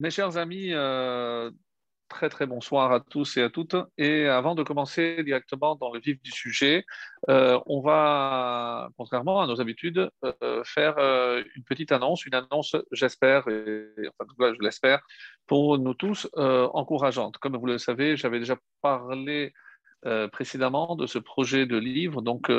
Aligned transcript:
Mes 0.00 0.08
chers 0.10 0.38
amis, 0.38 0.72
euh, 0.72 1.50
très 2.08 2.30
très 2.30 2.46
bonsoir 2.46 2.90
à 2.90 3.00
tous 3.00 3.36
et 3.36 3.42
à 3.42 3.50
toutes. 3.50 3.76
Et 3.98 4.26
avant 4.28 4.54
de 4.54 4.62
commencer 4.62 5.22
directement 5.22 5.76
dans 5.76 5.92
le 5.92 6.00
vif 6.00 6.22
du 6.22 6.30
sujet, 6.30 6.86
euh, 7.28 7.60
on 7.66 7.82
va, 7.82 8.88
contrairement 8.96 9.42
à 9.42 9.46
nos 9.46 9.60
habitudes, 9.60 10.10
euh, 10.24 10.64
faire 10.64 10.96
une 11.54 11.64
petite 11.64 11.92
annonce, 11.92 12.24
une 12.24 12.34
annonce, 12.34 12.76
j'espère, 12.92 13.46
et 13.48 13.92
enfin, 14.18 14.54
je 14.54 14.62
l'espère, 14.62 15.02
pour 15.46 15.76
nous 15.76 15.92
tous, 15.92 16.26
encourageante. 16.32 17.36
Comme 17.36 17.58
vous 17.58 17.66
le 17.66 17.76
savez, 17.76 18.16
j'avais 18.16 18.38
déjà 18.38 18.56
parlé 18.80 19.52
précédemment 20.32 20.96
de 20.96 21.06
ce 21.06 21.18
projet 21.18 21.66
de 21.66 21.76
livre, 21.76 22.22
donc 22.22 22.50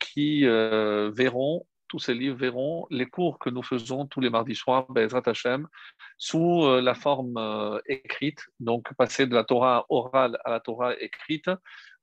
qui 0.00 0.44
verront 0.44 1.64
tous 1.88 1.98
ces 1.98 2.14
livres 2.14 2.36
verront 2.36 2.86
les 2.90 3.06
cours 3.06 3.38
que 3.38 3.50
nous 3.50 3.62
faisons 3.62 4.06
tous 4.06 4.20
les 4.20 4.30
mardis 4.30 4.54
soirs, 4.54 4.86
Bezrat 4.90 5.22
Hashem, 5.26 5.68
sous 6.18 6.64
euh, 6.64 6.80
la 6.80 6.94
forme 6.94 7.36
euh, 7.36 7.78
écrite, 7.86 8.40
donc 8.60 8.92
passer 8.94 9.26
de 9.26 9.34
la 9.34 9.44
Torah 9.44 9.86
orale 9.88 10.38
à 10.44 10.50
la 10.50 10.60
Torah 10.60 10.98
écrite. 11.00 11.50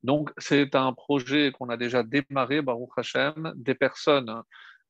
Donc, 0.04 0.32
c'est 0.38 0.76
un 0.76 0.92
projet 0.94 1.52
qu'on 1.52 1.70
a 1.70 1.78
déjà 1.78 2.04
démarré, 2.04 2.62
Baruch 2.62 2.92
Hashem, 2.98 3.54
des 3.56 3.76
personnes 3.76 4.42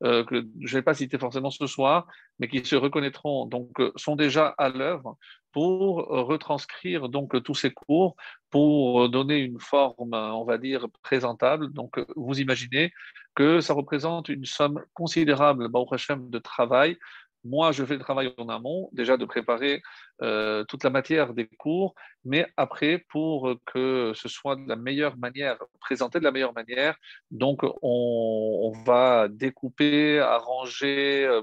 euh, 0.04 0.24
que 0.24 0.46
je 0.62 0.74
ne 0.76 0.80
vais 0.80 0.82
pas 0.82 0.94
citer 0.94 1.18
forcément 1.18 1.52
ce 1.52 1.68
soir, 1.68 2.08
mais 2.40 2.48
qui 2.48 2.66
se 2.66 2.76
reconnaîtront, 2.76 3.46
donc 3.46 3.70
sont 3.96 4.16
déjà 4.16 4.54
à 4.58 4.70
l'œuvre 4.70 5.18
pour 5.52 6.08
retranscrire 6.08 7.10
donc 7.10 7.42
tous 7.44 7.54
ces 7.54 7.72
cours, 7.72 8.16
pour 8.50 9.08
donner 9.10 9.38
une 9.38 9.60
forme, 9.60 10.14
on 10.14 10.44
va 10.46 10.58
dire, 10.58 10.88
présentable. 11.04 11.72
Donc, 11.72 12.04
vous 12.16 12.42
imaginez 12.42 12.92
que 13.36 13.62
ça 13.62 13.74
représente 13.74 14.30
une 14.30 14.46
somme 14.46 14.82
considérable, 14.94 15.70
de 15.70 16.40
travail. 16.40 16.98
Moi, 17.46 17.74
je 17.74 17.84
fais 17.84 17.96
le 17.96 18.00
travail 18.00 18.34
en 18.38 18.48
amont, 18.48 18.90
déjà 18.94 19.18
de 19.18 19.26
préparer 19.26 19.82
euh, 20.22 20.64
toute 20.66 20.84
la 20.86 20.90
matière 20.90 21.34
des 21.34 21.48
cours, 21.48 21.94
mais 22.24 22.48
après, 22.56 23.04
pour 23.10 23.56
que 23.66 24.14
ce 24.16 24.30
soit 24.30 24.56
de 24.56 24.68
la 24.68 24.78
meilleure 24.78 25.18
manière, 25.18 25.58
présenté 25.82 26.20
de 26.20 26.24
la 26.24 26.32
meilleure 26.32 26.54
manière, 26.54 26.96
donc 27.32 27.64
on, 27.82 28.72
va 28.86 29.28
découper, 29.28 30.20
arranger, 30.20 31.26
euh, 31.26 31.42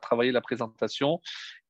travailler 0.00 0.32
la 0.32 0.40
présentation, 0.40 1.20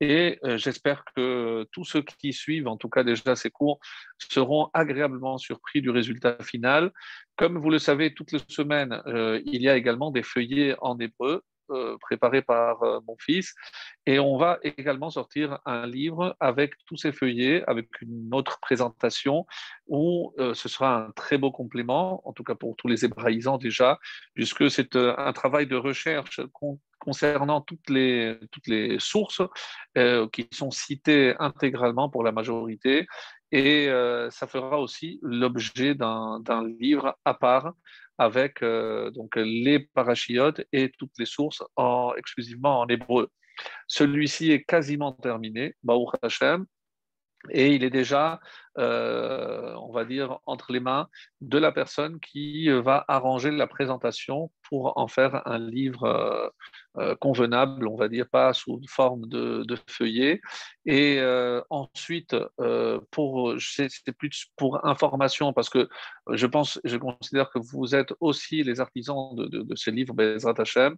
et 0.01 0.39
euh, 0.45 0.57
j'espère 0.57 1.05
que 1.17 1.67
tous 1.73 1.85
ceux 1.85 2.03
qui 2.03 2.33
suivent, 2.33 2.69
en 2.69 2.77
tout 2.77 2.89
cas 2.89 3.03
déjà 3.03 3.35
ces 3.35 3.51
cours, 3.51 3.81
seront 4.19 4.71
agréablement 4.73 5.37
surpris 5.39 5.83
du 5.83 5.91
résultat 5.91 6.37
final. 6.45 6.93
Comme 7.37 7.59
vous 7.59 7.71
le 7.71 7.81
savez, 7.81 8.15
toutes 8.15 8.31
les 8.31 8.41
semaines, 8.49 9.03
il 9.47 9.63
y 9.63 9.69
a 9.69 9.77
également 9.77 10.13
des 10.13 10.23
feuillets 10.23 10.77
en 10.81 10.99
hébreu 10.99 11.43
préparé 12.01 12.43
par 12.43 12.83
euh, 12.83 13.01
mon 13.07 13.17
fils. 13.19 13.55
Et 14.07 14.19
on 14.19 14.37
va 14.37 14.59
également 14.63 15.11
sortir 15.11 15.59
un 15.65 15.87
livre 15.87 16.37
avec 16.41 16.75
tous 16.87 16.97
ces 16.97 17.13
feuillets, 17.13 17.63
avec 17.67 17.89
une 18.01 18.31
autre 18.33 18.59
présentation, 18.61 19.47
où 19.87 20.35
euh, 20.39 20.55
ce 20.55 20.69
sera 20.69 20.97
un 20.97 21.11
très 21.13 21.39
beau 21.39 21.51
complément, 21.51 22.27
en 22.29 22.33
tout 22.33 22.45
cas 22.45 22.55
pour 22.55 22.77
tous 22.77 22.89
les 22.89 23.05
hébraïsants 23.05 23.59
déjà, 23.59 23.99
puisque 24.35 24.71
c'est 24.71 24.97
un 24.97 25.33
travail 25.33 25.67
de 25.67 25.77
recherche 25.77 26.41
concernant 26.99 27.61
toutes 27.61 27.91
les, 27.91 28.39
toutes 28.53 28.69
les 28.69 28.99
sources 29.01 29.43
qui 30.33 30.49
sont 30.53 30.71
citées 30.71 31.35
intégralement 31.41 32.09
pour 32.09 32.23
la 32.23 32.31
majorité. 32.31 33.07
Et 33.51 33.89
ça 34.31 34.47
fera 34.47 34.79
aussi 34.79 35.19
l'objet 35.21 35.95
d'un 35.95 36.67
livre 36.79 37.19
à 37.25 37.35
part 37.35 37.75
avec 38.19 38.63
euh, 38.63 39.11
donc 39.11 39.37
les 39.37 39.81
parachiotes 39.81 40.63
et 40.73 40.91
toutes 40.99 41.13
les 41.19 41.27
sources 41.27 41.63
en, 41.77 42.13
exclusivement 42.17 42.81
en 42.81 42.89
hébreu. 42.89 43.29
Celui-ci 43.87 44.51
est 44.51 44.65
quasiment 44.65 45.13
terminé, 45.13 45.75
Baruch 45.83 46.15
Hashem, 46.23 46.67
et 47.51 47.75
il 47.75 47.85
est 47.85 47.91
déjà, 47.91 48.41
euh, 48.79 49.75
on 49.75 49.93
va 49.93 50.05
dire, 50.07 50.39
entre 50.47 50.73
les 50.73 50.81
mains 50.81 51.09
de 51.43 51.59
la 51.59 51.73
personne 51.73 52.19
qui 52.21 52.71
va 52.71 53.05
arranger 53.07 53.51
la 53.51 53.67
présentation 53.67 54.51
pour 54.63 54.97
en 54.97 55.09
faire 55.09 55.47
un 55.47 55.59
livre 55.59 56.05
euh, 56.05 56.49
euh, 56.97 57.15
convenable, 57.17 57.87
on 57.87 57.97
va 57.97 58.09
dire, 58.09 58.27
pas 58.31 58.55
sous 58.55 58.81
forme 58.89 59.27
de, 59.29 59.77
feuillet. 59.87 60.41
Et 60.87 61.21
ensuite, 61.71 62.35
pour, 63.11 63.55
c'est 63.59 64.13
plus 64.17 64.47
pour 64.57 64.85
information, 64.87 65.53
parce 65.53 65.69
que 65.69 65.89
je 66.31 66.47
pense, 66.47 66.81
je 66.85 66.97
considère 66.97 67.51
que 67.51 67.59
vous 67.59 67.95
êtes 67.95 68.13
aussi 68.21 68.63
les 68.63 68.81
artisans 68.81 69.35
de, 69.35 69.47
de, 69.47 69.63
de 69.63 69.77
ces 69.77 69.91
livres, 69.91 70.15
Bezrat 70.15 70.55
Hashem. 70.59 70.97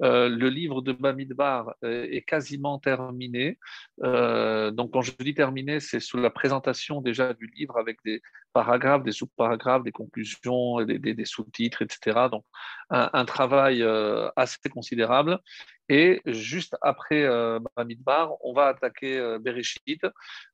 le 0.00 0.48
livre 0.48 0.80
de 0.82 0.92
Bamidbar 0.92 1.74
est 1.82 2.26
quasiment 2.26 2.78
terminé. 2.78 3.58
donc, 3.98 4.92
quand 4.92 5.02
je 5.02 5.12
dis 5.20 5.34
terminé, 5.34 5.80
c'est 5.80 6.00
sous 6.00 6.18
la 6.18 6.30
présentation 6.30 7.00
du 7.38 7.46
livre 7.56 7.76
avec 7.78 7.98
des 8.04 8.22
paragraphes, 8.52 9.02
des 9.02 9.12
sous-paragraphes, 9.12 9.82
des 9.82 9.92
conclusions, 9.92 10.82
des, 10.84 11.24
sous-titres, 11.24 11.82
etc. 11.82 12.28
Donc, 12.30 12.44
un, 12.90 13.24
travail 13.24 13.82
euh, 13.82 14.28
assez 14.36 14.68
considérable. 14.70 15.40
Et 15.88 16.20
juste 16.26 16.76
après 16.82 17.22
euh, 17.22 17.60
Bamidbar, 17.76 18.32
on 18.44 18.52
va 18.52 18.66
attaquer 18.68 19.18
euh, 19.18 19.38
Bereshit. 19.38 20.04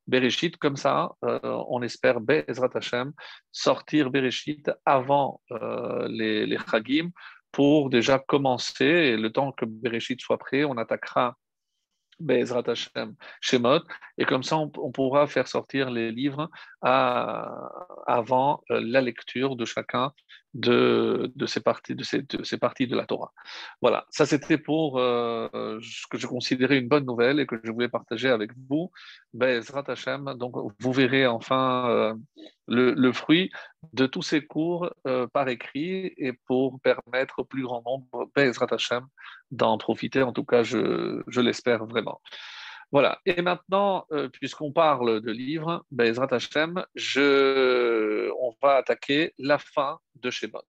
Bereshit, 0.06 0.56
comme 0.58 0.76
ça, 0.76 1.12
euh, 1.24 1.38
on 1.68 1.82
espère, 1.82 2.20
Bezrat 2.20 2.70
sortir 3.50 4.10
Bereshit 4.10 4.70
avant 4.84 5.40
les, 6.08 6.46
les 6.46 6.58
Chagim 6.70 7.10
pour 7.50 7.88
déjà 7.88 8.18
commencer. 8.18 8.84
Et 8.84 9.16
le 9.16 9.32
temps 9.32 9.52
que 9.52 9.64
Bereshit 9.64 10.20
soit 10.20 10.38
prêt, 10.38 10.64
on 10.64 10.76
attaquera 10.76 11.36
Bezrat 12.22 12.68
Hashem, 12.68 13.14
Shemot, 13.40 13.82
et 14.18 14.24
comme 14.24 14.42
ça 14.42 14.56
on, 14.56 14.68
pourra 14.68 15.26
faire 15.26 15.48
sortir 15.48 15.90
les 15.90 16.10
livres 16.10 16.50
avant 16.80 18.62
euh, 18.70 18.80
la 18.82 19.00
lecture 19.00 19.56
de 19.56 19.64
chacun 19.64 20.12
de, 20.54 21.32
ces 21.46 21.60
parties, 21.60 21.94
de, 21.94 22.04
ces, 22.04 22.58
parties 22.58 22.86
de 22.86 22.96
la 22.96 23.06
Torah. 23.06 23.32
Voilà, 23.80 24.06
ça 24.10 24.26
c'était 24.26 24.58
pour 24.58 24.98
euh, 24.98 25.78
ce 25.82 26.06
que 26.08 26.18
je 26.18 26.26
considérais 26.26 26.78
une 26.78 26.88
bonne 26.88 27.06
nouvelle 27.06 27.40
et 27.40 27.46
que 27.46 27.56
je 27.62 27.70
voulais 27.70 27.88
partager 27.88 28.28
avec 28.28 28.50
vous. 28.68 28.90
Bezrat 29.32 29.84
Hashem, 29.86 30.34
donc 30.36 30.54
vous 30.78 30.92
verrez 30.92 31.26
enfin 31.26 31.88
euh, 31.88 32.14
le, 32.68 33.12
fruit 33.12 33.50
de 33.92 34.06
tous 34.06 34.22
ces 34.22 34.44
cours 34.46 34.90
par 35.32 35.48
écrit 35.48 36.12
et 36.16 36.32
pour 36.46 36.80
permettre 36.80 37.40
au 37.40 37.44
plus 37.44 37.62
grand 37.62 37.82
nombre, 37.84 38.30
Bezrat 38.34 38.66
Hashem, 38.70 39.06
d'en 39.50 39.78
profiter. 39.78 40.22
En 40.22 40.32
tout 40.32 40.44
cas, 40.44 40.62
je, 40.62 41.22
je 41.26 41.40
l'espère 41.40 41.84
vraiment. 41.86 42.20
Voilà. 42.92 43.18
Et 43.24 43.40
maintenant, 43.40 44.06
euh, 44.12 44.28
puisqu'on 44.28 44.70
parle 44.70 45.22
de 45.22 45.32
livres, 45.32 45.84
Bezrat 45.90 46.28
Hashem, 46.30 46.84
je... 46.94 48.30
on 48.38 48.54
va 48.62 48.76
attaquer 48.76 49.32
la 49.38 49.58
fin 49.58 49.98
de 50.16 50.30
Shemot. 50.30 50.62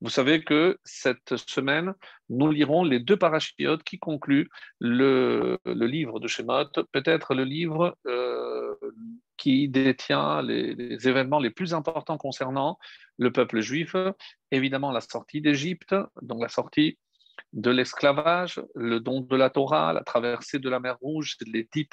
Vous 0.00 0.10
savez 0.10 0.44
que 0.44 0.78
cette 0.84 1.36
semaine, 1.36 1.94
nous 2.28 2.52
lirons 2.52 2.84
les 2.84 3.00
deux 3.00 3.16
parachiotes 3.16 3.82
qui 3.82 3.98
concluent 3.98 4.48
le, 4.78 5.58
le 5.64 5.86
livre 5.86 6.20
de 6.20 6.28
Shemot, 6.28 6.70
peut-être 6.92 7.34
le 7.34 7.42
livre 7.42 7.96
euh, 8.06 8.76
qui 9.36 9.68
détient 9.68 10.42
les, 10.42 10.76
les, 10.76 11.08
événements 11.08 11.40
les 11.40 11.50
plus 11.50 11.74
importants 11.74 12.18
concernant 12.18 12.78
le 13.16 13.32
peuple 13.32 13.58
juif. 13.58 13.96
Évidemment, 14.52 14.92
la 14.92 15.00
sortie 15.00 15.40
d'Égypte, 15.40 15.96
donc 16.22 16.40
la 16.40 16.48
sortie 16.48 16.96
de 17.52 17.70
l'esclavage, 17.70 18.60
le 18.74 19.00
don 19.00 19.20
de 19.20 19.36
la 19.36 19.50
Torah, 19.50 19.92
la 19.92 20.02
traversée 20.02 20.58
de 20.58 20.68
la 20.68 20.80
mer 20.80 20.96
Rouge, 21.00 21.36
les 21.46 21.68
dix 21.72 21.88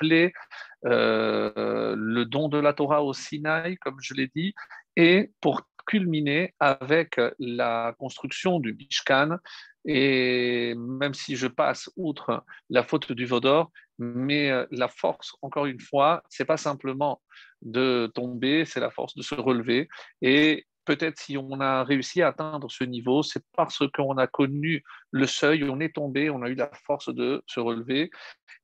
euh, 0.85 1.95
le 1.97 2.25
don 2.25 2.49
de 2.49 2.57
la 2.57 2.73
Torah 2.73 3.03
au 3.03 3.13
Sinaï, 3.13 3.77
comme 3.77 3.97
je 4.01 4.13
l'ai 4.13 4.29
dit, 4.35 4.53
et 4.95 5.31
pour 5.41 5.61
culminer 5.85 6.53
avec 6.59 7.19
la 7.39 7.93
construction 7.99 8.59
du 8.59 8.73
Bishkan. 8.73 9.37
Et 9.85 10.73
même 10.75 11.13
si 11.13 11.35
je 11.35 11.47
passe 11.47 11.89
outre 11.95 12.43
la 12.69 12.83
faute 12.83 13.11
du 13.11 13.25
Vaudor, 13.25 13.71
mais 13.99 14.49
euh, 14.49 14.65
la 14.71 14.87
force, 14.87 15.35
encore 15.41 15.67
une 15.67 15.79
fois, 15.79 16.23
c'est 16.29 16.45
pas 16.45 16.57
simplement 16.57 17.21
de 17.61 18.11
tomber, 18.13 18.65
c'est 18.65 18.79
la 18.79 18.89
force 18.89 19.15
de 19.15 19.21
se 19.21 19.35
relever. 19.35 19.87
Et 20.21 20.65
peut-être 20.85 21.19
si 21.19 21.37
on 21.37 21.59
a 21.59 21.83
réussi 21.83 22.21
à 22.21 22.29
atteindre 22.29 22.69
ce 22.71 22.83
niveau, 22.83 23.23
c'est 23.23 23.43
parce 23.55 23.83
qu'on 23.93 24.17
a 24.17 24.27
connu 24.27 24.83
le 25.11 25.27
seuil, 25.27 25.63
on 25.65 25.79
est 25.79 25.93
tombé, 25.95 26.29
on 26.29 26.41
a 26.43 26.49
eu 26.49 26.55
la 26.55 26.69
force 26.85 27.13
de 27.13 27.43
se 27.47 27.59
relever. 27.59 28.11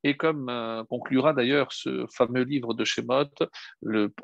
Et 0.03 0.17
comme 0.17 0.49
euh, 0.49 0.83
conclura 0.85 1.33
d'ailleurs 1.33 1.71
ce 1.71 2.05
fameux 2.15 2.43
livre 2.43 2.73
de 2.73 2.83
Shemot, 2.85 3.29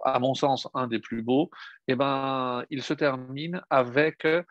à 0.03 0.19
mon 0.19 0.33
sens 0.33 0.67
un 0.73 0.87
des 0.87 0.99
plus 0.99 1.21
beaux, 1.21 1.49
eh 1.87 1.95
ben, 1.95 2.63
il 2.69 2.81
se 2.81 2.93
termine 2.93 3.61
avec, 3.69 4.25
euh, 4.25 4.43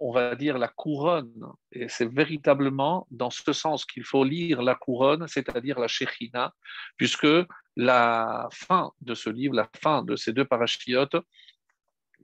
on 0.00 0.12
va 0.12 0.36
dire, 0.36 0.58
la 0.58 0.68
couronne. 0.68 1.46
Et 1.72 1.88
c'est 1.88 2.10
véritablement 2.12 3.06
dans 3.10 3.30
ce 3.30 3.52
sens 3.52 3.84
qu'il 3.84 4.04
faut 4.04 4.24
lire 4.24 4.62
la 4.62 4.74
couronne, 4.74 5.26
c'est-à-dire 5.26 5.78
la 5.80 5.88
Shechina, 5.88 6.54
puisque 6.96 7.28
la 7.76 8.48
fin 8.52 8.92
de 9.00 9.14
ce 9.14 9.30
livre, 9.30 9.54
la 9.54 9.68
fin 9.82 10.02
de 10.02 10.16
ces 10.16 10.32
deux 10.32 10.44
parachiotes, 10.44 11.16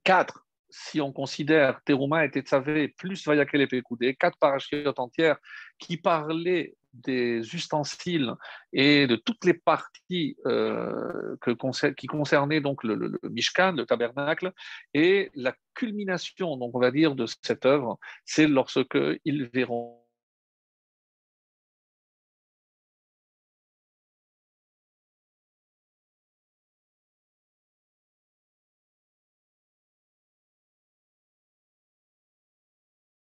quatre 0.04 0.45
si 0.78 1.00
on 1.00 1.12
considère 1.12 1.80
Teruma 1.84 2.24
et 2.24 2.30
Tetzavé 2.30 2.88
plus 2.88 3.26
Vayakel 3.26 3.66
et 4.00 4.14
quatre 4.14 4.38
parachutes 4.38 4.98
entières 4.98 5.38
qui 5.78 5.96
parlaient 5.96 6.74
des 6.92 7.54
ustensiles 7.54 8.32
et 8.72 9.06
de 9.06 9.16
toutes 9.16 9.44
les 9.44 9.54
parties 9.54 10.36
euh, 10.46 11.36
qui 11.96 12.06
concernaient 12.06 12.60
donc 12.60 12.84
le, 12.84 13.18
Mishkan, 13.24 13.72
le 13.72 13.86
tabernacle, 13.86 14.52
et 14.94 15.30
la 15.34 15.54
culmination, 15.74 16.56
donc 16.56 16.74
on 16.74 16.80
va 16.80 16.90
dire, 16.90 17.14
de 17.14 17.26
cette 17.42 17.66
œuvre, 17.66 17.98
c'est 18.24 18.46
lorsque 18.46 18.98
ils 19.24 19.44
verront 19.44 20.05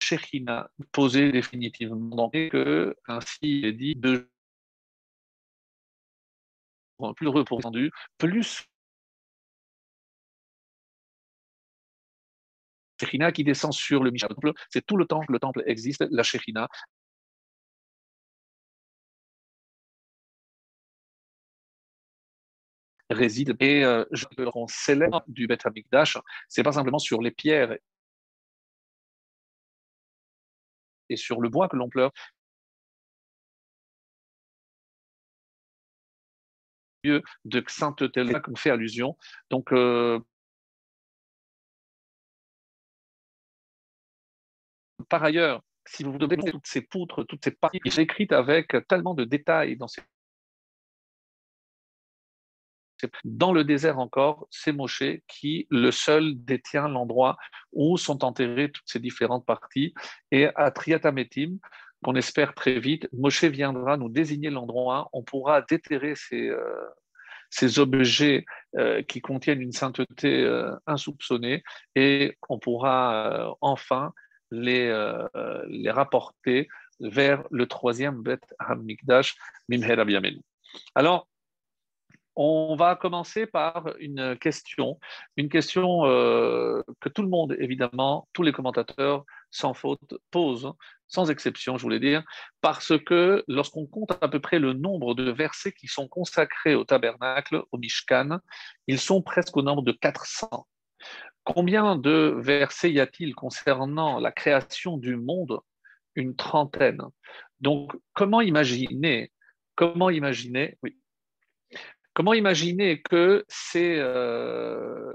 Shechina 0.05 0.69
posée 0.91 1.31
définitivement. 1.31 2.15
Donc, 2.15 2.33
que, 2.33 2.95
ainsi 3.07 3.61
est 3.65 3.73
dit, 3.73 3.95
de 3.95 4.29
plus 7.15 7.27
rependu, 7.27 7.91
plus 8.17 8.65
qui 13.33 13.43
descend 13.43 13.73
sur 13.73 14.03
le 14.03 14.11
Mishkan. 14.11 14.35
C'est 14.69 14.85
tout 14.85 14.97
le 14.97 15.05
temps 15.05 15.21
que 15.25 15.31
le 15.33 15.39
temple 15.39 15.63
existe, 15.65 16.05
la 16.11 16.23
Shechina. 16.23 16.67
réside 23.09 23.55
et 23.59 23.83
euh, 23.83 24.03
je, 24.11 24.25
on 24.55 24.67
célèbre 24.67 25.23
du 25.27 25.47
Beth 25.47 25.65
Amikdash, 25.65 26.17
c'est 26.47 26.63
pas 26.63 26.71
simplement 26.71 26.99
sur 26.99 27.21
les 27.21 27.31
pierres 27.31 27.77
et 31.09 31.17
sur 31.17 31.41
le 31.41 31.49
bois 31.49 31.67
que 31.69 31.75
l'on 31.75 31.89
pleure. 31.89 32.11
de 37.45 37.63
sainteté 37.67 38.23
là 38.23 38.39
qu'on 38.39 38.55
fait 38.55 38.69
allusion. 38.71 39.17
Donc, 39.49 39.71
euh, 39.71 40.19
par 45.09 45.23
ailleurs, 45.23 45.61
si 45.87 46.03
vous 46.03 46.17
donnez 46.17 46.37
toutes 46.37 46.65
ces 46.65 46.81
poutres, 46.81 47.23
toutes 47.25 47.43
ces 47.43 47.51
parties 47.51 47.79
écrites 47.99 48.31
avec 48.31 48.75
tellement 48.87 49.13
de 49.13 49.23
détails 49.23 49.77
dans 49.77 49.87
ces 49.87 50.01
dans 53.23 53.53
le 53.53 53.63
désert 53.63 53.99
encore, 53.99 54.47
c'est 54.49 54.71
Moshe 54.71 55.03
qui, 55.27 55.67
le 55.69 55.91
seul, 55.91 56.33
détient 56.35 56.87
l'endroit 56.87 57.37
où 57.73 57.97
sont 57.97 58.23
enterrées 58.23 58.71
toutes 58.71 58.87
ces 58.87 58.99
différentes 58.99 59.45
parties. 59.45 59.93
Et 60.31 60.47
à 60.55 60.71
Triatametim, 60.71 61.57
qu'on 62.03 62.15
espère 62.15 62.53
très 62.53 62.79
vite, 62.79 63.07
Moshe 63.13 63.45
viendra 63.45 63.97
nous 63.97 64.09
désigner 64.09 64.49
l'endroit, 64.49 65.09
on 65.13 65.23
pourra 65.23 65.61
déterrer 65.61 66.13
ces, 66.15 66.49
euh, 66.49 66.85
ces 67.49 67.79
objets 67.79 68.45
euh, 68.77 69.01
qui 69.01 69.21
contiennent 69.21 69.61
une 69.61 69.71
sainteté 69.71 70.43
euh, 70.43 70.75
insoupçonnée. 70.85 71.63
Et 71.95 72.37
on 72.49 72.59
pourra 72.59 73.55
enfin 73.61 74.13
les, 74.51 74.87
les 75.67 75.91
rapporter 75.91 76.67
vers 76.99 77.43
le 77.51 77.65
troisième 77.65 78.21
Bet 78.21 78.39
Hamikdash, 78.59 79.35
Mimher 79.67 79.97
Alors, 80.93 81.27
on 82.35 82.75
va 82.75 82.95
commencer 82.95 83.45
par 83.45 83.93
une 83.99 84.37
question, 84.37 84.99
une 85.37 85.49
question 85.49 86.05
euh, 86.05 86.81
que 86.99 87.09
tout 87.09 87.21
le 87.21 87.29
monde, 87.29 87.55
évidemment, 87.59 88.27
tous 88.33 88.43
les 88.43 88.51
commentateurs, 88.51 89.23
sans 89.51 89.73
faute, 89.73 90.13
posent, 90.31 90.71
sans 91.07 91.29
exception, 91.31 91.77
je 91.77 91.83
voulais 91.83 91.99
dire, 91.99 92.23
parce 92.61 92.93
que 93.05 93.43
lorsqu'on 93.47 93.85
compte 93.85 94.11
à 94.21 94.27
peu 94.27 94.39
près 94.39 94.59
le 94.59 94.73
nombre 94.73 95.15
de 95.15 95.31
versets 95.31 95.71
qui 95.71 95.87
sont 95.87 96.07
consacrés 96.07 96.75
au 96.75 96.83
tabernacle, 96.83 97.63
au 97.71 97.77
Mishkan, 97.77 98.39
ils 98.87 98.99
sont 98.99 99.21
presque 99.21 99.55
au 99.55 99.61
nombre 99.61 99.83
de 99.83 99.93
400. 99.93 100.67
Combien 101.43 101.95
de 101.95 102.35
versets 102.39 102.91
y 102.91 102.99
a-t-il 102.99 103.35
concernant 103.35 104.19
la 104.19 104.31
création 104.31 104.97
du 104.97 105.15
monde? 105.15 105.59
Une 106.15 106.35
trentaine. 106.35 107.01
Donc, 107.59 107.95
comment 108.13 108.41
imaginer 108.41 109.31
Comment 109.75 110.09
imaginer 110.09 110.77
Oui. 110.81 110.97
Comment 112.15 112.33
imaginer 112.33 113.01
que 113.01 113.43
c'est 113.49 113.97
euh, 113.99 115.13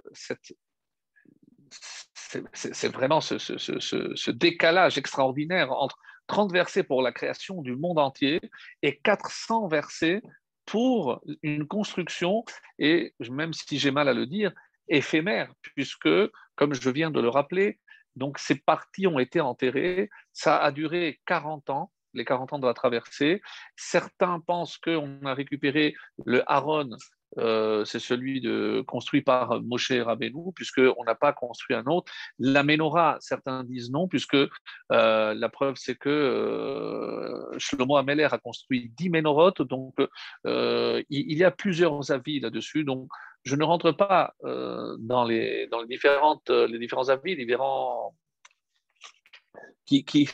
vraiment 2.93 3.23
ce, 3.23 4.31
décalage 4.31 4.99
extraordinaire 4.99 5.73
entre 5.73 5.97
30 6.27 6.53
versets 6.53 6.83
pour 6.83 7.01
la 7.01 7.11
création 7.11 7.63
du 7.63 7.75
monde 7.75 7.99
entier 7.99 8.43
et 8.83 8.99
400 8.99 9.69
versets 9.69 10.21
pour 10.67 11.23
une 11.43 11.67
construction, 11.67 12.45
et 12.79 13.15
même 13.31 13.55
si 13.55 13.79
j'ai 13.79 13.91
mal 13.91 14.07
à 14.07 14.13
le 14.13 14.27
dire, 14.27 14.53
éphémère, 14.89 15.51
puisque, 15.63 16.11
comme 16.55 16.75
je 16.75 16.91
viens 16.91 17.11
de 17.11 17.21
le 17.21 17.31
rappeler, 17.31 17.81
donc 18.15 18.39
ces 18.39 18.57
parties 18.57 19.07
ont 19.07 19.19
été 19.19 19.41
enterrées, 19.41 20.11
ça 20.35 20.59
a 20.59 20.71
duré 20.71 21.19
40 21.25 21.71
ans, 21.71 21.91
les 22.15 22.25
40 22.25 22.53
ans 22.55 22.59
de 22.59 22.67
la 22.67 22.75
traversée. 22.75 23.41
Certains 23.77 24.41
pensent 24.41 24.79
qu'on 24.79 25.21
a 25.25 25.35
récupéré 25.35 25.95
le 26.25 26.43
Haron, 26.51 26.91
euh, 27.39 27.85
c'est 27.85 28.01
celui 28.01 28.41
de, 28.41 28.83
construit 28.87 29.23
par 29.23 29.63
Moshe 29.63 29.93
Rabbeinu, 29.93 30.53
puisqu'on 30.55 31.05
n'a 31.05 31.15
pas 31.15 31.33
construit 31.33 31.77
un 31.77 31.85
autre. 31.87 32.13
La 32.39 32.63
menorah, 32.63 33.17
certains 33.21 33.65
disent 33.65 33.91
non, 33.91 34.09
puisque 34.09 34.35
euh, 34.35 35.35
la 35.35 35.49
preuve, 35.49 35.77
c'est 35.77 35.97
que 35.97 36.09
euh, 36.09 37.59
Shlomo 37.59 37.97
Ameler 37.97 38.29
a 38.31 38.39
construit 38.39 38.93
10 38.97 39.11
ménorotes, 39.11 39.63
donc 39.63 39.95
il, 40.45 41.05
y 41.09 41.45
a 41.45 41.51
plusieurs 41.51 42.11
avis 42.11 42.41
là-dessus. 42.41 42.85
Donc, 42.85 43.09
je 43.45 43.57
ne 43.57 43.65
rentre 43.65 43.93
pas 43.93 44.35
dans, 44.43 45.25
les, 45.25 45.67
dans 45.69 45.81
les, 45.81 45.87
différentes, 45.87 46.51
les 46.51 46.79
différents 46.79 47.09
avis, 47.09 47.37
les 47.37 47.47
différents 47.47 48.15
qui, 49.91 50.29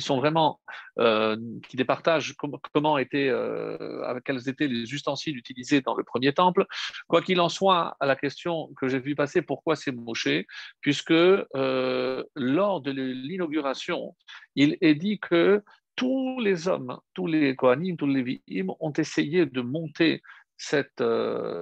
sont, 0.00 0.16
vraiment, 0.16 0.60
euh, 0.98 1.36
qui 1.68 1.76
départagent 1.76 2.34
comment 2.72 2.96
étaient, 2.96 3.28
euh, 3.28 4.18
quels 4.24 4.48
étaient 4.48 4.68
les 4.68 4.92
ustensiles 4.94 5.36
utilisés 5.36 5.82
dans 5.82 5.94
le 5.94 6.02
premier 6.02 6.32
temple. 6.32 6.66
Quoi 7.08 7.20
qu'il 7.20 7.40
en 7.40 7.50
soit, 7.50 7.96
à 8.00 8.06
la 8.06 8.16
question 8.16 8.72
que 8.78 8.88
j'ai 8.88 9.00
vu 9.00 9.14
passer, 9.14 9.42
pourquoi 9.42 9.76
c'est 9.76 9.92
Moshe 9.92 10.46
Puisque 10.80 11.10
euh, 11.10 12.24
lors 12.34 12.80
de 12.80 12.90
l'inauguration, 12.90 14.16
il 14.56 14.78
est 14.80 14.94
dit 14.94 15.18
que 15.18 15.62
tous 15.94 16.40
les 16.40 16.68
hommes, 16.68 16.98
tous 17.12 17.26
les 17.26 17.54
Kohanim, 17.54 17.98
tous 17.98 18.06
les 18.06 18.22
Vihim 18.22 18.72
ont 18.80 18.92
essayé 18.92 19.44
de 19.44 19.60
monter 19.60 20.22
cette, 20.56 21.02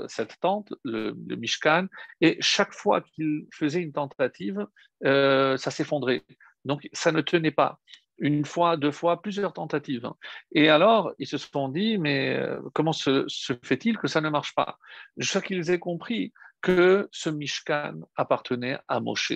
cette 0.08 0.38
tente, 0.41 0.73
le, 0.85 1.14
Mishkan, 1.36 1.86
et 2.20 2.36
chaque 2.41 2.75
fois 2.75 3.01
qu'ils 3.01 3.46
faisaient 3.53 3.81
une 3.81 3.93
tentative, 3.93 4.67
ça 5.03 5.70
s'effondrait. 5.70 6.22
Donc, 6.64 6.88
ça 6.93 7.12
ne 7.12 7.20
tenait 7.20 7.50
pas. 7.50 7.79
Une 8.19 8.44
fois, 8.44 8.76
deux 8.76 8.90
fois, 8.90 9.22
plusieurs 9.22 9.52
tentatives. 9.52 10.08
Et 10.52 10.69
alors, 10.69 11.12
ils 11.19 11.26
se 11.26 11.38
sont 11.38 11.69
dit, 11.69 11.96
mais 11.96 12.36
euh, 12.36 12.60
comment 12.74 12.93
se, 12.93 13.26
fait-il 13.62 13.96
que 13.96 14.08
ça 14.08 14.20
ne 14.20 14.29
marche 14.29 14.55
pas? 14.55 14.79
Je 15.17 15.31
sais 15.31 15.40
qu'ils 15.40 15.70
aient 15.70 15.79
compris 15.79 16.32
que 16.60 17.08
ce 17.12 17.31
Mishkan 17.31 18.00
appartenait 18.17 18.79
à 18.88 19.00
Moshe. 19.00 19.32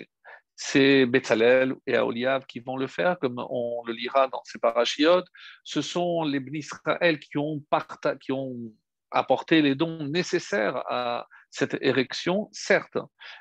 C'est 0.56 1.06
Betzalel 1.06 1.74
et 1.86 1.96
Aoliav 1.96 2.44
qui 2.46 2.60
vont 2.60 2.76
le 2.76 2.86
faire, 2.86 3.18
comme 3.18 3.44
on 3.48 3.82
le 3.86 3.94
lira 3.94 4.28
dans 4.28 4.42
ces 4.44 4.58
parachiotes. 4.58 5.26
Ce 5.64 5.80
sont 5.80 6.22
les 6.22 6.42
Israël 6.52 7.18
qui 7.18 7.38
ont, 7.38 7.64
qui 8.20 8.32
ont 8.32 8.54
apporté 9.10 9.62
les 9.62 9.74
dons 9.74 10.04
nécessaires 10.04 10.82
à 10.88 11.26
cette 11.50 11.78
érection, 11.80 12.48
certes, 12.52 12.98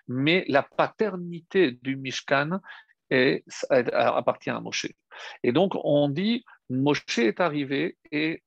mais 0.08 0.46
la 0.48 0.64
paternité 0.64 1.72
du 1.82 1.98
Mishkan 1.98 2.60
et 3.14 3.46
appartient 3.94 4.50
à 4.50 4.60
Moshe. 4.60 4.88
Et 5.44 5.52
donc, 5.52 5.74
on 5.76 6.10
dit, 6.10 6.44
Moshe 6.70 7.20
est 7.20 7.40
arrivé 7.40 7.98
et 8.12 8.44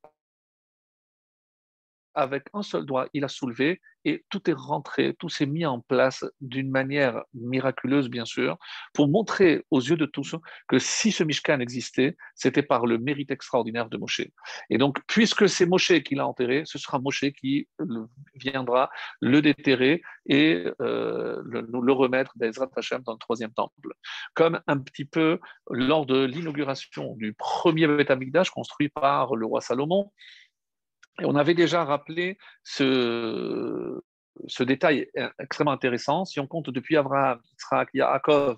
avec 2.13 2.43
un 2.53 2.63
seul 2.63 2.85
doigt, 2.85 3.07
il 3.13 3.23
a 3.23 3.29
soulevé 3.29 3.79
et 4.07 4.23
tout 4.29 4.49
est 4.49 4.53
rentré, 4.53 5.13
tout 5.19 5.27
s'est 5.27 5.45
mis 5.45 5.65
en 5.65 5.81
place 5.81 6.23
d'une 6.39 6.71
manière 6.71 7.23
miraculeuse, 7.33 8.07
bien 8.09 8.23
sûr, 8.23 8.57
pour 8.93 9.09
montrer 9.09 9.65
aux 9.69 9.81
yeux 9.81 9.97
de 9.97 10.05
tous 10.05 10.33
que 10.69 10.79
si 10.79 11.11
ce 11.11 11.25
Mishkan 11.25 11.59
existait, 11.59 12.15
c'était 12.33 12.63
par 12.63 12.85
le 12.85 12.99
mérite 12.99 13.31
extraordinaire 13.31 13.89
de 13.89 13.97
Moshe. 13.97 14.21
Et 14.69 14.77
donc, 14.77 14.99
puisque 15.07 15.49
c'est 15.49 15.65
Moshe 15.65 15.99
qui 16.03 16.15
l'a 16.15 16.25
enterré, 16.25 16.63
ce 16.65 16.77
sera 16.77 16.99
Moshe 16.99 17.25
qui 17.37 17.67
viendra 18.35 18.89
le 19.19 19.41
déterrer 19.41 20.01
et 20.25 20.65
euh, 20.81 21.41
le, 21.43 21.67
le, 21.69 21.91
remettre 21.91 22.31
d'Ezrat 22.37 22.69
Hashem 22.77 23.01
dans 23.03 23.11
le 23.11 23.19
troisième 23.19 23.51
temple. 23.51 23.93
Comme 24.35 24.61
un 24.67 24.77
petit 24.77 25.05
peu 25.05 25.39
lors 25.69 26.05
de 26.05 26.23
l'inauguration 26.23 27.13
du 27.17 27.33
premier 27.33 27.87
Beth 27.87 28.09
construit 28.53 28.87
par 28.87 29.35
le 29.35 29.45
roi 29.45 29.59
Salomon, 29.59 30.11
et 31.21 31.25
on 31.25 31.35
avait 31.35 31.53
déjà 31.53 31.83
rappelé 31.83 32.37
ce, 32.63 34.01
détail 34.59 35.09
extrêmement 35.39 35.71
intéressant. 35.71 36.25
Si 36.25 36.39
on 36.39 36.47
compte 36.47 36.69
depuis 36.69 36.97
Abraham, 36.97 37.39
Yitzhak, 37.51 37.89
Yaakov, 37.93 38.57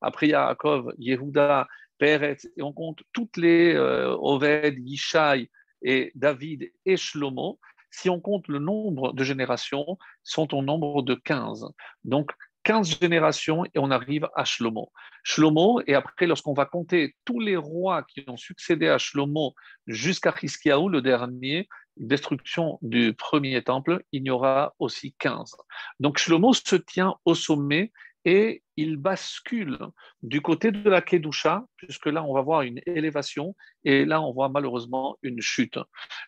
après 0.00 0.28
Yaakov, 0.28 0.92
Yehuda, 0.98 1.68
Peretz, 1.98 2.46
et 2.56 2.62
on 2.62 2.72
compte 2.72 3.02
toutes 3.12 3.36
les 3.36 3.74
euh, 3.74 4.16
Oved, 4.18 4.76
Yishai 4.78 5.50
et 5.82 6.10
David 6.14 6.72
et 6.86 6.96
Shlomo, 6.96 7.58
si 7.90 8.08
on 8.08 8.20
compte 8.20 8.48
le 8.48 8.58
nombre 8.58 9.12
de 9.12 9.24
générations, 9.24 9.98
sont 10.22 10.54
au 10.54 10.62
nombre 10.62 11.02
de 11.02 11.14
15. 11.14 11.66
Donc, 12.04 12.30
15 12.64 13.00
générations 13.00 13.64
et 13.64 13.78
on 13.78 13.90
arrive 13.90 14.28
à 14.34 14.44
Shlomo. 14.44 14.92
Shlomo, 15.22 15.80
et 15.86 15.94
après, 15.94 16.26
lorsqu'on 16.26 16.52
va 16.52 16.66
compter 16.66 17.14
tous 17.24 17.40
les 17.40 17.56
rois 17.56 18.02
qui 18.02 18.24
ont 18.28 18.36
succédé 18.36 18.88
à 18.88 18.98
Shlomo 18.98 19.54
jusqu'à 19.86 20.34
Hiskiaou, 20.42 20.88
le 20.88 21.02
dernier, 21.02 21.68
destruction 22.00 22.78
du 22.82 23.14
premier 23.14 23.62
temple, 23.62 24.02
il 24.12 24.24
y 24.24 24.30
aura 24.30 24.74
aussi 24.78 25.14
15. 25.18 25.56
Donc 26.00 26.18
Shlomo 26.18 26.52
se 26.52 26.76
tient 26.76 27.14
au 27.24 27.34
sommet 27.34 27.92
et 28.24 28.62
il 28.76 28.96
bascule 28.96 29.78
du 30.22 30.40
côté 30.40 30.72
de 30.72 30.88
la 30.88 31.00
Kedusha, 31.00 31.64
puisque 31.76 32.06
là 32.06 32.22
on 32.22 32.34
va 32.34 32.42
voir 32.42 32.62
une 32.62 32.80
élévation 32.86 33.54
et 33.84 34.04
là 34.04 34.20
on 34.20 34.32
voit 34.32 34.48
malheureusement 34.48 35.16
une 35.22 35.40
chute. 35.40 35.78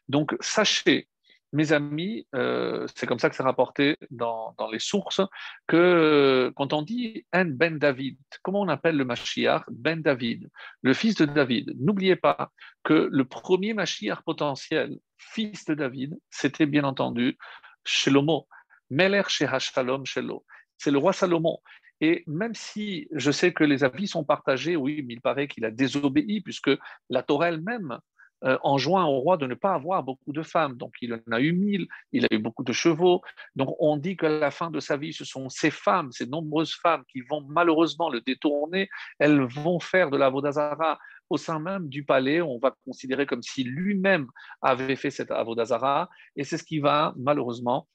Donc 0.08 0.34
sachez 0.40 1.08
mes 1.52 1.72
amis, 1.72 2.26
euh, 2.34 2.86
c'est 2.94 3.06
comme 3.06 3.18
ça 3.18 3.28
que 3.28 3.36
c'est 3.36 3.42
rapporté 3.42 3.96
dans, 4.10 4.54
les 4.70 4.78
sources, 4.78 5.20
que 5.66 6.52
quand 6.56 6.72
on 6.72 6.82
dit 6.82 7.26
En 7.32 7.44
Ben 7.44 7.78
David, 7.78 8.16
comment 8.42 8.60
on 8.60 8.68
appelle 8.68 8.96
le 8.96 9.04
Mashiach 9.04 9.64
Ben 9.70 10.00
David, 10.00 10.48
le 10.82 10.94
fils 10.94 11.14
de 11.16 11.26
David? 11.26 11.74
N'oubliez 11.78 12.16
pas 12.16 12.50
que 12.82 13.08
le 13.10 13.24
premier 13.24 13.74
Mashiach 13.74 14.22
potentiel, 14.24 14.96
fils 15.18 15.64
de 15.66 15.74
David, 15.74 16.18
c'était 16.30 16.66
bien 16.66 16.84
entendu 16.84 17.36
Shelomo, 17.84 18.48
Meler 18.90 19.22
Shehashalom 19.28 20.06
Shelo. 20.06 20.44
C'est 20.78 20.90
le 20.90 20.98
roi 20.98 21.12
Salomon. 21.12 21.58
Et 22.00 22.24
même 22.26 22.54
si 22.54 23.06
je 23.12 23.30
sais 23.30 23.52
que 23.52 23.62
les 23.62 23.84
avis 23.84 24.08
sont 24.08 24.24
partagés, 24.24 24.74
oui, 24.74 25.04
mais 25.06 25.14
il 25.14 25.20
paraît 25.20 25.46
qu'il 25.46 25.64
a 25.64 25.70
désobéi, 25.70 26.40
puisque 26.40 26.70
la 27.10 27.22
Torah 27.22 27.50
elle-même 27.50 28.00
euh, 28.44 28.58
enjoint 28.62 29.04
au 29.06 29.18
roi 29.20 29.36
de 29.36 29.46
ne 29.46 29.54
pas 29.54 29.74
avoir 29.74 30.02
beaucoup 30.02 30.32
de 30.32 30.42
femmes. 30.42 30.76
Donc 30.76 30.94
il 31.00 31.14
en 31.14 31.32
a 31.32 31.40
eu 31.40 31.52
mille, 31.52 31.86
il 32.12 32.24
a 32.24 32.28
eu 32.30 32.38
beaucoup 32.38 32.64
de 32.64 32.72
chevaux. 32.72 33.22
Donc 33.56 33.74
on 33.78 33.96
dit 33.96 34.16
qu'à 34.16 34.28
la 34.28 34.50
fin 34.50 34.70
de 34.70 34.80
sa 34.80 34.96
vie, 34.96 35.12
ce 35.12 35.24
sont 35.24 35.48
ces 35.48 35.70
femmes, 35.70 36.12
ces 36.12 36.26
nombreuses 36.26 36.74
femmes 36.74 37.04
qui 37.10 37.20
vont 37.20 37.42
malheureusement 37.48 38.10
le 38.10 38.20
détourner. 38.20 38.88
Elles 39.18 39.42
vont 39.42 39.80
faire 39.80 40.10
de 40.10 40.16
la 40.16 40.30
Vodazara 40.30 40.98
au 41.32 41.38
sein 41.38 41.58
même 41.58 41.88
du 41.88 42.04
palais. 42.04 42.42
On 42.42 42.58
va 42.58 42.74
considérer 42.84 43.26
comme 43.26 43.42
si 43.42 43.64
lui-même 43.64 44.26
avait 44.60 44.96
fait 44.96 45.10
cette 45.10 45.30
Avodazara. 45.30 46.08
Et 46.36 46.44
c'est 46.44 46.58
ce 46.58 46.64
qui 46.64 46.78
va 46.78 47.14
malheureusement 47.16 47.88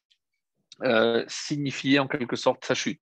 euh, 0.84 1.24
signifier 1.28 2.00
en 2.00 2.08
quelque 2.08 2.36
sorte 2.36 2.66
sa 2.66 2.74
chute. 2.74 3.02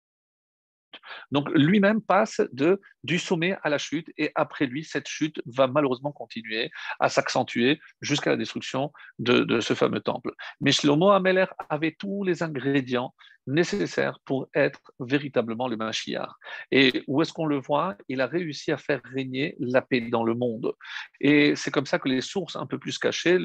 Donc 1.31 1.49
lui-même 1.53 2.01
passe 2.01 2.41
de, 2.51 2.81
du 3.03 3.19
sommet 3.19 3.57
à 3.63 3.69
la 3.69 3.77
chute 3.77 4.11
et 4.17 4.31
après 4.35 4.65
lui, 4.65 4.83
cette 4.83 5.07
chute 5.07 5.41
va 5.45 5.67
malheureusement 5.67 6.11
continuer 6.11 6.71
à 6.99 7.09
s'accentuer 7.09 7.79
jusqu'à 8.01 8.31
la 8.31 8.37
destruction 8.37 8.91
de, 9.19 9.59
ce 9.59 9.73
fameux 9.73 10.01
temple. 10.01 10.33
Mais 10.61 10.71
Shlomo 10.71 11.09
Ameler 11.09 11.45
avait 11.69 11.95
tous 11.97 12.23
les 12.23 12.43
ingrédients 12.43 13.13
nécessaires 13.47 14.19
pour 14.25 14.47
être 14.53 14.79
véritablement 14.99 15.67
le 15.67 15.75
Mashiach. 15.75 16.29
Et 16.71 17.03
où 17.07 17.21
est-ce 17.21 17.33
qu'on 17.33 17.45
le 17.45 17.57
voit? 17.57 17.95
Il 18.07 18.21
a 18.21 18.27
réussi 18.27 18.71
à 18.71 18.77
faire 18.77 19.01
régner 19.03 19.55
la 19.59 19.81
paix 19.81 20.01
dans 20.01 20.23
le 20.23 20.35
monde. 20.35 20.73
Et 21.19 21.55
c'est 21.55 21.71
comme 21.71 21.85
ça 21.85 21.99
que 21.99 22.07
les 22.07 22.21
sources 22.21 22.55
un 22.55 22.65
peu 22.65 22.77
plus 22.77 22.97
cachées, 22.97 23.39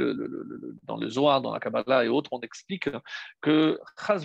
dans 0.82 0.96
le 0.96 1.08
Zohar, 1.08 1.40
dans 1.40 1.52
la 1.52 1.60
Kabbalah 1.60 2.04
et 2.04 2.08
autres, 2.08 2.32
on 2.32 2.40
explique 2.40 2.88
que 3.40 3.80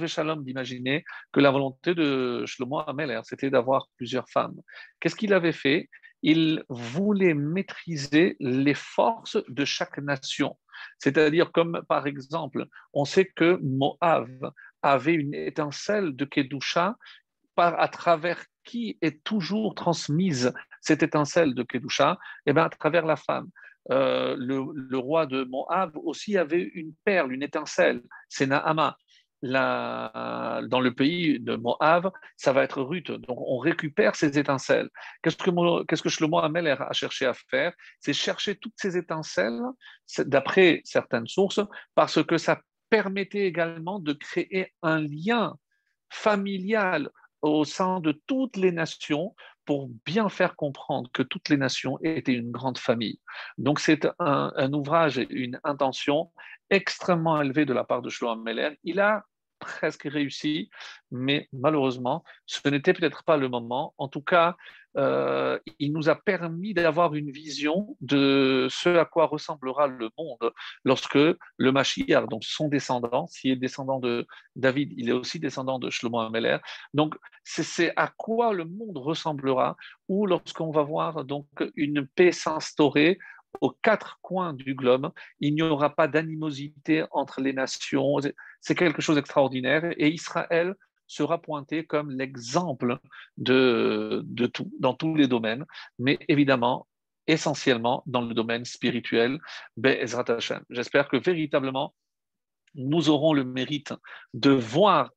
Shalom 0.07 0.43
d'imaginer 0.43 1.03
que 1.31 1.39
la 1.39 1.51
volonté 1.51 1.95
de 1.95 2.45
Shlomo 2.45 2.79
Ameler, 2.79 3.21
c'était 3.29 3.49
d'avoir 3.49 3.87
plusieurs 3.95 4.29
femmes. 4.29 4.59
Qu'est-ce 4.99 5.15
qu'il 5.15 5.33
avait 5.33 5.53
fait? 5.53 5.89
Il 6.21 6.63
voulait 6.67 7.33
maîtriser 7.33 8.35
les 8.39 8.73
forces 8.73 9.37
de 9.47 9.65
chaque 9.65 9.99
nation. 9.99 10.57
C'est-à-dire 10.97 11.51
comme 11.51 11.81
par 11.87 12.07
exemple, 12.07 12.65
on 12.93 13.05
sait 13.05 13.25
que 13.25 13.59
Moab 13.61 14.51
avait 14.81 15.13
une 15.13 15.33
étincelle 15.33 16.15
de 16.15 16.25
Kedusha 16.25 16.97
par, 17.55 17.79
à 17.79 17.87
travers 17.87 18.43
qui 18.63 18.97
est 19.01 19.23
toujours 19.23 19.75
transmise 19.75 20.53
cette 20.81 21.03
étincelle 21.03 21.53
de 21.53 21.63
Kedusha? 21.63 22.17
Eh 22.45 22.53
bien, 22.53 22.63
à 22.63 22.69
travers 22.69 23.05
la 23.05 23.15
femme. 23.15 23.49
Euh, 23.91 24.35
le, 24.37 24.97
roi 24.97 25.25
de 25.25 25.43
Moab 25.45 25.97
aussi 25.97 26.37
avait 26.37 26.61
une 26.73 26.93
perle, 27.05 27.33
une 27.33 27.43
étincelle, 27.43 28.01
c'est 28.27 28.45
dans 29.41 30.81
le 30.81 30.93
pays 30.93 31.39
de 31.39 31.55
Moab, 31.55 32.11
ça 32.37 32.53
va 32.53 32.63
être 32.63 32.81
Ruth. 32.81 33.11
Donc 33.11 33.37
on 33.39 33.57
récupère 33.57 34.15
ces 34.15 34.37
étincelles. 34.37 34.89
Qu'est-ce 35.23 35.37
que, 35.37 36.09
Shlomo 36.09 36.39
Ameler 36.39 36.75
a 36.79 36.93
cherché 36.93 37.25
à 37.25 37.33
faire? 37.33 37.73
C'est 37.99 38.13
chercher 38.13 38.55
toutes 38.55 38.75
ces 38.77 38.97
étincelles, 38.97 39.61
d'après 40.19 40.81
certaines 40.83 41.27
sources, 41.27 41.61
parce 41.95 42.23
que 42.23 42.37
ça 42.37 42.61
permettait 42.89 43.45
également 43.45 43.99
de 43.99 44.13
créer 44.13 44.73
un 44.81 45.01
lien 45.01 45.55
familial 46.09 47.09
au 47.41 47.63
sein 47.63 47.99
de 47.99 48.11
toutes 48.27 48.57
les 48.57 48.71
nations 48.71 49.35
pour 49.65 49.87
bien 50.05 50.29
faire 50.29 50.55
comprendre 50.55 51.09
que 51.13 51.21
toutes 51.21 51.49
les 51.49 51.57
nations 51.57 51.99
étaient 52.01 52.33
une 52.33 52.51
grande 52.51 52.79
famille. 52.79 53.19
Donc 53.57 53.79
c'est 53.79 54.07
un, 54.17 54.73
ouvrage, 54.73 55.21
une 55.29 55.59
intention 55.63 56.31
extrêmement 56.71 57.39
élevée 57.39 57.65
de 57.65 57.73
la 57.73 57.83
part 57.83 58.01
de 58.01 58.09
Shlomo 58.09 58.41
Ameler. 58.41 58.79
Il 58.83 58.99
a 58.99 59.25
presque 59.59 60.03
réussi, 60.03 60.69
mais 61.11 61.47
malheureusement, 61.53 62.23
ce 62.45 62.67
n'était 62.69 62.93
peut-être 62.93 63.23
pas 63.23 63.37
le 63.37 63.49
moment. 63.49 63.93
En 63.97 64.07
tout 64.07 64.21
cas, 64.21 64.55
euh, 64.97 65.59
il 65.77 65.93
nous 65.93 66.09
a 66.09 66.15
permis 66.15 66.73
d'avoir 66.73 67.13
une 67.13 67.29
vision 67.29 67.95
de 68.01 68.67
ce 68.71 68.89
à 68.89 69.05
quoi 69.05 69.27
ressemblera 69.27 69.87
le 69.87 70.09
monde 70.17 70.51
lorsque 70.83 71.15
le 71.15 71.71
Mashiach, 71.71 72.27
donc 72.27 72.43
son 72.43 72.69
descendant, 72.69 73.27
s'il 73.27 73.51
est 73.51 73.55
descendant 73.55 73.99
de 73.99 74.25
David, 74.55 74.93
il 74.97 75.09
est 75.09 75.13
aussi 75.13 75.39
descendant 75.39 75.77
de 75.77 75.89
Shlomo 75.89 76.19
Ameler. 76.19 76.57
Donc, 76.93 77.15
c'est 77.43 77.93
à 77.95 78.07
quoi 78.07 78.53
le 78.53 78.65
monde 78.65 78.97
ressemblera, 78.97 79.77
ou 80.07 80.25
lorsqu'on 80.25 80.71
va 80.71 80.83
voir 80.83 81.23
donc 81.23 81.47
une 81.75 82.07
paix 82.07 82.31
s'instaurer 82.31 83.19
aux 83.61 83.71
quatre 83.81 84.19
coins 84.21 84.53
du 84.53 84.75
globe. 84.75 85.11
Il 85.39 85.53
n'y 85.55 85.61
aura 85.61 85.95
pas 85.95 86.07
d'animosité 86.07 87.05
entre 87.11 87.41
les 87.41 87.53
nations. 87.53 88.17
C'est 88.61 88.75
quelque 88.75 89.01
chose 89.01 89.15
d'extraordinaire. 89.15 89.93
Et 89.97 90.09
Israël 90.09 90.75
sera 91.07 91.41
pointé 91.41 91.85
comme 91.85 92.11
l'exemple 92.11 92.99
dans 93.37 94.93
tous 94.93 95.15
les 95.15 95.27
domaines, 95.27 95.65
mais 95.97 96.19
évidemment, 96.27 96.87
essentiellement 97.27 98.03
dans 98.05 98.21
le 98.21 98.33
domaine 98.33 98.65
spirituel. 98.65 99.39
J'espère 100.69 101.07
que 101.09 101.17
véritablement, 101.17 101.95
nous 102.75 103.09
aurons 103.09 103.33
le 103.33 103.43
mérite 103.43 103.93
de 104.33 104.51
voir 104.51 105.11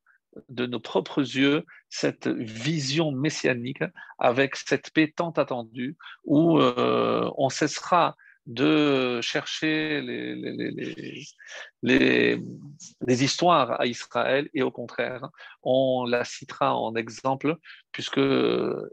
de 0.49 0.65
nos 0.65 0.79
propres 0.79 1.21
yeux 1.21 1.65
cette 1.89 2.27
vision 2.27 3.11
messianique 3.11 3.83
avec 4.19 4.55
cette 4.55 4.91
paix 4.91 5.13
tant 5.15 5.31
attendue 5.31 5.95
où 6.23 6.59
euh, 6.59 7.29
on 7.37 7.49
cessera 7.49 8.15
de 8.45 9.21
chercher 9.21 10.01
les, 10.01 10.35
les, 11.81 12.37
les, 13.07 13.23
histoires 13.23 13.79
à 13.79 13.85
Israël 13.85 14.49
et 14.53 14.63
au 14.63 14.71
contraire, 14.71 15.29
on 15.61 16.05
la 16.05 16.25
citera 16.25 16.75
en 16.75 16.93
exemple 16.95 17.55
puisque 17.93 18.19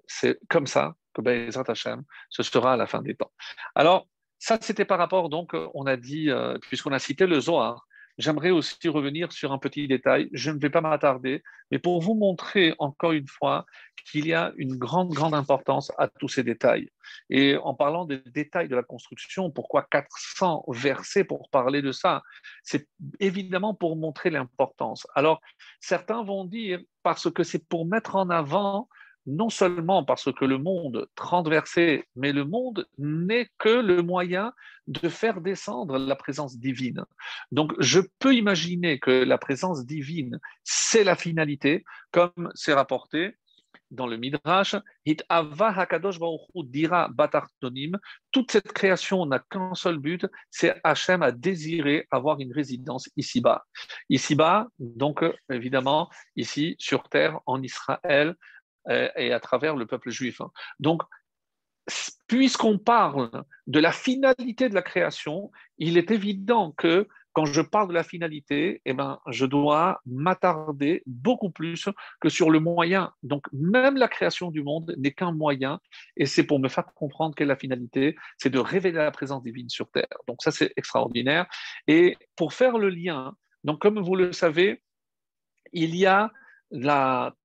c'est 0.06 0.38
comme 0.49 0.68
ça 0.68 0.94
que 1.14 1.20
Bezrat 1.20 1.64
Hashem, 1.66 2.04
ce 2.28 2.44
sera 2.44 2.75
à 2.75 2.76
la 2.76 2.87
fin 2.87 3.02
des 3.02 3.16
temps. 3.16 3.32
Alors, 3.75 4.06
ça, 4.38 4.59
c'était 4.61 4.85
par 4.85 4.99
rapport, 4.99 5.28
donc, 5.28 5.54
on 5.75 5.85
a 5.85 5.97
dit, 5.97 6.30
euh, 6.30 6.56
puisqu'on 6.62 6.92
a 6.92 6.99
cité 6.99 7.26
le 7.26 7.40
Zohar, 7.40 7.87
J'aimerais 8.20 8.50
aussi 8.50 8.88
revenir 8.88 9.32
sur 9.32 9.50
un 9.50 9.58
petit 9.58 9.88
détail. 9.88 10.28
Je 10.32 10.50
ne 10.50 10.58
vais 10.58 10.68
pas 10.68 10.82
m'attarder, 10.82 11.42
mais 11.70 11.78
pour 11.78 12.02
vous 12.02 12.14
montrer 12.14 12.74
encore 12.78 13.12
une 13.12 13.26
fois 13.26 13.64
qu'il 14.10 14.26
y 14.26 14.34
a 14.34 14.52
une 14.58 14.76
grande, 14.76 15.10
grande 15.10 15.34
importance 15.34 15.90
à 15.96 16.06
tous 16.06 16.28
ces 16.28 16.42
détails. 16.42 16.90
Et 17.30 17.56
en 17.56 17.74
parlant 17.74 18.04
des 18.04 18.18
détails 18.26 18.68
de 18.68 18.76
la 18.76 18.82
construction, 18.82 19.50
pourquoi 19.50 19.86
400 19.90 20.64
versets 20.68 21.24
pour 21.24 21.48
parler 21.48 21.80
de 21.80 21.92
ça? 21.92 22.22
C'est 22.62 22.86
évidemment 23.20 23.74
pour 23.74 23.96
montrer 23.96 24.28
l'importance. 24.28 25.06
Alors, 25.14 25.40
certains 25.80 26.22
vont 26.22 26.44
dire, 26.44 26.78
parce 27.02 27.30
que 27.30 27.42
c'est 27.42 27.66
pour 27.68 27.86
mettre 27.86 28.16
en 28.16 28.28
avant 28.28 28.88
non 29.26 29.50
seulement 29.50 30.04
parce 30.04 30.32
que 30.32 30.44
le 30.44 30.58
monde 30.58 31.08
transversé, 31.14 32.04
mais 32.16 32.32
le 32.32 32.44
monde 32.44 32.86
n'est 32.98 33.48
que 33.58 33.68
le 33.68 34.02
moyen 34.02 34.52
de 34.86 35.08
faire 35.08 35.40
descendre 35.40 35.98
la 35.98 36.16
présence 36.16 36.58
divine. 36.58 37.04
Donc, 37.52 37.72
je 37.78 38.00
peux 38.18 38.34
imaginer 38.34 38.98
que 38.98 39.10
la 39.10 39.38
présence 39.38 39.86
divine, 39.86 40.40
c'est 40.64 41.04
la 41.04 41.16
finalité, 41.16 41.84
comme 42.10 42.50
c'est 42.54 42.74
rapporté 42.74 43.36
dans 43.90 44.06
le 44.06 44.16
Midrash, 44.16 44.76
dira 45.04 47.10
toute 48.30 48.52
cette 48.52 48.72
création 48.72 49.26
n'a 49.26 49.40
qu'un 49.40 49.74
seul 49.74 49.98
but, 49.98 50.26
c'est 50.50 50.80
Hachem 50.84 51.22
a 51.22 51.32
désiré 51.32 52.06
avoir 52.10 52.40
une 52.40 52.52
résidence 52.52 53.10
ici-bas. 53.16 53.64
Ici-bas, 54.08 54.68
donc 54.78 55.24
évidemment, 55.50 56.08
ici 56.36 56.76
sur 56.78 57.08
terre, 57.08 57.40
en 57.46 57.62
Israël, 57.62 58.28
euh, 58.28 58.34
et 58.88 59.32
à 59.32 59.40
travers 59.40 59.76
le 59.76 59.87
peuple 59.87 60.10
juif. 60.10 60.40
Donc, 60.78 61.02
puisqu'on 62.26 62.78
parle 62.78 63.30
de 63.66 63.80
la 63.80 63.92
finalité 63.92 64.68
de 64.68 64.75
la 64.75 64.82
création, 64.82 65.50
il 65.78 65.99
est 65.99 66.10
évident 66.10 66.72
que 66.72 67.08
quand 67.32 67.44
je 67.44 67.60
parle 67.60 67.88
de 67.88 67.94
la 67.94 68.02
finalité, 68.02 68.82
eh 68.84 68.92
ben, 68.92 69.20
je 69.28 69.46
dois 69.46 70.00
m'attarder 70.04 71.02
beaucoup 71.06 71.50
plus 71.50 71.88
que 72.20 72.28
sur 72.28 72.50
le 72.50 72.58
moyen. 72.58 73.12
Donc, 73.22 73.46
même 73.52 73.96
la 73.96 74.08
création 74.08 74.50
du 74.50 74.64
monde 74.64 74.94
n'est 74.99 75.12
qu'un 75.12 75.32
moyen, 75.32 75.80
et 76.16 76.26
c'est 76.26 76.42
pour 76.42 76.58
me 76.58 76.68
faire 76.68 76.87
comprendre 76.94 77.34
quelle 77.37 77.46
est 77.46 77.49
la 77.49 77.56
finalité, 77.56 78.16
c'est 78.37 78.50
de 78.50 78.58
révéler 78.58 78.99
la 78.99 79.12
présence 79.12 79.44
divine 79.44 79.68
sur 79.68 79.88
Terre. 79.90 80.08
Donc, 80.26 80.42
ça, 80.42 80.50
c'est 80.50 80.72
extraordinaire. 80.76 81.46
Et 81.87 82.16
pour 82.34 82.52
faire 82.52 82.78
le 82.78 82.88
lien, 82.88 83.37
donc, 83.62 83.80
comme 83.80 84.00
vous 84.00 84.16
le 84.16 84.32
savez, 84.32 84.82
il 85.72 85.94
y 85.94 86.06
a 86.06 86.32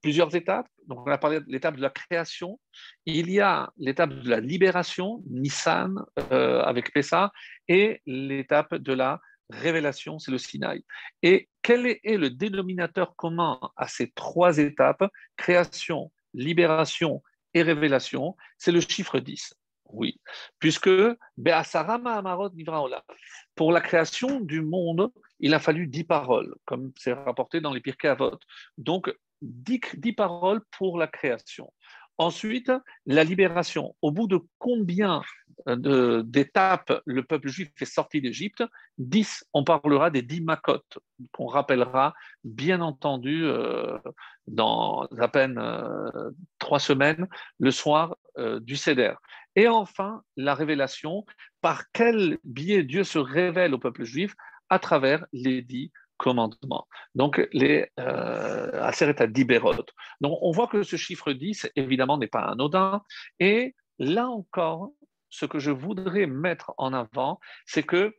plusieurs 0.02 0.36
étapes. 0.36 0.68
Donc, 0.88 1.08
on 1.08 1.12
a 1.12 1.18
parlé 1.18 1.40
de 1.40 1.46
l'étape 1.48 1.78
de 1.78 1.82
la 1.82 1.90
création. 1.90 2.60
Il 3.06 3.32
y 3.32 3.40
a 3.40 3.72
l'étape 3.78 4.12
de 4.12 4.30
la 4.30 4.40
libération, 4.40 5.24
Nissan 5.30 5.96
euh, 6.32 6.62
avec 6.62 6.94
Pessa, 6.94 7.32
et 7.68 8.02
l'étape 8.06 8.76
de 8.76 8.94
la 8.94 9.20
révélation, 9.50 10.20
c'est 10.20 10.32
le 10.32 10.38
Sinaï. 10.38 10.84
Et 11.22 11.50
quel 11.62 11.86
est 11.86 12.18
le 12.18 12.30
dénominateur 12.30 13.16
commun 13.16 13.60
à 13.76 13.88
ces 13.88 14.12
trois 14.12 14.58
étapes, 14.58 15.04
création, 15.38 16.12
libération 16.34 17.22
et 17.54 17.62
révélation 17.62 18.36
C'est 18.58 18.72
le 18.72 18.82
chiffre 18.82 19.20
10. 19.20 19.54
Oui, 19.92 20.20
puisque 20.60 20.90
pour 23.56 23.72
la 23.72 23.82
création 23.82 24.40
du 24.42 24.62
monde, 24.62 25.12
il 25.40 25.54
a 25.54 25.60
fallu 25.60 25.88
dix 25.88 26.04
paroles, 26.04 26.56
comme 26.66 26.92
c'est 26.98 27.14
rapporté 27.14 27.62
dans 27.62 27.72
les 27.72 27.82
Pirkei 27.82 28.08
Avot. 28.08 28.40
Donc, 28.78 29.14
dix, 29.42 29.82
dix 29.98 30.14
paroles 30.14 30.62
pour 30.72 30.98
la 30.98 31.08
création. 31.08 31.72
Ensuite, 32.18 32.72
la 33.06 33.26
libération. 33.26 33.94
Au 34.02 34.12
bout 34.12 34.28
de 34.28 34.40
combien 34.58 35.22
euh, 35.68 36.24
d'étapes 36.24 37.02
le 37.06 37.24
peuple 37.24 37.50
juif 37.50 37.70
est 37.82 37.86
sorti 37.86 38.22
d'Égypte 38.22 38.64
10, 39.00 39.46
on 39.54 39.66
parlera 39.66 40.10
des 40.10 40.22
dix 40.22 40.40
makot, 40.40 40.82
qu'on 41.34 41.48
rappellera 41.48 42.14
bien 42.46 42.80
entendu 42.80 43.44
euh, 43.44 43.98
dans 44.48 45.08
à 45.20 45.28
peine 45.28 45.58
euh, 45.58 46.32
trois 46.58 46.80
semaines, 46.80 47.28
le 47.60 47.72
soir 47.72 48.16
du 48.60 48.76
Seder. 48.76 49.14
Et 49.56 49.70
enfin, 49.70 50.22
la 50.36 50.56
révélation, 50.56 51.26
par 51.62 51.86
quel 51.94 52.38
biais 52.44 52.84
Dieu 52.84 53.06
se 53.06 53.18
révèle 53.18 53.74
au 53.74 53.80
peuple 53.80 54.04
juif 54.04 54.36
à 54.70 54.78
travers 54.78 55.26
les 55.32 55.62
dix 55.62 55.92
commandements. 56.18 56.88
Donc, 57.14 57.48
les 57.52 57.88
euh, 58.00 58.84
Aseret 58.84 59.28
Diberot. 59.28 59.86
Donc, 60.22 60.38
on 60.42 60.52
voit 60.52 60.68
que 60.68 60.84
ce 60.84 60.96
chiffre 60.96 61.34
10, 61.34 61.70
évidemment, 61.76 62.18
n'est 62.18 62.28
pas 62.28 62.42
anodin. 62.42 63.02
Et 63.40 63.76
là 64.00 64.28
encore, 64.28 64.92
ce 65.30 65.46
que 65.46 65.60
je 65.60 65.72
voudrais 65.72 66.28
mettre 66.28 66.74
en 66.78 66.94
avant, 66.94 67.40
c'est 67.66 67.84
que 67.84 68.14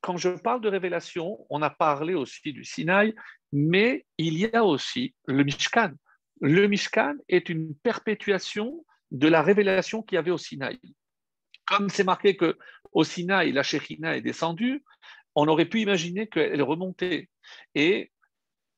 quand 0.00 0.16
je 0.16 0.30
parle 0.30 0.60
de 0.60 0.68
révélation, 0.68 1.44
on 1.50 1.62
a 1.62 1.70
parlé 1.70 2.14
aussi 2.14 2.52
du 2.52 2.64
Sinaï, 2.64 3.14
mais 3.52 4.06
il 4.16 4.38
y 4.38 4.54
a 4.54 4.64
aussi 4.64 5.14
le 5.26 5.44
Mishkan. 5.44 5.92
Le 6.40 6.66
Mishkan 6.66 7.16
est 7.28 7.48
une 7.48 7.74
perpétuation 7.74 8.84
de 9.10 9.28
la 9.28 9.42
révélation 9.42 10.02
qu'il 10.02 10.16
y 10.16 10.18
avait 10.18 10.30
au 10.30 10.38
Sinaï. 10.38 10.78
Comme 11.66 11.88
c'est 11.88 12.04
marqué 12.04 12.36
que 12.36 12.56
au 12.92 13.04
Sinaï, 13.04 13.52
la 13.52 13.62
Shekhinah 13.62 14.16
est 14.16 14.22
descendue, 14.22 14.82
on 15.38 15.46
aurait 15.46 15.66
pu 15.66 15.80
imaginer 15.80 16.26
qu'elle 16.26 16.62
remontait. 16.62 17.28
Et 17.76 18.10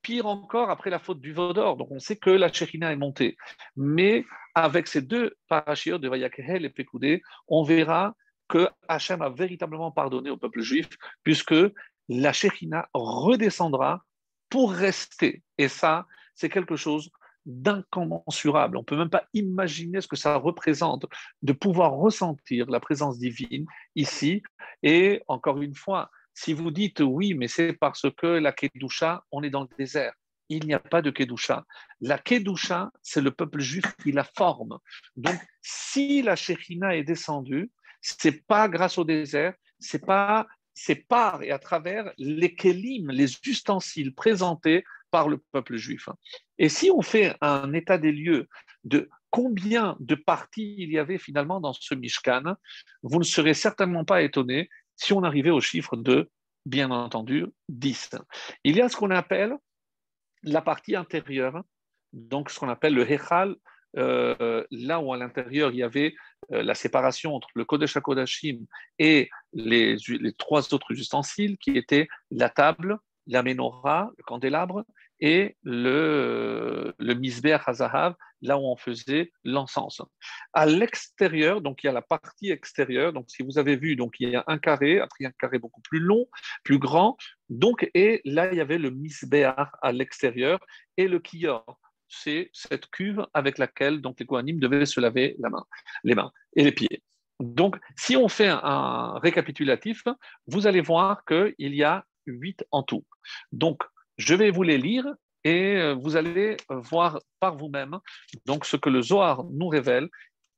pire 0.03 0.27
encore, 0.27 0.69
après 0.69 0.91
la 0.91 0.99
faute 0.99 1.19
du 1.19 1.33
Vaudor, 1.33 1.79
donc 1.79 1.91
on 1.91 1.99
sait 1.99 2.17
que 2.17 2.29
la 2.29 2.53
Shekhinah 2.53 2.93
est 2.93 2.97
montée. 2.97 3.39
Mais 3.77 4.27
avec 4.55 4.87
ces 4.87 5.01
deux 5.01 5.37
parachiotes 5.49 6.03
de 6.03 6.09
Vayakhel 6.11 6.67
et 6.67 6.69
Pekoudé, 6.69 7.23
on 7.49 7.63
verra 7.63 8.15
que 8.47 8.69
Hachem 8.89 9.23
a 9.23 9.31
véritablement 9.31 9.91
pardonné 9.91 10.29
au 10.29 10.37
peuple 10.37 10.61
juif, 10.61 10.89
puisque 11.23 11.55
la 12.11 12.33
Shekhinah 12.35 12.91
redescendra 12.93 14.05
pour 14.51 14.73
rester. 14.73 15.43
Et 15.57 15.69
ça, 15.69 16.07
c'est 16.35 16.51
quelque 16.51 16.77
chose 16.77 17.11
d'incommensurable. 17.47 18.77
On 18.77 18.81
ne 18.81 18.85
peut 18.85 18.99
même 18.99 19.09
pas 19.09 19.25
imaginer 19.33 20.03
ce 20.03 20.09
que 20.09 20.17
ça 20.17 20.37
représente 20.37 21.07
de 21.41 21.55
pouvoir 21.55 21.93
ressentir 21.93 22.69
la 22.69 22.81
présence 22.81 23.19
divine 23.19 23.65
ici. 23.97 24.43
Et 24.83 25.23
encore 25.27 25.63
une 25.63 25.75
fois, 25.75 26.11
si 26.43 26.55
vous 26.55 26.71
dites 26.71 27.01
oui, 27.01 27.35
mais 27.35 27.49
c'est 27.49 27.75
parce 27.75 28.07
que 28.17 28.27
la 28.27 28.53
Kedusha, 28.53 29.25
on 29.31 29.43
est 29.43 29.51
dans 29.51 29.63
le 29.63 29.77
désert. 29.77 30.15
Il 30.49 30.65
n'y 30.65 30.73
a 30.73 30.79
pas 30.79 31.03
de 31.03 31.11
Kedusha. 31.11 31.67
La 32.01 32.17
Kedusha, 32.17 32.91
c'est 33.03 33.21
le 33.21 33.31
peuple 33.31 33.61
juif 33.61 33.85
qui 34.03 34.11
la 34.11 34.25
forme. 34.25 34.79
Donc, 35.17 35.39
si 35.61 36.23
la 36.23 36.37
Shekhinah 36.37 36.97
est 36.97 37.05
descendue, 37.05 37.71
c'est 38.01 38.47
pas 38.47 38.69
grâce 38.69 38.97
au 38.97 39.05
désert, 39.05 39.53
c'est 39.79 40.05
pas 40.05 40.47
c'est 40.73 41.07
par 41.07 41.43
et 41.43 41.51
à 41.51 41.59
travers 41.59 42.11
les 42.17 42.55
kelim, 42.55 43.11
les 43.11 43.31
ustensiles 43.45 44.15
présentés 44.15 44.83
par 45.11 45.29
le 45.29 45.43
peuple 45.53 45.77
juif. 45.77 46.09
Et 46.57 46.71
si 46.71 46.91
on 46.91 47.03
fait 47.03 47.37
un 47.43 47.75
état 47.75 47.99
des 47.99 48.13
lieux 48.13 48.49
de 48.85 49.11
combien 49.29 49.97
de 50.01 50.15
parties 50.15 50.75
il 50.79 50.91
y 50.91 50.99
avait 50.99 51.19
finalement 51.19 51.61
dans 51.61 51.73
ce 51.73 51.95
Mishkan, 51.95 52.55
vous 53.03 53.19
ne 53.19 53.25
serez 53.25 53.55
certainement 53.55 54.05
pas 54.05 54.23
étonné 54.23 54.71
si 55.01 55.13
on 55.15 55.25
arrivait 55.25 55.51
au 55.51 55.61
chiffre 55.61 55.97
de, 55.97 56.31
bien 56.67 56.91
entendu, 56.91 57.47
10. 57.71 58.17
Il 58.65 58.77
y 58.77 58.83
a 58.83 58.89
ce 58.89 58.97
qu'on 58.97 59.11
appelle 59.11 59.57
la 60.43 60.61
partie 60.61 60.95
intérieure, 60.95 61.63
donc 62.13 62.51
ce 62.51 62.61
qu'on 62.61 62.69
appelle 62.69 62.95
le 62.95 63.11
Hechal, 63.11 63.57
euh, 63.97 64.65
là 64.71 65.01
où 65.01 65.13
à 65.13 65.17
l'intérieur 65.17 65.73
il 65.73 65.79
y 65.79 65.83
avait 65.83 66.15
euh, 66.53 66.63
la 66.63 66.75
séparation 66.75 67.35
entre 67.35 67.49
le 67.55 67.65
Kodesh 67.65 67.97
HaKodashim 67.97 68.61
et 69.01 69.31
les, 69.53 69.97
les, 70.09 70.33
trois 70.35 70.73
autres 70.73 70.93
ustensiles 70.93 71.59
qui 71.59 71.77
étaient 71.77 72.07
la 72.31 72.51
table, 72.51 72.99
la 73.27 73.43
menorah, 73.43 74.13
le 74.17 74.23
candélabre, 74.23 74.85
et 75.21 75.57
le, 75.63 76.95
le 76.99 77.15
misber 77.15 77.59
hazahav, 77.67 78.15
là 78.43 78.59
où 78.59 78.63
on 78.63 78.77
faisait 78.77 79.33
l'encens. 79.45 80.03
À 80.53 80.67
l'extérieur, 80.67 81.61
donc 81.61 81.83
il 81.83 81.87
y 81.87 81.91
a 81.91 81.93
la 81.93 82.03
partie 82.03 82.51
extérieure, 82.51 83.13
donc 83.13 83.27
si 83.29 83.43
vous 83.43 83.59
avez 83.59 83.77
vu, 83.77 83.97
donc 83.97 84.15
il 84.19 84.31
y 84.31 84.37
a 84.37 84.45
un 84.47 84.59
carré, 84.59 85.01
après 85.01 85.27
un 85.27 85.33
carré 85.33 85.59
beaucoup 85.59 85.83
plus 85.83 86.01
long, 86.01 86.27
plus 86.65 86.79
grand, 86.79 87.17
donc 87.49 87.89
et 87.95 88.21
là 88.25 88.51
il 88.53 88.59
y 88.59 88.61
avait 88.61 88.79
le 88.79 88.91
misber 88.91 89.45
à 89.83 89.93
l'extérieur 89.93 90.59
et 90.97 91.09
le 91.09 91.21
kior. 91.21 91.79
C'est 92.09 92.51
cette 92.53 92.89
cuve 92.91 93.25
avec 93.35 93.59
laquelle 93.59 94.01
donc 94.01 94.19
les 94.19 94.27
Kohanim 94.27 94.59
devaient 94.59 94.87
se 94.87 95.01
laver 95.01 95.37
la 95.39 95.49
main, 95.49 95.65
les 96.03 96.15
mains 96.15 96.33
et 96.57 96.65
les 96.65 96.73
pieds. 96.73 97.03
Donc, 97.41 97.77
si 97.97 98.17
on 98.17 98.29
fait 98.29 98.49
un 98.49 99.19
récapitulatif, 99.19 100.05
vous 100.47 100.67
allez 100.67 100.83
voir 100.83 101.25
qu'il 101.25 101.75
y 101.75 101.83
a 101.83 102.05
huit 102.27 102.65
en 102.71 102.83
tout. 102.83 103.07
Donc, 103.51 103.83
je 104.21 104.35
vais 104.35 104.51
vous 104.51 104.63
les 104.63 104.79
lire 104.79 105.07
et 105.45 105.77
euh, 105.77 105.95
vous 105.95 106.17
allez 106.17 106.59
voir 106.69 107.21
par 107.41 107.57
vous-même 107.57 107.99
donc 108.45 108.67
ce 108.67 108.77
que 108.77 108.91
le 108.91 109.01
Zohar 109.01 109.45
nous 109.45 109.69
révèle, 109.69 110.09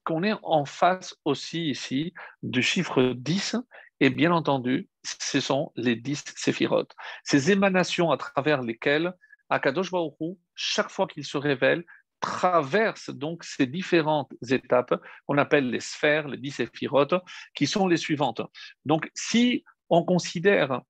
qu'on 0.05 0.25
est 0.25 0.35
en 0.43 0.65
face 0.65 1.15
aussi 1.25 1.71
ici 1.71 2.13
du 2.43 2.61
chiffre 2.61 3.13
10 3.15 3.57
et 4.01 4.11
bien 4.11 4.33
entendu, 4.33 4.89
ce 5.05 5.39
sont 5.39 5.71
les 5.77 5.95
10 5.95 6.25
séphirotes. 6.37 6.93
Ces 7.23 7.53
émanations 7.53 8.11
à 8.11 8.17
travers 8.17 8.63
lesquelles 8.63 9.15
Akadosh 9.49 9.93
Baruch 9.93 10.39
chaque 10.57 10.91
fois 10.91 11.07
qu'il 11.07 11.25
se 11.25 11.37
révèle, 11.37 11.85
traverse 12.21 13.11
donc 13.11 13.45
ces 13.45 13.67
différentes 13.67 14.33
étapes 14.51 15.01
qu'on 15.27 15.39
appelle 15.39 15.71
les 15.71 15.81
sphères, 15.81 16.27
les 16.27 16.39
10 16.39 16.51
séphirotes, 16.51 17.15
qui 17.55 17.69
sont 17.69 17.87
les 17.87 17.97
suivantes. 17.97 18.43
Donc, 18.85 19.09
si 19.15 19.65
on 19.89 20.03
considère 20.05 20.81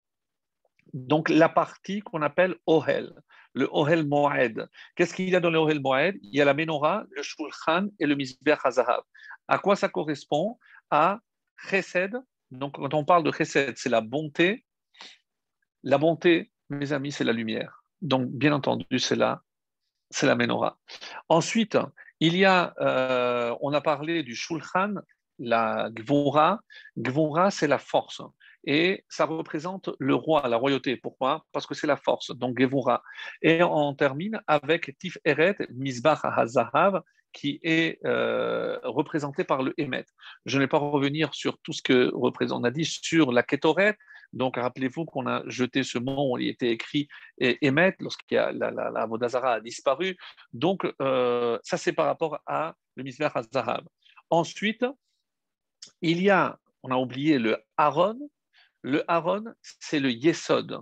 donc 0.92 1.28
la 1.28 1.48
partie 1.48 2.00
qu'on 2.00 2.22
appelle 2.22 2.56
Ohel, 2.66 3.12
le 3.54 3.68
Ohel 3.72 4.06
Moed. 4.06 4.68
Qu'est-ce 4.94 5.14
qu'il 5.14 5.30
y 5.30 5.36
a 5.36 5.40
dans 5.40 5.50
le 5.50 5.58
Ohel 5.58 5.80
Moed? 5.80 6.16
Il 6.22 6.34
y 6.34 6.40
a 6.40 6.44
la 6.44 6.54
Menorah, 6.54 7.04
le 7.10 7.22
Shulchan 7.22 7.88
et 7.98 8.06
le 8.06 8.14
Misber 8.14 8.56
HaZahav. 8.62 9.02
À 9.48 9.58
quoi 9.58 9.76
ça 9.76 9.88
correspond? 9.88 10.58
À 10.90 11.18
Chesed. 11.68 12.16
Donc 12.50 12.76
quand 12.76 12.94
on 12.94 13.04
parle 13.04 13.24
de 13.24 13.32
Chesed, 13.32 13.74
c'est 13.76 13.88
la 13.88 14.00
bonté. 14.00 14.64
La 15.82 15.98
bonté, 15.98 16.52
mes 16.68 16.92
amis, 16.92 17.12
c'est 17.12 17.24
la 17.24 17.32
lumière. 17.32 17.84
Donc 18.02 18.30
bien 18.30 18.52
entendu, 18.52 18.98
c'est 18.98 19.16
la, 19.16 19.42
c'est 20.10 20.26
la 20.26 20.34
Menorah. 20.34 20.78
Ensuite, 21.28 21.78
il 22.20 22.36
y 22.36 22.44
a, 22.44 22.74
euh, 22.80 23.56
on 23.62 23.72
a 23.72 23.80
parlé 23.80 24.22
du 24.22 24.34
Shulchan, 24.34 24.94
la 25.38 25.88
Gvora. 25.90 26.60
Gvora, 26.96 27.50
c'est 27.50 27.66
la 27.66 27.78
force 27.78 28.22
et 28.64 29.04
ça 29.08 29.24
représente 29.24 29.90
le 29.98 30.14
roi, 30.14 30.48
la 30.48 30.56
royauté. 30.56 30.96
Pourquoi? 30.96 31.44
Parce 31.52 31.66
que 31.66 31.74
c'est 31.74 31.86
la 31.86 31.96
force, 31.96 32.30
donc 32.36 32.58
Gevura. 32.58 33.02
Et 33.40 33.62
on 33.62 33.94
termine 33.94 34.40
avec 34.46 34.96
Tif 34.98 35.18
Eret 35.24 35.56
Misbach 35.70 36.20
HaZahav, 36.24 37.02
qui 37.32 37.60
est 37.62 37.98
euh, 38.04 38.78
représenté 38.84 39.44
par 39.44 39.62
le 39.62 39.72
Emet. 39.78 40.04
Je 40.44 40.58
ne 40.58 40.62
vais 40.62 40.68
pas 40.68 40.78
revenir 40.78 41.34
sur 41.34 41.58
tout 41.58 41.72
ce 41.72 41.82
que 41.82 42.10
représente. 42.14 42.60
On 42.60 42.64
a 42.64 42.70
dit 42.70 42.84
sur 42.84 43.32
la 43.32 43.42
Ketoret, 43.42 43.96
donc 44.32 44.56
rappelez-vous 44.56 45.04
qu'on 45.04 45.26
a 45.26 45.42
jeté 45.46 45.82
ce 45.82 45.98
mot, 45.98 46.38
il 46.38 46.48
était 46.48 46.70
écrit 46.70 47.08
Emet 47.38 47.96
lorsqu'il 48.00 48.36
la, 48.36 48.70
la, 48.70 48.90
la 48.90 49.06
Vodazara 49.06 49.54
a 49.54 49.60
disparu. 49.60 50.16
Donc 50.52 50.86
euh, 51.00 51.58
ça 51.62 51.76
c'est 51.76 51.92
par 51.92 52.06
rapport 52.06 52.38
à 52.46 52.74
le 52.96 53.02
Misbach 53.02 53.32
HaZahav. 53.34 53.84
Ensuite, 54.30 54.84
il 56.00 56.22
y 56.22 56.30
a, 56.30 56.58
on 56.82 56.90
a 56.90 56.96
oublié 56.96 57.38
le 57.38 57.58
Aaron. 57.76 58.18
Le 58.82 59.10
Aaron, 59.10 59.44
c'est 59.62 60.00
le 60.00 60.10
Yesod. 60.10 60.78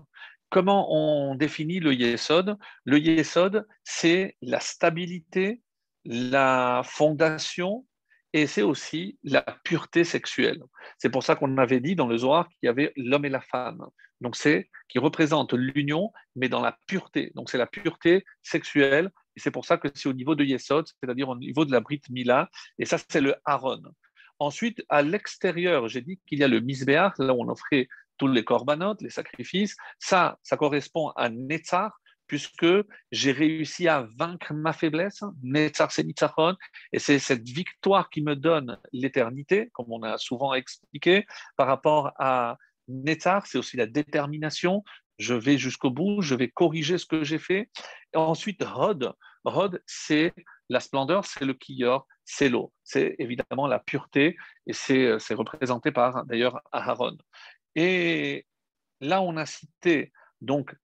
Comment 0.49 0.89
on 0.91 1.35
définit 1.35 1.81
le 1.81 1.95
Yesod? 1.95 2.57
Le 2.85 2.99
Yesod, 2.99 3.67
c'est 3.85 4.37
la 4.43 4.59
stabilité, 4.61 5.63
la 6.05 6.83
fondation 6.85 7.87
et 8.33 8.47
c'est 8.47 8.63
aussi 8.63 9.19
la 9.23 9.43
pureté 9.65 10.05
sexuelle. 10.05 10.63
C'est 10.99 11.11
pour 11.11 11.23
ça 11.23 11.37
qu'on 11.37 11.59
avait 11.59 11.81
dit 11.81 11.95
dans 11.95 12.07
le 12.07 12.17
Zohar 12.17 12.49
qu'il 12.49 12.67
y 12.67 12.69
avait 12.69 12.93
l'homme 12.97 13.25
et 13.25 13.29
la 13.31 13.41
femme. 13.41 13.85
Donc 14.21 14.37
c'est 14.37 14.71
qui 14.89 14.99
représente 14.99 15.53
l'union, 15.53 16.13
mais 16.37 16.49
dans 16.49 16.61
la 16.61 16.79
pureté. 16.87 17.33
Donc 17.35 17.51
c'est 17.51 17.59
la 17.59 17.67
pureté 17.67 18.25
sexuelle. 18.43 19.11
Et 19.37 19.41
c'est 19.41 19.51
pour 19.51 19.65
ça 19.65 19.79
que 19.79 19.89
c'est 19.95 20.09
au 20.09 20.13
niveau 20.13 20.35
de 20.35 20.45
Yesod, 20.45 20.87
c'est-à-dire 21.01 21.29
au 21.29 21.37
niveau 21.37 21.65
de 21.65 21.73
la 21.73 21.81
Brit 21.81 22.03
Mila. 22.11 22.51
Et 22.79 22.85
ça, 22.85 22.99
c'est 23.09 23.21
le 23.21 23.35
Aaron. 23.45 23.83
Ensuite, 24.41 24.83
à 24.89 25.03
l'extérieur, 25.03 25.87
j'ai 25.89 26.01
dit 26.01 26.19
qu'il 26.27 26.39
y 26.39 26.45
a 26.45 26.49
le 26.49 26.61
Misbéach, 26.61 27.13
là 27.19 27.35
où 27.35 27.43
on 27.43 27.49
offrait 27.49 27.89
tous 28.17 28.27
les 28.27 28.43
corbanotes, 28.43 29.03
les 29.03 29.11
sacrifices. 29.11 29.77
Ça, 29.99 30.39
ça 30.43 30.57
correspond 30.57 31.11
à 31.11 31.29
Netzar, 31.29 32.01
puisque 32.27 32.67
j'ai 33.13 33.33
réussi 33.33 33.87
à 33.87 34.07
vaincre 34.17 34.55
ma 34.55 34.73
faiblesse, 34.73 35.23
Netzar 35.43 35.93
c'est 35.93 36.07
et 36.93 36.99
c'est 36.99 37.19
cette 37.19 37.49
victoire 37.49 38.09
qui 38.09 38.23
me 38.23 38.35
donne 38.35 38.79
l'éternité, 38.93 39.69
comme 39.73 39.93
on 39.93 40.03
a 40.03 40.17
souvent 40.17 40.55
expliqué, 40.55 41.27
par 41.57 41.67
rapport 41.67 42.13
à 42.19 42.57
Netzar, 42.89 43.47
c'est 43.47 43.59
aussi 43.59 43.77
la 43.77 43.87
détermination, 43.87 44.85
je 45.21 45.35
vais 45.35 45.59
jusqu'au 45.59 45.91
bout, 45.91 46.23
je 46.23 46.35
vais 46.35 46.49
corriger 46.49 46.97
ce 46.97 47.05
que 47.05 47.23
j'ai 47.23 47.39
fait. 47.39 47.71
Ensuite, 48.15 48.65
Rod, 48.65 49.13
Rod, 49.45 49.83
c'est 49.87 50.33
la 50.71 50.81
splendeur, 50.81 51.27
c'est 51.27 51.45
le 51.45 51.53
kiyor, 51.53 52.07
c'est 52.25 52.49
l'eau, 52.49 52.73
c'est 52.85 53.17
évidemment 53.19 53.67
la 53.67 53.79
pureté, 53.79 54.37
et 54.67 54.73
c'est 54.73 55.35
représenté 55.35 55.93
par 55.93 56.25
d'ailleurs 56.25 56.61
Aaron. 56.73 57.19
Et 57.75 58.47
là, 59.01 59.21
on 59.21 59.37
a 59.37 59.47
cité 59.47 60.13
donc 60.41 60.75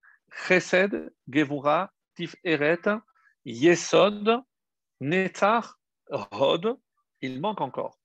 Chesed, 0.47 1.13
Gevura, 1.33 1.91
Tif 2.15 2.37
Eret, 2.45 2.83
Yesod, 3.47 4.43
Netar, 5.01 5.79
Hod. 6.11 6.77
Il 7.23 7.41
manque 7.41 7.63
encore. 7.63 7.99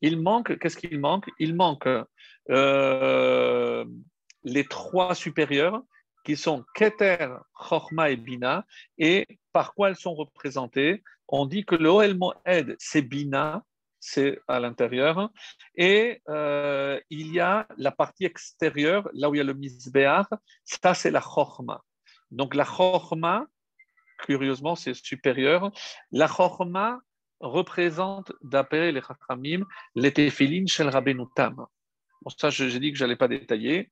Il 0.00 0.20
manque, 0.20 0.58
qu'est-ce 0.58 0.76
qu'il 0.76 0.98
manque? 1.00 1.28
Il 1.38 1.54
manque 1.54 1.88
euh, 2.50 3.84
les 4.44 4.64
trois 4.64 5.14
supérieurs 5.14 5.82
qui 6.24 6.36
sont 6.36 6.64
Keter, 6.74 7.28
Chorma 7.52 8.10
et 8.10 8.16
Bina. 8.16 8.64
Et 8.98 9.26
par 9.52 9.74
quoi 9.74 9.88
elles 9.88 9.96
sont 9.96 10.14
représentées 10.14 11.02
On 11.28 11.46
dit 11.46 11.64
que 11.64 11.74
le 11.74 11.88
Oel 11.88 12.16
Moed, 12.16 12.76
c'est 12.78 13.02
Bina, 13.02 13.64
c'est 13.98 14.40
à 14.48 14.60
l'intérieur. 14.60 15.30
Et 15.76 16.20
euh, 16.28 17.00
il 17.10 17.32
y 17.32 17.40
a 17.40 17.66
la 17.76 17.92
partie 17.92 18.24
extérieure, 18.24 19.08
là 19.12 19.30
où 19.30 19.34
il 19.34 19.38
y 19.38 19.40
a 19.40 19.44
le 19.44 19.54
misbéar, 19.54 20.28
ça 20.64 20.94
c'est 20.94 21.10
la 21.10 21.20
chorma. 21.20 21.82
Donc 22.30 22.54
la 22.54 22.64
chorma, 22.64 23.46
curieusement, 24.18 24.74
c'est 24.74 24.94
supérieur. 24.94 25.70
La 26.10 26.28
chorma 26.28 27.00
représente, 27.40 28.32
d'après 28.42 28.92
les 28.92 29.02
chachamim, 29.02 29.64
les 29.94 30.12
tefilin 30.12 30.66
shel 30.66 30.88
Rabbeinu 30.88 31.24
Tam. 31.34 31.66
Bon, 32.22 32.30
ça, 32.36 32.50
j'ai 32.50 32.78
dit 32.78 32.92
que 32.92 32.98
je 32.98 33.04
n'allais 33.04 33.16
pas 33.16 33.28
détailler. 33.28 33.90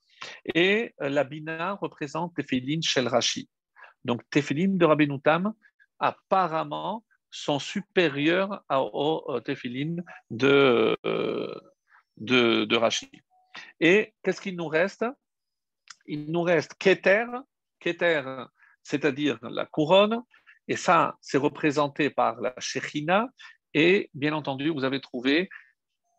Et 0.54 0.94
euh, 1.02 1.08
la 1.08 1.24
bina 1.24 1.72
représente 1.72 2.34
tefilin 2.34 2.80
shel 2.80 3.08
Rashi. 3.08 3.48
Donc 4.04 4.22
tefilin 4.30 4.76
de 4.76 4.84
Rabbeinu 4.84 5.20
Tam, 5.20 5.52
apparemment, 5.98 7.04
sont 7.30 7.58
supérieurs 7.58 8.62
au 8.70 9.40
tefillin 9.44 9.96
de, 10.30 10.96
euh, 11.06 11.54
de, 12.16 12.64
de 12.64 12.76
Rashi. 12.76 13.10
Et 13.80 14.14
qu'est-ce 14.22 14.40
qu'il 14.40 14.56
nous 14.56 14.68
reste? 14.68 15.04
Il 16.06 16.30
nous 16.30 16.42
reste 16.42 16.74
Keter, 16.74 17.26
Keter, 17.78 18.46
c'est-à-dire 18.82 19.38
la 19.42 19.66
couronne, 19.66 20.22
et 20.66 20.76
ça, 20.76 21.16
c'est 21.20 21.38
représenté 21.38 22.10
par 22.10 22.40
la 22.40 22.54
Shechina, 22.58 23.28
et 23.74 24.10
bien 24.14 24.32
entendu, 24.32 24.70
vous 24.70 24.84
avez 24.84 25.00
trouvé 25.00 25.48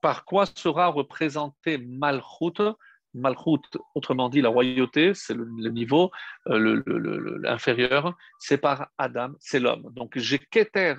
par 0.01 0.25
quoi 0.25 0.45
sera 0.45 0.87
représenté 0.87 1.77
Malchut, 1.77 2.59
Malchut, 3.13 3.77
autrement 3.95 4.29
dit 4.29 4.41
la 4.41 4.49
royauté, 4.49 5.13
c'est 5.13 5.33
le, 5.33 5.45
niveau 5.69 6.11
euh, 6.47 7.41
inférieur, 7.45 8.15
c'est 8.39 8.57
par 8.57 8.89
Adam, 8.97 9.33
c'est 9.39 9.59
l'homme. 9.59 9.91
Donc 9.93 10.17
j'ai 10.17 10.39
Keter, 10.39 10.95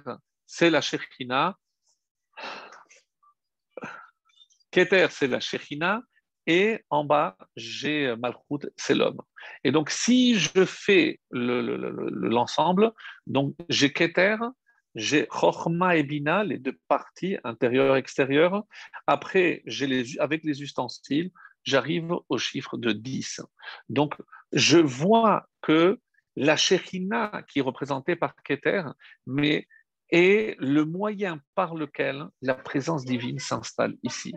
c'est 0.47 0.71
la 0.71 0.81
Shekhina. 0.81 1.57
Keter, 4.71 5.09
c'est 5.11 5.29
la 5.29 5.41
Shekhina. 5.41 6.03
Et 6.47 6.85
en 6.91 7.05
bas, 7.05 7.37
j'ai 7.55 8.17
Malchut, 8.17 8.69
c'est 8.77 8.97
l'homme. 8.97 9.21
Et 9.63 9.71
donc, 9.71 9.91
si 9.91 10.35
je 10.35 10.65
fais 10.65 11.21
l'ensemble, 11.31 12.93
donc 13.29 13.55
j'ai 13.69 13.93
Keter, 13.93 14.37
j'ai 14.95 15.27
Chochma 15.31 15.97
et 15.97 16.03
Bina, 16.03 16.45
les 16.45 16.59
deux 16.59 16.79
parties, 16.89 17.37
intérieure 17.45 17.97
et 17.97 17.99
extérieure. 17.99 18.65
Après, 19.07 19.63
les, 19.67 20.19
avec 20.19 20.45
les 20.45 20.63
ustensiles, 20.63 21.31
j'arrive 21.65 22.15
au 22.29 22.39
chiffre 22.39 22.77
de 22.77 22.93
10. 22.93 23.41
Donc, 23.89 24.15
je 24.53 24.79
vois 24.79 25.49
que 25.63 25.99
la 26.37 26.57
Shekhina 26.57 27.43
qui 27.49 27.61
est 27.61 27.63
représentée 27.63 28.17
par 28.17 28.35
Keter, 28.43 28.85
mais 29.27 29.67
est 30.13 30.57
le 30.61 30.85
moyen 30.85 31.41
par 31.55 31.75
lequel 31.75 32.27
la 32.43 32.55
présence 32.55 33.05
divine 33.05 33.39
s'installe 33.39 33.97
ici. 34.03 34.35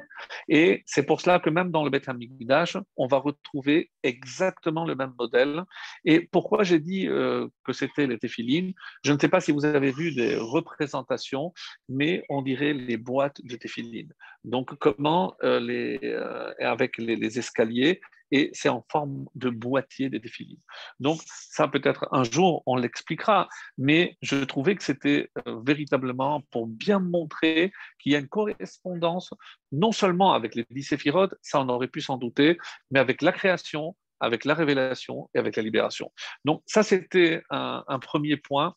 Et 0.47 0.83
c'est 0.85 1.03
pour 1.03 1.19
cela 1.19 1.39
que 1.39 1.49
même 1.49 1.69
dans 1.69 1.83
le 1.83 1.89
Beth 1.89 2.07
Amikdash, 2.07 2.77
on 2.95 3.07
va 3.07 3.17
retrouver 3.17 3.91
exactement 4.01 4.85
le 4.85 4.95
même 4.95 5.13
modèle. 5.19 5.63
Et 6.05 6.21
pourquoi 6.21 6.63
j'ai 6.63 6.79
dit 6.79 7.07
euh, 7.07 7.47
que 7.65 7.73
c'était 7.73 8.07
les 8.07 8.17
téphilines? 8.17 8.73
Je 9.03 9.11
ne 9.11 9.19
sais 9.19 9.27
pas 9.27 9.41
si 9.41 9.51
vous 9.51 9.65
avez 9.65 9.91
vu 9.91 10.15
des 10.15 10.37
représentations, 10.37 11.53
mais 11.89 12.23
on 12.29 12.41
dirait 12.41 12.73
les 12.73 12.97
boîtes 12.97 13.41
de 13.43 13.55
téphilines. 13.57 14.13
Donc 14.45 14.75
comment 14.79 15.35
euh, 15.43 15.59
les, 15.59 15.99
euh, 16.03 16.53
avec 16.59 16.97
les 16.97 17.37
escaliers 17.37 17.99
et 18.31 18.49
c'est 18.53 18.69
en 18.69 18.85
forme 18.91 19.25
de 19.35 19.49
boîtier 19.49 20.09
des 20.09 20.19
défilés. 20.19 20.59
Donc, 20.99 21.21
ça 21.25 21.67
peut-être 21.67 22.07
un 22.11 22.23
jour, 22.23 22.63
on 22.65 22.75
l'expliquera, 22.75 23.47
mais 23.77 24.17
je 24.21 24.43
trouvais 24.43 24.75
que 24.75 24.83
c'était 24.83 25.29
euh, 25.47 25.59
véritablement 25.65 26.41
pour 26.51 26.67
bien 26.67 26.99
montrer 26.99 27.71
qu'il 27.99 28.11
y 28.11 28.15
a 28.15 28.19
une 28.19 28.27
correspondance, 28.27 29.33
non 29.71 29.91
seulement 29.91 30.33
avec 30.33 30.55
les 30.55 30.65
dix 30.69 30.93
ça 31.41 31.59
on 31.59 31.69
aurait 31.69 31.87
pu 31.87 32.01
s'en 32.01 32.17
douter, 32.17 32.57
mais 32.91 32.99
avec 32.99 33.21
la 33.21 33.31
création, 33.31 33.95
avec 34.19 34.45
la 34.45 34.53
révélation 34.53 35.29
et 35.33 35.39
avec 35.39 35.55
la 35.55 35.63
libération. 35.63 36.11
Donc, 36.45 36.63
ça, 36.65 36.83
c'était 36.83 37.43
un, 37.49 37.99
premier 37.99 38.37
point 38.37 38.73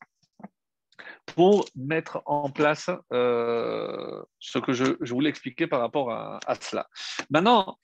pour 1.26 1.66
mettre 1.76 2.22
en 2.26 2.50
place 2.50 2.90
euh, 3.12 4.22
ce 4.40 4.58
que 4.58 4.72
je, 4.72 4.84
voulais 5.12 5.30
expliquer 5.30 5.66
par 5.66 5.80
rapport 5.80 6.10
à, 6.10 6.40
à 6.46 6.54
cela. 6.56 6.88
Maintenant, 7.30 7.78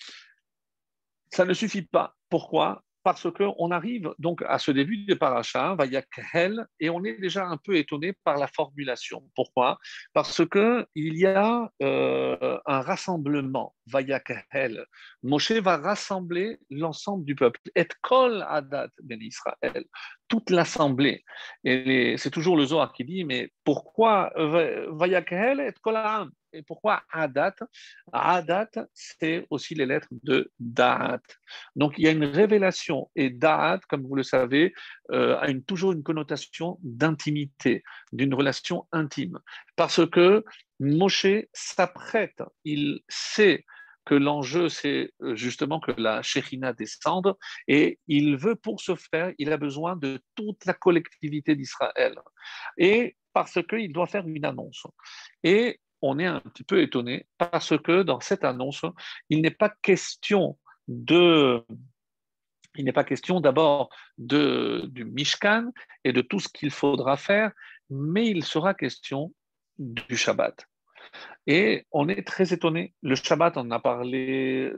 ça 1.35 1.45
ne 1.45 1.53
suffit 1.53 1.83
pas. 1.83 2.15
Pourquoi? 2.31 2.83
Parce 3.03 3.31
qu'on 3.31 3.71
arrive 3.71 4.15
donc 4.19 4.43
à 4.49 4.59
ce 4.59 4.71
début 4.71 5.05
de 5.05 5.13
paracha, 5.13 5.75
Vayakhel, 5.75 6.65
et 6.81 6.89
on 6.89 7.05
est 7.05 7.21
déjà 7.21 7.45
un 7.45 7.59
peu 7.59 7.77
étonné 7.77 8.15
par 8.25 8.39
la 8.39 8.47
formulation. 8.47 9.23
Pourquoi? 9.35 9.79
Parce 10.15 10.41
qu'il 10.49 10.87
y 10.95 11.27
a 11.27 11.71
euh, 11.83 12.59
un 12.65 12.81
rassemblement, 12.81 13.75
Vayakhel. 13.89 14.87
Moshe 15.23 15.53
va 15.53 15.77
rassembler 15.77 16.59
l'ensemble 16.71 17.27
du 17.27 17.35
peuple. 17.35 17.61
Et 17.75 17.87
kol 18.01 18.43
adat 18.49 18.89
ben 19.03 19.21
Israël, 19.21 19.85
toute 20.29 20.49
l'assemblée. 20.49 21.25
Et 21.65 22.15
c'est 22.17 22.31
toujours 22.31 22.57
le 22.57 22.65
Zohar 22.65 22.95
qui 22.95 23.05
dit, 23.05 23.25
mais 23.25 23.51
pourquoi 23.65 24.33
Vayakhel 24.37 25.61
et 25.61 25.75
kol 25.83 25.97
et 26.55 26.63
pourquoi 26.63 27.03
Adat 27.13 27.55
Adat, 28.13 28.71
c'est 28.93 29.47
aussi 29.51 29.75
les 29.75 29.87
lettres 29.87 30.09
de 30.23 30.51
Da'at. 30.59 31.21
Donc 31.77 31.95
il 31.99 32.05
y 32.05 32.09
a 32.09 32.13
une 32.13 32.25
révélation, 32.25 33.11
et 33.17 33.31
Da'at, 33.31 33.81
comme 33.89 34.07
vous 34.07 34.17
le 34.17 34.23
savez, 34.23 34.73
euh, 35.11 35.37
a 35.39 35.53
toujours 35.67 35.93
une 35.93 36.03
connotation 36.03 36.79
d'intimité, 36.83 37.83
d'une 38.13 38.35
relation 38.35 38.87
intime. 38.93 39.39
Parce 39.77 40.09
que 40.09 40.45
Moshe 40.81 41.27
s'apprête, 41.53 42.43
il 42.65 43.01
sait 43.09 43.65
que 44.05 44.15
l'enjeu, 44.15 44.69
c'est 44.69 45.13
euh, 45.23 45.35
justement 45.35 45.81
que 45.81 45.93
la 45.97 46.23
Shekhinah 46.23 46.75
descende, 46.75 47.35
et 47.69 47.99
il 48.07 48.37
veut, 48.37 48.55
pour 48.55 48.81
ce 48.81 48.95
faire, 48.95 49.33
il 49.39 49.51
a 49.53 49.57
besoin 49.57 49.97
de 49.97 50.21
toute 50.35 50.65
la 50.67 50.75
collectivité 50.75 51.57
d'Israël. 51.57 52.15
Et 52.77 53.17
parce 53.33 53.59
qu'il 53.69 53.93
doit 53.93 54.07
faire 54.07 54.27
une 54.27 54.45
annonce. 54.45 54.87
Et 55.43 55.81
on 56.05 56.19
est 56.19 56.27
un 56.27 56.41
petit 56.41 56.65
peu 56.65 56.83
étonné 56.83 57.27
parce 57.39 57.77
que 57.79 58.03
dans 58.03 58.21
cette 58.21 58.45
annonce, 58.45 58.85
il 59.31 59.41
n'est 59.41 59.51
pas 59.51 59.73
question 59.83 60.59
de 60.87 61.65
il 62.77 62.85
n'est 62.85 62.93
pas 62.93 63.05
question 63.05 63.41
d'abord 63.41 63.89
du 64.19 65.05
Mishkan 65.05 65.71
et 66.03 66.13
de 66.13 66.21
tout 66.21 66.41
ce 66.41 66.49
qu'il 66.49 66.71
faudra 66.71 67.17
faire, 67.17 67.53
mais 67.89 68.27
il 68.27 68.45
sera 68.45 68.75
question 68.75 69.33
du 69.79 70.17
Shabbat. 70.17 70.67
Et 71.47 71.87
on 71.93 72.09
est 72.09 72.27
très 72.27 72.53
étonné. 72.53 72.95
Le 73.03 73.15
Shabbat, 73.15 73.57
on 73.57 73.61
en 73.61 73.71
a 73.71 73.79
parlé 73.79 74.73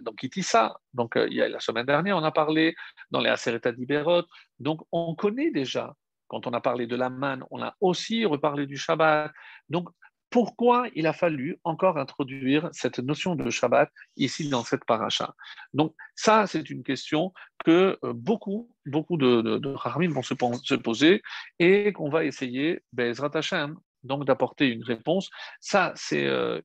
donc 0.00 0.22
Itissa, 0.22 0.76
donc 0.92 1.14
il 1.16 1.34
y 1.34 1.42
a 1.42 1.48
la 1.48 1.60
semaine 1.60 1.86
dernière, 1.86 2.16
on 2.16 2.24
a 2.24 2.32
parlé 2.32 2.74
dans 3.10 3.20
les 3.20 3.30
Asereta 3.30 3.72
d'Iberot. 3.72 4.24
Donc 4.58 4.82
on 4.92 5.14
connaît 5.14 5.50
déjà, 5.50 5.94
quand 6.28 6.46
on 6.46 6.52
a 6.52 6.60
parlé 6.60 6.86
de 6.86 6.96
la 6.96 7.10
manne, 7.10 7.44
on 7.50 7.62
a 7.62 7.74
aussi 7.80 8.24
reparlé 8.24 8.66
du 8.66 8.76
Shabbat. 8.76 9.32
Donc 9.68 9.88
pourquoi 10.34 10.88
il 10.96 11.06
a 11.06 11.12
fallu 11.12 11.60
encore 11.62 11.96
introduire 11.96 12.68
cette 12.72 12.98
notion 12.98 13.36
de 13.36 13.50
Shabbat 13.50 13.88
ici 14.16 14.48
dans 14.48 14.64
cette 14.64 14.84
paracha 14.84 15.32
Donc 15.74 15.94
ça, 16.16 16.48
c'est 16.48 16.70
une 16.70 16.82
question 16.82 17.32
que 17.64 17.96
euh, 18.02 18.12
beaucoup, 18.12 18.68
beaucoup 18.84 19.16
de, 19.16 19.42
de, 19.42 20.08
vont 20.08 20.22
se, 20.22 20.34
se, 20.64 20.74
poser 20.74 21.22
et 21.60 21.92
qu'on 21.92 22.10
va 22.10 22.24
essayer, 22.24 22.82
Bezrat 22.92 23.30
Hashem, 23.32 23.76
donc 24.02 24.24
d'apporter 24.24 24.66
une 24.66 24.82
réponse. 24.82 25.30
Ça, 25.60 25.92
c'est 25.94 26.26
euh, 26.26 26.60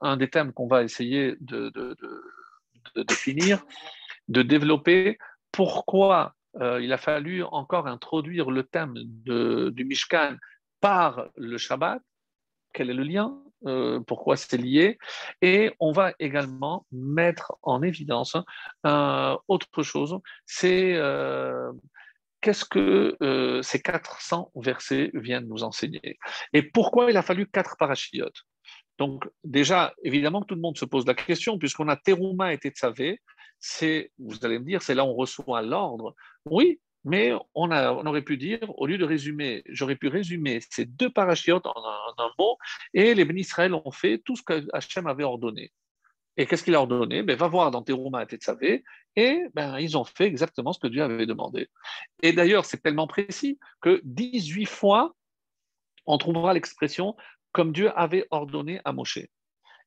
un 0.00 0.16
des 0.16 0.28
thèmes 0.28 0.52
qu'on 0.52 0.66
va 0.66 0.82
essayer 0.82 1.36
de, 1.38 1.68
de, 1.68 3.02
définir, 3.04 3.62
de 4.26 4.42
développer. 4.42 5.16
Pourquoi 5.52 6.34
euh, 6.60 6.82
il 6.82 6.92
a 6.92 6.98
fallu 6.98 7.44
encore 7.44 7.86
introduire 7.86 8.50
le 8.50 8.64
thème 8.64 8.94
du 8.96 9.84
Mishkan 9.84 10.38
par 10.80 11.28
le 11.36 11.56
Shabbat? 11.56 12.02
Quel 12.76 12.90
est 12.90 12.94
le 12.94 13.04
lien, 13.04 13.42
euh, 13.64 14.00
pourquoi 14.00 14.36
c'est 14.36 14.58
lié. 14.58 14.98
Et 15.40 15.72
on 15.80 15.92
va 15.92 16.12
également 16.18 16.86
mettre 16.92 17.56
en 17.62 17.82
évidence 17.82 18.36
euh, 18.86 19.36
autre 19.48 19.82
chose, 19.82 20.18
c'est 20.44 20.94
euh, 20.94 21.72
qu'est-ce 22.42 22.66
que 22.66 23.16
ces 23.62 23.80
400 23.80 24.52
versets 24.56 25.10
viennent 25.14 25.48
nous 25.48 25.64
enseigner. 25.64 26.18
Et 26.52 26.62
pourquoi 26.62 27.10
il 27.10 27.16
a 27.16 27.22
fallu 27.22 27.46
quatre 27.46 27.76
parachiotes. 27.78 28.42
Donc 28.98 29.28
déjà, 29.42 29.94
évidemment 30.04 30.42
que 30.42 30.46
tout 30.46 30.54
le 30.54 30.60
monde 30.60 30.78
se 30.78 30.84
pose 30.84 31.06
la 31.06 31.14
question, 31.14 31.58
puisqu'on 31.58 31.88
a 31.88 31.96
Teruma 31.96 32.52
et 32.52 32.58
Tetzavé, 32.58 33.20
c'est, 33.58 34.12
vous 34.18 34.44
allez 34.44 34.58
me 34.58 34.64
dire, 34.64 34.82
c'est 34.82 34.94
là 34.94 35.04
où 35.04 35.08
on 35.08 35.14
reçoit 35.14 35.62
l'ordre. 35.62 36.14
Oui, 36.44 36.78
mais 37.06 37.32
on, 37.54 37.70
aurait 37.70 38.22
pu 38.22 38.36
dire, 38.36 38.58
au 38.76 38.84
lieu 38.84 38.98
de 38.98 39.04
résumer, 39.04 39.62
j'aurais 39.68 39.94
pu 39.94 40.08
résumer 40.08 40.58
ces 40.70 40.84
deux 40.84 41.08
parachiotes 41.08 41.64
en 41.64 41.74
un, 42.18 42.30
mot, 42.36 42.58
et 42.94 43.14
les 43.14 43.24
bénis 43.24 43.46
ont 43.72 43.92
fait 43.92 44.18
tout 44.18 44.34
ce 44.34 44.42
que 44.42 44.66
Hachem 44.72 45.06
avait 45.06 45.22
ordonné. 45.22 45.72
Et 46.36 46.46
qu'est-ce 46.46 46.64
qu'il 46.64 46.74
a 46.74 46.80
ordonné? 46.80 47.22
Ben, 47.22 47.36
Va 47.36 47.46
voir 47.46 47.70
dans 47.70 47.82
Teruma 47.82 48.24
et 48.24 48.26
Tetzavé, 48.26 48.82
et 49.14 49.44
ben, 49.54 49.78
ils 49.78 49.96
ont 49.96 50.02
fait 50.02 50.24
exactement 50.24 50.72
ce 50.72 50.80
que 50.80 50.88
Dieu 50.88 51.00
avait 51.00 51.26
demandé. 51.26 51.68
Et 52.24 52.32
d'ailleurs, 52.32 52.64
c'est 52.64 52.82
tellement 52.82 53.06
précis 53.06 53.60
que 53.80 54.00
18 54.02 54.66
fois, 54.66 55.14
on 56.06 56.18
trouvera 56.18 56.54
l'expression 56.54 57.16
comme 57.52 57.72
Dieu 57.72 57.96
avait 57.96 58.26
ordonné 58.32 58.80
à 58.84 58.92
Moshe 58.92 59.20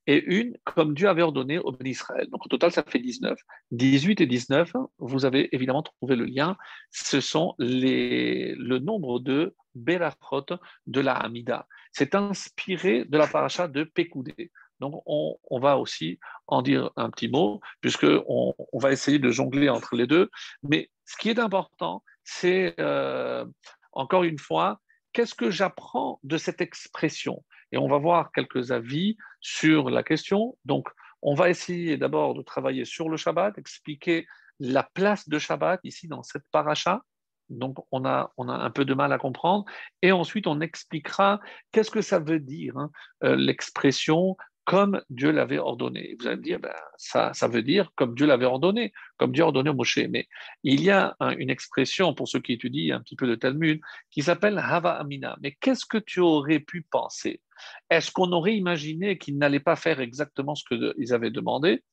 et 0.09 0.23
une 0.25 0.57
comme 0.63 0.95
Dieu 0.95 1.07
avait 1.07 1.21
ordonné 1.21 1.59
au 1.59 1.71
béni 1.71 1.91
Israël. 1.91 2.27
Donc 2.31 2.43
au 2.43 2.49
total, 2.49 2.71
ça 2.71 2.81
fait 2.81 2.97
19. 2.97 3.37
18 3.69 4.21
et 4.21 4.25
19, 4.25 4.73
vous 4.97 5.23
avez 5.23 5.53
évidemment 5.55 5.83
trouvé 5.83 6.15
le 6.15 6.25
lien. 6.25 6.57
Ce 6.89 7.21
sont 7.21 7.53
les, 7.59 8.55
le 8.55 8.79
nombre 8.79 9.19
de 9.19 9.55
Berachot 9.75 10.47
de 10.87 10.99
la 10.99 11.13
Hamida. 11.13 11.67
C'est 11.91 12.15
inspiré 12.15 13.05
de 13.05 13.17
la 13.19 13.27
paracha 13.27 13.67
de 13.67 13.83
Pekoudé. 13.83 14.51
Donc 14.79 15.03
on, 15.05 15.59
va 15.59 15.77
aussi 15.77 16.19
en 16.47 16.63
dire 16.63 16.89
un 16.95 17.11
petit 17.11 17.27
mot, 17.27 17.59
puisqu'on 17.79 18.55
on 18.73 18.79
va 18.79 18.91
essayer 18.91 19.19
de 19.19 19.29
jongler 19.29 19.69
entre 19.69 19.95
les 19.95 20.07
deux. 20.07 20.31
Mais 20.63 20.89
ce 21.05 21.17
qui 21.17 21.29
est 21.29 21.37
important, 21.37 22.03
c'est 22.23 22.73
euh, 22.79 23.45
encore 23.91 24.23
une 24.23 24.39
fois, 24.39 24.79
qu'est-ce 25.13 25.35
que 25.35 25.51
j'apprends 25.51 26.19
de 26.23 26.37
cette 26.37 26.61
expression? 26.61 27.43
Et 27.71 27.77
on 27.77 27.87
va 27.87 27.97
voir 27.97 28.31
quelques 28.31 28.71
avis 28.71 29.17
sur 29.41 29.89
la 29.89 30.03
question. 30.03 30.57
Donc, 30.65 30.89
on 31.21 31.33
va 31.33 31.49
essayer 31.49 31.97
d'abord 31.97 32.33
de 32.33 32.41
travailler 32.41 32.85
sur 32.85 33.09
le 33.09 33.17
Shabbat, 33.17 33.57
expliquer 33.57 34.25
la 34.59 34.83
place 34.83 35.27
de 35.27 35.39
Shabbat 35.39 35.79
ici 35.83 36.07
dans 36.07 36.23
cette 36.23 36.45
paracha. 36.51 37.01
Donc, 37.49 37.77
on 37.91 38.05
a, 38.05 38.31
on 38.37 38.47
a 38.47 38.53
un 38.53 38.69
peu 38.69 38.85
de 38.85 38.93
mal 38.93 39.11
à 39.11 39.17
comprendre. 39.17 39.65
Et 40.01 40.11
ensuite, 40.11 40.47
on 40.47 40.61
expliquera 40.61 41.39
qu'est-ce 41.71 41.91
que 41.91 42.01
ça 42.01 42.19
veut 42.19 42.39
dire, 42.39 42.77
hein, 42.77 42.91
euh, 43.23 43.35
l'expression 43.35 44.37
comme 44.69 45.01
Dieu 45.09 45.31
l'avait 45.31 45.57
ordonné. 45.57 46.15
Vous 46.19 46.27
allez 46.27 46.35
me 46.35 46.43
dire, 46.43 46.59
ben, 46.59 46.75
ça, 46.95 47.31
veut 47.47 47.63
dire 47.63 47.91
comme 47.95 48.13
Dieu 48.13 48.27
l'avait 48.27 48.45
ordonné, 48.45 48.93
comme 49.17 49.31
Dieu 49.31 49.41
a 49.43 49.47
ordonné 49.47 49.71
au 49.71 49.73
Moshe. 49.73 49.97
Mais 50.11 50.27
il 50.61 50.83
y 50.83 50.91
a 50.91 51.15
une 51.39 51.49
expression, 51.49 52.13
pour 52.13 52.27
ceux 52.27 52.39
qui 52.39 52.53
étudient 52.53 52.97
un 52.97 52.99
petit 53.01 53.15
peu 53.15 53.25
le 53.25 53.37
Talmud, 53.37 53.81
qui 54.11 54.21
s'appelle 54.21 54.59
Hava 54.59 54.91
Amina. 54.91 55.39
Mais 55.41 55.53
qu'est-ce 55.53 55.87
que 55.87 55.97
tu 55.97 56.19
aurais 56.19 56.59
pu 56.59 56.83
penser? 56.83 57.41
Est-ce 57.89 58.11
qu'on 58.11 58.31
aurait 58.31 58.55
imaginé 58.55 59.17
qu'ils 59.17 59.39
n'allaient 59.39 59.59
pas 59.59 59.75
faire 59.75 60.01
exactement 60.01 60.53
ce 60.53 60.63
qu'ils 60.65 61.15
avaient 61.15 61.31
demandé? 61.31 61.83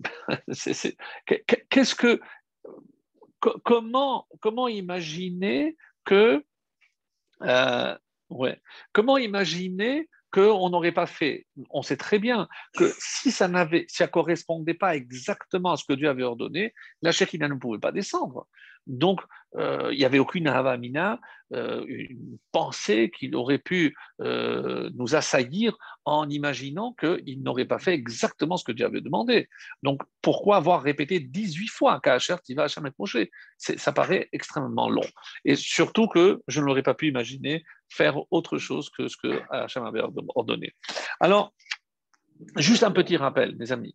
Qu'est-ce 1.68 1.94
que. 1.94 2.18
Comment, 3.62 4.68
imaginer 4.68 5.76
que. 6.06 6.42
Euh, 7.42 7.94
comment 8.94 9.18
imaginer 9.18 10.08
qu'on 10.32 10.70
n'aurait 10.70 10.92
pas 10.92 11.06
fait. 11.06 11.46
On 11.70 11.82
sait 11.82 11.96
très 11.96 12.18
bien 12.18 12.48
que 12.76 12.90
si 12.98 13.30
ça 13.30 13.48
n'avait, 13.48 13.84
si 13.88 13.96
ça 13.96 14.08
correspondait 14.08 14.74
pas 14.74 14.96
exactement 14.96 15.72
à 15.72 15.76
ce 15.76 15.84
que 15.84 15.92
Dieu 15.92 16.08
avait 16.08 16.22
ordonné, 16.22 16.74
la 17.02 17.12
Shekinah 17.12 17.48
ne 17.48 17.54
pouvait 17.54 17.78
pas 17.78 17.92
descendre. 17.92 18.48
Donc, 18.86 19.20
euh, 19.56 19.90
il 19.92 19.98
n'y 19.98 20.04
avait 20.04 20.18
aucune 20.18 20.48
Havamina, 20.48 21.20
euh, 21.52 21.84
une 21.86 22.38
pensée 22.52 23.10
qu'il 23.16 23.36
aurait 23.36 23.58
pu 23.58 23.94
euh, 24.20 24.90
nous 24.94 25.14
assaillir 25.14 25.76
en 26.04 26.28
imaginant 26.30 26.94
qu'il 26.94 27.42
n'aurait 27.42 27.66
pas 27.66 27.78
fait 27.78 27.92
exactement 27.92 28.56
ce 28.56 28.64
que 28.64 28.72
Dieu 28.72 28.86
avait 28.86 29.02
demandé. 29.02 29.48
Donc, 29.82 30.02
pourquoi 30.22 30.56
avoir 30.56 30.82
répété 30.82 31.20
18 31.20 31.68
fois 31.68 32.00
Kacher 32.00 32.36
Tiva 32.42 32.64
Hashem 32.64 32.86
et 32.86 33.30
Ça 33.58 33.92
paraît 33.92 34.28
extrêmement 34.32 34.88
long. 34.88 35.04
Et 35.44 35.54
surtout 35.54 36.08
que 36.08 36.42
je 36.48 36.60
ne 36.60 36.66
l'aurais 36.66 36.82
pas 36.82 36.94
pu 36.94 37.08
imaginer 37.08 37.62
faire 37.90 38.18
autre 38.30 38.56
chose 38.56 38.88
que 38.90 39.08
ce 39.08 39.16
que 39.18 39.42
Hachem 39.50 39.84
avait 39.84 40.02
ordonné. 40.34 40.72
Alors, 41.20 41.52
juste 42.56 42.82
un 42.82 42.90
petit 42.90 43.18
rappel, 43.18 43.56
mes 43.56 43.70
amis. 43.70 43.94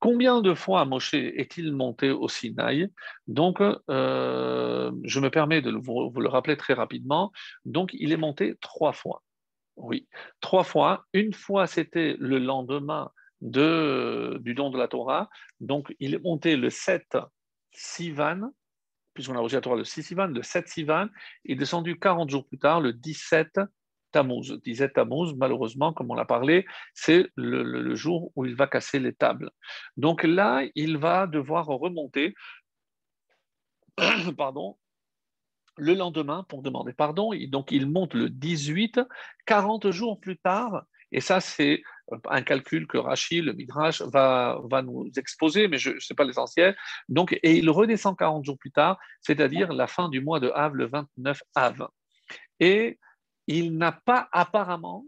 Combien 0.00 0.40
de 0.40 0.54
fois 0.54 0.84
Moshe 0.84 1.14
est-il 1.14 1.72
monté 1.72 2.10
au 2.10 2.28
Sinaï? 2.28 2.88
Donc, 3.26 3.60
euh, 3.60 4.92
je 5.02 5.20
me 5.20 5.28
permets 5.28 5.60
de 5.60 5.72
vous, 5.72 6.12
le 6.12 6.28
rappeler 6.28 6.56
très 6.56 6.74
rapidement. 6.74 7.32
Donc, 7.64 7.90
il 7.94 8.12
est 8.12 8.16
monté 8.16 8.54
trois 8.60 8.92
fois. 8.92 9.24
Oui, 9.76 10.08
trois 10.40 10.62
fois. 10.62 11.06
Une 11.12 11.32
fois, 11.32 11.66
c'était 11.66 12.16
le 12.18 12.38
lendemain 12.38 13.10
de, 13.40 14.38
du 14.40 14.54
don 14.54 14.70
de 14.70 14.78
la 14.78 14.86
Torah. 14.86 15.28
Donc, 15.60 15.94
il 15.98 16.14
est 16.14 16.22
monté 16.22 16.56
le 16.56 16.70
7 16.70 17.16
Sivan, 17.72 18.52
puisqu'on 19.14 19.36
a 19.36 19.40
reçu 19.40 19.56
la 19.56 19.60
Torah 19.60 19.76
le 19.76 19.84
6 19.84 20.02
Sivan, 20.04 20.28
le 20.28 20.42
7 20.42 20.68
Sivan, 20.68 21.08
est 21.44 21.56
descendu 21.56 21.98
40 21.98 22.30
jours 22.30 22.46
plus 22.46 22.58
tard, 22.58 22.80
le 22.80 22.92
17 22.92 23.60
Tammuz. 24.12 24.58
17 24.64 24.92
Tammuz, 24.94 25.34
malheureusement, 25.36 25.92
comme 25.92 26.10
on 26.10 26.14
l'a 26.14 26.24
parlé, 26.24 26.66
c'est 26.94 27.28
le, 27.36 27.94
jour 27.94 28.32
où 28.36 28.44
il 28.44 28.54
va 28.54 28.66
casser 28.66 28.98
les 28.98 29.12
tables. 29.12 29.50
Donc 29.96 30.22
là, 30.22 30.62
il 30.74 30.98
va 30.98 31.26
devoir 31.26 31.66
remonter, 31.66 32.34
pardon, 34.36 34.76
le 35.76 35.94
lendemain 35.94 36.44
pour 36.48 36.62
demander 36.62 36.92
pardon. 36.92 37.30
Donc 37.48 37.70
il 37.70 37.88
monte 37.88 38.14
le 38.14 38.28
18, 38.28 39.00
40 39.46 39.90
jours 39.90 40.20
plus 40.20 40.36
tard, 40.38 40.84
et 41.12 41.20
ça 41.20 41.40
c'est 41.40 41.82
un 42.28 42.42
calcul 42.42 42.86
que 42.86 42.98
Rachid, 42.98 43.44
le 43.44 43.52
Midrash, 43.52 44.02
va, 44.02 44.60
va 44.64 44.82
nous 44.82 45.10
exposer, 45.16 45.68
mais 45.68 45.78
je 45.78 45.90
ne 45.90 46.14
pas 46.14 46.24
l'essentiel. 46.24 46.76
Donc, 47.08 47.38
et 47.42 47.56
il 47.56 47.70
redescend 47.70 48.16
40 48.16 48.44
jours 48.44 48.58
plus 48.58 48.72
tard, 48.72 48.98
c'est-à-dire 49.20 49.72
la 49.72 49.86
fin 49.86 50.08
du 50.08 50.20
mois 50.20 50.40
de 50.40 50.50
Av, 50.54 50.74
le 50.74 50.86
29 50.86 51.40
Av. 51.54 51.88
Et 52.60 52.98
il 53.48 53.76
n'a 53.76 53.92
pas 53.92 54.28
apparemment 54.30 55.04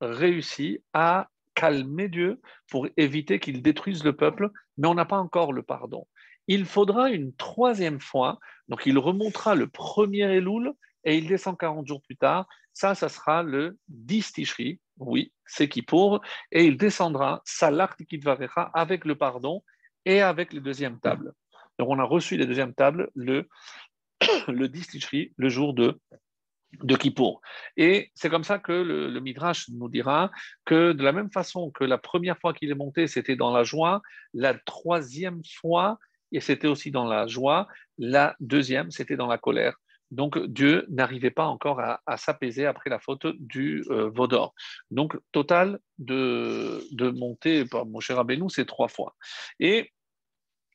réussi 0.00 0.82
à 0.94 1.28
calmer 1.54 2.08
Dieu 2.08 2.40
pour 2.68 2.88
éviter 2.96 3.38
qu'il 3.38 3.62
détruise 3.62 4.02
le 4.02 4.16
peuple, 4.16 4.50
mais 4.76 4.88
on 4.88 4.94
n'a 4.94 5.04
pas 5.04 5.18
encore 5.18 5.52
le 5.52 5.62
pardon. 5.62 6.08
Il 6.48 6.64
faudra 6.64 7.10
une 7.10 7.34
troisième 7.36 8.00
fois, 8.00 8.40
donc 8.68 8.82
il 8.86 8.98
remontera 8.98 9.54
le 9.54 9.68
premier 9.68 10.22
Elul 10.22 10.72
et 11.04 11.16
il 11.16 11.28
descend 11.28 11.56
40 11.56 11.86
jours 11.86 12.02
plus 12.02 12.16
tard. 12.16 12.48
Ça, 12.72 12.94
ça 12.94 13.08
sera 13.08 13.42
le 13.42 13.78
10 13.88 14.32
Tishri, 14.32 14.80
oui, 14.98 15.32
c'est 15.46 15.68
qui 15.68 15.82
pour, 15.82 16.22
et 16.50 16.64
il 16.64 16.76
descendra 16.76 17.40
Salar 17.44 17.94
Tikitvarecha 17.96 18.70
avec 18.74 19.04
le 19.04 19.14
pardon 19.14 19.62
et 20.06 20.22
avec 20.22 20.52
les 20.52 20.60
deuxièmes 20.60 20.98
tables. 21.00 21.32
Donc 21.78 21.88
on 21.88 21.98
a 21.98 22.04
reçu 22.04 22.36
les 22.36 22.46
deuxièmes 22.46 22.74
tables 22.74 23.10
le, 23.14 23.48
le 24.48 24.68
10 24.68 24.88
Tishri, 24.88 25.32
le 25.36 25.48
jour 25.48 25.74
de 25.74 26.00
de 26.82 26.96
Kippour. 26.96 27.40
Et 27.76 28.10
c'est 28.14 28.30
comme 28.30 28.44
ça 28.44 28.58
que 28.58 28.72
le, 28.72 29.20
Midrash 29.20 29.68
nous 29.70 29.88
dira 29.88 30.30
que 30.64 30.92
de 30.92 31.02
la 31.02 31.12
même 31.12 31.30
façon 31.30 31.70
que 31.70 31.84
la 31.84 31.98
première 31.98 32.38
fois 32.38 32.52
qu'il 32.52 32.70
est 32.70 32.74
monté, 32.74 33.06
c'était 33.06 33.36
dans 33.36 33.52
la 33.52 33.64
joie, 33.64 34.02
la 34.32 34.54
troisième 34.54 35.42
fois, 35.60 35.98
et 36.32 36.40
c'était 36.40 36.68
aussi 36.68 36.90
dans 36.90 37.06
la 37.06 37.26
joie, 37.26 37.68
la 37.98 38.36
deuxième, 38.40 38.90
c'était 38.90 39.16
dans 39.16 39.26
la 39.26 39.38
colère. 39.38 39.76
Donc 40.10 40.38
Dieu 40.46 40.86
n'arrivait 40.90 41.30
pas 41.30 41.46
encore 41.46 41.80
à, 41.80 42.16
s'apaiser 42.16 42.66
après 42.66 42.90
la 42.90 43.00
faute 43.00 43.26
du 43.38 43.84
euh, 43.90 44.10
Vaudor. 44.10 44.54
Donc 44.90 45.18
total 45.32 45.80
de, 45.98 46.84
de 46.92 47.64
par 47.64 47.86
mon 47.86 48.00
cher 48.00 48.18
Abénou, 48.18 48.48
c'est 48.48 48.66
trois 48.66 48.88
fois. 48.88 49.16
Et 49.58 49.92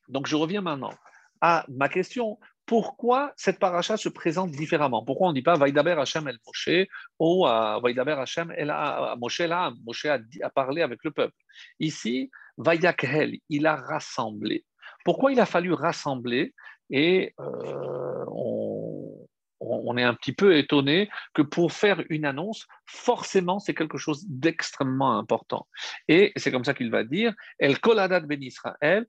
donc 0.08 0.26
je 0.26 0.36
reviens 0.36 0.60
maintenant 0.60 0.92
à 1.40 1.64
ma 1.68 1.88
question. 1.88 2.38
Pourquoi 2.70 3.32
cette 3.36 3.58
paracha 3.58 3.96
se 3.96 4.08
présente 4.08 4.52
différemment? 4.52 5.04
Pourquoi 5.04 5.26
on 5.26 5.30
ne 5.30 5.34
dit 5.34 5.42
pas 5.42 5.56
Vaïdaber 5.56 5.96
Hashem 5.98 6.28
el 6.28 6.38
Moshe 6.46 6.86
ou 7.18 7.44
Vaïdaber 7.44 8.12
Hashem 8.12 8.52
el 8.56 8.72
Moshe 9.18 9.40
là 9.40 9.72
Moshe 9.84 10.04
a, 10.04 10.20
a, 10.42 10.50
parlé 10.50 10.82
avec 10.82 11.02
le 11.02 11.10
peuple. 11.10 11.34
Ici, 11.80 12.30
Vayakhel, 12.58 13.38
il 13.48 13.66
a 13.66 13.74
rassemblé. 13.74 14.64
Pourquoi 15.04 15.32
il 15.32 15.40
a 15.40 15.46
fallu 15.46 15.72
rassembler? 15.72 16.54
Et 16.90 17.34
euh, 17.40 18.24
on, 18.28 19.96
est 19.96 20.04
un 20.04 20.14
petit 20.14 20.32
peu 20.32 20.56
étonné 20.56 21.10
que 21.34 21.42
pour 21.42 21.72
faire 21.72 22.04
une 22.08 22.24
annonce, 22.24 22.68
forcément, 22.86 23.58
c'est 23.58 23.74
quelque 23.74 23.98
chose 23.98 24.24
d'extrêmement 24.28 25.18
important. 25.18 25.66
Et 26.06 26.32
c'est 26.36 26.52
comme 26.52 26.64
ça 26.64 26.74
qu'il 26.74 26.92
va 26.92 27.02
dire 27.02 27.34
El 27.58 27.80
Koladat 27.80 28.20
ben 28.20 28.40
Israël. 28.40 29.06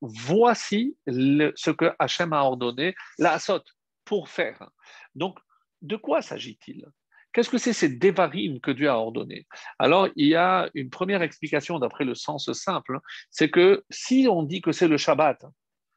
Voici 0.00 0.96
ce 1.06 1.70
que 1.70 1.92
Hachem 1.98 2.32
a 2.32 2.42
ordonné, 2.42 2.94
la 3.18 3.32
Asot, 3.32 3.62
pour 4.04 4.28
faire. 4.28 4.70
Donc, 5.14 5.38
de 5.82 5.96
quoi 5.96 6.22
s'agit-il? 6.22 6.86
Qu'est-ce 7.32 7.50
que 7.50 7.58
c'est 7.58 7.74
ces 7.74 7.90
Devarim 7.90 8.60
que 8.60 8.70
Dieu 8.70 8.88
a 8.88 8.96
ordonné? 8.96 9.46
Alors, 9.78 10.08
il 10.16 10.28
y 10.28 10.34
a 10.34 10.70
une 10.72 10.88
première 10.88 11.20
explication 11.20 11.78
d'après 11.78 12.04
le 12.04 12.14
sens 12.14 12.50
simple, 12.52 12.98
c'est 13.30 13.50
que 13.50 13.84
si 13.90 14.26
on 14.30 14.42
dit 14.42 14.62
que 14.62 14.72
c'est 14.72 14.88
le 14.88 14.96
Shabbat, 14.96 15.44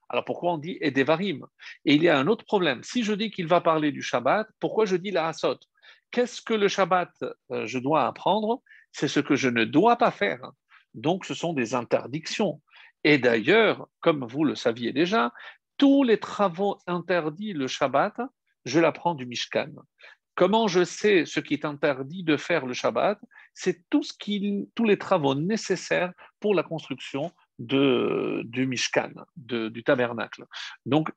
alors 0.10 0.26
pourquoi 0.26 0.54
on 0.54 0.58
dit 0.58 0.78
et 0.82 0.88
Et 0.88 1.94
il 1.96 2.04
y 2.04 2.10
a 2.10 2.18
un 2.18 2.28
autre 2.28 2.44
problème. 2.44 2.84
Si 2.84 3.04
je 3.04 3.14
dis 3.14 3.32
qu'il 3.32 3.48
va 3.48 3.62
parler 3.62 3.92
du 3.92 4.02
Shabbat, 4.02 4.48
pourquoi 4.60 4.86
je 4.86 4.98
dis 4.98 5.12
la 5.12 5.28
Asot 5.28 5.60
Qu'est-ce 6.12 6.42
que 6.42 6.56
le 6.56 6.68
Shabbat 6.68 7.12
euh, 7.52 7.66
je 7.68 7.78
dois 7.78 8.06
apprendre? 8.06 8.62
C'est 8.92 9.08
ce 9.08 9.20
que 9.20 9.36
je 9.36 9.48
ne 9.48 9.64
dois 9.64 9.98
pas 9.98 10.12
faire. 10.12 10.42
Donc, 10.94 11.26
ce 11.26 11.34
sont 11.34 11.54
des 11.54 11.76
interdictions. 11.76 12.62
Et 13.04 13.18
d'ailleurs, 13.18 13.88
comme 14.00 14.26
vous 14.26 14.44
le 14.44 14.56
saviez 14.56 14.92
déjà, 14.92 15.32
tous 15.78 16.04
les 16.04 16.20
travaux 16.20 16.78
interdits 16.88 17.54
le 17.54 17.68
Shabbat, 17.68 18.20
je 18.66 18.80
l'apprends 18.80 19.16
du 19.16 19.26
Mishkan. 19.26 19.72
Comment 20.36 20.68
je 20.68 20.84
sais 20.84 21.26
ce 21.26 21.40
qui 21.40 21.54
est 21.54 21.66
interdit 21.66 22.24
de 22.24 22.38
faire 22.38 22.66
le 22.66 22.74
Shabbat? 22.74 23.20
C'est 23.54 23.90
tout 23.90 24.04
ce 24.04 24.14
tous 24.76 24.86
les 24.86 24.98
travaux 24.98 25.36
nécessaires 25.36 26.14
pour 26.40 26.54
la 26.56 26.64
construction 26.64 27.32
de, 27.58 28.42
du 28.46 28.66
Mishkan, 28.68 29.12
du 29.36 29.84
tabernacle. 29.84 30.46
Donc, 30.86 31.10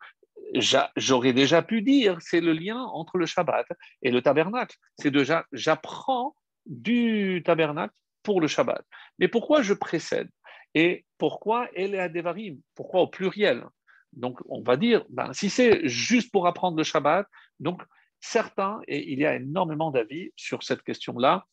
j'aurais 0.97 1.33
déjà 1.33 1.63
pu 1.63 1.83
dire, 1.83 2.17
c'est 2.21 2.41
le 2.41 2.53
lien 2.53 2.81
entre 2.81 3.17
le 3.17 3.27
Shabbat 3.27 3.67
et 4.03 4.11
le 4.11 4.23
tabernacle. 4.23 4.77
C'est 4.99 5.11
déjà, 5.11 5.47
j'apprends 5.53 6.35
du 6.67 7.43
tabernacle 7.45 7.95
pour 8.23 8.41
le 8.41 8.49
Shabbat. 8.49 8.85
Mais 9.19 9.29
pourquoi 9.29 9.63
je 9.63 9.75
précède? 9.75 10.29
Et 10.75 11.05
pourquoi 11.19 11.69
elle 11.75 11.95
est 11.95 11.99
à 11.99 12.09
Devarim 12.09 12.59
Pourquoi 12.75 13.03
au 13.03 13.07
pluriel? 13.07 13.65
Donc, 14.13 14.41
on 14.49 14.63
va 14.63 14.77
dire, 14.77 15.05
ben, 15.11 15.33
si 15.33 15.51
c'est 15.51 15.87
juste 15.89 16.31
pour 16.33 16.47
apprendre 16.47 16.77
le 16.77 16.85
Shabbat, 16.85 17.27
donc 17.61 17.83
certains, 18.21 18.81
et 18.87 19.13
il 19.13 19.19
y 19.19 19.27
a 19.27 19.37
énormément 19.37 19.91
d'avis 19.91 20.33
sur 20.37 20.63
cette 20.63 20.83
question-là, 20.83 21.47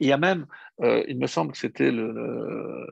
il 0.00 0.08
y 0.08 0.12
a 0.12 0.18
même, 0.18 0.46
euh, 0.80 1.04
il 1.08 1.18
me 1.18 1.26
semble 1.26 1.52
que 1.52 1.58
c'était 1.58 1.90
le, 1.90 2.86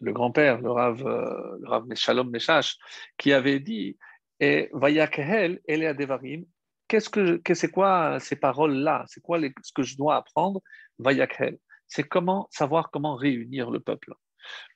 grand-père, 0.00 0.60
le 0.60 0.70
Rav, 0.70 1.06
euh, 1.06 1.58
le 1.60 1.68
Rav 1.68 1.84
Shalom 1.94 2.30
Meshash, 2.30 2.78
qui 3.18 3.32
avait 3.32 3.60
dit 3.60 3.96
et 4.40 4.70
Vayakehel, 4.72 5.60
Elea 5.66 5.92
Devarim, 5.92 6.44
qu'est-ce 6.88 7.10
que, 7.10 7.40
c'est 7.54 7.70
quoi 7.70 8.18
ces 8.20 8.36
paroles-là? 8.36 9.04
C'est 9.06 9.20
quoi 9.20 9.38
ce 9.62 9.72
que 9.72 9.82
je 9.82 9.96
dois 9.96 10.16
apprendre? 10.16 10.62
Vayakehel 10.98 11.58
C'est 11.90 12.04
comment 12.04 12.48
savoir 12.50 12.90
comment 12.90 13.16
réunir 13.16 13.70
le 13.70 13.80
peuple. 13.80 14.14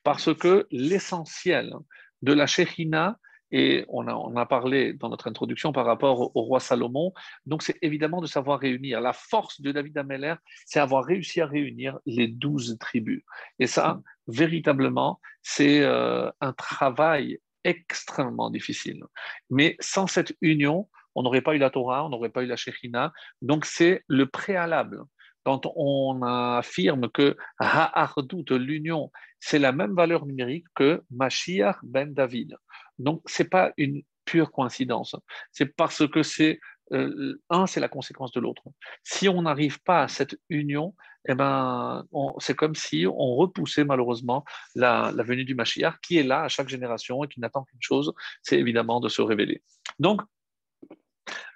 Parce 0.03 0.31
que 0.35 0.67
l'essentiel 0.69 1.73
de 2.21 2.33
la 2.33 2.45
Shechina, 2.45 3.17
et 3.51 3.85
on 3.87 4.07
a, 4.35 4.45
parlé 4.45 4.93
dans 4.93 5.07
notre 5.07 5.29
introduction 5.29 5.71
par 5.71 5.85
rapport 5.85 6.35
au, 6.35 6.41
roi 6.41 6.59
Salomon. 6.59 7.13
Donc, 7.45 7.63
c'est 7.63 7.77
évidemment 7.81 8.19
de 8.19 8.27
savoir 8.27 8.59
réunir. 8.59 8.99
La 8.99 9.13
force 9.13 9.61
de 9.61 9.71
David 9.71 9.97
Ameller, 9.97 10.35
c'est 10.65 10.79
avoir 10.79 11.05
réussi 11.05 11.39
à 11.39 11.45
réunir 11.45 11.97
les 12.05 12.27
douze 12.27 12.77
tribus. 12.79 13.23
Et 13.59 13.67
ça, 13.67 14.01
véritablement, 14.27 15.21
c'est 15.41 15.81
euh, 15.83 16.29
un 16.41 16.51
travail 16.51 17.39
extrêmement 17.63 18.49
difficile. 18.49 19.03
Mais 19.49 19.77
sans 19.79 20.07
cette 20.07 20.35
union, 20.41 20.89
on 21.13 21.23
n'aurait 21.23 21.41
pas 21.41 21.55
eu 21.55 21.59
la 21.59 21.69
Torah, 21.69 22.05
on 22.05 22.09
n'aurait 22.09 22.29
pas 22.29 22.43
eu 22.43 22.47
la 22.47 22.57
Shekhina. 22.57 23.13
Donc, 23.41 23.65
c'est 23.65 24.03
le 24.07 24.25
préalable. 24.25 25.01
Quand 25.45 25.61
on 25.75 26.21
affirme 26.23 27.09
que 27.09 27.37
Ha'ardout, 27.59 28.45
l'union, 28.49 29.11
c'est 29.39 29.59
la 29.59 29.71
même 29.71 29.93
valeur 29.93 30.25
numérique 30.25 30.65
que 30.75 31.03
Mashiach 31.11 31.77
ben 31.83 32.11
David. 32.13 32.55
Donc, 32.97 33.21
ce 33.27 33.43
n'est 33.43 33.49
pas 33.49 33.71
une 33.77 34.01
pure 34.25 34.51
coïncidence. 34.51 35.15
C'est 35.51 35.67
parce 35.75 36.07
que 36.07 36.23
c'est 36.23 36.59
euh, 36.93 37.41
un, 37.49 37.67
c'est 37.67 37.79
la 37.79 37.89
conséquence 37.89 38.31
de 38.31 38.39
l'autre. 38.39 38.63
Si 39.03 39.29
on 39.29 39.43
n'arrive 39.43 39.81
pas 39.81 40.03
à 40.03 40.07
cette 40.07 40.39
union, 40.49 40.93
eh 41.27 41.33
ben, 41.33 42.05
c'est 42.39 42.55
comme 42.55 42.75
si 42.75 43.05
on 43.07 43.35
repoussait 43.35 43.83
malheureusement 43.83 44.43
la, 44.75 45.11
venue 45.11 45.45
du 45.45 45.55
Mashiach, 45.55 45.99
qui 46.01 46.17
est 46.17 46.23
là 46.23 46.43
à 46.43 46.47
chaque 46.47 46.69
génération 46.69 47.23
et 47.23 47.27
qui 47.27 47.39
n'attend 47.39 47.63
qu'une 47.63 47.81
chose, 47.81 48.13
c'est 48.43 48.59
évidemment 48.59 48.99
de 48.99 49.09
se 49.09 49.21
révéler. 49.21 49.63
Donc, 49.99 50.21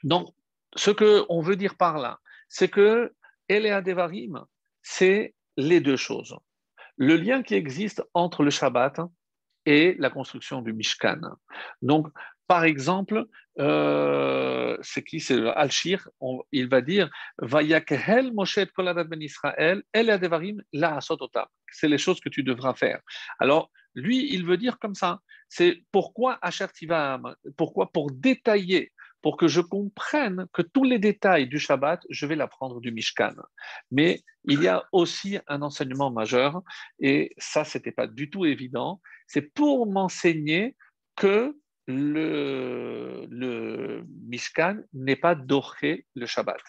donc 0.03 0.33
ce 0.75 0.91
qu'on 0.91 1.41
veut 1.41 1.55
dire 1.55 1.75
par 1.75 1.99
là, 1.99 2.19
c'est 2.47 2.69
que 2.69 3.13
Elea 3.49 3.81
Devarim, 3.81 4.45
c'est 4.81 5.33
les 5.57 5.81
deux 5.81 5.97
choses. 5.97 6.37
Le 6.97 7.15
lien 7.15 7.43
qui 7.43 7.55
existe 7.55 8.03
entre 8.13 8.43
le 8.43 8.49
Shabbat 8.51 9.01
et 9.65 9.95
la 9.99 10.09
construction 10.09 10.61
du 10.61 10.73
Mishkan. 10.73 11.21
Donc, 11.81 12.07
par 12.47 12.63
exemple, 12.63 13.25
euh, 13.59 14.77
c'est 14.81 15.03
qui? 15.03 15.19
C'est 15.19 15.39
Al-Shir, 15.49 16.09
il 16.51 16.67
va 16.67 16.81
dire 16.81 17.09
Vayakhel 17.37 18.33
Moshe 18.33 18.59
Koladat 18.75 19.03
ben 19.03 19.21
Israël, 19.21 19.83
El 19.93 20.09
Adevarim 20.09 20.61
la 20.73 20.99
C'est 21.71 21.87
les 21.87 21.97
choses 21.97 22.19
que 22.19 22.29
tu 22.29 22.41
devras 22.41 22.73
faire. 22.73 23.01
Alors, 23.39 23.69
lui, 23.95 24.33
il 24.33 24.45
veut 24.45 24.57
dire 24.57 24.79
comme 24.79 24.95
ça. 24.95 25.19
C'est 25.47 25.83
pourquoi 25.91 26.37
Asher 26.41 26.67
Tivam 26.73 27.35
Pourquoi 27.57 27.91
Pour 27.91 28.11
détailler 28.11 28.91
pour 29.21 29.37
que 29.37 29.47
je 29.47 29.61
comprenne 29.61 30.47
que 30.53 30.61
tous 30.61 30.83
les 30.83 30.99
détails 30.99 31.47
du 31.47 31.59
Shabbat, 31.59 32.05
je 32.09 32.25
vais 32.25 32.35
l'apprendre 32.35 32.79
du 32.79 32.91
Mishkan. 32.91 33.33
Mais 33.91 34.21
il 34.45 34.61
y 34.61 34.67
a 34.67 34.85
aussi 34.91 35.39
un 35.47 35.61
enseignement 35.61 36.11
majeur, 36.11 36.61
et 36.99 37.33
ça, 37.37 37.63
ce 37.63 37.77
n'était 37.77 37.91
pas 37.91 38.07
du 38.07 38.29
tout 38.29 38.45
évident, 38.45 39.01
c'est 39.27 39.53
pour 39.53 39.91
m'enseigner 39.91 40.75
que 41.15 41.55
le, 41.87 43.27
Mishkan 44.27 44.77
n'est 44.93 45.15
pas 45.15 45.35
doré 45.35 46.05
le 46.15 46.25
Shabbat. 46.25 46.61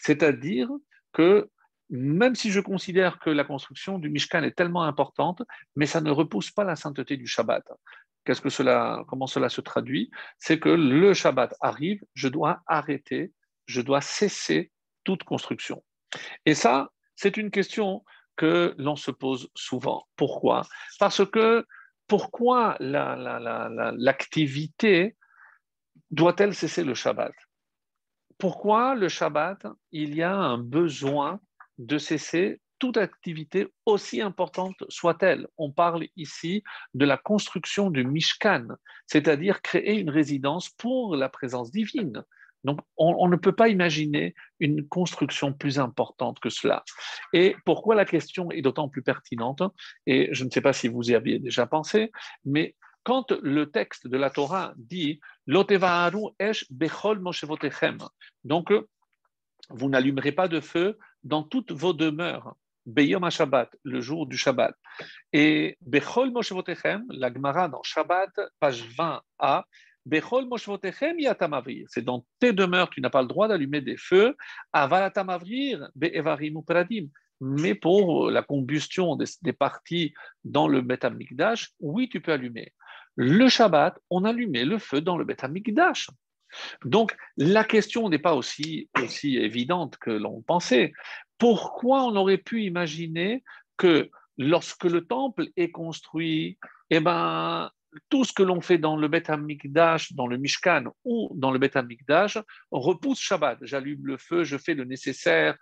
C'est-à-dire 0.00 0.68
que 1.12 1.50
même 1.88 2.34
si 2.34 2.50
je 2.50 2.60
considère 2.60 3.20
que 3.20 3.30
la 3.30 3.44
construction 3.44 3.98
du 3.98 4.10
Mishkan 4.10 4.42
est 4.42 4.56
tellement 4.56 4.82
importante, 4.82 5.42
mais 5.76 5.86
ça 5.86 6.00
ne 6.00 6.10
repousse 6.10 6.50
pas 6.50 6.64
la 6.64 6.74
sainteté 6.74 7.16
du 7.16 7.28
Shabbat. 7.28 7.64
Qu'est-ce 8.26 8.40
que 8.40 8.50
cela, 8.50 9.04
comment 9.06 9.28
cela 9.28 9.48
se 9.48 9.60
traduit? 9.60 10.10
C'est 10.38 10.58
que 10.58 10.68
le 10.68 11.14
Shabbat 11.14 11.54
arrive, 11.60 12.02
je 12.14 12.26
dois 12.26 12.60
arrêter, 12.66 13.32
je 13.66 13.80
dois 13.80 14.00
cesser 14.00 14.72
toute 15.04 15.22
construction. 15.22 15.84
Et 16.44 16.54
ça, 16.54 16.90
c'est 17.14 17.36
une 17.36 17.52
question 17.52 18.04
que 18.34 18.74
l'on 18.78 18.96
se 18.96 19.12
pose 19.12 19.48
souvent. 19.54 20.08
Pourquoi? 20.16 20.62
Parce 20.98 21.24
que 21.24 21.64
pourquoi 22.08 22.76
l'activité 22.80 25.16
doit-elle 26.10 26.54
cesser 26.54 26.82
le 26.82 26.94
Shabbat? 26.94 27.32
Pourquoi 28.38 28.96
le 28.96 29.08
Shabbat, 29.08 29.68
il 29.92 30.16
y 30.16 30.22
a 30.22 30.34
un 30.34 30.58
besoin 30.58 31.40
de 31.78 31.96
cesser 31.96 32.60
toute 32.78 32.96
activité, 32.96 33.68
aussi 33.84 34.20
importante 34.20 34.76
soit-elle. 34.88 35.48
On 35.58 35.70
parle 35.70 36.06
ici 36.16 36.62
de 36.94 37.04
la 37.04 37.16
construction 37.16 37.90
du 37.90 38.04
Mishkan, 38.04 38.68
c'est-à-dire 39.06 39.62
créer 39.62 39.98
une 39.98 40.10
résidence 40.10 40.68
pour 40.70 41.16
la 41.16 41.28
présence 41.28 41.70
divine. 41.70 42.24
Donc, 42.64 42.80
on, 42.96 43.28
ne 43.28 43.36
peut 43.36 43.54
pas 43.54 43.68
imaginer 43.68 44.34
une 44.58 44.88
construction 44.88 45.52
plus 45.52 45.78
importante 45.78 46.40
que 46.40 46.50
cela. 46.50 46.82
Et 47.32 47.54
pourquoi 47.64 47.94
la 47.94 48.04
question 48.04 48.50
est 48.50 48.60
d'autant 48.60 48.88
plus 48.88 49.02
pertinente, 49.02 49.62
et 50.06 50.30
je 50.32 50.44
ne 50.44 50.50
sais 50.50 50.60
pas 50.60 50.72
si 50.72 50.88
vous 50.88 51.10
y 51.10 51.14
aviez 51.14 51.38
déjà 51.38 51.66
pensé, 51.66 52.10
mais 52.44 52.74
quand 53.04 53.30
le 53.30 53.70
texte 53.70 54.08
de 54.08 54.16
la 54.16 54.30
Torah 54.30 54.74
dit 54.76 55.20
esh 56.40 56.66
bechol 56.70 57.22
donc 58.42 58.72
vous 59.70 59.88
n'allumerez 59.88 60.32
pas 60.32 60.48
de 60.48 60.60
feu 60.60 60.98
dans 61.22 61.44
toutes 61.44 61.70
vos 61.70 61.92
demeures. 61.92 62.56
Beyom 62.86 63.28
Shabbat, 63.30 63.76
le 63.82 64.00
jour 64.00 64.26
du 64.26 64.38
Shabbat. 64.38 64.74
Et 65.32 65.76
Bechol 65.80 66.30
Moshevotechem, 66.30 67.04
la 67.10 67.32
Gemara 67.32 67.68
dans 67.68 67.82
Shabbat, 67.82 68.30
page 68.60 68.84
20a, 68.96 69.64
C'est 71.88 72.04
dans 72.04 72.24
tes 72.38 72.52
demeures, 72.52 72.90
tu 72.90 73.00
n'as 73.00 73.10
pas 73.10 73.22
le 73.22 73.28
droit 73.28 73.48
d'allumer 73.48 73.80
des 73.80 73.96
feux. 73.96 74.36
Mais 77.40 77.74
pour 77.74 78.30
la 78.30 78.42
combustion 78.42 79.16
des, 79.16 79.52
parties 79.52 80.14
dans 80.44 80.68
le 80.68 80.80
Beth 80.80 81.06
oui, 81.80 82.08
tu 82.08 82.20
peux 82.20 82.32
allumer. 82.32 82.72
Le 83.16 83.48
Shabbat, 83.48 83.98
on 84.10 84.24
allumait 84.24 84.64
le 84.64 84.78
feu 84.78 85.00
dans 85.00 85.18
le 85.18 85.24
Beth 85.24 85.44
Donc, 86.84 87.16
la 87.36 87.64
question 87.64 88.08
n'est 88.08 88.20
pas 88.20 88.34
aussi, 88.34 88.88
aussi 89.02 89.36
évidente 89.38 89.96
que 89.98 90.10
l'on 90.10 90.40
pensait. 90.42 90.92
Pourquoi 91.38 92.04
on 92.04 92.16
aurait 92.16 92.38
pu 92.38 92.62
imaginer 92.62 93.44
que 93.76 94.10
lorsque 94.38 94.84
le 94.84 95.06
temple 95.06 95.48
est 95.56 95.70
construit, 95.70 96.58
eh 96.90 97.00
ben, 97.00 97.70
tout 98.08 98.24
ce 98.24 98.32
que 98.32 98.42
l'on 98.42 98.60
fait 98.60 98.78
dans 98.78 98.96
le 98.96 99.08
Beth 99.08 99.30
Amikdash, 99.30 100.12
dans 100.12 100.26
le 100.26 100.36
Mishkan 100.36 100.84
ou 101.04 101.30
dans 101.34 101.50
le 101.50 101.58
Beth 101.58 101.76
Amikdash, 101.76 102.38
repousse 102.70 103.20
Shabbat. 103.20 103.58
J'allume 103.62 104.06
le 104.06 104.16
feu, 104.16 104.44
je 104.44 104.58
fais 104.58 104.74
le 104.74 104.84
nécessaire. 104.84 105.56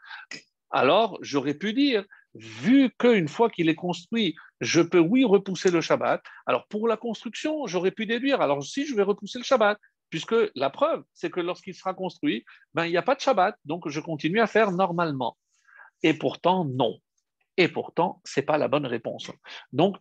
Alors, 0.71 1.19
j'aurais 1.23 1.55
pu 1.55 1.73
dire, 1.73 2.05
vu 2.35 2.91
qu'une 2.99 3.29
fois 3.29 3.51
qu'il 3.51 3.69
est 3.69 3.75
construit, 3.75 4.35
je 4.61 4.81
peux, 4.81 4.99
oui, 4.99 5.25
repousser 5.25 5.71
le 5.71 5.81
Shabbat. 5.81 6.23
Alors, 6.47 6.67
pour 6.69 6.89
la 6.89 6.97
construction, 6.97 7.67
j'aurais 7.67 7.93
pu 7.93 8.07
déduire, 8.07 8.41
alors 8.41 8.65
si 8.65 8.87
je 8.87 8.95
vais 8.95 9.03
repousser 9.03 9.39
le 9.39 9.45
Shabbat, 9.45 9.79
puisque 10.11 10.35
la 10.55 10.71
preuve, 10.71 11.05
c'est 11.13 11.31
que 11.31 11.41
lorsqu'il 11.41 11.75
sera 11.75 11.95
construit, 11.95 12.45
ben, 12.75 12.87
il 12.87 12.91
n'y 12.91 12.97
a 12.97 13.03
pas 13.03 13.15
de 13.15 13.21
Shabbat, 13.21 13.57
donc 13.65 13.89
je 13.89 14.01
continue 14.01 14.41
à 14.41 14.47
faire 14.47 14.73
normalement. 14.73 15.37
Et 16.05 16.15
pourtant, 16.15 16.65
non. 16.65 16.99
Et 17.57 17.67
pourtant, 17.67 18.21
ce 18.25 18.39
n'est 18.39 18.47
pas 18.47 18.59
la 18.59 18.69
bonne 18.69 18.87
réponse. 18.87 19.31
Donc, 19.73 19.97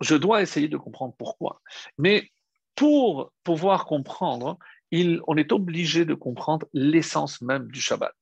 je 0.00 0.14
dois 0.14 0.40
essayer 0.40 0.68
de 0.68 0.76
comprendre 0.76 1.14
pourquoi. 1.18 1.60
Mais 1.98 2.30
pour 2.74 3.32
pouvoir 3.42 3.84
comprendre, 3.84 4.56
on 4.92 5.36
est 5.36 5.52
obligé 5.52 6.04
de 6.04 6.14
comprendre 6.14 6.66
l'essence 6.72 7.42
même 7.42 7.68
du 7.68 7.80
Shabbat. 7.80 8.12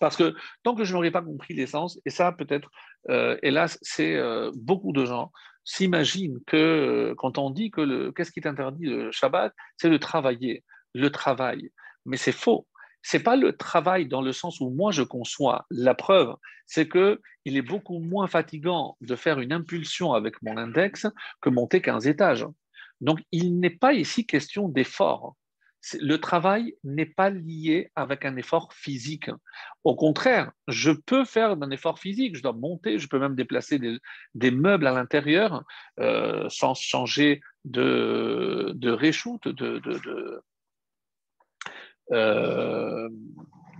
Parce 0.00 0.16
que 0.16 0.34
tant 0.62 0.74
que 0.74 0.84
je 0.84 0.92
n'aurais 0.92 1.10
pas 1.10 1.22
compris 1.22 1.54
l'essence, 1.54 1.98
et 2.04 2.10
ça 2.10 2.32
peut-être, 2.32 2.68
euh, 3.08 3.38
hélas, 3.42 3.78
c'est 3.80 4.16
euh, 4.16 4.50
beaucoup 4.54 4.92
de 4.92 5.04
gens 5.04 5.32
s'imaginent 5.64 6.40
que 6.46 6.56
euh, 6.56 7.14
quand 7.16 7.38
on 7.38 7.48
dit 7.48 7.70
que 7.70 8.10
qu'est-ce 8.10 8.32
qui 8.32 8.40
est 8.40 8.46
interdit 8.46 8.84
le 8.84 9.10
Shabbat, 9.12 9.54
c'est 9.78 9.88
de 9.88 9.96
travailler, 9.96 10.62
le 10.92 11.10
travail. 11.10 11.70
Mais 12.04 12.18
c'est 12.18 12.32
faux 12.32 12.66
c'est 13.04 13.22
pas 13.22 13.36
le 13.36 13.54
travail 13.54 14.08
dans 14.08 14.22
le 14.22 14.32
sens 14.32 14.60
où 14.60 14.70
moi 14.70 14.90
je 14.90 15.02
conçois. 15.02 15.66
La 15.70 15.94
preuve, 15.94 16.34
c'est 16.66 16.88
que 16.88 17.20
il 17.44 17.58
est 17.58 17.62
beaucoup 17.62 17.98
moins 17.98 18.26
fatigant 18.26 18.96
de 19.02 19.14
faire 19.14 19.40
une 19.40 19.52
impulsion 19.52 20.14
avec 20.14 20.42
mon 20.42 20.56
index 20.56 21.06
que 21.42 21.50
monter 21.50 21.82
15 21.82 22.06
étages. 22.06 22.46
Donc, 23.02 23.20
il 23.30 23.60
n'est 23.60 23.68
pas 23.68 23.92
ici 23.92 24.24
question 24.24 24.70
d'effort. 24.70 25.36
Le 26.00 26.16
travail 26.16 26.76
n'est 26.82 27.04
pas 27.04 27.28
lié 27.28 27.90
avec 27.94 28.24
un 28.24 28.36
effort 28.36 28.72
physique. 28.72 29.28
Au 29.84 29.94
contraire, 29.94 30.52
je 30.66 30.90
peux 30.90 31.26
faire 31.26 31.50
un 31.50 31.70
effort 31.70 31.98
physique, 31.98 32.36
je 32.36 32.42
dois 32.42 32.54
monter, 32.54 32.98
je 32.98 33.06
peux 33.06 33.18
même 33.18 33.34
déplacer 33.34 33.78
des, 33.78 34.50
meubles 34.50 34.86
à 34.86 34.92
l'intérieur 34.92 35.62
euh, 36.00 36.48
sans 36.48 36.72
changer 36.72 37.42
de, 37.66 38.72
de 38.76 38.96
de, 39.52 40.42
euh, 42.12 43.08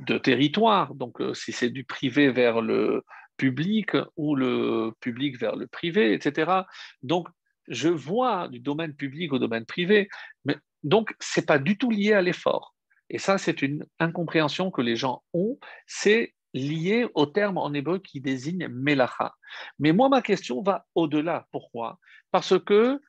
de 0.07 0.19
territoire. 0.19 0.95
Donc, 0.95 1.21
euh, 1.21 1.35
si 1.35 1.53
c'est 1.53 1.71
du 1.71 1.85
privé 1.85 2.31
vers 2.31 2.61
le 2.61 3.05
public 3.37 3.91
ou 4.17 4.37
le 4.37 4.93
public 5.01 5.39
vers 5.39 5.57
le 5.57 5.67
privé, 5.67 6.13
etc. 6.13 6.63
Donc, 7.03 7.29
je 7.69 7.89
vois 7.89 8.49
du 8.49 8.61
domaine 8.61 8.95
public 8.95 9.33
au 9.33 9.39
domaine 9.39 9.65
privé, 9.65 10.09
mais 10.45 10.57
donc 10.83 11.15
c'est 11.19 11.47
pas 11.47 11.59
du 11.59 11.79
tout 11.79 11.91
lié 11.91 12.13
à 12.13 12.23
l'effort. 12.23 12.75
Et 13.11 13.19
ça, 13.19 13.39
c'est 13.39 13.63
une 13.63 13.87
incompréhension 13.99 14.71
que 14.71 14.83
les 14.83 14.97
gens 14.97 15.23
ont. 15.33 15.59
C'est 15.87 16.35
lié 16.53 17.07
au 17.15 17.27
terme 17.27 17.59
en 17.59 17.73
hébreu 17.73 17.99
qui 17.99 18.21
désigne 18.21 18.69
melacha. 18.69 19.35
Mais 19.79 19.93
moi, 19.93 20.09
ma 20.09 20.23
question 20.23 20.63
va 20.63 20.87
au-delà. 20.95 21.47
Pourquoi? 21.51 21.99
Parce 22.31 22.59
que 22.59 23.01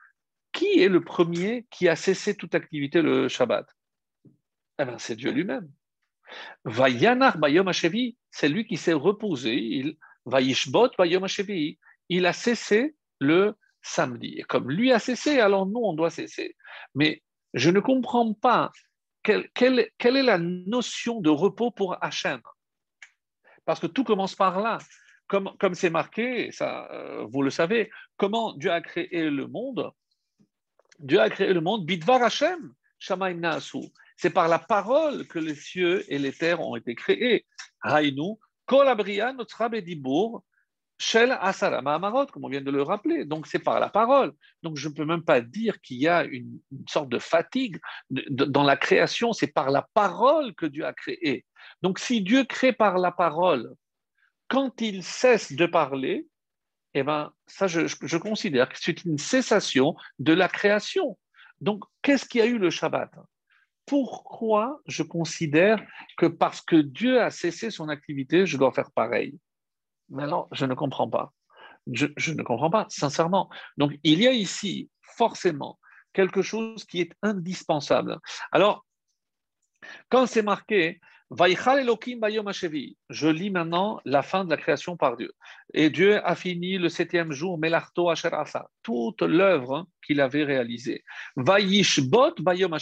qui 0.51 0.81
est 0.81 0.89
le 0.89 1.03
premier 1.03 1.67
qui 1.69 1.87
a 1.87 1.95
cessé 1.95 2.35
toute 2.35 2.55
activité 2.55 3.01
le 3.01 3.27
Shabbat? 3.27 3.67
Eh 4.79 4.85
ben, 4.85 4.97
c'est 4.97 5.15
Dieu 5.15 5.31
lui-même. 5.31 5.69
Vayanar 6.65 7.37
Bayom 7.37 7.71
c'est 7.73 8.49
lui 8.49 8.65
qui 8.65 8.77
s'est 8.77 8.93
reposé. 8.93 9.55
Il, 9.55 9.97
Vayishbot 10.25 10.89
Bayom 10.97 11.25
il 12.09 12.25
a 12.25 12.33
cessé 12.33 12.95
le 13.19 13.55
samedi. 13.81 14.35
Et 14.37 14.43
comme 14.43 14.69
lui 14.69 14.91
a 14.91 14.99
cessé, 14.99 15.39
alors 15.39 15.65
nous, 15.65 15.79
on 15.79 15.93
doit 15.93 16.09
cesser. 16.09 16.55
Mais 16.93 17.23
je 17.53 17.69
ne 17.69 17.79
comprends 17.79 18.33
pas 18.33 18.71
quelle, 19.23 19.49
quelle, 19.53 19.89
quelle 19.97 20.17
est 20.17 20.23
la 20.23 20.37
notion 20.37 21.21
de 21.21 21.29
repos 21.29 21.71
pour 21.71 22.03
Hachem. 22.03 22.41
Parce 23.65 23.79
que 23.79 23.87
tout 23.87 24.03
commence 24.03 24.35
par 24.35 24.59
là. 24.59 24.77
Comme, 25.27 25.51
comme 25.59 25.73
c'est 25.73 25.89
marqué, 25.89 26.51
ça, 26.51 26.87
euh, 26.91 27.25
vous 27.27 27.41
le 27.41 27.49
savez, 27.49 27.89
comment 28.17 28.53
Dieu 28.53 28.71
a 28.71 28.81
créé 28.81 29.29
le 29.29 29.47
monde? 29.47 29.91
Dieu 30.99 31.19
a 31.19 31.29
créé 31.31 31.51
le 31.51 31.61
monde, 31.61 31.85
Bidvar 31.85 32.21
Hachem, 32.21 32.73
Shamaim 32.99 33.39
Naasu. 33.39 33.81
C'est 34.17 34.29
par 34.29 34.47
la 34.47 34.59
parole 34.59 35.27
que 35.27 35.39
les 35.39 35.55
cieux 35.55 36.05
et 36.11 36.17
les 36.17 36.31
terres 36.31 36.61
ont 36.61 36.75
été 36.75 36.95
créés. 36.95 37.45
Haïnu, 37.81 38.35
Kolabria, 38.65 39.33
Shel 40.97 41.31
Asara 41.41 41.81
Mahamarot, 41.81 42.27
comme 42.27 42.45
on 42.45 42.49
vient 42.49 42.61
de 42.61 42.71
le 42.71 42.81
rappeler. 42.81 43.25
Donc, 43.25 43.47
c'est 43.47 43.59
par 43.59 43.79
la 43.79 43.89
parole. 43.89 44.33
Donc, 44.63 44.77
je 44.77 44.87
ne 44.87 44.93
peux 44.93 45.05
même 45.05 45.23
pas 45.23 45.41
dire 45.41 45.81
qu'il 45.81 45.97
y 45.97 46.07
a 46.07 46.23
une, 46.23 46.61
sorte 46.87 47.09
de 47.09 47.19
fatigue 47.19 47.79
dans 48.09 48.63
la 48.63 48.77
création. 48.77 49.33
C'est 49.33 49.47
par 49.47 49.71
la 49.71 49.87
parole 49.93 50.55
que 50.55 50.65
Dieu 50.65 50.85
a 50.85 50.93
créé. 50.93 51.45
Donc, 51.81 51.99
si 51.99 52.21
Dieu 52.21 52.45
crée 52.45 52.71
par 52.71 52.97
la 52.97 53.11
parole, 53.11 53.73
quand 54.47 54.79
il 54.81 55.03
cesse 55.03 55.51
de 55.51 55.65
parler, 55.65 56.27
eh 56.93 57.03
ben, 57.03 57.33
ça, 57.45 57.67
je, 57.67 57.87
je 57.87 58.17
considère 58.17 58.69
que 58.69 58.77
c'est 58.79 59.03
une 59.03 59.17
cessation 59.17 59.95
de 60.19 60.31
la 60.31 60.47
création. 60.47 61.17
Donc, 61.59 61.83
qu'est-ce 62.01 62.25
qui 62.25 62.39
a 62.39 62.45
eu 62.45 62.57
le 62.57 62.69
Shabbat? 62.69 63.11
Pourquoi 63.85 64.81
je 64.87 65.03
considère 65.03 65.81
que 66.17 66.25
parce 66.25 66.61
que 66.61 66.75
Dieu 66.75 67.21
a 67.21 67.29
cessé 67.29 67.69
son 67.69 67.89
activité, 67.89 68.45
je 68.45 68.57
dois 68.57 68.71
faire 68.71 68.91
pareil? 68.91 69.37
Mais 70.09 70.27
non, 70.27 70.47
je 70.51 70.65
ne 70.65 70.73
comprends 70.73 71.09
pas. 71.09 71.33
Je, 71.91 72.07
ne 72.33 72.41
comprends 72.41 72.71
pas, 72.71 72.87
sincèrement. 72.89 73.49
Donc, 73.77 73.93
il 74.03 74.21
y 74.21 74.27
a 74.27 74.31
ici 74.31 74.89
forcément 75.01 75.79
quelque 76.13 76.41
chose 76.41 76.83
qui 76.85 77.01
est 77.01 77.13
indispensable. 77.21 78.17
Alors, 78.51 78.85
quand 80.09 80.25
c'est 80.25 80.41
marqué, 80.41 80.99
je 81.31 83.27
lis 83.27 83.49
maintenant 83.49 83.99
la 84.05 84.21
fin 84.21 84.45
de 84.45 84.49
la 84.49 84.57
création 84.57 84.95
par 84.95 85.17
Dieu. 85.17 85.33
Et 85.73 85.89
Dieu 85.89 86.25
a 86.25 86.35
fini 86.35 86.77
le 86.77 86.87
septième 86.89 87.31
jour, 87.31 87.57
Melarto 87.57 88.11
toute 88.83 89.21
l'œuvre 89.21 89.87
qu'il 90.05 90.21
avait 90.21 90.43
réalisée. 90.43 91.03
Bayom 91.35 92.77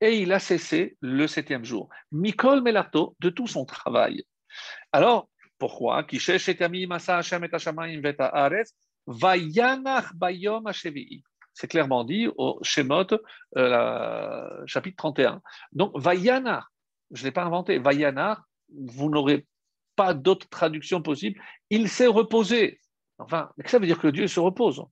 et 0.00 0.18
il 0.20 0.32
a 0.32 0.38
cessé 0.38 0.96
le 1.00 1.26
septième 1.26 1.64
jour. 1.64 1.88
Mikol 2.12 2.62
Melato, 2.62 3.16
de 3.20 3.30
tout 3.30 3.46
son 3.46 3.64
travail. 3.64 4.24
Alors, 4.92 5.28
pourquoi? 5.58 6.06
C'est 11.54 11.66
clairement 11.66 12.04
dit 12.04 12.28
au 12.36 12.58
Shemot, 12.62 13.06
euh, 13.56 14.66
chapitre 14.66 14.96
31. 14.96 15.42
Donc, 15.72 15.98
Vayanar, 15.98 16.70
je 17.10 17.22
ne 17.22 17.24
l'ai 17.26 17.32
pas 17.32 17.44
inventé, 17.44 17.78
Vayanar, 17.78 18.44
vous 18.72 19.10
n'aurez 19.10 19.46
pas 19.96 20.14
d'autre 20.14 20.48
traduction 20.48 21.02
possible, 21.02 21.42
il 21.70 21.88
s'est 21.88 22.06
reposé. 22.06 22.80
Enfin, 23.18 23.50
ça 23.64 23.80
veut 23.80 23.86
dire 23.86 23.98
que 23.98 24.06
Dieu 24.06 24.28
se 24.28 24.38
repose. 24.38 24.84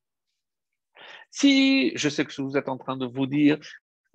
Si, 1.30 1.92
je 1.96 2.08
sais 2.08 2.24
que 2.24 2.42
vous 2.42 2.56
êtes 2.56 2.68
en 2.68 2.78
train 2.78 2.96
de 2.96 3.06
vous 3.06 3.26
dire, 3.26 3.58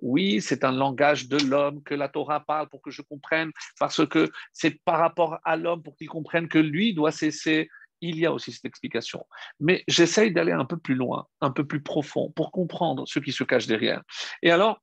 oui, 0.01 0.41
c'est 0.41 0.63
un 0.63 0.71
langage 0.71 1.27
de 1.27 1.37
l'homme 1.37 1.81
que 1.83 1.93
la 1.95 2.09
Torah 2.09 2.41
parle 2.41 2.67
pour 2.69 2.81
que 2.81 2.91
je 2.91 3.01
comprenne, 3.01 3.51
parce 3.79 4.05
que 4.07 4.29
c'est 4.51 4.81
par 4.83 4.99
rapport 4.99 5.39
à 5.43 5.55
l'homme 5.55 5.83
pour 5.83 5.95
qu'il 5.95 6.09
comprenne 6.09 6.47
que 6.47 6.59
lui 6.59 6.93
doit 6.93 7.11
cesser. 7.11 7.69
Il 8.03 8.17
y 8.17 8.25
a 8.25 8.33
aussi 8.33 8.51
cette 8.51 8.65
explication. 8.65 9.27
Mais 9.59 9.83
j'essaye 9.87 10.33
d'aller 10.33 10.51
un 10.51 10.65
peu 10.65 10.77
plus 10.77 10.95
loin, 10.95 11.27
un 11.39 11.51
peu 11.51 11.67
plus 11.67 11.83
profond, 11.83 12.31
pour 12.31 12.51
comprendre 12.51 13.07
ce 13.07 13.19
qui 13.19 13.31
se 13.31 13.43
cache 13.43 13.67
derrière. 13.67 14.01
Et 14.41 14.49
alors, 14.49 14.81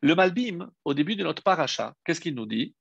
le 0.00 0.14
Malbim, 0.14 0.70
au 0.84 0.94
début 0.94 1.16
de 1.16 1.24
notre 1.24 1.42
paracha, 1.42 1.94
qu'est-ce 2.04 2.20
qu'il 2.20 2.36
nous 2.36 2.46
dit? 2.46 2.76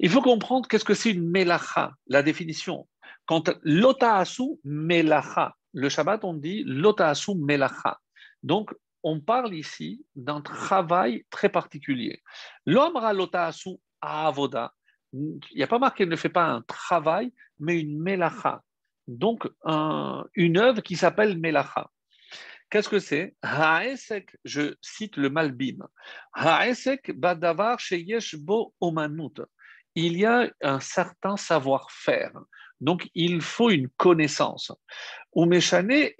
Il 0.00 0.10
faut 0.10 0.22
comprendre 0.22 0.66
qu'est-ce 0.66 0.84
que 0.84 0.94
c'est 0.94 1.12
une 1.12 1.30
melacha, 1.30 1.92
la 2.08 2.24
définition. 2.24 2.88
Quand 3.26 3.52
l'otaasu 3.62 4.58
melacha, 4.64 5.54
le 5.72 5.88
Shabbat, 5.88 6.24
on 6.24 6.34
dit 6.34 6.64
l'otaasu 6.66 7.36
melacha. 7.36 8.00
Donc, 8.42 8.74
on 9.02 9.20
parle 9.20 9.54
ici 9.54 10.04
d'un 10.14 10.40
travail 10.40 11.24
très 11.30 11.48
particulier. 11.48 12.22
L'homme 12.66 12.96
ralotasu 12.96 13.76
avoda, 14.00 14.72
il 15.12 15.40
n'y 15.54 15.62
a 15.62 15.66
pas 15.66 15.78
marqué, 15.78 16.04
qu'il 16.04 16.10
ne 16.10 16.16
fait 16.16 16.28
pas 16.28 16.46
un 16.46 16.62
travail, 16.62 17.32
mais 17.58 17.80
une 17.80 18.00
melacha. 18.00 18.62
Donc, 19.06 19.48
une 20.34 20.58
œuvre 20.58 20.80
qui 20.80 20.96
s'appelle 20.96 21.38
melacha. 21.38 21.90
Qu'est-ce 22.70 22.88
que 22.88 23.00
c'est? 23.00 23.36
Haesek, 23.42 24.34
je 24.44 24.74
cite 24.80 25.18
le 25.18 25.28
Malbim. 25.28 25.86
Haesek 26.34 27.12
badavar 27.18 27.78
sheyesh 27.78 28.36
bo 28.36 28.72
omanut. 28.80 29.42
Il 29.94 30.16
y 30.16 30.24
a 30.24 30.50
un 30.62 30.80
certain 30.80 31.36
savoir-faire. 31.36 32.32
Donc, 32.80 33.10
il 33.14 33.42
faut 33.42 33.68
une 33.68 33.90
connaissance. 33.90 34.72
Ezechomer 35.36 36.14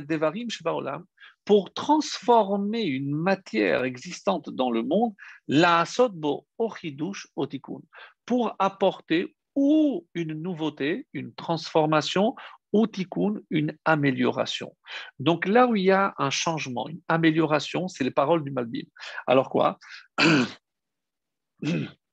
devarim 0.00 0.48
shebaolam 0.48 1.04
pour 1.48 1.72
transformer 1.72 2.82
une 2.82 3.10
matière 3.10 3.84
existante 3.84 4.50
dans 4.50 4.70
le 4.70 4.82
monde, 4.82 5.14
la 5.46 5.86
sotbo 5.86 6.46
ochidush 6.58 7.26
otikun, 7.36 7.80
pour 8.26 8.54
apporter 8.58 9.34
ou 9.54 10.06
une 10.12 10.34
nouveauté, 10.34 11.06
une 11.14 11.32
transformation, 11.32 12.34
ou 12.74 12.86
tikkun, 12.86 13.36
une 13.48 13.74
amélioration. 13.86 14.76
Donc 15.20 15.46
là 15.46 15.66
où 15.66 15.74
il 15.74 15.84
y 15.84 15.90
a 15.90 16.12
un 16.18 16.28
changement, 16.28 16.86
une 16.86 17.00
amélioration, 17.08 17.88
c'est 17.88 18.04
les 18.04 18.10
paroles 18.10 18.44
du 18.44 18.50
Malbim. 18.50 18.84
Alors 19.26 19.48
quoi? 19.48 19.78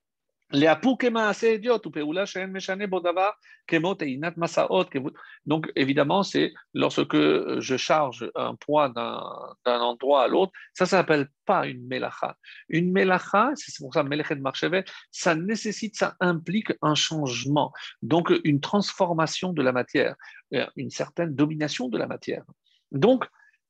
donc, 5.46 5.72
évidemment, 5.76 6.24
c'est 6.24 6.54
lorsque 6.74 7.16
je 7.16 7.78
charge 7.78 8.30
un 8.36 8.56
poids 8.56 8.89
d'un 8.89 9.80
endroit 9.80 10.24
à 10.24 10.28
l'autre, 10.28 10.52
ça 10.74 10.86
ne 10.86 10.89
s'appelle 10.89 11.30
pas 11.46 11.66
une 11.66 11.88
melacha. 11.88 12.38
Une 12.70 12.91
melacha, 12.91 13.52
c'est 13.56 13.76
pour 13.80 13.93
ça 13.93 14.04
de 14.04 14.41
marchevet, 14.41 14.86
ça 15.12 15.34
nécessite, 15.34 15.96
ça 15.96 16.16
implique 16.20 16.72
un 16.82 16.96
changement, 16.96 17.74
donc 18.04 18.32
une 18.43 18.62
transformation 18.62 19.52
de 19.52 19.64
la 19.64 19.72
matière, 19.72 20.16
euh, 20.54 20.66
une 20.76 20.91
certaine 20.91 21.34
domination 21.34 21.89
de 21.89 21.98
la 21.98 22.06
matière. 22.06 22.43
Donc, 22.91 23.26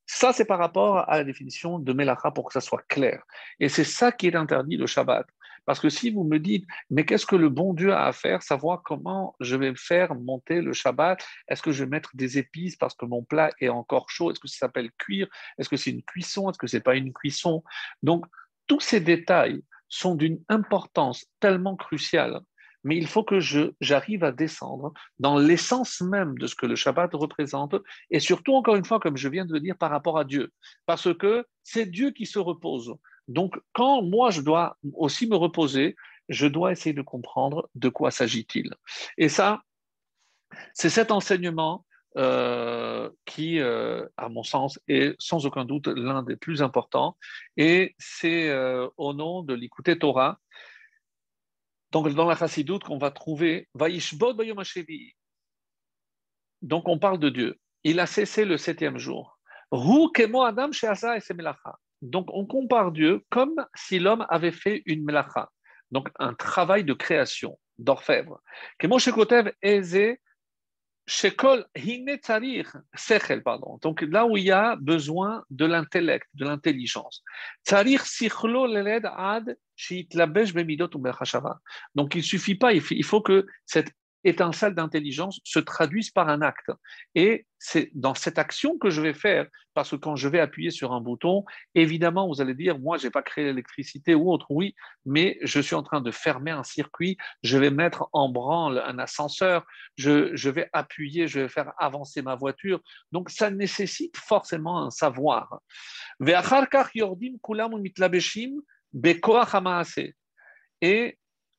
ça, 0.06 0.32
c'est 0.32 0.44
par 0.44 0.58
rapport 0.58 0.98
à 1.08 1.18
la 1.18 1.24
définition 1.24 1.78
de 1.78 1.92
melacha 1.92 2.30
pour 2.30 2.46
que 2.46 2.52
ça 2.52 2.60
soit 2.60 2.82
clair. 2.88 3.22
Et 3.58 3.68
c'est 3.68 3.84
ça 3.84 4.12
qui 4.12 4.28
est 4.28 4.36
interdit 4.36 4.76
le 4.76 4.86
Shabbat. 4.86 5.26
Parce 5.66 5.80
que 5.80 5.88
si 5.88 6.10
vous 6.10 6.24
me 6.24 6.38
dites, 6.38 6.66
mais 6.90 7.04
qu'est-ce 7.04 7.26
que 7.26 7.36
le 7.36 7.48
bon 7.48 7.74
Dieu 7.74 7.92
a 7.92 8.06
à 8.06 8.12
faire, 8.12 8.42
savoir 8.42 8.82
comment 8.82 9.34
je 9.40 9.56
vais 9.56 9.74
faire 9.76 10.14
monter 10.14 10.62
le 10.62 10.72
Shabbat, 10.72 11.22
est-ce 11.48 11.62
que 11.62 11.72
je 11.72 11.84
vais 11.84 11.90
mettre 11.90 12.10
des 12.14 12.38
épices 12.38 12.76
parce 12.76 12.94
que 12.94 13.04
mon 13.04 13.22
plat 13.22 13.50
est 13.60 13.68
encore 13.68 14.08
chaud, 14.08 14.30
est-ce 14.30 14.40
que 14.40 14.48
ça 14.48 14.58
s'appelle 14.58 14.90
cuire, 14.98 15.28
est-ce 15.58 15.68
que 15.68 15.76
c'est 15.76 15.90
une 15.90 16.02
cuisson, 16.02 16.48
est-ce 16.48 16.58
que 16.58 16.66
c'est 16.66 16.80
pas 16.80 16.94
une 16.94 17.12
cuisson? 17.12 17.62
Donc, 18.02 18.24
tous 18.66 18.80
ces 18.80 19.00
détails 19.00 19.62
sont 19.88 20.14
d'une 20.14 20.40
importance 20.48 21.26
tellement 21.40 21.76
cruciale 21.76 22.40
mais 22.86 22.96
il 22.96 23.08
faut 23.08 23.24
que 23.24 23.40
j'arrive 23.80 24.22
à 24.22 24.30
descendre 24.30 24.92
dans 25.18 25.36
l'essence 25.36 26.00
même 26.00 26.38
de 26.38 26.46
ce 26.46 26.54
que 26.54 26.66
le 26.66 26.76
Shabbat 26.76 27.10
représente, 27.14 27.74
et 28.10 28.20
surtout, 28.20 28.54
encore 28.54 28.76
une 28.76 28.84
fois, 28.84 29.00
comme 29.00 29.16
je 29.16 29.28
viens 29.28 29.44
de 29.44 29.52
le 29.52 29.58
dire, 29.58 29.76
par 29.76 29.90
rapport 29.90 30.18
à 30.18 30.24
Dieu, 30.24 30.52
parce 30.86 31.12
que 31.12 31.44
c'est 31.64 31.86
Dieu 31.86 32.12
qui 32.12 32.26
se 32.26 32.38
repose. 32.38 32.94
Donc, 33.28 33.58
quand 33.72 34.02
moi, 34.02 34.30
je 34.30 34.40
dois 34.40 34.76
aussi 34.94 35.26
me 35.26 35.36
reposer, 35.36 35.96
je 36.28 36.46
dois 36.46 36.72
essayer 36.72 36.92
de 36.92 37.02
comprendre 37.02 37.68
de 37.74 37.88
quoi 37.88 38.10
s'agit-il. 38.10 38.74
Et 39.18 39.28
ça, 39.28 39.62
c'est 40.74 40.90
cet 40.90 41.10
enseignement 41.10 41.84
euh, 42.16 43.10
qui, 43.26 43.60
euh, 43.60 44.06
à 44.16 44.28
mon 44.28 44.42
sens, 44.42 44.80
est 44.88 45.14
sans 45.18 45.44
aucun 45.44 45.64
doute 45.64 45.88
l'un 45.88 46.22
des 46.22 46.36
plus 46.36 46.62
importants. 46.62 47.16
Et 47.56 47.94
c'est 47.98 48.48
euh, 48.48 48.88
au 48.96 49.12
nom 49.12 49.42
de 49.42 49.54
l'écouter 49.54 49.98
Torah 49.98 50.38
donc, 51.92 52.08
dans 52.14 52.26
la 52.26 52.36
chassidoute 52.36 52.84
qu'on 52.84 52.98
va 52.98 53.10
trouver, 53.10 53.68
donc 56.62 56.88
on 56.88 56.98
parle 56.98 57.18
de 57.18 57.30
Dieu. 57.30 57.58
Il 57.84 58.00
a 58.00 58.06
cessé 58.06 58.44
le 58.44 58.58
septième 58.58 58.98
jour. 58.98 59.38
Donc, 62.02 62.26
on 62.32 62.46
compare 62.46 62.92
Dieu 62.92 63.24
comme 63.30 63.66
si 63.74 63.98
l'homme 63.98 64.26
avait 64.28 64.52
fait 64.52 64.82
une 64.86 65.04
melacha, 65.04 65.50
donc 65.90 66.08
un 66.18 66.34
travail 66.34 66.84
de 66.84 66.92
création, 66.92 67.58
d'orfèvre. 67.78 68.40
pardon. 73.42 73.78
Donc 73.80 74.02
là 74.02 74.26
où 74.26 74.36
il 74.36 74.44
y 74.44 74.50
a 74.50 74.76
besoin 74.76 75.44
de 75.50 75.64
l'intellect, 75.64 76.26
de 76.34 76.44
l'intelligence. 76.44 77.22
Donc 81.94 82.14
il 82.14 82.24
suffit 82.24 82.56
pas, 82.56 82.72
il 82.72 83.04
faut 83.04 83.20
que 83.20 83.46
cette 83.64 83.92
étincelle 84.26 84.74
d'intelligence 84.74 85.40
se 85.44 85.58
traduise 85.58 86.10
par 86.10 86.28
un 86.28 86.42
acte. 86.42 86.70
Et 87.14 87.46
c'est 87.58 87.90
dans 87.94 88.14
cette 88.14 88.38
action 88.38 88.76
que 88.76 88.90
je 88.90 89.00
vais 89.00 89.14
faire, 89.14 89.46
parce 89.72 89.90
que 89.90 89.96
quand 89.96 90.16
je 90.16 90.28
vais 90.28 90.40
appuyer 90.40 90.70
sur 90.70 90.92
un 90.92 91.00
bouton, 91.00 91.44
évidemment, 91.74 92.26
vous 92.26 92.40
allez 92.40 92.54
dire, 92.54 92.78
moi, 92.78 92.98
je 92.98 93.04
n'ai 93.04 93.10
pas 93.10 93.22
créé 93.22 93.44
l'électricité 93.44 94.14
ou 94.14 94.30
autre, 94.30 94.46
oui, 94.50 94.74
mais 95.04 95.38
je 95.42 95.60
suis 95.60 95.74
en 95.74 95.82
train 95.82 96.00
de 96.00 96.10
fermer 96.10 96.50
un 96.50 96.64
circuit, 96.64 97.16
je 97.42 97.56
vais 97.56 97.70
mettre 97.70 98.08
en 98.12 98.28
branle 98.28 98.82
un 98.84 98.98
ascenseur, 98.98 99.64
je, 99.96 100.34
je 100.34 100.50
vais 100.50 100.68
appuyer, 100.72 101.28
je 101.28 101.40
vais 101.40 101.48
faire 101.48 101.72
avancer 101.78 102.20
ma 102.20 102.34
voiture. 102.34 102.80
Donc, 103.12 103.30
ça 103.30 103.50
nécessite 103.50 104.16
forcément 104.16 104.82
un 104.82 104.90
savoir. 104.90 105.60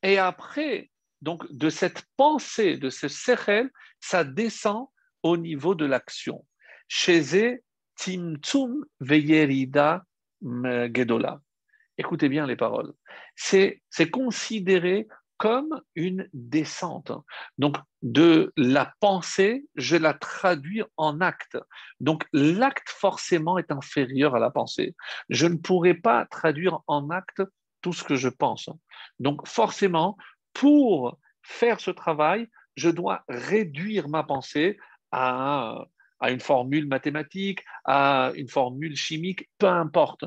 Et 0.02 0.18
après, 0.18 0.90
donc, 1.22 1.50
de 1.50 1.70
cette 1.70 2.04
pensée, 2.16 2.76
de 2.76 2.90
ce 2.90 3.08
sechel, 3.08 3.70
ça 4.00 4.24
descend 4.24 4.86
au 5.22 5.36
niveau 5.36 5.74
de 5.74 5.84
l'action. 5.84 6.44
Chez 6.86 7.60
timtum 7.96 8.84
veyerida 9.00 10.04
gedola. 10.42 11.40
Écoutez 11.98 12.28
bien 12.28 12.46
les 12.46 12.56
paroles. 12.56 12.92
C'est 13.34 13.82
considéré 14.10 15.08
comme 15.36 15.80
une 15.94 16.28
descente. 16.32 17.12
Donc, 17.58 17.76
de 18.02 18.52
la 18.56 18.92
pensée, 19.00 19.66
je 19.76 19.96
la 19.96 20.14
traduis 20.14 20.82
en 20.96 21.20
acte. 21.20 21.56
Donc, 22.00 22.26
l'acte 22.32 22.88
forcément 22.88 23.58
est 23.58 23.70
inférieur 23.70 24.34
à 24.34 24.40
la 24.40 24.50
pensée. 24.50 24.94
Je 25.28 25.46
ne 25.46 25.56
pourrais 25.56 25.94
pas 25.94 26.26
traduire 26.26 26.80
en 26.86 27.10
acte 27.10 27.42
tout 27.82 27.92
ce 27.92 28.02
que 28.02 28.16
je 28.16 28.28
pense. 28.28 28.68
Donc, 29.20 29.46
forcément, 29.46 30.16
pour 30.58 31.18
faire 31.42 31.80
ce 31.80 31.92
travail, 31.92 32.48
je 32.74 32.90
dois 32.90 33.24
réduire 33.28 34.08
ma 34.08 34.24
pensée 34.24 34.76
à, 35.12 35.84
une 36.20 36.40
formule 36.40 36.88
mathématique, 36.88 37.64
à 37.84 38.32
une 38.34 38.48
formule 38.48 38.96
chimique, 38.96 39.48
peu 39.58 39.68
importe. 39.68 40.24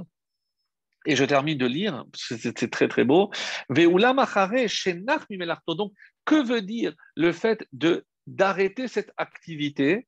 Et 1.05 1.17
je 1.17 1.25
termine 1.25 1.57
de 1.57 1.65
lire, 1.65 2.05
c'est 2.13 2.71
très 2.71 2.87
très 2.87 3.03
beau. 3.03 3.29
Donc, 3.69 3.93
que 6.25 6.47
veut 6.47 6.61
dire 6.61 6.93
le 7.15 7.31
fait 7.33 7.67
de 7.73 8.05
d'arrêter 8.27 8.87
cette 8.87 9.11
activité? 9.17 10.07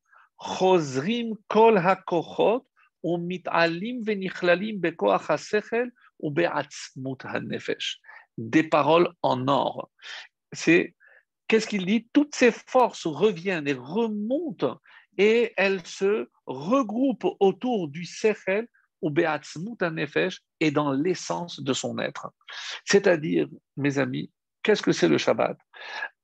Kol 1.50 1.78
hakochot 1.78 2.66
des 8.38 8.64
paroles 8.64 9.10
en 9.22 9.48
or. 9.48 9.90
C'est 10.52 10.96
qu'est-ce 11.48 11.68
qu'il 11.68 11.86
dit? 11.86 12.08
Toutes 12.14 12.36
ces 12.36 12.52
forces 12.52 13.06
reviennent 13.06 13.68
et 13.68 13.74
remontent 13.74 14.80
et 15.18 15.54
elles 15.58 15.86
se 15.86 16.30
regroupent 16.46 17.36
autour 17.40 17.88
du 17.88 18.06
Sechel 18.06 18.68
ou 19.02 19.10
Beatzmut 19.10 19.82
Nefesh 19.82 20.42
et 20.60 20.72
dans 20.72 20.92
l'essence 20.92 21.62
de 21.62 21.74
son 21.74 22.00
être. 22.00 22.32
C'est-à-dire, 22.86 23.48
mes 23.78 24.00
amis, 24.00 24.32
qu'est-ce 24.64 24.82
que 24.82 24.94
c'est 24.94 25.10
le 25.10 25.18
Shabbat? 25.18 25.58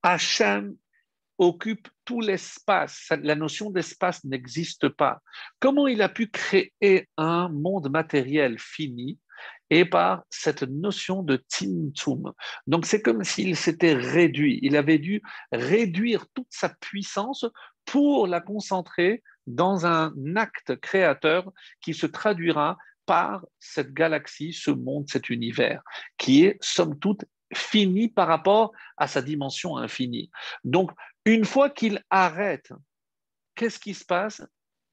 Hachem 0.01 0.75
occupe 1.37 1.87
tout 2.05 2.21
l'espace. 2.21 3.11
La 3.21 3.35
notion 3.35 3.69
d'espace 3.69 4.23
n'existe 4.23 4.89
pas. 4.89 5.21
Comment 5.59 5.87
il 5.87 6.01
a 6.01 6.09
pu 6.09 6.27
créer 6.27 7.07
un 7.17 7.49
monde 7.49 7.89
matériel 7.89 8.57
fini 8.59 9.19
et 9.69 9.85
par 9.85 10.23
cette 10.29 10.63
notion 10.63 11.23
de 11.23 11.37
timtum. 11.37 12.33
Donc 12.67 12.85
c'est 12.85 13.01
comme 13.01 13.23
s'il 13.23 13.55
s'était 13.55 13.93
réduit, 13.93 14.59
il 14.61 14.75
avait 14.75 14.99
dû 14.99 15.21
réduire 15.51 16.25
toute 16.33 16.47
sa 16.49 16.69
puissance 16.69 17.45
pour 17.85 18.27
la 18.27 18.41
concentrer 18.41 19.23
dans 19.47 19.85
un 19.85 20.13
acte 20.35 20.75
créateur 20.77 21.51
qui 21.81 21.93
se 21.93 22.05
traduira 22.05 22.77
par 23.05 23.43
cette 23.59 23.93
galaxie, 23.93 24.53
ce 24.53 24.69
monde, 24.69 25.09
cet 25.09 25.31
univers, 25.31 25.81
qui 26.17 26.45
est 26.45 26.57
somme 26.61 26.99
toute 26.99 27.25
fini 27.53 28.07
par 28.07 28.27
rapport 28.27 28.71
à 28.97 29.07
sa 29.07 29.23
dimension 29.23 29.77
infinie. 29.77 30.29
Donc, 30.63 30.91
une 31.25 31.45
fois 31.45 31.71
qu'il 31.71 32.03
arrête, 32.11 32.71
qu'est-ce 33.55 33.79
qui 33.79 33.95
se 33.95 34.05
passe? 34.05 34.43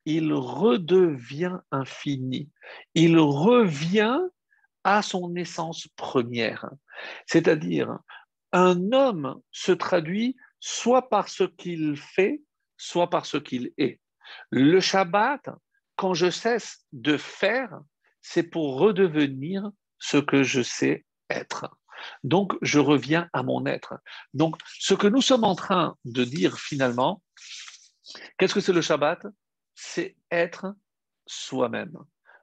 Il 0.06 0.32
redevient 0.32 1.58
infini. 1.70 2.48
Il 2.94 3.18
revient 3.18 4.20
à 4.86 5.02
son 5.02 5.34
essence 5.34 5.88
première. 5.96 6.70
C'est-à-dire, 7.26 7.98
un 8.52 8.92
homme 8.92 9.42
se 9.50 9.72
traduit 9.72 10.36
soit 10.60 11.08
par 11.08 11.28
ce 11.28 11.42
qu'il 11.42 11.96
fait, 11.96 12.40
soit 12.76 13.10
par 13.10 13.26
ce 13.26 13.36
qu'il 13.36 13.72
est. 13.78 14.00
Le 14.50 14.78
Shabbat 14.80 15.50
quand 15.96 16.14
je 16.14 16.30
cesse 16.30 16.84
de 16.92 17.16
faire, 17.16 17.80
c'est 18.22 18.44
pour 18.44 18.78
redevenir 18.78 19.68
ce 19.98 20.18
que 20.18 20.44
je 20.44 20.62
sais 20.62 21.04
être. 21.30 21.68
Donc, 22.22 22.52
je 22.62 22.78
reviens 22.78 23.28
à 23.32 23.42
mon 23.42 23.66
être. 23.66 23.94
Donc, 24.34 24.56
ce 24.78 24.94
que 24.94 25.08
nous 25.08 25.22
sommes 25.22 25.44
en 25.44 25.56
train 25.56 25.96
de 26.04 26.22
dire 26.22 26.58
finalement, 26.58 27.22
qu'est-ce 28.38 28.54
que 28.54 28.60
c'est 28.60 28.72
le 28.72 28.82
Shabbat? 28.82 29.26
C'est 29.74 30.16
être 30.30 30.74
soi-même. 31.26 31.96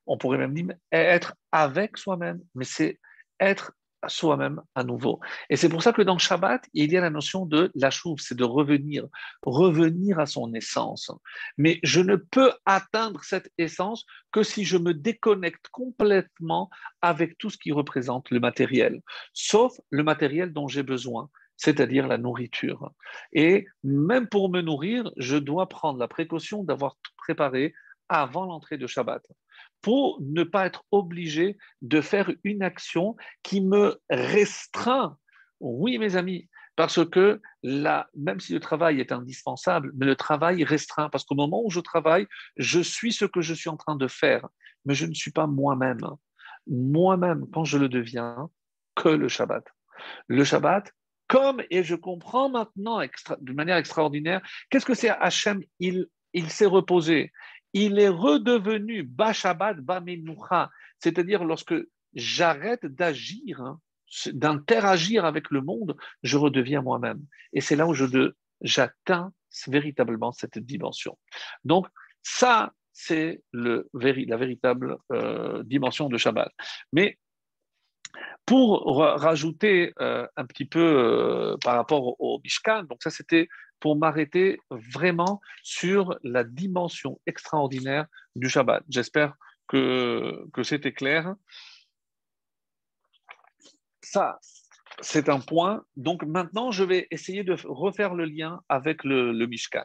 On 0.06 0.18
pourrait 0.18 0.38
même 0.38 0.54
dire 0.54 0.68
être 0.92 1.36
avec 1.52 1.98
soi-même, 1.98 2.42
mais 2.56 2.66
c'est 2.66 3.00
être 3.40 3.74
soi-même 4.08 4.62
à 4.76 4.84
nouveau. 4.84 5.20
Et 5.50 5.56
c'est 5.56 5.70
pour 5.70 5.84
ça 5.84 5.94
que 5.94 6.02
dans 6.02 6.18
Shabbat, 6.18 6.66
il 6.74 6.92
y 6.92 6.98
a 6.98 7.02
la 7.02 7.10
notion 7.10 7.46
de 7.46 7.72
la 7.76 7.90
chouve, 7.90 8.20
c'est 8.20 8.38
de 8.38 8.44
revenir, 8.44 9.06
revenir 9.44 10.20
à 10.20 10.26
son 10.26 10.54
essence. 10.54 11.12
Mais 11.58 11.80
je 11.84 12.02
ne 12.02 12.16
peux 12.16 12.52
atteindre 12.66 13.24
cette 13.24 13.52
essence 13.58 14.06
que 14.32 14.44
si 14.44 14.64
je 14.64 14.78
me 14.78 14.94
déconnecte 14.94 15.68
complètement 15.72 16.70
avec 17.02 17.38
tout 17.38 17.50
ce 17.50 17.58
qui 17.58 17.72
représente 17.72 18.30
le 18.30 18.40
matériel, 18.40 19.02
sauf 19.34 19.80
le 19.90 20.04
matériel 20.04 20.54
dont 20.54 20.68
j'ai 20.68 20.84
besoin 20.84 21.30
c'est-à-dire 21.56 22.08
la 22.08 22.18
nourriture. 22.18 22.92
Et 23.32 23.68
même 23.84 24.28
pour 24.28 24.50
me 24.50 24.62
nourrir, 24.62 25.12
je 25.18 25.38
dois 25.38 25.70
prendre 25.70 26.00
la 26.00 26.08
précaution 26.08 26.64
d'avoir 26.64 26.98
tout 27.02 27.14
préparé 27.16 27.74
avant 28.10 28.46
l'entrée 28.46 28.78
de 28.78 28.88
Shabbat 28.88 29.24
pour 29.84 30.18
ne 30.22 30.44
pas 30.44 30.66
être 30.66 30.86
obligé 30.92 31.58
de 31.84 32.02
faire 32.02 32.32
une 32.44 32.64
action 32.64 33.16
qui 33.44 33.62
me 33.62 34.02
restreint. 34.10 35.18
Oui, 35.60 36.00
mes 36.00 36.16
amis, 36.16 36.50
parce 36.76 37.06
que 37.08 37.40
là, 37.62 38.08
même 38.16 38.40
si 38.40 38.54
le 38.54 38.60
travail 38.60 39.00
est 39.00 39.12
indispensable, 39.12 39.92
mais 39.96 40.06
le 40.06 40.16
travail 40.16 40.64
restreint, 40.64 41.10
parce 41.10 41.26
qu'au 41.26 41.36
moment 41.36 41.62
où 41.64 41.70
je 41.70 41.82
travaille, 41.82 42.26
je 42.58 42.80
suis 42.80 43.12
ce 43.12 43.26
que 43.26 43.42
je 43.42 43.54
suis 43.54 43.70
en 43.70 43.78
train 43.78 43.96
de 43.96 44.08
faire, 44.08 44.48
mais 44.86 44.96
je 44.96 45.06
ne 45.06 45.14
suis 45.14 45.32
pas 45.32 45.48
moi-même. 45.48 46.00
Moi-même, 46.66 47.46
quand 47.54 47.66
je 47.66 47.78
le 47.78 47.90
deviens, 47.90 48.50
que 48.96 49.10
le 49.10 49.28
Shabbat. 49.28 49.66
Le 50.28 50.44
Shabbat, 50.46 50.92
comme, 51.28 51.62
et 51.70 51.84
je 51.84 51.96
comprends 51.96 52.50
maintenant 52.50 53.02
de 53.40 53.54
manière 53.54 53.78
extraordinaire, 53.78 54.42
qu'est-ce 54.70 54.86
que 54.86 54.94
c'est 54.94 55.10
Hachem 55.10 55.62
il 55.80 56.50
s'est 56.50 56.66
reposé? 56.66 57.32
Il 57.74 58.00
est 58.00 58.10
redevenu 58.10 59.04
Bashabat 59.04 59.76
Bamenucha, 59.76 60.70
c'est-à-dire 61.00 61.44
lorsque 61.44 61.76
j'arrête 62.14 62.86
d'agir, 62.86 63.62
hein, 63.62 63.80
d'interagir 64.32 65.26
avec 65.26 65.50
le 65.50 65.62
monde, 65.62 65.98
je 66.22 66.38
redeviens 66.38 66.82
moi-même. 66.82 67.26
Et 67.52 67.62
c'est 67.62 67.76
là 67.76 67.88
où 67.88 67.96
j'atteins 68.62 69.34
véritablement 69.68 70.32
cette 70.32 70.60
dimension. 70.60 71.18
Donc, 71.64 71.88
ça, 72.22 72.74
c'est 72.92 73.42
la 73.54 73.82
véritable 73.94 74.98
euh, 75.12 75.64
dimension 75.64 76.10
de 76.10 76.18
Shabbat. 76.18 76.52
Mais 76.92 77.18
pour 78.46 78.98
rajouter 78.98 79.94
euh, 80.00 80.28
un 80.36 80.46
petit 80.46 80.66
peu 80.66 80.80
euh, 80.80 81.58
par 81.64 81.76
rapport 81.76 82.20
au 82.22 82.40
Mishkan, 82.44 82.84
donc 82.84 83.02
ça 83.02 83.10
c'était 83.10 83.48
pour 83.84 83.98
m'arrêter 83.98 84.62
vraiment 84.70 85.42
sur 85.62 86.18
la 86.24 86.46
dimension 86.46 87.20
extraordinaire 87.26 88.06
du 88.34 88.48
Shabbat. 88.48 88.82
J'espère 88.88 89.36
que, 89.68 90.46
c'était 90.64 90.94
clair. 90.94 91.36
Ça, 94.00 94.40
c'est 95.02 95.28
un 95.28 95.42
point. 95.42 95.84
Donc 95.98 96.24
maintenant, 96.24 96.72
je 96.72 96.86
vais 96.86 97.10
essayer 97.12 97.44
de 97.44 97.58
refaire 97.66 98.14
le 98.16 98.24
lien 98.24 98.62
avec 98.70 99.04
le, 99.04 99.34
le 99.34 99.48
Mishkan. 99.48 99.84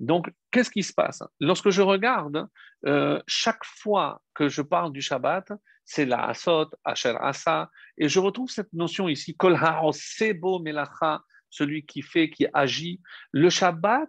Donc, 0.00 0.32
qu'est-ce 0.50 0.70
qui 0.70 0.82
se 0.82 0.92
passe? 0.92 1.22
Lorsque 1.38 1.70
je 1.70 1.82
regarde, 1.82 2.48
euh, 2.86 3.22
chaque 3.28 3.64
fois 3.64 4.20
que 4.34 4.48
je 4.48 4.62
parle 4.62 4.92
du 4.92 5.00
Shabbat, 5.00 5.52
c'est 5.84 6.06
la 6.06 6.26
Asot, 6.26 6.70
Asher 6.84 7.14
Asa, 7.20 7.70
et 7.98 8.08
je 8.08 8.18
retrouve 8.18 8.50
cette 8.50 8.72
notion 8.72 9.08
ici, 9.08 9.36
Kol 9.36 9.56
Sebo 9.92 10.58
Melacha, 10.58 11.22
celui 11.50 11.84
qui 11.84 12.02
fait, 12.02 12.30
qui 12.30 12.46
agit. 12.52 13.00
Le 13.32 13.50
Shabbat, 13.50 14.08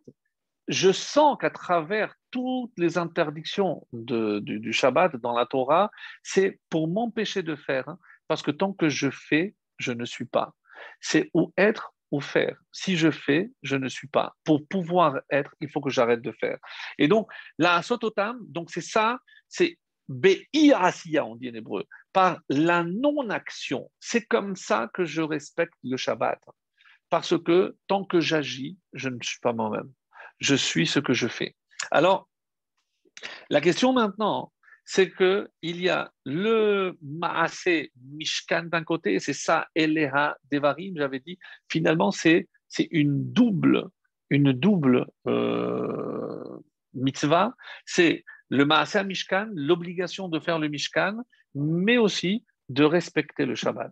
je 0.67 0.91
sens 0.91 1.37
qu'à 1.39 1.49
travers 1.49 2.13
toutes 2.31 2.73
les 2.77 2.97
interdictions 2.97 3.87
du, 3.91 4.71
Shabbat 4.71 5.15
dans 5.17 5.35
la 5.35 5.45
Torah, 5.45 5.89
c'est 6.23 6.59
pour 6.69 6.87
m'empêcher 6.87 7.41
de 7.41 7.55
faire, 7.55 7.89
hein, 7.89 7.97
parce 8.27 8.43
que 8.43 8.51
tant 8.51 8.73
que 8.73 8.89
je 8.89 9.09
fais, 9.09 9.55
je 9.77 9.91
ne 9.91 10.05
suis 10.05 10.25
pas. 10.25 10.53
C'est 11.01 11.29
ou 11.33 11.51
être 11.57 11.93
ou 12.11 12.21
faire. 12.21 12.57
Si 12.71 12.97
je 12.97 13.11
fais, 13.11 13.51
je 13.63 13.75
ne 13.75 13.87
suis 13.87 14.07
pas. 14.07 14.35
Pour 14.43 14.67
pouvoir 14.67 15.19
être, 15.29 15.53
il 15.59 15.69
faut 15.69 15.81
que 15.81 15.89
j'arrête 15.89 16.21
de 16.21 16.31
faire. 16.31 16.57
Et 16.97 17.07
donc, 17.07 17.29
la 17.57 17.81
sototam, 17.81 18.39
donc 18.47 18.69
c'est 18.71 18.81
ça, 18.81 19.19
c'est 19.47 19.77
Asiya, 20.75 21.25
on 21.25 21.35
dit 21.35 21.49
en 21.49 21.53
hébreu, 21.53 21.85
par 22.13 22.39
la 22.49 22.83
non-action. 22.83 23.91
C'est 23.99 24.25
comme 24.25 24.55
ça 24.55 24.89
que 24.93 25.05
je 25.05 25.21
respecte 25.21 25.73
le 25.83 25.97
Shabbat 25.97 26.39
parce 27.09 27.37
que 27.41 27.75
tant 27.87 28.05
que 28.05 28.19
j'agis, 28.19 28.77
je 28.93 29.09
ne 29.09 29.17
suis 29.21 29.39
pas 29.39 29.53
moi-même. 29.53 29.91
Je 30.39 30.55
suis 30.55 30.87
ce 30.87 30.99
que 30.99 31.13
je 31.13 31.27
fais. 31.27 31.55
Alors, 31.91 32.29
la 33.49 33.61
question 33.61 33.93
maintenant, 33.93 34.51
c'est 34.85 35.11
qu'il 35.11 35.47
y 35.61 35.89
a 35.89 36.11
le 36.25 36.97
Maase 37.01 37.89
Mishkan 38.13 38.63
d'un 38.63 38.83
côté, 38.83 39.19
c'est 39.19 39.33
ça, 39.33 39.67
Eleha 39.75 40.37
Devarim, 40.51 40.95
j'avais 40.97 41.19
dit, 41.19 41.37
finalement, 41.69 42.11
c'est 42.11 42.47
une 42.91 43.31
double, 43.31 43.87
une 44.29 44.51
double 44.51 45.05
euh, 45.27 46.59
mitzvah. 46.93 47.53
C'est 47.85 48.23
le 48.49 48.65
Maase 48.65 48.95
Mishkan, 49.05 49.49
l'obligation 49.53 50.27
de 50.27 50.39
faire 50.39 50.57
le 50.57 50.69
Mishkan, 50.69 51.17
mais 51.53 51.97
aussi 51.97 52.43
de 52.69 52.83
respecter 52.83 53.45
le 53.45 53.55
Shabbat. 53.55 53.91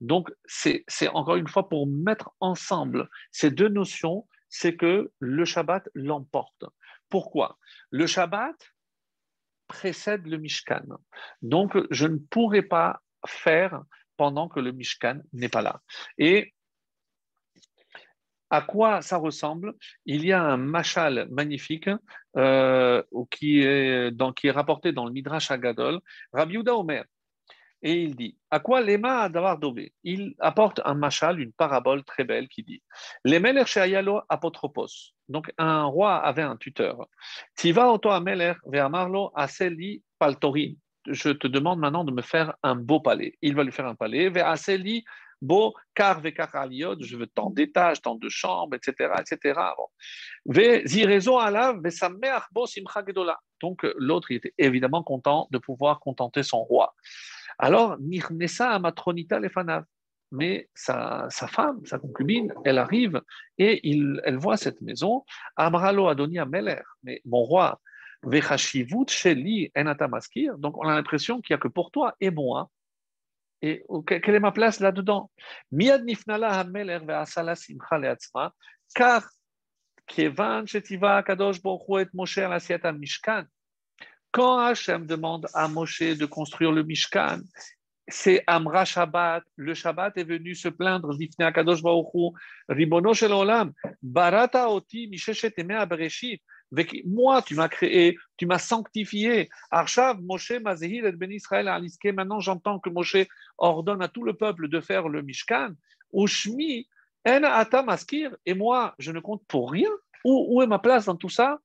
Donc, 0.00 0.30
c'est 0.46 0.84
encore 1.12 1.36
une 1.36 1.48
fois 1.48 1.68
pour 1.68 1.86
mettre 1.86 2.32
ensemble 2.40 3.08
ces 3.32 3.50
deux 3.50 3.68
notions, 3.68 4.26
c'est 4.48 4.76
que 4.76 5.12
le 5.18 5.44
Shabbat 5.44 5.88
l'emporte. 5.94 6.64
Pourquoi? 7.08 7.58
Le 7.90 8.06
Shabbat 8.06 8.54
précède 9.66 10.26
le 10.26 10.38
Mishkan. 10.38 10.84
Donc, 11.42 11.76
je 11.90 12.06
ne 12.06 12.18
pourrai 12.18 12.62
pas 12.62 13.00
faire 13.26 13.82
pendant 14.16 14.48
que 14.48 14.60
le 14.60 14.72
Mishkan 14.72 15.20
n'est 15.32 15.48
pas 15.48 15.62
là. 15.62 15.80
Et 16.18 16.54
à 18.50 18.60
quoi 18.60 19.02
ça 19.02 19.16
ressemble? 19.16 19.74
Il 20.06 20.24
y 20.24 20.32
a 20.32 20.40
un 20.40 20.56
machal 20.56 21.26
magnifique 21.30 21.90
euh, 22.36 23.02
qui, 23.30 23.60
est 23.60 24.50
rapporté 24.50 24.92
dans 24.92 25.06
le 25.06 25.12
Midrash 25.12 25.50
Agadol. 25.50 25.98
Rabbi 26.32 26.58
Omer, 26.58 27.04
et 27.84 28.02
il 28.02 28.16
dit 28.16 28.36
À 28.50 28.58
quoi 28.58 28.80
l'ema 28.80 29.28
d'avoir 29.28 29.58
dobé 29.58 29.92
Il 30.02 30.34
apporte 30.40 30.80
un 30.84 30.94
machal, 30.94 31.38
une 31.38 31.52
parabole 31.52 32.02
très 32.02 32.24
belle 32.24 32.48
qui 32.48 32.62
dit 32.62 32.82
L'emeler 33.24 33.66
sheyalo 33.66 34.22
apotropos. 34.28 35.12
Donc 35.28 35.52
un 35.58 35.84
roi 35.84 36.16
avait 36.16 36.42
un 36.42 36.56
tuteur. 36.56 37.06
Tiva 37.54 37.94
ameler 38.04 38.54
aseli 39.34 40.02
paltorin. 40.18 40.72
Je 41.06 41.28
te 41.28 41.46
demande 41.46 41.78
maintenant 41.78 42.04
de 42.04 42.12
me 42.12 42.22
faire 42.22 42.54
un 42.62 42.74
beau 42.74 43.00
palais. 43.00 43.36
Il 43.42 43.54
va 43.54 43.62
lui 43.62 43.72
faire 43.72 43.86
un 43.86 43.94
palais. 43.94 44.32
Beau 45.42 45.74
car 45.94 46.22
aliod, 46.54 47.02
je 47.04 47.18
veux 47.18 47.26
tant 47.26 47.50
d'étages, 47.50 48.00
tant 48.00 48.14
de 48.14 48.30
chambres, 48.30 48.76
etc. 48.76 49.12
etc. 49.20 49.60
Donc 53.60 53.86
l'autre, 53.98 54.30
était 54.30 54.54
évidemment 54.56 55.02
content 55.02 55.48
de 55.50 55.58
pouvoir 55.58 56.00
contenter 56.00 56.42
son 56.42 56.62
roi. 56.62 56.94
Alors, 57.58 57.98
Nirnesa 57.98 58.70
Amatronita 58.70 59.38
Lefanav. 59.38 59.84
Mais 60.32 60.68
sa, 60.74 61.28
femme, 61.30 61.84
sa 61.86 62.00
concubine, 62.00 62.52
elle 62.64 62.78
arrive 62.78 63.22
et 63.56 63.80
elle 64.24 64.36
voit 64.36 64.56
cette 64.56 64.80
maison. 64.80 65.24
Amralo 65.54 66.08
Adonia 66.08 66.44
Meler, 66.44 66.82
mais 67.04 67.20
mon 67.24 67.44
roi, 67.44 67.80
Vechashivut 68.24 69.08
Sheli 69.08 69.70
Enatamaskir. 69.76 70.58
Donc, 70.58 70.76
on 70.78 70.88
a 70.88 70.94
l'impression 70.94 71.40
qu'il 71.40 71.54
n'y 71.54 71.58
a 71.58 71.60
que 71.60 71.68
pour 71.68 71.92
toi 71.92 72.16
et 72.20 72.30
moi. 72.30 72.68
Et 73.62 73.84
quelle 74.06 74.34
est 74.34 74.40
ma 74.40 74.50
place 74.50 74.80
là-dedans? 74.80 75.30
Miad 75.70 76.04
Nifnala 76.04 76.64
Simcha 77.54 77.98
Leatzma, 77.98 78.52
car 78.92 79.22
Kevan 80.06 80.66
Shetiva 80.66 81.22
Kadosh 81.22 81.62
Baruch 81.62 82.00
et 82.00 82.08
Moshe 82.12 82.38
Asiata 82.38 82.92
Mishkan. 82.92 83.46
Quand 84.34 84.58
Hachem 84.58 85.06
demande 85.06 85.46
à 85.54 85.68
Moshe 85.68 86.00
de 86.00 86.26
construire 86.26 86.72
le 86.72 86.82
Mishkan, 86.82 87.38
c'est 88.08 88.42
Amra 88.48 88.84
Shabbat. 88.84 89.44
Le 89.54 89.74
Shabbat 89.74 90.18
est 90.18 90.24
venu 90.24 90.56
se 90.56 90.66
plaindre, 90.66 91.16
Ribono 92.68 93.12
Barata 94.02 94.70
Oti, 94.70 95.06
Misheshet. 95.06 95.54
Moi, 97.04 97.42
tu 97.42 97.54
m'as 97.54 97.68
créé, 97.68 98.16
tu 98.36 98.46
m'as 98.46 98.58
sanctifié. 98.58 99.50
Arshav, 99.70 100.20
Moshe, 100.20 100.50
Mazehil 100.60 101.04
et 101.06 101.12
Ben 101.12 101.30
Israël 101.30 101.68
Aliske. 101.68 102.06
Maintenant, 102.06 102.40
j'entends 102.40 102.80
que 102.80 102.90
Moshe 102.90 103.28
ordonne 103.58 104.02
à 104.02 104.08
tout 104.08 104.24
le 104.24 104.32
peuple 104.32 104.66
de 104.66 104.80
faire 104.80 105.08
le 105.08 105.22
Mishkan. 105.22 105.74
Ushmi, 106.12 106.88
En 107.24 107.44
Ata 107.44 107.84
Maskir. 107.84 108.36
Et 108.46 108.54
moi, 108.54 108.96
je 108.98 109.12
ne 109.12 109.20
compte 109.20 109.44
pour 109.46 109.70
rien. 109.70 109.90
Où, 110.24 110.60
est 110.60 110.66
ma 110.66 110.80
place 110.80 111.04
dans 111.04 111.14
tout 111.14 111.28
ça? 111.28 111.60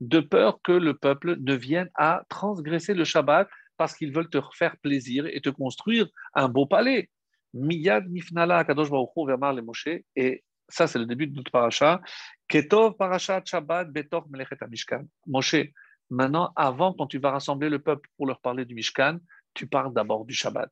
De 0.00 0.20
peur 0.20 0.60
que 0.62 0.72
le 0.72 0.94
peuple 0.94 1.36
ne 1.40 1.54
vienne 1.54 1.90
à 1.94 2.24
transgresser 2.28 2.94
le 2.94 3.04
Shabbat 3.04 3.48
parce 3.76 3.94
qu'ils 3.94 4.12
veulent 4.12 4.30
te 4.30 4.40
faire 4.52 4.76
plaisir 4.78 5.26
et 5.26 5.40
te 5.40 5.50
construire 5.50 6.08
un 6.34 6.48
beau 6.48 6.66
palais. 6.66 7.10
Miyad 7.52 8.08
Nifnala 8.08 8.64
Kadosh 8.64 8.90
le 8.90 9.62
Moshe, 9.62 9.88
et 10.16 10.44
ça 10.68 10.86
c'est 10.86 10.98
le 10.98 11.06
début 11.06 11.26
de 11.26 11.36
notre 11.36 11.50
paracha. 11.50 12.00
Ketov 12.48 12.96
Parashat 12.96 13.42
Shabbat 13.44 13.90
Betor 13.90 14.26
Melechet 14.30 14.56
Mishkan. 14.68 15.04
Moshe, 15.26 15.56
maintenant, 16.10 16.52
avant, 16.56 16.92
quand 16.92 17.06
tu 17.06 17.18
vas 17.18 17.30
rassembler 17.30 17.68
le 17.68 17.78
peuple 17.78 18.08
pour 18.16 18.26
leur 18.26 18.40
parler 18.40 18.64
du 18.64 18.74
Mishkan, 18.74 19.18
tu 19.54 19.66
parles 19.66 19.94
d'abord 19.94 20.24
du 20.24 20.34
Shabbat. 20.34 20.70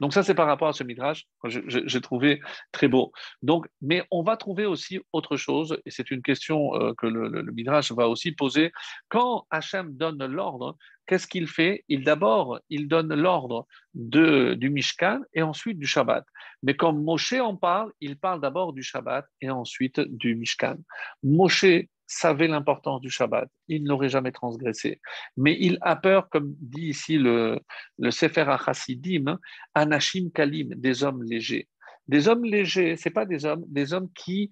Donc 0.00 0.12
ça, 0.12 0.22
c'est 0.22 0.34
par 0.34 0.46
rapport 0.46 0.68
à 0.68 0.72
ce 0.72 0.84
midrash, 0.84 1.26
j'ai 1.44 2.00
trouvé 2.00 2.40
très 2.72 2.88
beau. 2.88 3.12
Donc, 3.42 3.66
mais 3.80 4.04
on 4.10 4.22
va 4.22 4.36
trouver 4.36 4.66
aussi 4.66 5.00
autre 5.12 5.36
chose, 5.36 5.78
et 5.84 5.90
c'est 5.90 6.10
une 6.10 6.22
question 6.22 6.74
euh, 6.74 6.92
que 6.94 7.06
le, 7.06 7.28
le, 7.28 7.52
midrash 7.52 7.92
va 7.92 8.08
aussi 8.08 8.32
poser. 8.32 8.72
Quand 9.08 9.46
Hachem 9.50 9.96
donne 9.96 10.24
l'ordre, 10.26 10.76
qu'est-ce 11.06 11.26
qu'il 11.26 11.46
fait? 11.46 11.84
Il 11.88 12.04
d'abord, 12.04 12.60
il 12.68 12.88
donne 12.88 13.14
l'ordre 13.14 13.66
du 13.94 14.70
Mishkan 14.70 15.20
et 15.32 15.42
ensuite 15.42 15.78
du 15.78 15.86
Shabbat. 15.86 16.24
Mais 16.62 16.74
quand 16.74 16.92
Moshe 16.92 17.34
en 17.34 17.56
parle, 17.56 17.92
il 18.00 18.18
parle 18.18 18.40
d'abord 18.40 18.72
du 18.72 18.82
Shabbat 18.82 19.26
et 19.40 19.50
ensuite 19.50 20.00
du 20.00 20.34
Mishkan. 20.34 20.76
Moshe 21.22 21.64
savait 22.06 22.48
l'importance 22.48 23.00
du 23.00 23.10
Shabbat, 23.10 23.48
il 23.68 23.84
n'aurait 23.84 24.08
jamais 24.08 24.32
transgressé. 24.32 25.00
Mais 25.36 25.56
il 25.58 25.78
a 25.80 25.96
peur, 25.96 26.28
comme 26.28 26.54
dit 26.60 26.88
ici 26.88 27.18
le, 27.18 27.60
le 27.98 28.10
Sefer 28.10 28.42
HaChasidim, 28.48 29.38
Anashim 29.74 30.30
Kalim, 30.32 30.68
des 30.74 31.02
hommes 31.02 31.22
légers. 31.22 31.68
Des 32.08 32.28
hommes 32.28 32.44
légers, 32.44 32.96
ce 32.96 33.08
pas 33.08 33.26
des 33.26 33.44
hommes, 33.44 33.64
des 33.66 33.92
hommes 33.92 34.10
qui 34.12 34.50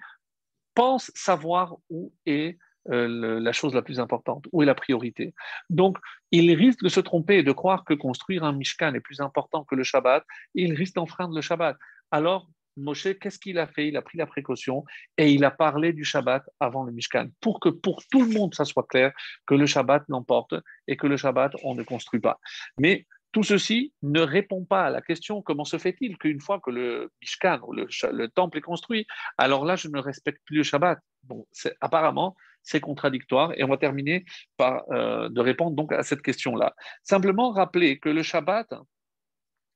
pensent 0.75 1.13
savoir 1.15 1.77
où 1.89 2.13
est 2.27 2.59
euh, 2.91 3.41
la 3.41 3.53
chose 3.53 3.75
la 3.75 3.81
plus 3.81 3.99
importante, 3.99 4.47
où 4.53 4.63
est 4.63 4.67
la 4.67 4.75
priorité. 4.75 5.33
Donc, 5.71 5.97
il 6.33 6.53
risque 6.55 6.83
de 6.83 6.89
se 6.89 7.01
tromper 7.01 7.39
et 7.39 7.43
de 7.43 7.53
croire 7.53 7.85
que 7.85 7.95
construire 7.95 8.45
un 8.45 8.53
Mishkan 8.53 8.93
est 8.95 9.01
plus 9.01 9.21
important 9.21 9.65
que 9.65 9.75
le 9.75 9.85
Shabbat, 9.85 10.23
il 10.55 10.75
risque 10.75 10.95
d'enfreindre 10.97 11.35
le 11.35 11.41
Shabbat. 11.41 11.79
Alors, 12.11 12.51
Moshe, 12.77 13.19
qu'est-ce 13.21 13.39
qu'il 13.39 13.59
a 13.59 13.67
fait? 13.67 13.89
Il 13.89 13.97
a 13.97 14.03
pris 14.03 14.19
la 14.19 14.27
précaution 14.27 14.85
et 15.17 15.33
il 15.33 15.45
a 15.45 15.51
parlé 15.51 15.93
du 15.93 16.05
Shabbat 16.05 16.43
avant 16.61 16.85
le 16.85 16.93
Mishkan, 16.93 17.29
pour 17.41 17.61
que 17.61 17.69
pour 17.69 18.03
tout 18.11 18.23
le 18.23 18.33
monde, 18.33 18.55
ça 18.55 18.65
soit 18.65 18.87
clair, 18.89 19.13
que 19.47 19.55
le 19.55 19.67
Shabbat 19.67 20.05
l'emporte 20.09 20.55
et 20.87 20.97
que 20.97 21.07
le 21.07 21.17
Shabbat, 21.17 21.53
on 21.63 21.75
ne 21.75 21.83
construit 21.83 22.21
pas. 22.21 22.39
Mais 22.79 23.07
tout 23.35 23.43
ceci 23.43 23.93
ne 24.03 24.21
répond 24.21 24.65
pas 24.65 24.85
à 24.85 24.91
la 24.91 25.03
question 25.03 25.43
comment 25.43 25.65
se 25.65 25.77
fait-il 25.77 26.17
qu'une 26.19 26.41
fois 26.41 26.61
que 26.61 26.71
le 26.71 27.11
Mishkan 27.21 27.59
ou 27.67 27.73
le, 27.73 28.29
temple 28.29 28.59
est 28.59 28.63
construit, 28.63 29.07
alors 29.39 29.65
là, 29.65 29.75
je 29.75 29.89
ne 29.89 29.99
respecte 29.99 30.41
plus 30.47 30.59
le 30.59 30.63
Shabbat? 30.63 31.01
Bon, 31.25 31.45
apparemment, 31.81 32.37
c'est 32.63 32.81
contradictoire 32.81 33.53
et 33.57 33.65
on 33.65 33.69
va 33.69 33.77
terminer 33.77 34.25
par 34.57 34.85
euh, 34.93 35.29
de 35.29 35.41
répondre 35.41 35.75
donc 35.75 35.93
à 35.93 36.05
cette 36.05 36.23
question-là. 36.23 36.75
Simplement 37.03 37.51
rappeler 37.51 37.99
que 37.99 38.09
le 38.09 38.23
Shabbat, 38.23 38.73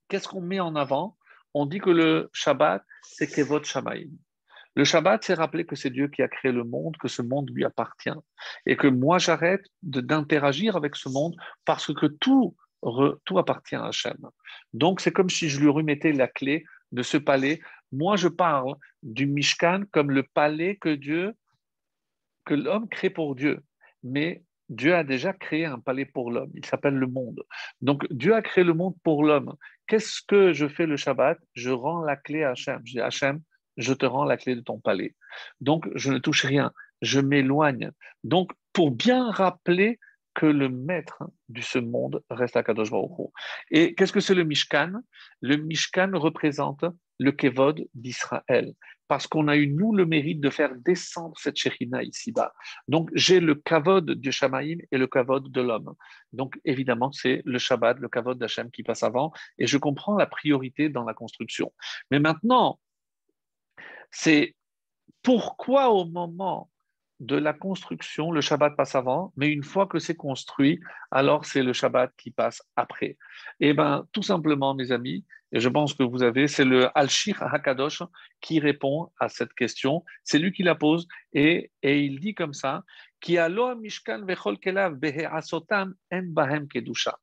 qu'est-ce 0.09 0.29
qu'on 0.29 0.41
met 0.41 0.61
en 0.61 0.77
avant? 0.77 1.18
On 1.55 1.67
dit 1.67 1.81
que 1.81 1.91
le 1.91 2.31
Shabbat, 2.33 2.83
c'est 3.03 3.27
Kevot 3.27 3.65
Shamaim. 3.65 4.11
Le 4.75 4.85
Shabbat, 4.85 5.25
c'est 5.25 5.35
rappeler 5.35 5.65
que 5.67 5.75
c'est 5.75 5.91
Dieu 5.91 6.09
qui 6.09 6.23
a 6.23 6.29
créé 6.29 6.53
le 6.53 6.63
monde, 6.63 6.97
que 6.99 7.09
ce 7.09 7.21
monde 7.21 7.51
lui 7.51 7.65
appartient. 7.65 8.11
Et 8.65 8.77
que 8.77 8.87
moi, 8.87 9.19
j'arrête 9.19 9.65
d'interagir 9.83 10.77
avec 10.77 10.95
ce 10.95 11.09
monde 11.09 11.35
parce 11.65 11.93
que 11.93 12.07
tout, 12.07 12.55
tout 13.25 13.39
appartient 13.39 13.75
à 13.75 13.87
Hachem. 13.87 14.19
Donc, 14.75 15.01
c'est 15.01 15.11
comme 15.11 15.31
si 15.31 15.49
je 15.49 15.61
lui 15.61 15.69
remettais 15.69 16.13
la 16.13 16.29
clé 16.29 16.65
de 16.93 17.03
ce 17.03 17.17
palais. 17.17 17.61
Moi, 17.91 18.17
je 18.17 18.29
parle 18.29 18.77
du 19.03 19.27
Mishkan 19.27 19.83
comme 19.91 20.13
le 20.13 20.23
palais 20.23 20.77
que 20.77 20.95
Dieu, 20.95 21.33
que 22.45 22.55
l'homme 22.55 22.89
crée 22.89 23.11
pour 23.11 23.35
Dieu. 23.35 23.61
Mais 24.05 24.45
Dieu 24.69 24.95
a 24.95 25.03
déjà 25.03 25.33
créé 25.33 25.65
un 25.65 25.81
palais 25.81 26.05
pour 26.05 26.31
l'homme. 26.31 26.53
Il 26.55 26.65
s'appelle 26.65 26.95
le 26.95 27.07
monde. 27.07 27.43
Donc, 27.81 28.07
Dieu 28.13 28.35
a 28.35 28.43
créé 28.43 28.63
le 28.63 28.75
monde 28.75 28.95
pour 29.03 29.25
l'homme. 29.25 29.57
Qu'est-ce 29.89 30.21
que 30.27 30.53
je 30.53 30.69
fais 30.69 30.87
le 30.87 30.97
Shabbat? 30.97 31.39
Je 31.55 31.71
rends 31.71 32.03
la 32.03 32.17
clé 32.17 32.45
à 32.45 32.51
Hachem. 32.51 32.81
Je 32.85 32.93
dis 32.93 33.01
Hachem, 33.01 33.41
je 33.79 33.95
te 33.95 34.05
rends 34.05 34.25
la 34.25 34.37
clé 34.37 34.55
de 34.55 34.61
ton 34.61 34.79
palais. 34.79 35.17
Donc, 35.61 35.89
je 35.95 36.13
ne 36.13 36.19
touche 36.19 36.45
rien. 36.45 36.73
Je 37.01 37.21
m'éloigne. 37.21 37.91
Donc, 38.23 38.53
pour 38.73 38.91
bien 38.91 39.31
rappeler 39.31 39.99
que 40.35 40.47
le 40.47 40.69
maître 40.69 41.25
de 41.49 41.63
ce 41.63 41.79
monde 41.79 42.23
reste 42.31 42.57
à 42.57 42.63
Kadosh 42.63 42.91
Baruch 42.91 43.31
Et 43.71 43.95
qu'est-ce 43.95 44.13
que 44.13 44.21
c'est 44.21 44.35
le 44.35 44.45
Mishkan? 44.45 44.93
Le 45.41 45.57
Mishkan 45.57 46.11
représente 46.15 46.85
le 47.19 47.33
Kevod 47.33 47.87
d'Israël 47.95 48.75
parce 49.09 49.27
qu'on 49.27 49.49
a 49.49 49.57
eu, 49.57 49.67
nous, 49.67 49.95
le 49.95 50.07
mérite 50.07 50.41
de 50.41 50.51
faire 50.51 50.77
descendre 50.77 51.37
cette 51.39 51.57
Shekhinah 51.57 52.03
ici-bas. 52.03 52.53
Donc, 52.87 53.11
j'ai 53.15 53.41
le 53.41 53.55
kavod 53.55 54.11
du 54.11 54.31
Shamaïm 54.31 54.81
et 54.93 54.99
le 54.99 55.07
kavod 55.07 55.51
de 55.51 55.61
l'homme. 55.63 55.95
Donc, 56.35 56.61
évidemment, 56.65 57.11
c'est 57.11 57.43
le 57.47 57.59
Shabbat, 57.59 57.99
le 57.99 58.09
kavod 58.09 58.39
d'Hachem 58.39 58.71
qui 58.71 58.83
passe 58.83 59.03
avant, 59.03 59.33
et 59.59 59.67
je 59.67 59.79
comprends 59.79 60.17
la 60.17 60.27
priorité 60.27 60.91
dans 60.91 61.05
la 61.05 61.15
construction. 61.15 61.73
Mais 62.11 62.21
maintenant, 62.21 62.79
c'est 64.11 64.55
pourquoi 65.23 65.91
au 65.91 66.05
moment 66.05 66.71
de 67.21 67.37
la 67.37 67.53
construction, 67.53 68.31
le 68.31 68.41
Shabbat 68.41 68.77
passe 68.77 68.95
avant, 68.95 69.33
mais 69.37 69.49
une 69.49 69.65
fois 69.65 69.87
que 69.87 69.99
c'est 69.99 70.15
construit, 70.15 70.81
alors 71.11 71.45
c'est 71.45 71.63
le 71.63 71.73
Shabbat 71.73 72.13
qui 72.17 72.31
passe 72.31 72.63
après. 72.77 73.17
Eh 73.61 73.75
bien, 73.75 74.07
tout 74.13 74.23
simplement, 74.23 74.75
mes 74.75 74.93
amis, 74.93 75.25
et 75.53 75.61
je 75.61 75.69
pense 75.69 75.95
que 75.95 76.03
vous 76.03 76.23
avez, 76.23 76.47
c'est 76.47 76.65
le 76.65 76.89
Al-Shir 76.97 77.43
Hakadosh 77.43 78.03
qui 78.41 78.61
répond 78.61 79.11
à 79.19 79.29
cette 79.29 79.55
question. 79.55 80.05
C'est 80.23 80.39
lui 80.39 80.53
qui 80.53 80.63
la 80.63 80.75
pose 80.75 81.09
et, 81.33 81.71
et 81.83 82.01
il 82.01 82.21
dit 82.21 82.35
comme 82.35 82.53
ça 82.53 82.85
Ki 83.21 83.39
mishkan 83.81 84.25
en 86.13 86.23
bahem 86.23 86.69
kedusha. 86.69 87.19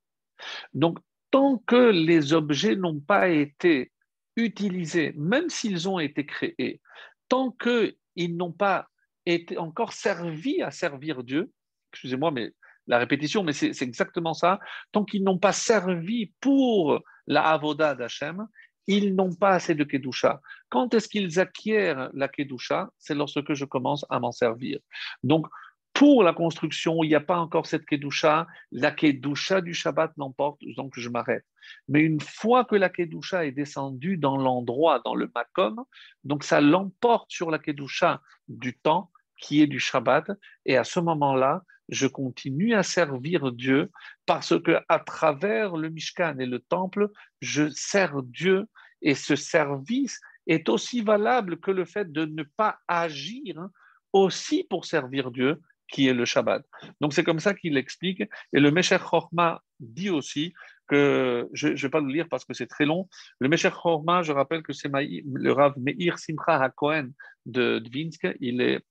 Donc, 0.74 1.00
tant 1.32 1.58
que 1.60 1.92
les 1.92 2.34
objets 2.34 2.76
n'ont 2.76 3.00
pas 3.00 3.30
été 3.30 3.92
utilisés, 4.36 5.14
même 5.16 5.50
s'ils 5.50 5.88
ont 5.88 6.00
été 6.00 6.26
créés, 6.26 6.82
tant 7.30 7.52
qu'ils 7.52 8.36
n'ont 8.36 8.52
pas 8.52 8.90
été 9.26 9.58
encore 9.58 9.94
servis 9.94 10.62
à 10.62 10.72
servir 10.72 11.24
Dieu, 11.24 11.52
excusez-moi, 11.92 12.32
mais 12.32 12.54
la 12.88 13.00
répétition, 13.00 13.44
mais 13.44 13.54
c'est 13.54 13.82
exactement 13.82 14.34
ça, 14.34 14.60
tant 14.92 15.06
qu'ils 15.06 15.24
n'ont 15.24 15.40
pas 15.40 15.54
servi 15.54 16.34
pour 16.40 17.02
la 17.26 17.44
avoda 17.44 17.96
d'Hachem, 17.96 18.48
ils 18.88 19.16
n'ont 19.16 19.34
pas 19.34 19.52
assez 19.52 19.74
de 19.74 19.84
kedusha. 19.84 20.42
Quand 20.70 20.94
est-ce 20.94 21.10
qu'ils 21.10 21.40
acquièrent 21.40 22.10
la 22.14 22.28
kedusha? 22.28 22.92
C'est 23.00 23.16
lorsque 23.16 23.54
je 23.54 23.66
commence 23.66 24.06
à 24.10 24.20
m'en 24.20 24.32
servir. 24.32 24.80
Donc, 25.24 25.48
pour 25.94 26.24
la 26.24 26.34
construction, 26.34 27.04
il 27.04 27.08
n'y 27.08 27.16
a 27.16 27.22
pas 27.22 27.40
encore 27.40 27.66
cette 27.66 27.86
kedusha. 27.86 28.46
La 28.72 28.92
kedusha 28.92 29.62
du 29.62 29.74
Shabbat 29.74 30.12
l'emporte, 30.18 30.60
donc 30.76 30.94
je 30.98 31.10
m'arrête. 31.10 31.46
Mais 31.88 32.02
une 32.02 32.20
fois 32.20 32.66
que 32.66 32.76
la 32.76 32.90
kedusha 32.90 33.46
est 33.46 33.54
descendue 33.54 34.18
dans 34.18 34.38
l'endroit, 34.38 35.02
dans 35.04 35.16
le 35.16 35.32
makom, 35.34 35.84
donc 36.24 36.44
ça 36.44 36.62
l'emporte 36.62 37.32
sur 37.32 37.50
la 37.50 37.60
kedusha 37.60 38.22
du 38.48 38.78
temps 38.78 39.10
qui 39.46 39.62
est 39.62 39.68
du 39.68 39.80
Shabbat. 39.80 40.32
Et 40.66 40.76
à 40.76 40.84
ce 40.84 41.00
moment-là, 41.00 41.62
je 41.90 42.08
continue 42.08 42.74
à 42.74 42.82
servir 42.82 43.52
Dieu 43.52 43.92
parce 44.26 44.60
que 44.60 44.80
à 44.90 45.00
travers 45.00 45.78
le 45.78 45.90
Mishkan 45.90 46.40
et 46.40 46.48
le 46.48 46.60
temple, 46.60 47.10
je 47.42 47.70
sers 47.70 48.24
Dieu 48.24 48.66
et 49.04 49.14
ce 49.14 49.36
service 49.36 50.20
est 50.48 50.68
aussi 50.68 51.02
valable 51.02 51.60
que 51.60 51.70
le 51.70 51.86
fait 51.86 52.12
de 52.12 52.26
ne 52.26 52.44
pas 52.58 52.80
agir 52.88 53.68
aussi 54.14 54.64
pour 54.64 54.86
servir 54.86 55.30
Dieu 55.30 55.62
qui 55.88 56.08
est 56.08 56.14
le 56.14 56.26
Shabbat. 56.26 56.66
Donc 57.00 57.14
c'est 57.14 57.24
comme 57.24 57.40
ça 57.40 57.54
qu'il 57.54 57.78
explique. 57.78 58.24
Et 58.52 58.60
le 58.60 58.72
Mesher 58.72 58.98
Chorma 58.98 59.62
dit 59.80 60.10
aussi 60.10 60.54
que, 60.88 61.48
je 61.54 61.68
ne 61.68 61.76
vais 61.76 61.90
pas 61.90 62.00
le 62.00 62.12
lire 62.12 62.28
parce 62.30 62.46
que 62.46 62.56
c'est 62.56 62.66
très 62.66 62.86
long, 62.86 63.08
le 63.40 63.48
Mesher 63.48 63.70
Chorma, 63.70 64.24
je 64.24 64.32
rappelle 64.32 64.64
que 64.64 64.74
c'est 64.74 64.90
le 64.92 65.52
Rav 65.52 65.76
Meir 65.78 66.18
Simcha 66.18 66.64
HaKohen 66.64 67.12
de 67.46 67.78
Dvinsk, 67.78 68.36
il 68.40 68.62
est 68.62 68.82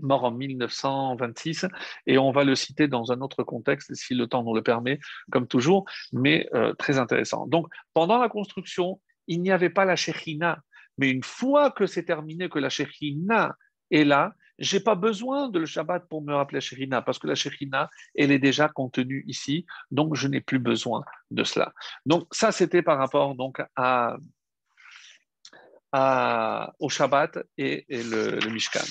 mort 0.00 0.24
en 0.24 0.30
1926, 0.30 1.66
et 2.06 2.18
on 2.18 2.30
va 2.30 2.44
le 2.44 2.54
citer 2.54 2.88
dans 2.88 3.12
un 3.12 3.20
autre 3.20 3.42
contexte, 3.42 3.94
si 3.94 4.14
le 4.14 4.26
temps 4.26 4.42
nous 4.42 4.54
le 4.54 4.62
permet, 4.62 4.98
comme 5.30 5.46
toujours, 5.46 5.84
mais 6.12 6.48
euh, 6.54 6.74
très 6.74 6.98
intéressant. 6.98 7.46
Donc, 7.46 7.68
pendant 7.94 8.18
la 8.18 8.28
construction, 8.28 9.00
il 9.26 9.42
n'y 9.42 9.50
avait 9.50 9.70
pas 9.70 9.84
la 9.84 9.96
Shechina, 9.96 10.60
mais 10.98 11.10
une 11.10 11.22
fois 11.22 11.70
que 11.70 11.86
c'est 11.86 12.04
terminé, 12.04 12.48
que 12.48 12.58
la 12.58 12.68
Shechina 12.68 13.56
est 13.90 14.04
là, 14.04 14.32
j'ai 14.58 14.80
pas 14.80 14.94
besoin 14.94 15.48
de 15.48 15.58
le 15.58 15.66
Shabbat 15.66 16.08
pour 16.08 16.22
me 16.22 16.34
rappeler 16.34 16.56
la 16.56 16.60
Shechina, 16.60 17.02
parce 17.02 17.18
que 17.18 17.26
la 17.26 17.34
Shechina, 17.34 17.90
elle 18.14 18.30
est 18.30 18.38
déjà 18.38 18.68
contenue 18.68 19.24
ici, 19.26 19.66
donc 19.90 20.14
je 20.14 20.28
n'ai 20.28 20.40
plus 20.40 20.58
besoin 20.58 21.04
de 21.30 21.44
cela. 21.44 21.72
Donc 22.06 22.26
ça, 22.30 22.52
c'était 22.52 22.82
par 22.82 22.98
rapport 22.98 23.34
donc 23.34 23.60
à 23.76 24.16
au 25.92 26.88
Shabbat 26.88 27.38
et, 27.58 27.84
le, 27.88 28.50
Mishkan. 28.50 28.84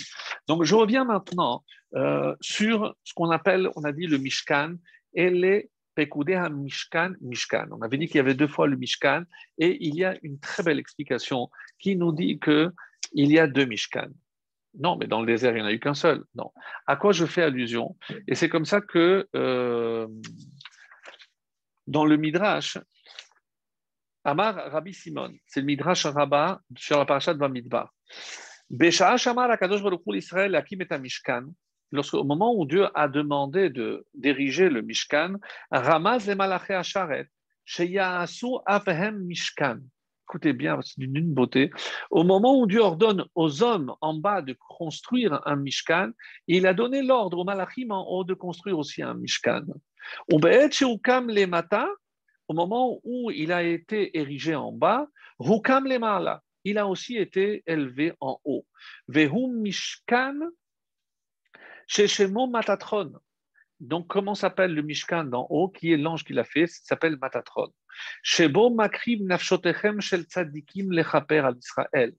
Donc 0.47 0.63
je 0.63 0.75
reviens 0.75 1.05
maintenant 1.05 1.63
euh, 1.95 2.35
sur 2.41 2.95
ce 3.03 3.13
qu'on 3.13 3.31
appelle, 3.31 3.69
on 3.75 3.83
a 3.83 3.91
dit 3.91 4.07
le 4.07 4.17
Mishkan 4.17 4.75
et 5.13 5.29
les 5.29 5.69
Pekudeh 5.95 6.49
Mishkan, 6.51 7.13
Mishkan. 7.21 7.67
On 7.71 7.81
avait 7.81 7.97
dit 7.97 8.07
qu'il 8.07 8.17
y 8.17 8.19
avait 8.19 8.33
deux 8.33 8.47
fois 8.47 8.67
le 8.67 8.75
Mishkan 8.75 9.23
et 9.57 9.77
il 9.85 9.95
y 9.95 10.03
a 10.03 10.15
une 10.23 10.39
très 10.39 10.63
belle 10.63 10.79
explication 10.79 11.49
qui 11.79 11.95
nous 11.95 12.11
dit 12.11 12.39
qu'il 12.39 12.71
y 13.13 13.39
a 13.39 13.47
deux 13.47 13.65
Mishkan. 13.65 14.09
Non, 14.77 14.97
mais 14.97 15.07
dans 15.07 15.21
le 15.21 15.27
désert, 15.27 15.51
il 15.55 15.55
n'y 15.55 15.61
en 15.61 15.67
a 15.67 15.71
eu 15.71 15.79
qu'un 15.79 15.93
seul. 15.93 16.23
Non. 16.35 16.51
À 16.85 16.97
quoi 16.97 17.13
je 17.13 17.25
fais 17.25 17.43
allusion? 17.43 17.95
Et 18.27 18.35
c'est 18.35 18.49
comme 18.49 18.65
ça 18.65 18.81
que 18.81 19.25
euh, 19.35 20.07
dans 21.87 22.03
le 22.03 22.17
Midrash, 22.17 22.77
Amar 24.25 24.71
Rabbi 24.71 24.91
Simon, 24.91 25.33
c'est 25.45 25.59
le 25.59 25.67
Midrash 25.67 26.07
Rabbah 26.07 26.59
sur 26.75 26.97
la 26.97 27.05
parasha 27.05 27.33
de 27.33 27.39
Bamidbar. 27.39 27.93
Besha'a 28.71 29.17
Shamar 29.17 29.51
Akadosh 29.51 29.83
Baruch 29.83 30.01
l'Israël 30.07 30.55
Akim 30.55 30.81
et 30.81 30.97
Mishkan. 30.97 31.45
Au 32.13 32.23
moment 32.23 32.55
où 32.55 32.65
Dieu 32.65 32.87
a 32.95 33.07
demandé 33.07 33.69
de 33.69 34.03
diriger 34.15 34.69
le 34.69 34.81
Mishkan, 34.81 35.35
Ramaz 35.69 36.27
le 36.27 36.33
Malaché 36.33 36.73
Asharet, 36.73 37.27
Sheyasu 37.65 38.47
Avhem 38.65 39.19
Mishkan 39.19 39.79
écoutez 40.27 40.53
bien, 40.53 40.79
c'est 40.81 40.99
d'une 40.99 41.33
beauté. 41.33 41.69
Au 42.09 42.23
moment 42.23 42.59
où 42.59 42.65
Dieu 42.65 42.81
ordonne 42.81 43.25
aux 43.35 43.61
hommes 43.61 43.93
en 44.01 44.15
bas 44.15 44.41
de 44.41 44.57
construire 44.57 45.39
un 45.45 45.55
Mishkan, 45.55 46.11
il 46.47 46.65
a 46.65 46.73
donné 46.73 47.03
l'ordre 47.03 47.37
aux 47.37 47.43
Malachim 47.43 47.91
en 47.91 48.07
haut 48.07 48.23
de 48.23 48.33
construire 48.33 48.79
aussi 48.79 49.03
un 49.03 49.13
Mishkan. 49.13 49.65
Au 52.47 52.53
moment 52.53 52.99
où 53.03 53.31
il 53.31 53.51
a 53.51 53.63
été 53.63 54.17
érigé 54.17 54.55
en 54.55 54.71
bas, 54.71 55.07
il 56.63 56.77
a 56.77 56.87
aussi 56.87 57.17
été 57.17 57.63
élevé 57.65 58.13
en 58.19 58.39
haut. 58.43 58.65
Vehum 59.07 59.61
Mishkan, 59.61 60.39
Matatron. 62.49 63.13
Donc, 63.79 64.07
comment 64.07 64.35
s'appelle 64.35 64.73
le 64.73 64.81
Mishkan 64.81 65.25
d'en 65.25 65.47
haut, 65.49 65.69
qui 65.69 65.91
est 65.91 65.97
l'ange 65.97 66.23
qui 66.23 66.33
l'a 66.33 66.45
fait? 66.45 66.67
S'appelle 66.67 67.17
Matatron. 67.17 67.71
Shebo 68.23 68.69
makriv 68.69 69.23
nafshotechem 69.23 70.01
shel 70.01 70.23
tzadikim 70.23 70.91
lechaper 70.91 71.39
al 71.39 71.57
Israël. 71.57 72.15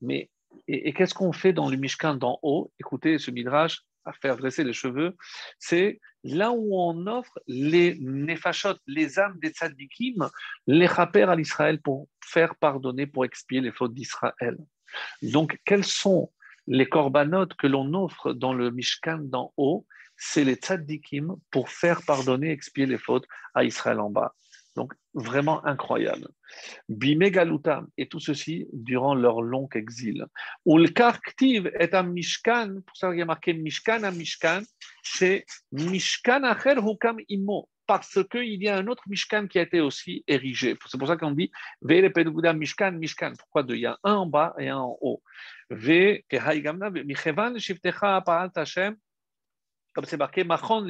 Mais, 0.00 0.30
et, 0.66 0.92
qu'est-ce 0.92 1.14
qu'on 1.14 1.32
fait 1.32 1.52
dans 1.52 1.68
le 1.68 1.76
Mishkan 1.76 2.14
d'en 2.14 2.38
haut? 2.42 2.72
Écoutez 2.78 3.18
ce 3.18 3.30
midrash, 3.30 3.82
à 4.08 4.12
faire 4.12 4.36
dresser 4.36 4.64
les 4.64 4.72
cheveux, 4.72 5.16
c'est 5.58 6.00
là 6.24 6.50
où 6.52 6.78
on 6.78 7.06
offre 7.06 7.38
les 7.46 7.96
nefashot, 8.00 8.76
les 8.86 9.18
âmes 9.18 9.38
des 9.38 9.50
tzadikim, 9.50 10.28
lechaper 10.66 11.22
al 11.22 11.40
Israël 11.40 11.80
pour 11.80 12.08
faire 12.24 12.56
pardonner, 12.56 13.06
pour 13.06 13.24
expier 13.24 13.60
les 13.60 13.72
fautes 13.72 13.94
d'Israël. 13.94 14.56
Donc, 15.22 15.58
quels 15.64 15.84
sont 15.84 16.32
les 16.66 16.86
corbanotes 16.86 17.54
que 17.54 17.66
l'on 17.66 17.92
offre 17.94 18.32
dans 18.32 18.54
le 18.54 18.70
Mishkan 18.70 19.18
d'en 19.22 19.52
haut? 19.56 19.86
C'est 20.16 20.44
les 20.44 20.54
tzaddikim 20.54 21.36
pour 21.50 21.68
faire 21.68 22.00
pardonner, 22.04 22.50
expier 22.50 22.86
les 22.86 22.98
fautes 22.98 23.26
à 23.54 23.62
Israël 23.64 24.00
en 24.00 24.10
bas. 24.10 24.34
Donc, 24.78 24.92
vraiment 25.12 25.64
incroyable. 25.66 26.28
Bimegalutam, 26.88 27.88
et 27.98 28.06
tout 28.08 28.20
ceci 28.20 28.68
durant 28.72 29.16
leur 29.16 29.42
long 29.42 29.68
exil. 29.74 30.24
Ou 30.64 30.78
le 30.78 30.88
karktiv 30.88 31.66
est 31.74 31.94
un 31.94 32.04
mishkan, 32.04 32.80
pour 32.86 32.96
ça 32.96 33.08
qu'il 33.10 33.18
y 33.18 33.22
a 33.22 33.24
marqué 33.24 33.54
mishkan 33.54 34.04
à 34.04 34.12
mishkan, 34.12 34.62
c'est 35.02 35.44
mishkan 35.72 36.44
acher 36.44 36.76
hukam 36.78 37.16
imo, 37.28 37.68
parce 37.88 38.20
qu'il 38.30 38.62
y 38.62 38.68
a 38.68 38.76
un 38.76 38.86
autre 38.86 39.02
mishkan 39.08 39.48
qui 39.48 39.58
a 39.58 39.62
été 39.62 39.80
aussi 39.80 40.22
érigé. 40.28 40.76
C'est 40.86 40.98
pour 40.98 41.08
ça 41.08 41.16
qu'on 41.16 41.32
dit 41.32 41.50
vele 41.82 42.12
mishkan, 42.54 42.92
mishkan. 42.92 43.32
Pourquoi 43.36 43.64
deux? 43.64 43.74
Il 43.74 43.80
y 43.80 43.86
a 43.86 43.98
un 44.04 44.14
en 44.14 44.26
bas 44.26 44.54
et 44.60 44.68
un 44.68 44.78
en 44.78 44.96
haut. 45.00 45.20
Ve, 45.70 46.22
kehaigamna, 46.28 46.90
michevan 46.90 47.58
shiftecha 47.58 48.20
pa'al 48.20 48.52
tashem, 48.52 48.94
comme 49.92 50.04
c'est 50.04 50.16
marqué, 50.16 50.44
Machon. 50.44 50.86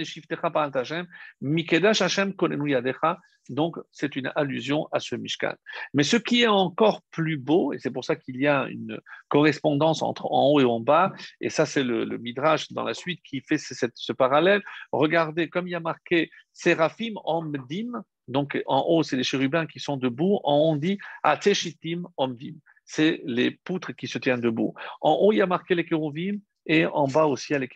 Donc, 3.48 3.76
c'est 3.90 4.16
une 4.16 4.30
allusion 4.34 4.88
à 4.92 5.00
ce 5.00 5.14
Mishkan. 5.14 5.54
Mais 5.94 6.02
ce 6.02 6.16
qui 6.16 6.42
est 6.42 6.48
encore 6.48 7.02
plus 7.10 7.38
beau, 7.38 7.72
et 7.72 7.78
c'est 7.78 7.90
pour 7.90 8.04
ça 8.04 8.16
qu'il 8.16 8.36
y 8.36 8.46
a 8.46 8.66
une 8.68 9.00
correspondance 9.28 10.02
entre 10.02 10.30
en 10.30 10.50
haut 10.50 10.60
et 10.60 10.64
en 10.64 10.80
bas, 10.80 11.12
et 11.40 11.48
ça, 11.48 11.64
c'est 11.64 11.82
le, 11.82 12.18
Midrash 12.18 12.72
dans 12.72 12.84
la 12.84 12.94
suite 12.94 13.22
qui 13.22 13.40
fait 13.40 13.58
ce, 13.58 14.12
parallèle. 14.12 14.62
Regardez, 14.92 15.48
comme 15.48 15.66
il 15.66 15.70
y 15.70 15.74
a 15.74 15.80
marqué 15.80 16.30
Séraphim 16.52 17.14
Omdim, 17.24 18.02
donc 18.26 18.60
en 18.66 18.84
haut, 18.86 19.02
c'est 19.02 19.16
les 19.16 19.24
chérubins 19.24 19.66
qui 19.66 19.80
sont 19.80 19.96
debout, 19.96 20.40
en 20.44 20.56
haut, 20.56 20.72
on 20.72 20.76
dit 20.76 20.98
Ateshitim 21.22 22.06
Omdim. 22.16 22.56
C'est 22.84 23.20
les 23.24 23.50
poutres 23.50 23.94
qui 23.94 24.08
se 24.08 24.18
tiennent 24.18 24.40
debout. 24.40 24.74
En 25.00 25.12
haut, 25.12 25.32
il 25.32 25.36
y 25.36 25.42
a 25.42 25.46
marqué 25.46 25.74
les 25.74 25.84
kérovim, 25.84 26.38
et 26.68 26.86
en 26.86 27.08
bas 27.08 27.24
aussi 27.24 27.54
à 27.54 27.58
les 27.58 27.68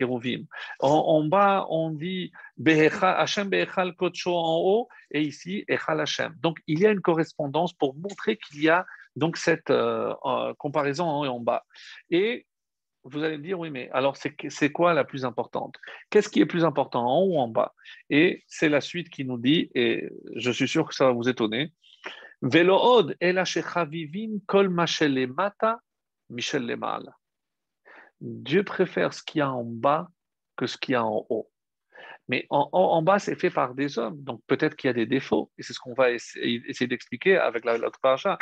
En, 0.79 1.23
bas, 1.25 1.65
on 1.69 1.89
dit 1.89 2.31
Hashem 2.65 3.49
Behechal 3.49 3.95
Kocho 3.95 4.35
en 4.35 4.57
haut 4.59 4.87
et 5.11 5.21
ici 5.21 5.65
Echal 5.67 5.99
Hashem. 5.99 6.35
Donc 6.39 6.59
il 6.67 6.79
y 6.79 6.85
a 6.85 6.91
une 6.91 7.01
correspondance 7.01 7.73
pour 7.73 7.95
montrer 7.95 8.37
qu'il 8.37 8.61
y 8.61 8.69
a 8.69 8.85
donc 9.15 9.37
cette 9.37 9.71
euh, 9.71 10.13
euh, 10.25 10.53
comparaison 10.53 11.05
en 11.05 11.21
haut 11.21 11.25
et 11.25 11.29
en 11.29 11.39
bas. 11.39 11.65
Et 12.11 12.45
vous 13.03 13.21
allez 13.21 13.37
me 13.37 13.43
dire, 13.43 13.59
oui, 13.59 13.69
mais 13.69 13.89
alors 13.91 14.15
c'est 14.15 14.71
quoi 14.71 14.93
la 14.93 15.03
plus 15.03 15.25
importante? 15.25 15.75
Qu'est-ce 16.09 16.29
qui 16.29 16.39
est 16.39 16.45
plus 16.45 16.63
important, 16.63 17.05
en 17.05 17.19
haut 17.19 17.33
ou 17.33 17.37
en 17.37 17.49
bas? 17.49 17.73
Et 18.09 18.43
c'est 18.47 18.69
la 18.69 18.79
suite 18.79 19.09
qui 19.09 19.25
nous 19.25 19.37
dit, 19.37 19.69
et 19.75 20.09
je 20.35 20.51
suis 20.51 20.69
sûr 20.69 20.87
que 20.87 20.95
ça 20.95 21.07
va 21.07 21.11
vous 21.11 21.27
étonner, 21.27 21.73
Velood 22.41 23.17
kol 24.47 24.69
mata 24.69 25.79
Michel 26.29 26.65
Lemal. 26.65 27.13
Dieu 28.23 28.63
préfère 28.63 29.13
ce 29.13 29.21
qu'il 29.21 29.39
y 29.39 29.41
a 29.41 29.51
en 29.51 29.65
bas 29.65 30.07
que 30.55 30.65
ce 30.65 30.77
qu'il 30.77 30.93
y 30.93 30.95
a 30.95 31.03
en 31.03 31.25
haut. 31.29 31.49
Mais 32.29 32.47
en, 32.49 33.01
bas, 33.01 33.19
c'est 33.19 33.35
fait 33.35 33.49
par 33.49 33.75
des 33.75 33.99
hommes, 33.99 34.23
donc 34.23 34.41
peut-être 34.47 34.77
qu'il 34.77 34.87
y 34.87 34.91
a 34.91 34.93
des 34.93 35.05
défauts, 35.05 35.51
et 35.57 35.63
c'est 35.63 35.73
ce 35.73 35.79
qu'on 35.79 35.93
va 35.93 36.11
essayer, 36.11 36.87
d'expliquer 36.87 37.35
avec 37.35 37.65
l'autre 37.65 37.99
paracha. 38.01 38.37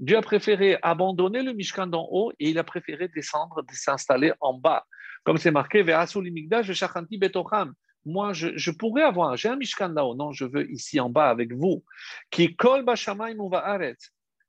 Dieu 0.00 0.16
a 0.16 0.22
préféré 0.22 0.78
abandonner 0.82 1.42
le 1.42 1.54
Mishkan 1.54 1.86
d'en 1.86 2.06
haut 2.10 2.32
et 2.38 2.50
il 2.50 2.58
a 2.58 2.64
préféré 2.64 3.08
descendre, 3.08 3.62
s'installer 3.72 4.34
en 4.40 4.52
bas. 4.52 4.84
Comme 5.24 5.38
c'est 5.38 5.50
marqué, 5.50 5.82
moi, 8.06 8.34
je, 8.34 8.48
je, 8.56 8.70
pourrais 8.70 9.02
avoir, 9.02 9.36
j'ai 9.38 9.48
un 9.48 9.56
Mishkan 9.56 9.88
là-haut, 9.88 10.14
non, 10.14 10.30
je 10.32 10.44
veux 10.44 10.70
ici 10.70 11.00
en 11.00 11.08
bas 11.08 11.30
avec 11.30 11.54
vous. 11.54 11.82
Qui 12.30 12.54
kol 12.54 12.84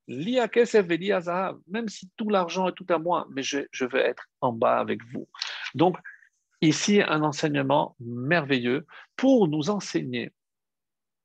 même 0.08 1.88
si 1.88 2.10
tout 2.18 2.30
l'argent 2.30 2.68
est 2.68 2.74
tout 2.74 2.86
à 2.89 2.97
moi, 2.97 3.28
mais 3.32 3.43
je, 3.43 3.60
veux 3.82 3.99
être 3.99 4.28
en 4.41 4.51
bas 4.51 4.80
avec 4.80 4.99
vous. 5.12 5.28
Donc, 5.74 5.97
ici, 6.62 7.01
un 7.01 7.24
enseignement 7.24 7.95
merveilleux 7.99 8.86
pour 9.16 9.47
nous 9.47 9.70
enseigner 9.70 10.32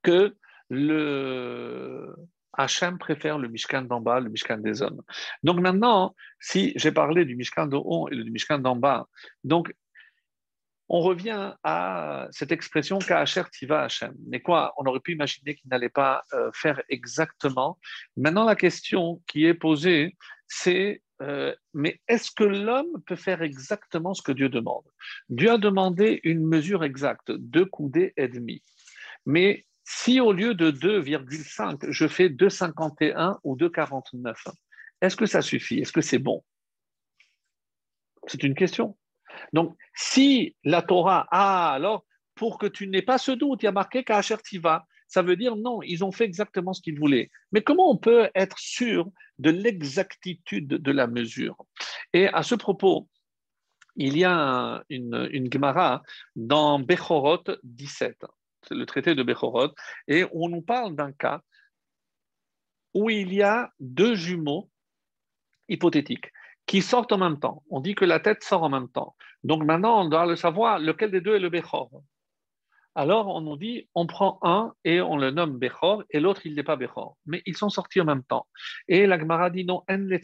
que 0.03 0.35
le 0.70 2.14
Hachem 2.53 2.99
préfère 2.99 3.39
le 3.39 3.49
Mishkan 3.49 3.83
d'en 3.83 4.01
bas, 4.01 4.20
le 4.20 4.31
Mishkan 4.31 4.59
des 4.59 4.83
hommes. 4.83 5.03
Donc 5.43 5.61
maintenant, 5.61 6.14
si 6.39 6.72
j'ai 6.76 6.93
parlé 6.93 7.24
du 7.24 7.37
Mishkan 7.37 7.66
de 7.66 7.76
haut 7.76 8.09
et 8.11 8.16
du 8.16 8.31
Mishkan 8.31 8.59
d'en 8.59 8.76
bas, 8.76 9.09
donc 9.45 9.74
on 10.93 11.01
revient 11.03 11.55
à 11.62 12.26
cette 12.32 12.51
expression 12.51 12.99
Ka'acher 12.99 13.45
Tiva. 13.53 13.86
Mais 14.26 14.41
quoi, 14.41 14.74
on 14.76 14.84
aurait 14.86 14.99
pu 14.99 15.12
imaginer 15.12 15.55
qu'il 15.55 15.70
n'allait 15.70 15.88
pas 15.88 16.24
euh, 16.34 16.51
faire 16.53 16.82
exactement. 16.88 17.78
Maintenant, 18.16 18.45
la 18.45 18.57
question 18.57 19.22
qui 19.28 19.47
est 19.47 19.55
posée, 19.55 20.16
c'est 20.49 21.01
euh, 21.22 21.55
mais 21.74 22.01
est-ce 22.09 22.32
que 22.32 22.43
l'homme 22.43 23.03
peut 23.07 23.14
faire 23.14 23.41
exactement 23.43 24.14
ce 24.14 24.22
que 24.22 24.32
Dieu 24.32 24.49
demande? 24.49 24.82
Dieu 25.28 25.53
a 25.53 25.59
demandé 25.59 26.20
une 26.24 26.45
mesure 26.45 26.82
exacte, 26.82 27.30
deux 27.30 27.66
coudées 27.66 28.12
et 28.16 28.26
demi. 28.26 28.61
Mais 29.26 29.66
si 29.84 30.18
au 30.18 30.32
lieu 30.32 30.55
de 30.55 30.72
2,5, 30.72 31.88
je 31.88 32.09
fais 32.09 32.30
2,51 32.30 33.38
ou 33.45 33.55
2,49, 33.55 34.34
est-ce 35.03 35.14
que 35.14 35.26
ça 35.26 35.41
suffit? 35.41 35.78
Est-ce 35.78 35.93
que 35.93 36.01
c'est 36.01 36.18
bon? 36.18 36.43
C'est 38.26 38.43
une 38.43 38.55
question. 38.55 38.97
Donc, 39.53 39.76
si 39.95 40.57
la 40.64 40.82
Torah 40.82 41.26
a 41.30 41.72
alors, 41.72 42.05
pour 42.34 42.59
que 42.59 42.66
tu 42.66 42.86
n'aies 42.86 43.03
pas 43.03 43.18
ce 43.18 43.32
doute, 43.32 43.62
il 43.62 43.66
y 43.66 43.68
a 43.68 43.72
marqué 43.72 44.05
Tiva, 44.43 44.86
ça 45.09 45.22
veut 45.22 45.36
dire 45.36 45.57
non, 45.57 45.82
ils 45.82 46.05
ont 46.05 46.12
fait 46.12 46.24
exactement 46.24 46.72
ce 46.72 46.80
qu'ils 46.80 46.99
voulaient. 46.99 47.30
Mais 47.53 47.62
comment 47.62 47.91
on 47.91 47.97
peut 47.97 48.30
être 48.34 48.59
sûr 48.59 49.11
de 49.38 49.51
l'exactitude 49.51 50.68
de 50.68 50.93
la 50.93 51.07
mesure? 51.07 51.57
Et 52.12 52.28
à 52.28 52.43
ce 52.43 52.55
propos, 52.55 53.09
il 53.97 54.16
y 54.16 54.24
a 54.24 54.82
une, 54.88 55.28
une 55.32 55.53
Gemara 55.53 56.03
dans 56.36 56.78
Bechorot 56.78 57.45
17, 57.64 58.24
c'est 58.62 58.74
le 58.74 58.86
traité 58.86 59.14
de 59.14 59.22
Bechorot, 59.22 59.74
et 60.09 60.24
on 60.32 60.49
nous 60.49 60.62
parle 60.62 60.95
d'un 60.95 61.12
cas 61.12 61.43
où 62.95 63.11
il 63.11 63.34
y 63.34 63.43
a 63.43 63.72
deux 63.80 64.14
jumeaux 64.14 64.70
hypothétiques 65.68 66.32
qui 66.70 66.82
sortent 66.82 67.10
en 67.10 67.18
même 67.18 67.40
temps. 67.40 67.64
On 67.68 67.80
dit 67.80 67.96
que 67.96 68.04
la 68.04 68.20
tête 68.20 68.44
sort 68.44 68.62
en 68.62 68.68
même 68.68 68.88
temps. 68.88 69.16
Donc 69.42 69.64
maintenant, 69.64 70.04
on 70.04 70.08
doit 70.08 70.24
le 70.24 70.36
savoir 70.36 70.78
lequel 70.78 71.10
des 71.10 71.20
deux 71.20 71.34
est 71.34 71.40
le 71.40 71.50
Bechor. 71.50 71.90
Alors 72.94 73.26
on 73.26 73.40
nous 73.40 73.56
dit, 73.56 73.88
on 73.96 74.06
prend 74.06 74.38
un 74.42 74.72
et 74.84 75.00
on 75.00 75.16
le 75.16 75.32
nomme 75.32 75.58
Bechor 75.58 76.04
et 76.10 76.20
l'autre 76.20 76.42
il 76.44 76.54
n'est 76.54 76.62
pas 76.62 76.76
Bechor. 76.76 77.16
Mais 77.26 77.42
ils 77.44 77.56
sont 77.56 77.70
sortis 77.70 78.00
en 78.00 78.04
même 78.04 78.22
temps. 78.22 78.46
Et 78.86 79.08
la 79.08 79.18
Gemara 79.18 79.50
dit 79.50 79.64
non, 79.64 79.82
en 79.90 79.96
les 79.96 80.20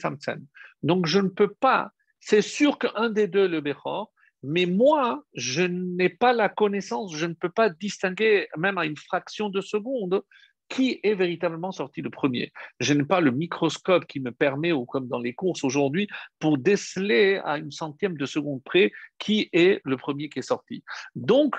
Donc 0.85 1.07
je 1.07 1.19
ne 1.19 1.31
peux 1.31 1.53
pas, 1.53 1.91
c'est 2.21 2.43
sûr 2.43 2.79
qu'un 2.79 3.11
des 3.11 3.27
deux 3.27 3.47
est 3.47 3.49
le 3.49 3.61
Bechor, 3.61 4.13
mais 4.45 4.67
moi, 4.67 5.25
je 5.35 5.63
n'ai 5.63 6.11
pas 6.11 6.33
la 6.33 6.49
connaissance, 6.49 7.13
je 7.17 7.27
ne 7.27 7.35
peux 7.35 7.51
pas 7.51 7.71
distinguer, 7.71 8.47
même 8.57 8.79
à 8.79 8.87
une 8.87 8.97
fraction 8.97 9.49
de 9.49 9.61
seconde, 9.61 10.23
qui 10.69 11.01
est 11.03 11.15
véritablement 11.15 11.73
sorti 11.73 12.03
le 12.03 12.11
premier. 12.11 12.53
Je 12.81 12.93
n'ai 12.95 13.05
pas 13.05 13.21
le 13.21 13.31
microscope 13.31 14.07
qui 14.07 14.21
me 14.21 14.33
permet, 14.33 14.73
ou 14.73 14.85
comme 14.85 15.09
dans 15.09 15.19
les 15.19 15.35
courses 15.35 15.65
aujourd'hui, 15.65 16.09
pour 16.39 16.59
déceler 16.59 17.41
à 17.45 17.59
une 17.59 17.71
centième 17.71 18.17
de 18.17 18.27
seconde 18.27 18.63
près 18.65 18.93
qui 19.19 19.49
est 19.53 19.81
le 19.85 19.97
premier 19.97 20.29
qui 20.29 20.41
est 20.41 20.43
sorti. 20.43 20.83
Donc, 21.15 21.57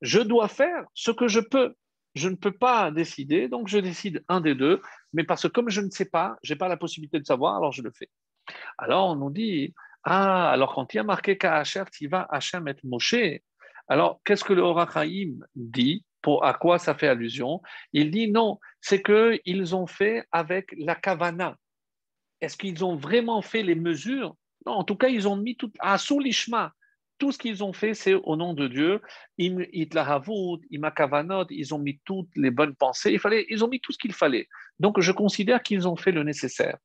je 0.00 0.20
dois 0.20 0.48
faire 0.48 0.84
ce 0.94 1.10
que 1.10 1.28
je 1.28 1.40
peux. 1.40 1.74
Je 2.14 2.30
ne 2.30 2.34
peux 2.34 2.52
pas 2.52 2.90
décider, 2.90 3.46
donc 3.46 3.68
je 3.68 3.76
décide 3.76 4.24
un 4.28 4.40
des 4.40 4.54
deux, 4.54 4.80
mais 5.12 5.24
parce 5.24 5.42
que 5.42 5.48
comme 5.48 5.68
je 5.68 5.82
ne 5.82 5.90
sais 5.90 6.06
pas, 6.06 6.36
je 6.42 6.54
n'ai 6.54 6.58
pas 6.58 6.68
la 6.68 6.78
possibilité 6.78 7.20
de 7.20 7.26
savoir, 7.26 7.56
alors 7.56 7.72
je 7.72 7.82
le 7.82 7.90
fais. 7.90 8.08
Alors 8.78 9.10
on 9.10 9.16
nous 9.16 9.30
dit, 9.30 9.74
ah, 10.02 10.50
alors 10.50 10.74
quand 10.74 10.94
il 10.94 10.96
y 10.96 11.00
a 11.00 11.04
marqué 11.04 11.36
Ka'acher, 11.36 11.84
va 12.08 12.26
Hachem 12.30 12.66
et 12.68 12.74
Moshe, 12.84 13.16
alors 13.88 14.20
qu'est-ce 14.24 14.44
que 14.44 14.54
le 14.54 14.62
Horachaim 14.62 15.40
dit? 15.54 16.04
À 16.42 16.54
quoi 16.54 16.78
ça 16.78 16.94
fait 16.94 17.08
allusion 17.08 17.60
Il 17.92 18.10
dit 18.10 18.30
non, 18.30 18.58
c'est 18.80 19.02
qu'ils 19.02 19.74
ont 19.74 19.86
fait 19.86 20.24
avec 20.32 20.74
la 20.78 20.94
kavana. 20.94 21.56
Est-ce 22.40 22.56
qu'ils 22.56 22.84
ont 22.84 22.96
vraiment 22.96 23.42
fait 23.42 23.62
les 23.62 23.74
mesures? 23.74 24.36
Non, 24.66 24.72
en 24.72 24.84
tout 24.84 24.96
cas, 24.96 25.08
ils 25.08 25.28
ont 25.28 25.36
mis 25.36 25.56
tout 25.56 25.72
à 25.78 25.96
Soulishma. 25.98 26.72
Tout 27.18 27.32
ce 27.32 27.38
qu'ils 27.38 27.64
ont 27.64 27.72
fait, 27.72 27.94
c'est 27.94 28.14
au 28.14 28.36
nom 28.36 28.52
de 28.52 28.68
Dieu. 28.68 29.00
Ils 29.38 29.54
ont 31.72 31.78
mis 31.78 32.00
toutes 32.04 32.28
les 32.36 32.50
bonnes 32.50 32.74
pensées. 32.74 33.12
Il 33.12 33.18
fallait, 33.18 33.46
ils 33.48 33.64
ont 33.64 33.68
mis 33.68 33.80
tout 33.80 33.92
ce 33.92 33.98
qu'il 33.98 34.12
fallait. 34.12 34.48
Donc, 34.80 35.00
je 35.00 35.12
considère 35.12 35.62
qu'ils 35.62 35.88
ont 35.88 35.96
fait 35.96 36.12
le 36.12 36.24
nécessaire. 36.24 36.76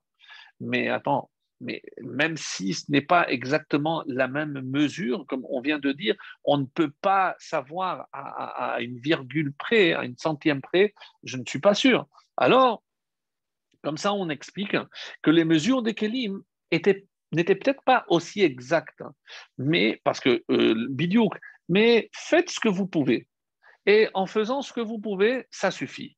Mais 0.61 0.87
attends, 0.87 1.30
mais 1.61 1.81
même 2.01 2.37
si 2.37 2.73
ce 2.73 2.91
n'est 2.91 3.01
pas 3.01 3.29
exactement 3.29 4.03
la 4.07 4.27
même 4.27 4.61
mesure, 4.61 5.25
comme 5.27 5.45
on 5.49 5.61
vient 5.61 5.79
de 5.79 5.91
dire, 5.91 6.15
on 6.43 6.57
ne 6.57 6.65
peut 6.65 6.91
pas 7.01 7.35
savoir 7.39 8.07
à, 8.11 8.77
une 8.81 8.97
virgule 8.99 9.53
près, 9.53 9.93
à 9.93 10.03
une 10.03 10.17
centième 10.17 10.61
près, 10.61 10.93
je 11.23 11.37
ne 11.37 11.43
suis 11.45 11.59
pas 11.59 11.73
sûr. 11.73 12.07
Alors, 12.37 12.83
comme 13.83 13.97
ça, 13.97 14.13
on 14.13 14.29
explique 14.29 14.75
que 15.21 15.31
les 15.31 15.45
mesures 15.45 15.81
des 15.81 15.93
Kélim 15.93 16.41
n'étaient 16.71 17.55
peut-être 17.55 17.83
pas 17.83 18.05
aussi 18.09 18.41
exactes, 18.41 19.03
mais 19.57 20.01
parce 20.03 20.19
que 20.19 20.43
euh, 20.51 20.87
bidiouk, 20.89 21.37
mais 21.69 22.09
faites 22.13 22.49
ce 22.49 22.59
que 22.59 22.69
vous 22.69 22.87
pouvez. 22.87 23.27
Et 23.85 24.09
en 24.13 24.25
faisant 24.25 24.61
ce 24.61 24.73
que 24.73 24.81
vous 24.81 24.99
pouvez, 24.99 25.45
ça 25.49 25.71
suffit. 25.71 26.17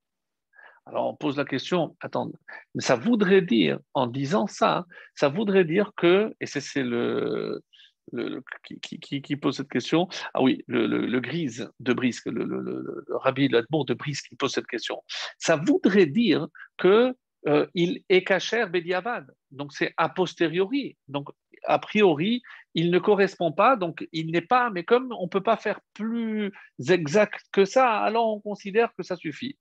Alors 0.86 1.08
on 1.08 1.16
pose 1.16 1.38
la 1.38 1.46
question, 1.46 1.96
attends, 2.02 2.30
mais 2.76 2.82
ça 2.82 2.96
voudrait 2.96 3.42
dire, 3.42 3.80
en 3.94 4.08
disant 4.08 4.48
ça, 4.48 4.86
ça 5.16 5.30
voudrait 5.30 5.64
dire 5.64 5.92
que, 5.96 6.36
et 6.42 6.46
c'est 6.46 6.84
le, 6.84 7.64
le, 8.12 8.44
qui, 8.82 9.36
pose 9.38 9.58
cette 9.58 9.70
question, 9.70 10.10
ah 10.34 10.42
oui, 10.42 10.64
le, 10.68 11.20
Grise 11.20 11.72
de 11.80 11.94
Brisque, 11.94 12.26
le, 12.26 13.06
rabbi 13.10 13.48
Ladmour 13.48 13.86
de 13.86 13.94
Brisque 13.94 14.28
qui 14.28 14.36
pose 14.36 14.52
cette 14.52 14.68
question, 14.68 15.02
ça 15.38 15.56
voudrait 15.56 16.06
dire 16.06 16.48
que 16.78 17.16
euh, 17.48 17.66
il 17.76 18.04
est 18.10 18.24
cacher 18.24 18.66
Bediavad, 18.66 19.28
donc 19.52 19.72
c'est 19.74 19.94
a 19.98 20.10
posteriori, 20.10 20.98
donc 21.08 21.30
a 21.66 21.80
priori, 21.80 22.42
il 22.74 22.92
ne 22.92 23.00
correspond 23.00 23.54
pas, 23.54 23.78
donc 23.78 24.06
il 24.12 24.32
n'est 24.32 24.42
pas, 24.42 24.70
mais 24.70 24.84
comme 24.84 25.14
on 25.18 25.24
ne 25.24 25.30
peut 25.30 25.44
pas 25.44 25.56
faire 25.56 25.80
plus 25.94 26.52
exact 26.90 27.42
que 27.54 27.64
ça, 27.64 28.00
alors 28.00 28.36
on 28.36 28.42
considère 28.42 28.94
que 28.98 29.04
ça 29.04 29.16
suffit. 29.16 29.58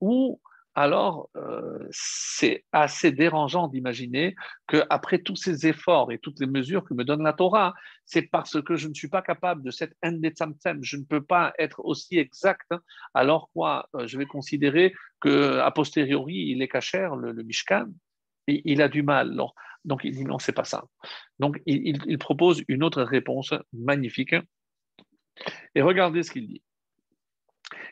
Ou 0.00 0.40
alors 0.80 1.28
euh, 1.36 1.86
c'est 1.90 2.64
assez 2.72 3.12
dérangeant 3.12 3.68
d'imaginer 3.68 4.34
qu'après 4.66 5.18
tous 5.18 5.36
ces 5.36 5.66
efforts 5.66 6.10
et 6.10 6.18
toutes 6.18 6.40
les 6.40 6.46
mesures 6.46 6.84
que 6.84 6.94
me 6.94 7.04
donne 7.04 7.22
la 7.22 7.34
Torah, 7.34 7.74
c'est 8.06 8.22
parce 8.22 8.62
que 8.62 8.76
je 8.76 8.88
ne 8.88 8.94
suis 8.94 9.08
pas 9.08 9.20
capable 9.20 9.62
de 9.62 9.70
cette 9.70 9.92
endetzamtzem, 10.02 10.82
je 10.82 10.96
ne 10.96 11.04
peux 11.04 11.22
pas 11.22 11.52
être 11.58 11.84
aussi 11.84 12.18
exact, 12.18 12.66
hein. 12.70 12.80
alors 13.12 13.50
quoi, 13.52 13.90
euh, 13.94 14.06
je 14.06 14.16
vais 14.16 14.24
considérer 14.24 14.94
que 15.20 15.70
posteriori, 15.72 16.46
il 16.48 16.62
est 16.62 16.68
cachère, 16.68 17.14
le, 17.14 17.34
Mishkan, 17.42 17.88
et 18.46 18.62
il 18.64 18.80
a 18.80 18.88
du 18.88 19.02
mal. 19.02 19.38
Donc 19.84 20.00
il 20.04 20.12
dit 20.12 20.24
non, 20.24 20.38
c'est 20.38 20.52
pas 20.52 20.64
ça. 20.64 20.84
Donc 21.38 21.60
il, 21.66 22.16
propose 22.16 22.64
une 22.68 22.82
autre 22.82 23.02
réponse 23.02 23.52
magnifique. 23.74 24.34
Et 25.74 25.82
regardez 25.82 26.22
ce 26.22 26.30
qu'il 26.30 26.48
dit. 26.48 26.62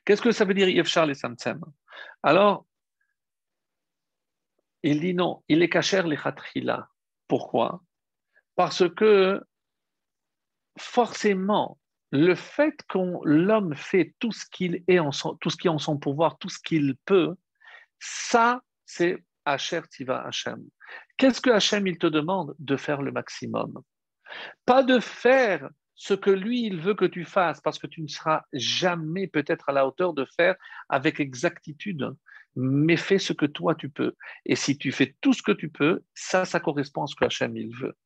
Qu'est-ce 0.06 0.22
que 0.22 0.32
ça 0.32 0.46
veut 0.46 0.54
dire 0.54 0.70
Yevchar 0.70 1.04
les 1.04 1.14
Samtsem 1.14 1.60
Alors, 2.22 2.64
il 4.90 5.00
dit 5.00 5.14
non, 5.14 5.42
il 5.48 5.62
est 5.62 5.68
caché 5.68 6.02
les 6.02 6.16
khatrila. 6.16 6.88
Pourquoi? 7.26 7.82
Parce 8.56 8.88
que 8.88 9.42
forcément, 10.78 11.78
le 12.10 12.34
fait 12.34 12.76
que 12.88 12.98
l'homme 13.24 13.74
fait 13.74 14.14
tout 14.18 14.32
ce 14.32 14.46
qu'il 14.50 14.82
est 14.88 14.98
en 14.98 15.10
tout 15.10 15.50
ce 15.50 15.56
qui 15.56 15.66
est 15.66 15.70
en 15.70 15.78
son 15.78 15.98
pouvoir, 15.98 16.38
tout 16.38 16.48
ce 16.48 16.58
qu'il 16.58 16.96
peut, 17.04 17.34
ça, 17.98 18.62
c'est 18.86 19.22
Hacher 19.44 19.82
Tiva 19.90 20.26
Hachem. 20.26 20.62
Qu'est-ce 21.16 21.40
que 21.40 21.50
Hachem 21.50 21.86
il 21.86 21.98
te 21.98 22.06
demande? 22.06 22.54
De 22.58 22.76
faire 22.76 23.02
le 23.02 23.12
maximum. 23.12 23.82
Pas 24.64 24.82
de 24.82 25.00
faire 25.00 25.68
ce 25.94 26.14
que 26.14 26.30
lui, 26.30 26.64
il 26.64 26.80
veut 26.80 26.94
que 26.94 27.04
tu 27.04 27.24
fasses, 27.24 27.60
parce 27.60 27.78
que 27.78 27.88
tu 27.88 28.00
ne 28.00 28.08
seras 28.08 28.42
jamais 28.52 29.26
peut-être 29.26 29.68
à 29.68 29.72
la 29.72 29.86
hauteur 29.86 30.14
de 30.14 30.24
faire 30.36 30.54
avec 30.88 31.18
exactitude 31.18 32.14
mais 32.60 32.96
fais 32.96 33.18
ce 33.18 33.32
que 33.32 33.46
toi 33.46 33.76
tu 33.76 33.88
peux. 33.88 34.14
Et 34.44 34.56
si 34.56 34.76
tu 34.76 34.90
fais 34.90 35.14
tout 35.20 35.32
ce 35.32 35.42
que 35.42 35.52
tu 35.52 35.70
peux, 35.70 36.02
ça, 36.14 36.44
ça 36.44 36.58
correspond 36.58 37.04
à 37.04 37.06
ce 37.06 37.14
que 37.14 37.24
Hachem 37.24 37.56
il 37.56 37.74
veut. 37.74 37.96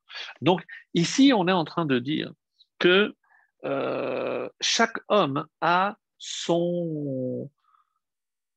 Donc 0.42 0.62
ici, 0.92 1.32
on 1.34 1.48
est 1.48 1.52
en 1.52 1.64
train 1.64 1.86
de 1.86 1.98
dire 1.98 2.30
que 2.78 3.16
euh, 3.64 4.48
chaque 4.60 4.98
homme 5.08 5.46
a 5.62 5.96
son, 6.18 7.50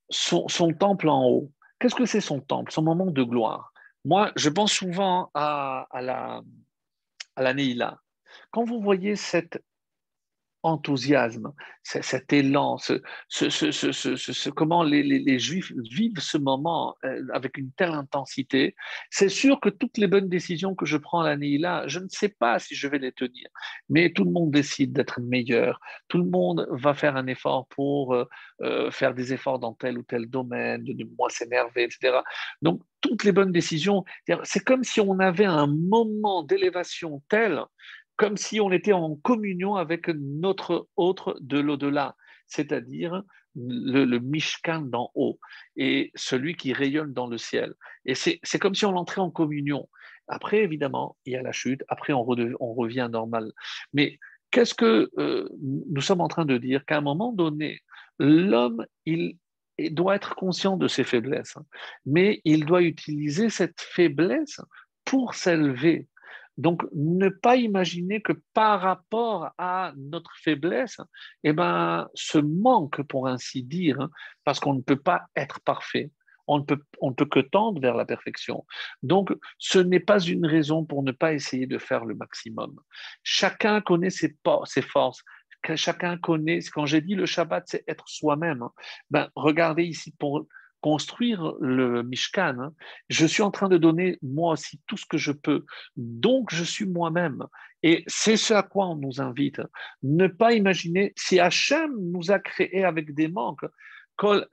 son, 0.10 0.74
temple 0.78 1.08
en 1.08 1.24
haut. 1.26 1.52
Qu'est-ce 1.80 1.96
que 1.96 2.06
c'est 2.06 2.22
son 2.22 2.42
temple, 2.42 2.74
son 2.74 2.82
moment 2.82 3.06
de 3.06 3.24
gloire 3.24 3.72
Moi, 4.04 4.34
je 4.36 4.50
pense 4.50 4.74
souvent 4.74 5.32
à, 5.34 5.88
à 5.92 6.02
la, 6.02 6.42
à 7.38 7.42
la 7.42 7.54
Neila. 7.54 8.00
Quand 8.52 8.66
vous 8.66 8.82
voyez 8.82 9.16
cette 9.16 9.64
enthousiasme, 10.66 11.54
cet 11.84 12.34
élan, 12.34 12.78
ce, 12.78 14.50
comment 14.50 14.84
les, 14.84 15.40
Juifs 15.40 15.72
vivent 15.92 16.20
ce 16.20 16.38
moment 16.38 16.96
euh, 17.06 17.22
avec 17.32 17.58
une 17.58 17.72
telle 17.74 17.92
intensité, 17.92 18.76
c'est 19.12 19.30
sûr 19.30 19.60
que 19.60 19.70
toutes 19.70 19.98
les 20.00 20.08
bonnes 20.08 20.28
décisions 20.28 20.74
que 20.74 20.88
je 20.88 20.98
prends 20.98 21.22
l'année-là, 21.22 21.84
je 21.88 22.00
ne 22.00 22.08
sais 22.10 22.30
pas 22.30 22.58
si 22.58 22.74
je 22.76 22.88
vais 22.88 22.98
les 22.98 23.12
tenir, 23.12 23.48
mais 23.90 24.12
tout 24.12 24.24
le 24.24 24.32
monde 24.32 24.50
décide 24.50 24.92
d'être 24.94 25.22
meilleur, 25.22 25.80
tout 26.08 26.18
le 26.18 26.26
monde 26.26 26.68
va 26.72 26.96
faire 26.96 27.16
un 27.16 27.28
effort 27.28 27.68
pour 27.68 28.16
euh, 28.16 28.26
euh, 28.62 28.90
faire 28.90 29.14
des 29.14 29.32
efforts 29.32 29.60
dans 29.60 29.74
tel 29.74 30.00
ou 30.00 30.04
tel 30.04 30.26
domaine, 30.28 30.84
de 30.84 31.08
moins 31.18 31.30
s'énerver, 31.30 31.84
etc. 31.84 32.18
Donc, 32.64 32.82
toutes 33.02 33.24
les 33.24 33.32
bonnes 33.32 33.52
décisions, 33.52 34.04
c'est 34.44 34.64
comme 34.64 34.84
si 34.84 35.00
on 35.00 35.20
avait 35.20 35.46
un 35.46 35.68
moment 35.68 36.42
d'élévation 36.42 37.22
tel 37.30 37.62
comme 38.16 38.38
si 38.38 38.60
on 38.60 38.72
était 38.72 38.94
en 38.94 39.16
communion 39.16 39.76
avec 39.76 40.08
notre 40.08 40.88
autre 40.96 41.38
de 41.42 41.60
l'au-delà, 41.60 42.16
c'est-à-dire 42.48 43.24
le, 43.56 44.20
Mishkan 44.20 44.82
d'en 44.82 45.12
haut 45.16 45.40
et 45.76 46.12
celui 46.16 46.56
qui 46.56 46.74
rayonne 46.74 47.14
dans 47.14 47.28
le 47.28 47.38
ciel. 47.38 47.74
Et 48.06 48.16
c'est 48.16 48.60
comme 48.60 48.76
si 48.76 48.86
on 48.86 48.96
entrait 48.96 49.22
en 49.22 49.32
communion. 49.32 49.90
Après, 50.28 50.64
évidemment, 50.64 51.18
il 51.26 51.34
y 51.34 51.36
a 51.36 51.42
la 51.42 51.52
chute, 51.52 51.84
après 51.88 52.14
on, 52.14 52.24
revient 52.24 53.10
normal. 53.12 53.52
Mais 53.94 54.20
qu'est-ce 54.52 54.74
que 54.74 55.10
euh, 55.18 55.48
nous 55.62 56.02
sommes 56.02 56.22
en 56.22 56.28
train 56.28 56.46
de 56.46 56.58
dire? 56.58 56.86
Qu'à 56.86 56.98
un 56.98 57.02
moment 57.02 57.32
donné, 57.32 57.82
l'homme, 58.20 58.86
il 59.06 59.38
doit 59.78 60.16
être 60.16 60.36
conscient 60.36 60.78
de 60.78 60.88
ses 60.88 61.04
faiblesses, 61.04 61.58
mais 62.06 62.42
il 62.44 62.66
doit 62.66 62.82
utiliser 62.82 63.50
cette 63.50 63.80
faiblesse 63.82 64.60
pour 65.04 65.36
s'élever, 65.36 66.08
donc, 66.58 66.84
ne 66.94 67.30
pas 67.30 67.58
imaginer 67.58 68.22
que 68.22 68.34
par 68.54 68.82
rapport 68.82 69.50
à 69.58 69.94
notre 69.98 70.32
faiblesse, 70.42 70.98
eh 71.44 71.54
ben, 71.54 72.08
ce 72.14 72.38
manque, 72.38 73.02
pour 73.04 73.28
ainsi 73.28 73.64
dire, 73.64 74.00
hein, 74.00 74.10
parce 74.44 74.60
qu'on 74.60 74.74
ne 74.74 74.82
peut 74.82 75.00
pas 75.00 75.26
être 75.36 75.60
parfait, 75.62 76.12
on 76.48 76.60
ne, 76.60 76.64
peut, 76.64 76.80
on 77.02 77.12
peut 77.12 77.26
que 77.26 77.40
tendre 77.40 77.82
vers 77.82 77.96
la 77.96 78.06
perfection. 78.06 78.66
Donc, 79.04 79.36
ce 79.58 79.80
n'est 79.80 80.00
pas 80.00 80.20
une 80.20 80.46
raison 80.46 80.86
pour 80.86 81.04
ne 81.04 81.12
pas 81.12 81.34
essayer 81.34 81.66
de 81.66 81.78
faire 81.78 82.06
le 82.06 82.16
maximum. 82.16 82.80
Chacun 83.24 83.82
connaît 83.82 84.12
ses, 84.12 84.38
ses 84.66 84.82
forces, 84.82 85.24
chacun 85.76 86.18
connaît, 86.18 86.60
quand 86.72 86.86
j'ai 86.86 87.02
dit 87.02 87.16
le 87.16 87.26
Shabbat, 87.26 87.64
c'est 87.68 87.84
être 87.88 88.08
soi-même. 88.08 88.62
Hein. 88.62 88.72
Ben, 89.10 89.30
regardez 89.36 89.84
ici, 89.84 90.14
pour, 90.20 90.46
construire 90.86 91.56
le 91.60 92.04
Mishkan, 92.04 92.60
hein, 92.60 92.72
je 93.10 93.26
suis 93.26 93.42
en 93.42 93.50
train 93.50 93.70
de 93.70 93.78
donner 93.80 94.20
moi 94.22 94.54
aussi 94.54 94.80
tout 94.86 94.98
ce 94.98 95.08
que 95.08 95.18
je 95.18 95.32
peux. 95.32 95.66
Donc, 95.98 96.54
je 96.54 96.64
suis 96.64 96.86
moi-même. 96.86 97.44
Et 97.82 98.04
c'est 98.06 98.38
ce 98.38 98.54
à 98.54 98.62
quoi 98.62 98.90
on 98.90 98.96
nous 98.96 99.20
invite. 99.20 99.62
Ne 100.04 100.28
pas 100.28 100.54
imaginer, 100.54 101.12
si 101.16 101.40
Hachem 101.40 101.92
nous 102.00 102.30
a 102.30 102.38
créés 102.38 102.84
avec 102.84 103.16
des 103.16 103.28
manques, 103.28 103.66
il 104.22 104.46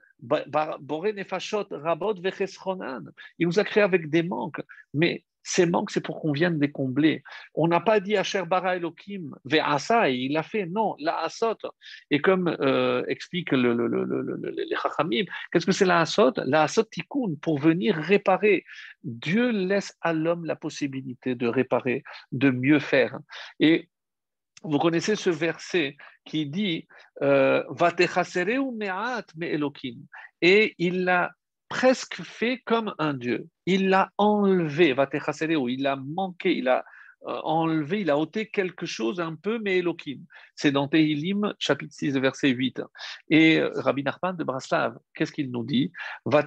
nous 3.39 3.59
a 3.59 3.63
créés 3.63 3.83
avec 3.83 4.09
des 4.09 4.23
manques, 4.23 4.61
mais 4.95 5.23
Ces 5.43 5.65
manques, 5.65 5.91
c'est 5.91 6.01
pour 6.01 6.21
qu'on 6.21 6.31
vienne 6.31 6.59
les 6.59 6.71
combler. 6.71 7.23
On 7.53 7.67
n'a 7.67 7.79
pas 7.79 7.99
dit 7.99 8.15
Asher 8.15 8.43
bara 8.47 8.77
Elohim 8.77 9.35
ve'asa, 9.45 10.09
et 10.09 10.15
il 10.15 10.37
a 10.37 10.43
fait, 10.43 10.65
non, 10.65 10.95
la 10.99 11.19
asot. 11.19 11.57
Et 12.09 12.21
comme 12.21 12.47
euh, 12.47 13.03
explique 13.07 13.51
le, 13.51 13.73
les 14.51 14.75
Chachamim, 14.75 15.25
qu'est-ce 15.51 15.65
que 15.65 15.71
c'est 15.71 15.85
la 15.85 16.01
asot? 16.01 16.33
La 16.45 16.63
asot 16.63 16.83
tikkun, 16.83 17.35
pour 17.41 17.59
venir 17.59 17.95
réparer. 17.95 18.65
Dieu 19.03 19.49
laisse 19.51 19.95
à 20.01 20.13
l'homme 20.13 20.45
la 20.45 20.55
possibilité 20.55 21.35
de 21.35 21.47
réparer, 21.47 22.03
de 22.31 22.49
mieux 22.49 22.79
faire. 22.79 23.19
Et 23.59 23.89
vous 24.63 24.79
connaissez 24.79 25.15
ce 25.15 25.29
verset 25.29 25.97
qui 26.25 26.45
dit 26.45 26.87
euh, 27.21 27.63
Et 30.41 30.75
il 30.77 31.03
l'a 31.03 31.31
presque 31.73 32.21
fait 32.21 32.61
comme 32.65 32.93
un 32.99 33.15
Dieu. 33.15 33.47
Il 33.65 33.89
l'a 33.89 34.11
enlevé, 34.19 34.93
ou 35.55 35.69
il 35.69 35.87
a 35.87 35.95
manqué, 35.95 36.55
il 36.55 36.67
a 36.67 36.85
euh, 37.25 37.39
enlevé, 37.43 38.01
il 38.01 38.11
a 38.11 38.17
ôté 38.19 38.47
quelque 38.47 38.85
chose 38.85 39.19
un 39.19 39.33
peu, 39.33 39.57
mais 39.57 39.79
Elohim. 39.79 40.19
C'est 40.55 40.71
dans 40.71 40.87
Tehilim, 40.87 41.55
chapitre 41.57 41.91
6, 41.95 42.11
verset 42.19 42.49
8. 42.49 42.83
Et 43.29 43.57
euh, 43.57 43.71
Rabbi 43.73 44.03
Nachman 44.03 44.37
de 44.37 44.43
Braslav, 44.43 44.99
qu'est-ce 45.15 45.31
qu'il 45.31 45.49
nous 45.49 45.63
dit? 45.63 45.91
Me'at 46.27 46.45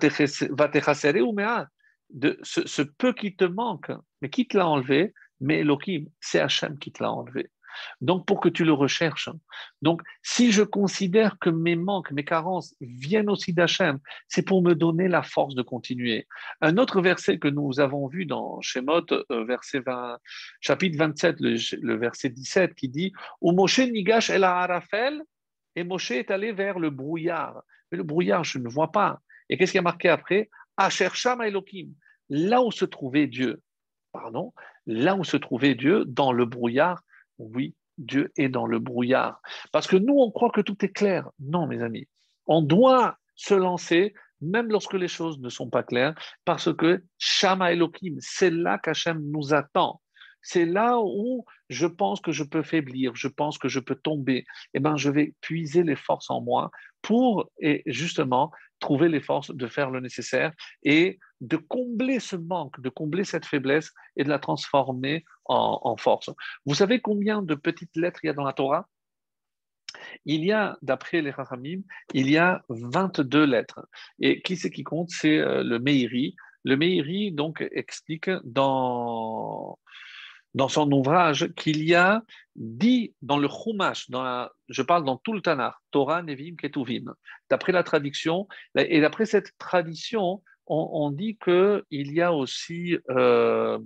de 2.10 2.38
ce, 2.42 2.64
ce 2.64 2.82
peu 2.82 3.12
qui 3.12 3.34
te 3.34 3.44
manque, 3.44 3.90
mais 4.22 4.30
qui 4.30 4.46
te 4.46 4.56
l'a 4.56 4.68
enlevé? 4.68 5.12
Mais 5.40 5.58
Elohim, 5.58 6.06
c'est 6.20 6.38
Hachem 6.38 6.78
qui 6.78 6.92
te 6.92 7.02
l'a 7.02 7.10
enlevé. 7.10 7.50
Donc, 8.00 8.26
pour 8.26 8.40
que 8.40 8.48
tu 8.48 8.64
le 8.64 8.72
recherches. 8.72 9.28
Donc, 9.82 10.02
si 10.22 10.52
je 10.52 10.62
considère 10.62 11.38
que 11.38 11.50
mes 11.50 11.76
manques, 11.76 12.10
mes 12.12 12.24
carences 12.24 12.74
viennent 12.80 13.30
aussi 13.30 13.52
d'Hachem, 13.52 13.98
c'est 14.28 14.42
pour 14.42 14.62
me 14.62 14.74
donner 14.74 15.08
la 15.08 15.22
force 15.22 15.54
de 15.54 15.62
continuer. 15.62 16.26
Un 16.60 16.76
autre 16.78 17.00
verset 17.00 17.38
que 17.38 17.48
nous 17.48 17.80
avons 17.80 18.06
vu 18.06 18.26
dans 18.26 18.60
Shemot, 18.60 19.06
euh, 19.12 19.44
verset 19.44 19.80
20, 19.80 20.18
chapitre 20.60 20.98
27, 20.98 21.36
le, 21.40 21.96
verset 21.96 22.30
17, 22.30 22.74
qui 22.74 22.88
dit 22.88 23.12
Où 23.40 23.52
Moshe 23.52 23.78
nigash 23.78 24.30
el 24.30 24.44
Arafel, 24.44 25.22
et 25.74 25.84
Moshe 25.84 26.10
est 26.12 26.30
allé 26.30 26.52
vers 26.52 26.78
le 26.78 26.90
brouillard. 26.90 27.62
Mais 27.90 27.98
le 27.98 28.04
brouillard, 28.04 28.44
je 28.44 28.58
ne 28.58 28.68
vois 28.68 28.92
pas. 28.92 29.20
Et 29.48 29.56
qu'est-ce 29.56 29.72
qui 29.72 29.78
a 29.78 29.82
marqué 29.82 30.08
après 30.08 30.48
Elohim, 30.78 31.92
là 32.28 32.62
où 32.62 32.70
se 32.70 32.84
trouvait 32.84 33.26
Dieu. 33.26 33.62
Pardon, 34.12 34.52
là 34.86 35.14
où 35.14 35.24
se 35.24 35.36
trouvait 35.36 35.74
Dieu, 35.74 36.04
dans 36.06 36.32
le 36.32 36.44
brouillard, 36.44 37.02
oui, 37.38 37.74
Dieu 37.98 38.32
est 38.36 38.48
dans 38.48 38.66
le 38.66 38.78
brouillard. 38.78 39.40
Parce 39.72 39.86
que 39.86 39.96
nous, 39.96 40.14
on 40.14 40.30
croit 40.30 40.50
que 40.50 40.60
tout 40.60 40.76
est 40.84 40.92
clair. 40.92 41.28
Non, 41.38 41.66
mes 41.66 41.82
amis. 41.82 42.06
On 42.46 42.62
doit 42.62 43.18
se 43.34 43.54
lancer, 43.54 44.14
même 44.40 44.68
lorsque 44.68 44.94
les 44.94 45.08
choses 45.08 45.40
ne 45.40 45.48
sont 45.48 45.68
pas 45.68 45.82
claires, 45.82 46.14
parce 46.44 46.74
que 46.74 47.02
Shama 47.18 47.72
Elohim, 47.72 48.16
c'est 48.18 48.50
là 48.50 48.78
qu'Hachem 48.78 49.20
nous 49.30 49.54
attend. 49.54 50.00
C'est 50.42 50.64
là 50.64 51.00
où 51.00 51.44
je 51.68 51.86
pense 51.86 52.20
que 52.20 52.30
je 52.30 52.44
peux 52.44 52.62
faiblir, 52.62 53.16
je 53.16 53.26
pense 53.26 53.58
que 53.58 53.68
je 53.68 53.80
peux 53.80 53.96
tomber. 53.96 54.44
Eh 54.74 54.80
bien, 54.80 54.96
je 54.96 55.10
vais 55.10 55.34
puiser 55.40 55.82
les 55.82 55.96
forces 55.96 56.30
en 56.30 56.40
moi 56.40 56.70
pour, 57.02 57.50
et 57.60 57.82
justement, 57.86 58.52
trouver 58.80 59.08
les 59.08 59.20
forces 59.20 59.50
de 59.50 59.66
faire 59.66 59.90
le 59.90 60.00
nécessaire 60.00 60.52
et 60.82 61.18
de 61.40 61.56
combler 61.56 62.20
ce 62.20 62.36
manque, 62.36 62.80
de 62.80 62.88
combler 62.88 63.24
cette 63.24 63.46
faiblesse 63.46 63.92
et 64.16 64.24
de 64.24 64.28
la 64.28 64.38
transformer 64.38 65.24
en, 65.44 65.96
force. 65.96 66.30
Vous 66.64 66.74
savez 66.74 67.00
combien 67.00 67.42
de 67.42 67.54
petites 67.54 67.96
lettres 67.96 68.20
il 68.22 68.26
y 68.26 68.30
a 68.30 68.32
dans 68.32 68.44
la 68.44 68.52
Torah? 68.52 68.88
Il 70.24 70.44
y 70.44 70.52
a, 70.52 70.76
d'après 70.82 71.22
les 71.22 71.30
Rachamim, 71.30 71.82
il 72.12 72.28
y 72.30 72.36
a 72.36 72.62
22 72.68 73.44
lettres. 73.44 73.86
Et 74.18 74.42
qui 74.42 74.56
c'est 74.56 74.70
qui 74.70 74.82
compte? 74.82 75.10
C'est 75.10 75.38
euh, 75.38 75.62
le 75.62 75.78
Meiri. 75.78 76.34
Le 76.64 76.76
Meiri, 76.76 77.32
donc, 77.32 77.66
explique 77.70 78.28
dans, 78.44 79.78
dans 80.56 80.68
son 80.68 80.90
ouvrage 80.90 81.52
qu'il 81.54 81.84
y 81.84 81.94
a 81.94 82.22
dit 82.56 83.14
dans 83.20 83.36
le 83.36 83.46
Chumash, 83.46 84.08
je 84.68 84.82
parle 84.82 85.04
dans 85.04 85.18
tout 85.18 85.34
le 85.34 85.42
Tanakh, 85.42 85.74
Torah, 85.90 86.22
Nevim, 86.22 86.56
Ketuvim, 86.56 87.14
d'après 87.50 87.72
la 87.72 87.82
traduction, 87.82 88.48
et 88.74 89.02
d'après 89.02 89.26
cette 89.26 89.52
tradition, 89.58 90.42
on, 90.66 91.10
dit 91.10 91.36
qu'il 91.36 91.84
y 91.90 92.22
a 92.22 92.32
aussi 92.32 92.96
euh, 93.10 93.78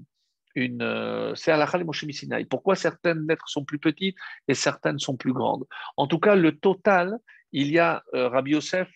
une. 0.55 0.83
Euh, 0.83 1.35
c'est 1.35 1.51
Alachal 1.51 1.85
Moshe 1.85 2.07
Sinai. 2.09 2.45
Pourquoi 2.45 2.77
certaines 2.77 3.27
lettres 3.27 3.49
sont 3.49 3.65
plus 3.65 3.79
petites 3.79 4.17
et 4.49 4.55
certaines 4.55 4.99
sont 4.99 5.17
plus 5.17 5.33
grandes? 5.33 5.67
En 5.97 6.07
tout 6.07 6.21
cas, 6.21 6.37
le 6.37 6.57
total, 6.57 7.19
il 7.53 7.71
y 7.71 7.79
a 7.81 8.03
euh, 8.15 8.29
Rabbi 8.29 8.53
Yosef 8.53 8.91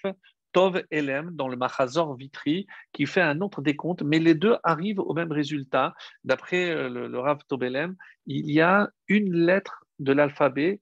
Tov 0.55 0.83
Elem 0.91 1.33
dans 1.33 1.49
le 1.49 1.57
Machazor 1.57 2.15
Vitri 2.15 2.67
qui 2.93 3.05
fait 3.07 3.21
un 3.21 3.41
autre 3.41 3.61
décompte, 3.61 4.03
mais 4.03 4.21
les 4.21 4.35
deux 4.35 4.57
arrivent 4.63 5.01
au 5.01 5.13
même 5.13 5.33
résultat. 5.33 5.95
D'après 6.23 6.71
euh, 6.71 6.89
le, 6.89 7.19
Rav 7.19 7.41
Tov 7.49 7.65
Elem, 7.65 7.97
il 8.27 8.51
y 8.51 8.61
a 8.61 8.89
une 9.09 9.35
lettre 9.35 9.85
de 9.99 10.13
l'alphabet 10.13 10.81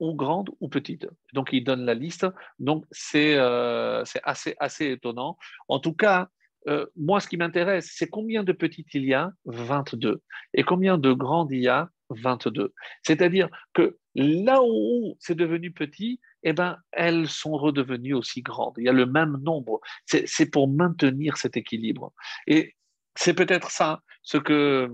ou 0.00 0.14
grande 0.14 0.50
ou 0.60 0.68
petite. 0.68 1.06
Donc 1.32 1.50
il 1.52 1.62
donne 1.62 1.84
la 1.84 1.94
liste. 1.94 2.26
Donc 2.58 2.84
c'est 2.90 3.36
euh, 3.36 4.02
assez, 4.24 4.56
assez 4.58 4.90
étonnant. 4.90 5.38
En 5.68 5.78
tout 5.78 5.94
cas, 5.94 6.28
euh, 6.68 6.86
moi, 6.96 7.20
ce 7.20 7.28
qui 7.28 7.36
m'intéresse, 7.36 7.92
c'est 7.94 8.08
combien 8.08 8.42
de 8.42 8.52
petites 8.52 8.92
il 8.94 9.04
y 9.04 9.14
a? 9.14 9.30
22. 9.44 10.20
Et 10.54 10.64
combien 10.64 10.98
de 10.98 11.12
grandes 11.12 11.52
il 11.52 11.60
y 11.60 11.68
a? 11.68 11.88
22. 12.14 12.74
C'est-à-dire 13.02 13.48
que 13.72 13.98
là 14.14 14.60
où 14.62 15.16
c'est 15.20 15.34
devenu 15.34 15.70
petit, 15.72 16.20
eh 16.42 16.52
ben, 16.52 16.78
elles 16.92 17.28
sont 17.28 17.52
redevenues 17.52 18.14
aussi 18.14 18.42
grandes. 18.42 18.74
Il 18.78 18.84
y 18.84 18.88
a 18.88 18.92
le 18.92 19.06
même 19.06 19.38
nombre. 19.42 19.80
C'est 20.06 20.50
pour 20.50 20.68
maintenir 20.68 21.36
cet 21.36 21.56
équilibre. 21.56 22.12
Et 22.46 22.74
c'est 23.14 23.34
peut-être 23.34 23.70
ça 23.70 24.02
ce 24.22 24.38
que 24.38 24.90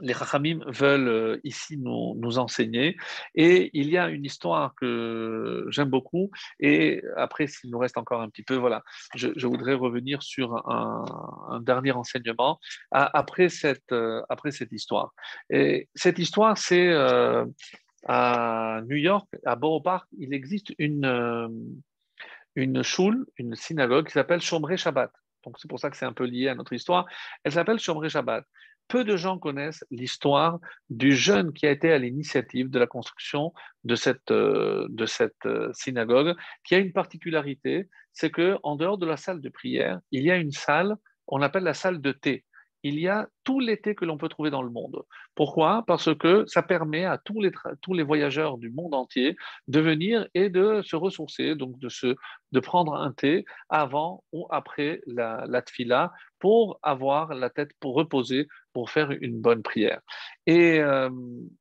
les 0.00 0.14
Chachamim 0.14 0.60
veulent 0.66 1.08
euh, 1.08 1.40
ici 1.44 1.76
nous, 1.76 2.38
enseigner. 2.38 2.96
Et 3.34 3.70
il 3.72 3.90
y 3.90 3.98
a 3.98 4.08
une 4.08 4.24
histoire 4.24 4.74
que 4.74 5.66
j'aime 5.70 5.90
beaucoup. 5.90 6.30
Et 6.60 7.02
après, 7.16 7.46
s'il 7.46 7.70
nous 7.70 7.78
reste 7.78 7.98
encore 7.98 8.20
un 8.20 8.28
petit 8.28 8.42
peu, 8.42 8.54
voilà, 8.54 8.82
je, 9.14 9.46
voudrais 9.46 9.74
revenir 9.74 10.22
sur 10.22 10.54
un, 10.68 11.60
dernier 11.60 11.92
enseignement 11.92 12.58
après 12.90 13.48
cette, 13.48 13.92
euh, 13.92 14.22
après 14.28 14.50
cette 14.50 14.72
histoire. 14.72 15.12
Et 15.50 15.88
cette 15.94 16.18
histoire, 16.18 16.56
c'est 16.56 16.88
euh, 16.88 17.44
à 18.06 18.80
New 18.86 18.96
York, 18.96 19.28
à 19.44 19.56
Borough 19.56 19.82
Park, 19.82 20.06
il 20.18 20.32
existe 20.32 20.72
une, 20.78 21.04
euh, 21.04 21.48
une 22.54 22.82
choule, 22.82 23.26
une 23.36 23.54
synagogue 23.54 24.06
qui 24.06 24.12
s'appelle 24.12 24.40
Shomrei 24.40 24.76
Shabbat. 24.76 25.10
Donc 25.44 25.56
c'est 25.58 25.68
pour 25.68 25.78
ça 25.78 25.90
que 25.90 25.96
c'est 25.96 26.04
un 26.04 26.12
peu 26.12 26.24
lié 26.24 26.48
à 26.48 26.54
notre 26.54 26.72
histoire. 26.72 27.06
Elle 27.44 27.52
s'appelle 27.52 27.78
Shomrei 27.78 28.08
Shabbat. 28.08 28.44
Peu 28.88 29.04
de 29.04 29.16
gens 29.16 29.38
connaissent 29.38 29.84
l'histoire 29.90 30.58
du 30.90 31.12
jeune 31.12 31.52
qui 31.52 31.66
a 31.66 31.70
été 31.70 31.92
à 31.92 31.98
l'initiative 31.98 32.70
de 32.70 32.78
la 32.78 32.86
construction 32.86 33.52
de 33.84 33.94
cette, 33.94 34.30
euh, 34.30 34.88
euh, 35.46 35.72
synagogue, 35.72 36.34
qui 36.64 36.74
a 36.74 36.78
une 36.78 36.92
particularité, 36.92 37.88
c'est 38.12 38.30
que 38.30 38.56
en 38.62 38.76
dehors 38.76 38.98
de 38.98 39.06
la 39.06 39.16
salle 39.16 39.40
de 39.40 39.48
prière, 39.48 40.00
il 40.10 40.24
y 40.24 40.30
a 40.30 40.36
une 40.36 40.52
salle, 40.52 40.96
on 41.26 41.42
appelle 41.42 41.64
la 41.64 41.74
salle 41.74 42.00
de 42.00 42.12
thé 42.12 42.44
il 42.82 42.98
y 42.98 43.08
a 43.08 43.28
tout 43.44 43.60
l'été 43.60 43.94
que 43.94 44.04
l'on 44.04 44.18
peut 44.18 44.28
trouver 44.28 44.50
dans 44.50 44.62
le 44.62 44.70
monde. 44.70 45.02
Pourquoi? 45.34 45.84
Parce 45.86 46.14
que 46.16 46.44
ça 46.46 46.62
permet 46.62 47.04
à 47.04 47.18
tous 47.18 47.40
les, 47.40 48.02
voyageurs 48.02 48.58
du 48.58 48.70
monde 48.70 48.94
entier 48.94 49.36
de 49.66 49.80
venir 49.80 50.26
et 50.34 50.48
de 50.48 50.82
se 50.82 50.96
ressourcer, 50.96 51.54
donc 51.54 51.78
de 51.78 52.60
prendre 52.60 52.94
un 52.94 53.12
thé 53.12 53.44
avant 53.68 54.24
ou 54.32 54.46
après 54.50 55.00
la, 55.06 55.44
la 55.48 55.62
tfila 55.62 56.12
pour 56.38 56.78
avoir 56.82 57.34
la 57.34 57.50
tête 57.50 57.70
pour 57.80 57.94
reposer, 57.94 58.48
pour 58.72 58.90
faire 58.90 59.10
une 59.10 59.40
bonne 59.40 59.62
prière. 59.62 60.00
Et 60.46 60.80
euh, 60.80 61.10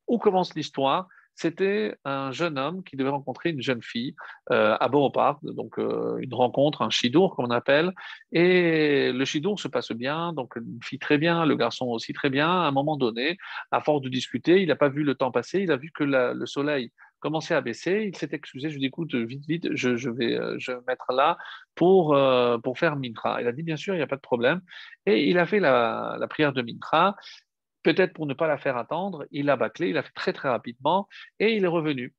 où 0.07 0.17
commence 0.17 0.55
l'histoire? 0.55 1.07
C'était 1.39 1.95
un 2.03 2.31
jeune 2.31 2.57
homme 2.57 2.83
qui 2.83 2.95
devait 2.95 3.11
rencontrer 3.11 3.51
une 3.51 3.61
jeune 3.61 3.83
fille 3.83 4.15
euh, 4.51 4.75
à 4.79 4.87
Beaupark, 4.87 5.37
donc 5.43 5.77
euh, 5.77 6.17
une 6.17 6.33
rencontre, 6.33 6.81
un 6.81 6.89
chidour 6.89 7.35
comme 7.35 7.45
on 7.45 7.51
appelle. 7.51 7.91
Et 8.31 9.11
le 9.11 9.23
chidour 9.23 9.59
se 9.59 9.67
passe 9.67 9.91
bien, 9.91 10.33
donc 10.33 10.55
une 10.55 10.79
fille 10.81 10.97
très 10.97 11.19
bien, 11.19 11.45
le 11.45 11.55
garçon 11.55 11.85
aussi 11.89 12.11
très 12.11 12.31
bien. 12.31 12.49
À 12.49 12.67
un 12.67 12.71
moment 12.71 12.97
donné, 12.97 13.37
à 13.69 13.81
force 13.81 14.01
de 14.01 14.09
discuter, 14.09 14.63
il 14.63 14.69
n'a 14.69 14.75
pas 14.75 14.89
vu 14.89 15.03
le 15.03 15.13
temps 15.13 15.31
passer, 15.31 15.59
il 15.59 15.71
a 15.71 15.77
vu 15.77 15.91
que 15.93 16.03
le 16.03 16.45
soleil 16.47 16.91
commençait 17.19 17.55
à 17.55 17.61
baisser. 17.61 18.05
Il 18.07 18.15
s'est 18.15 18.29
excusé, 18.31 18.69
je 18.69 18.75
lui 18.75 18.79
ai 18.79 18.81
dit 18.81 18.87
écoute, 18.87 19.15
vite, 19.15 19.45
vite, 19.47 19.67
je, 19.73 20.09
vais, 20.09 20.37
euh, 20.37 20.55
je 20.59 20.71
mettre 20.87 21.11
là 21.11 21.37
pour, 21.75 22.17
pour 22.63 22.79
faire 22.79 22.95
Mintra. 22.95 23.41
Il 23.41 23.47
a 23.47 23.51
dit 23.51 23.63
bien 23.63 23.77
sûr, 23.77 23.93
il 23.93 23.97
n'y 23.97 24.03
a 24.03 24.07
pas 24.07 24.15
de 24.15 24.21
problème. 24.21 24.61
Et 25.05 25.29
il 25.29 25.37
a 25.39 25.45
fait 25.45 25.59
la, 25.59 26.17
la 26.19 26.27
prière 26.27 26.53
de 26.53 26.61
Mintra 26.61 27.15
peut-être 27.87 28.13
pour 28.13 28.25
ne 28.25 28.33
pas 28.33 28.47
la 28.47 28.57
faire 28.57 28.75
attendre, 28.75 29.25
il 29.31 29.49
a 29.49 29.55
bâclé, 29.55 29.89
il 29.89 29.97
a 29.97 30.03
fait 30.03 30.11
très 30.13 30.33
très 30.33 30.49
rapidement 30.49 31.07
et 31.39 31.55
il 31.55 31.63
est 31.63 31.67
revenu. 31.67 32.13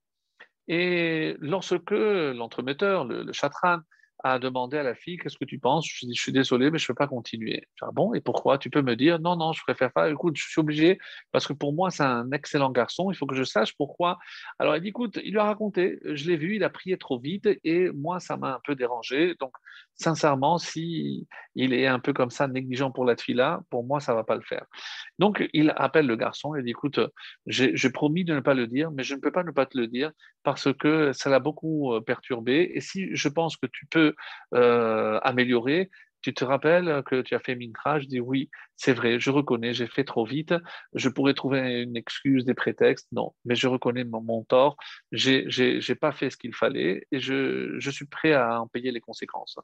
Et 0.66 1.36
lorsque 1.40 1.90
l'entremetteur, 1.90 3.04
le, 3.04 3.30
chatran, 3.32 3.80
a 4.24 4.38
demandé 4.38 4.76
à 4.76 4.82
la 4.82 4.94
fille 4.94 5.18
Qu'est-ce 5.18 5.38
que 5.38 5.44
tu 5.44 5.58
penses? 5.58 5.86
Je 5.88 6.06
dis 6.06 6.14
Je 6.14 6.20
suis 6.20 6.32
désolé, 6.32 6.70
mais 6.70 6.78
je 6.78 6.84
ne 6.84 6.88
peux 6.88 6.94
pas 6.94 7.06
continuer. 7.06 7.68
Ah 7.80 7.90
bon, 7.92 8.14
et 8.14 8.20
pourquoi? 8.20 8.58
Tu 8.58 8.70
peux 8.70 8.82
me 8.82 8.96
dire 8.96 9.18
Non, 9.18 9.36
non, 9.36 9.52
je 9.52 9.62
préfère 9.62 9.92
pas. 9.92 10.10
Écoute, 10.10 10.36
je 10.36 10.48
suis 10.48 10.60
obligé 10.60 10.98
parce 11.32 11.46
que 11.46 11.52
pour 11.52 11.72
moi, 11.72 11.90
c'est 11.90 12.02
un 12.02 12.30
excellent 12.32 12.70
garçon. 12.70 13.10
Il 13.10 13.16
faut 13.16 13.26
que 13.26 13.34
je 13.34 13.44
sache 13.44 13.74
pourquoi. 13.76 14.18
Alors, 14.58 14.74
elle 14.74 14.82
dit 14.82 14.88
Écoute, 14.88 15.18
il 15.24 15.32
lui 15.32 15.38
a 15.38 15.44
raconté 15.44 16.00
Je 16.04 16.28
l'ai 16.28 16.36
vu, 16.36 16.56
il 16.56 16.64
a 16.64 16.70
prié 16.70 16.98
trop 16.98 17.18
vite 17.18 17.48
et 17.64 17.90
moi, 17.90 18.20
ça 18.20 18.36
m'a 18.36 18.54
un 18.54 18.60
peu 18.64 18.74
dérangé. 18.74 19.34
Donc, 19.40 19.52
sincèrement, 19.94 20.58
si 20.58 21.26
il 21.54 21.72
est 21.72 21.86
un 21.86 21.98
peu 21.98 22.12
comme 22.12 22.30
ça, 22.30 22.48
négligent 22.48 22.90
pour 22.90 23.04
la 23.04 23.14
là, 23.28 23.60
pour 23.70 23.84
moi, 23.84 24.00
ça 24.00 24.12
ne 24.12 24.16
va 24.16 24.24
pas 24.24 24.36
le 24.36 24.42
faire. 24.42 24.64
Donc, 25.18 25.48
il 25.52 25.72
appelle 25.76 26.06
le 26.06 26.16
garçon 26.16 26.54
et 26.54 26.62
dit 26.62 26.70
Écoute, 26.70 27.00
j'ai 27.46 27.90
promis 27.90 28.24
de 28.24 28.34
ne 28.34 28.40
pas 28.40 28.54
le 28.54 28.66
dire, 28.66 28.90
mais 28.90 29.02
je 29.02 29.14
ne 29.14 29.20
peux 29.20 29.32
pas 29.32 29.42
ne 29.42 29.50
pas 29.50 29.66
te 29.66 29.76
le 29.76 29.86
dire 29.86 30.12
parce 30.42 30.72
que 30.72 31.12
ça 31.12 31.30
l'a 31.30 31.40
beaucoup 31.40 31.92
euh, 31.92 32.00
perturbé. 32.00 32.70
Et 32.74 32.80
si 32.80 33.14
je 33.14 33.28
pense 33.28 33.56
que 33.56 33.66
tu 33.66 33.86
peux 33.86 34.07
euh, 34.54 35.18
améliorer, 35.22 35.90
tu 36.20 36.34
te 36.34 36.44
rappelles 36.44 37.02
que 37.06 37.22
tu 37.22 37.34
as 37.34 37.38
fait 37.38 37.54
Mintra 37.54 38.00
Je 38.00 38.06
dis 38.06 38.20
oui, 38.20 38.50
c'est 38.76 38.92
vrai, 38.92 39.20
je 39.20 39.30
reconnais, 39.30 39.72
j'ai 39.72 39.86
fait 39.86 40.04
trop 40.04 40.24
vite. 40.24 40.54
Je 40.94 41.08
pourrais 41.08 41.34
trouver 41.34 41.82
une 41.82 41.96
excuse, 41.96 42.44
des 42.44 42.54
prétextes. 42.54 43.06
Non, 43.12 43.34
mais 43.44 43.54
je 43.54 43.68
reconnais 43.68 44.04
mon, 44.04 44.44
tort. 44.44 44.76
Je 45.12 45.88
n'ai 45.88 45.94
pas 45.94 46.12
fait 46.12 46.30
ce 46.30 46.36
qu'il 46.36 46.54
fallait 46.54 47.06
et 47.12 47.20
je, 47.20 47.76
je, 47.78 47.90
suis 47.90 48.06
prêt 48.06 48.32
à 48.32 48.60
en 48.60 48.66
payer 48.66 48.90
les 48.90 49.00
conséquences. 49.00 49.58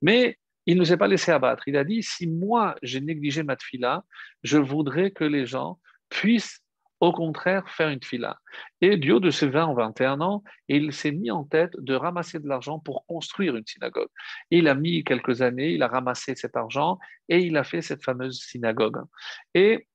Mais 0.00 0.38
il 0.66 0.78
ne 0.78 0.84
s'est 0.84 0.96
pas 0.96 1.08
laissé 1.08 1.30
abattre. 1.30 1.66
Il 1.66 1.76
a 1.76 1.84
dit 1.84 2.02
si 2.02 2.26
moi 2.26 2.74
j'ai 2.82 3.00
négligé 3.00 3.42
ma 3.42 3.56
tfila, 3.56 4.04
je 4.42 4.58
voudrais 4.58 5.10
que 5.10 5.24
les 5.24 5.46
gens 5.46 5.78
puissent 6.08 6.62
au 7.00 7.12
contraire 7.12 7.68
faire 7.68 7.88
une 7.88 8.02
fila. 8.02 8.38
Et 8.80 8.96
du 8.96 9.12
haut 9.12 9.20
de 9.20 9.30
ses 9.30 9.48
20 9.48 9.68
ou 9.68 9.74
21 9.74 10.20
ans, 10.20 10.42
il 10.68 10.92
s'est 10.92 11.12
mis 11.12 11.30
en 11.30 11.44
tête 11.44 11.72
de 11.78 11.94
ramasser 11.94 12.38
de 12.40 12.48
l'argent 12.48 12.78
pour 12.78 13.06
construire 13.06 13.56
une 13.56 13.66
synagogue. 13.66 14.08
Il 14.50 14.68
a 14.68 14.74
mis 14.74 15.04
quelques 15.04 15.42
années, 15.42 15.70
il 15.72 15.82
a 15.82 15.88
ramassé 15.88 16.34
cet 16.34 16.56
argent 16.56 16.98
et 17.28 17.40
il 17.40 17.56
a 17.56 17.64
fait 17.64 17.82
cette 17.82 18.02
fameuse 18.02 18.40
synagogue. 18.40 18.98
Et 19.54 19.86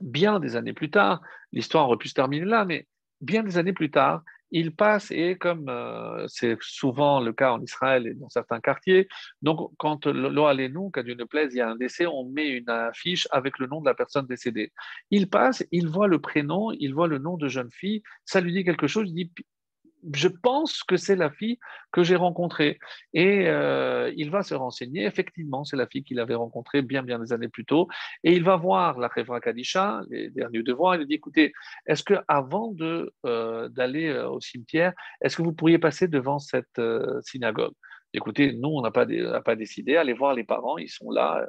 bien 0.00 0.40
des 0.40 0.56
années 0.56 0.74
plus 0.74 0.90
tard, 0.90 1.22
l'histoire 1.52 1.88
aurait 1.88 1.98
pu 1.98 2.08
se 2.08 2.14
terminer 2.14 2.44
là, 2.44 2.64
mais 2.64 2.86
bien 3.20 3.42
des 3.42 3.56
années 3.56 3.72
plus 3.72 3.90
tard, 3.90 4.22
il 4.50 4.74
passe 4.74 5.10
et 5.10 5.36
comme 5.36 5.68
euh, 5.68 6.24
c'est 6.28 6.56
souvent 6.60 7.20
le 7.20 7.32
cas 7.32 7.52
en 7.52 7.62
Israël 7.62 8.06
et 8.06 8.14
dans 8.14 8.28
certains 8.28 8.60
quartiers, 8.60 9.08
donc 9.42 9.70
quand 9.76 10.06
nous, 10.06 10.90
quand 10.90 11.02
Dieu 11.02 11.14
ne 11.14 11.24
plaise, 11.24 11.54
il 11.54 11.58
y 11.58 11.60
a 11.60 11.68
un 11.68 11.76
décès, 11.76 12.06
on 12.06 12.24
met 12.24 12.48
une 12.48 12.68
affiche 12.68 13.28
avec 13.30 13.58
le 13.58 13.66
nom 13.66 13.80
de 13.80 13.86
la 13.86 13.94
personne 13.94 14.26
décédée. 14.26 14.72
Il 15.10 15.28
passe, 15.28 15.64
il 15.72 15.88
voit 15.88 16.08
le 16.08 16.20
prénom, 16.20 16.70
il 16.72 16.94
voit 16.94 17.08
le 17.08 17.18
nom 17.18 17.36
de 17.36 17.48
jeune 17.48 17.70
fille, 17.70 18.02
ça 18.24 18.40
lui 18.40 18.52
dit 18.52 18.64
quelque 18.64 18.86
chose, 18.86 19.08
il 19.08 19.14
dit 19.14 19.32
je 20.14 20.28
pense 20.28 20.82
que 20.82 20.96
c'est 20.96 21.16
la 21.16 21.30
fille 21.30 21.58
que 21.92 22.02
j'ai 22.02 22.16
rencontrée. 22.16 22.78
Et 23.14 23.46
euh, 23.46 24.12
il 24.16 24.30
va 24.30 24.42
se 24.42 24.54
renseigner. 24.54 25.04
Effectivement, 25.06 25.64
c'est 25.64 25.76
la 25.76 25.86
fille 25.86 26.04
qu'il 26.04 26.20
avait 26.20 26.34
rencontrée 26.34 26.82
bien, 26.82 27.02
bien 27.02 27.18
des 27.18 27.32
années 27.32 27.48
plus 27.48 27.64
tôt. 27.64 27.88
Et 28.24 28.32
il 28.34 28.44
va 28.44 28.56
voir 28.56 28.98
la 28.98 29.08
Khevra 29.08 29.40
Kadisha, 29.40 30.02
les 30.10 30.30
derniers 30.30 30.62
devoirs. 30.62 30.96
Il 30.96 31.06
dit 31.06 31.14
écoutez, 31.14 31.52
est-ce 31.86 32.02
que 32.02 32.14
avant 32.28 32.74
euh, 32.80 33.68
d'aller 33.68 34.08
euh, 34.08 34.28
au 34.28 34.40
cimetière, 34.40 34.92
est-ce 35.20 35.36
que 35.36 35.42
vous 35.42 35.52
pourriez 35.52 35.78
passer 35.78 36.08
devant 36.08 36.38
cette 36.38 36.80
synagogue? 37.22 37.74
Écoutez, 38.12 38.52
nous, 38.52 38.68
on 38.68 38.82
n'a 38.82 38.90
pas, 38.90 39.04
décidé. 39.56 39.96
Allez 39.96 40.14
voir 40.14 40.34
les 40.34 40.44
parents, 40.44 40.78
ils 40.78 40.88
sont 40.88 41.10
là. 41.10 41.46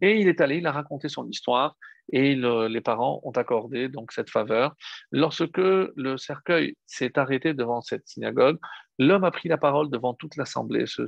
Et 0.00 0.20
il 0.20 0.28
est 0.28 0.40
allé, 0.40 0.56
il 0.56 0.66
a 0.66 0.72
raconté 0.72 1.08
son 1.08 1.28
histoire 1.28 1.76
et 2.12 2.34
les 2.34 2.80
parents 2.80 3.20
ont 3.24 3.32
accordé 3.32 3.88
donc 3.88 4.12
cette 4.12 4.30
faveur. 4.30 4.74
Lorsque 5.12 5.58
le 5.58 6.16
cercueil 6.16 6.76
s'est 6.86 7.18
arrêté 7.18 7.54
devant 7.54 7.82
cette 7.82 8.06
synagogue, 8.08 8.58
l'homme 8.98 9.24
a 9.24 9.30
pris 9.30 9.48
la 9.48 9.58
parole 9.58 9.90
devant 9.90 10.14
toute 10.14 10.36
l'assemblée, 10.36 10.84
ce, 10.86 11.04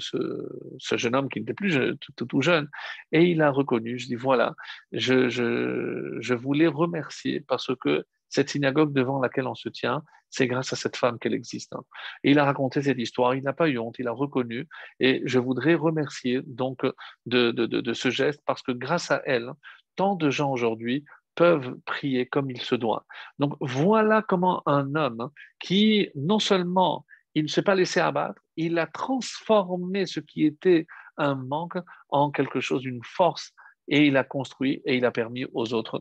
jeune 0.96 1.16
homme 1.16 1.28
qui 1.28 1.40
n'était 1.40 1.54
plus 1.54 1.96
tout, 2.16 2.42
jeune, 2.42 2.68
et 3.12 3.24
il 3.24 3.40
a 3.42 3.50
reconnu, 3.50 3.98
je 3.98 4.06
dis 4.06 4.14
voilà, 4.14 4.54
je, 4.92 5.28
je 5.28 6.34
voulais 6.34 6.66
remercier 6.66 7.40
parce 7.40 7.74
que 7.76 8.04
cette 8.30 8.50
synagogue 8.50 8.92
devant 8.92 9.20
laquelle 9.20 9.46
on 9.46 9.54
se 9.54 9.68
tient, 9.68 10.02
c'est 10.30 10.46
grâce 10.46 10.72
à 10.72 10.76
cette 10.76 10.96
femme 10.96 11.18
qu'elle 11.18 11.34
existe. 11.34 11.74
Hein. 11.74 11.82
Et 12.24 12.30
il 12.30 12.38
a 12.38 12.44
raconté 12.44 12.82
cette 12.82 12.98
histoire, 12.98 13.34
il 13.34 13.42
n'a 13.42 13.52
pas 13.52 13.68
eu 13.68 13.78
honte, 13.78 13.98
il 13.98 14.08
a 14.08 14.12
reconnu. 14.12 14.68
Et 15.00 15.22
je 15.26 15.38
voudrais 15.38 15.74
remercier 15.74 16.40
donc 16.46 16.86
de, 17.26 17.50
de, 17.50 17.92
ce 17.92 18.10
geste 18.10 18.40
parce 18.46 18.62
que 18.62 18.72
grâce 18.72 19.10
à 19.10 19.20
elle, 19.26 19.50
tant 19.96 20.14
de 20.14 20.30
gens 20.30 20.50
aujourd'hui 20.50 21.04
peuvent 21.34 21.76
prier 21.84 22.26
comme 22.26 22.50
il 22.50 22.60
se 22.60 22.74
doit. 22.74 23.04
Donc 23.38 23.54
voilà 23.60 24.22
comment 24.22 24.62
un 24.66 24.94
homme 24.94 25.30
qui 25.58 26.10
non 26.14 26.38
seulement 26.38 27.04
il 27.34 27.44
ne 27.44 27.48
s'est 27.48 27.62
pas 27.62 27.74
laissé 27.74 28.00
abattre, 28.00 28.40
il 28.56 28.78
a 28.78 28.86
transformé 28.86 30.06
ce 30.06 30.20
qui 30.20 30.44
était 30.44 30.86
un 31.16 31.34
manque 31.34 31.78
en 32.08 32.30
quelque 32.30 32.60
chose, 32.60 32.82
d'une 32.82 33.02
force 33.04 33.52
et 33.90 34.06
il 34.06 34.16
a 34.16 34.24
construit 34.24 34.80
et 34.86 34.96
il 34.96 35.04
a 35.04 35.10
permis 35.10 35.44
aux 35.52 35.74
autres 35.74 36.00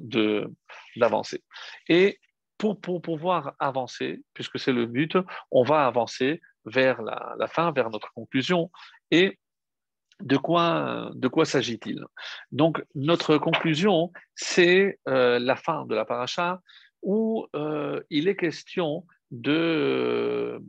d'avancer. 0.96 1.44
Et 1.90 2.20
pour, 2.58 2.80
pour, 2.80 3.02
pouvoir 3.02 3.56
avancer, 3.60 4.22
puisque 4.34 4.60
c'est 4.60 4.74
le 4.74 4.86
but, 4.86 5.18
on 5.52 5.64
va 5.64 5.86
avancer 5.86 6.42
vers 6.66 7.02
la, 7.02 7.36
la, 7.38 7.48
fin, 7.48 7.72
vers 7.72 7.90
notre 7.90 8.12
conclusion. 8.14 8.70
Et 9.12 9.40
de 10.22 10.38
quoi, 10.38 11.10
de 11.16 11.28
quoi 11.28 11.46
s'agit-il? 11.46 12.04
Donc, 12.52 12.84
notre 12.96 13.38
conclusion, 13.38 14.12
c'est 14.36 15.00
euh, 15.08 15.40
la 15.40 15.56
fin 15.56 15.86
de 15.86 15.96
la 15.96 16.06
paracha, 16.06 16.62
où 17.02 17.48
euh, 17.56 18.02
il 18.10 18.28
est 18.28 18.36
question 18.36 19.06
de 19.32 20.62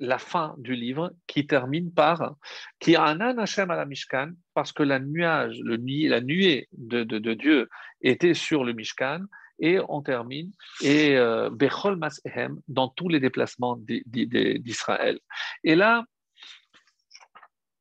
la 0.00 0.18
fin 0.18 0.54
du 0.58 0.74
livre 0.74 1.12
qui 1.26 1.46
termine 1.46 1.92
par 1.92 2.36
qui 2.78 2.96
anan 2.96 3.38
Hashem 3.38 3.70
à 3.70 3.76
la 3.76 3.84
Mishkan 3.84 4.32
parce 4.54 4.72
que 4.72 4.82
la 4.82 4.98
nuage, 4.98 5.58
le 5.62 5.76
la 6.08 6.20
nuée 6.20 6.68
de, 6.72 7.04
de, 7.04 7.34
Dieu 7.34 7.68
était 8.00 8.34
sur 8.34 8.64
le 8.64 8.72
Mishkan 8.72 9.24
et 9.58 9.78
on 9.88 10.02
termine 10.02 10.52
et 10.82 11.16
euh, 11.16 11.50
Bechol 11.50 11.96
Masehem 11.96 12.60
dans 12.68 12.88
tous 12.88 13.08
les 13.08 13.20
déplacements 13.20 13.76
d'Israël. 13.78 15.18
Et 15.64 15.74
là, 15.74 16.04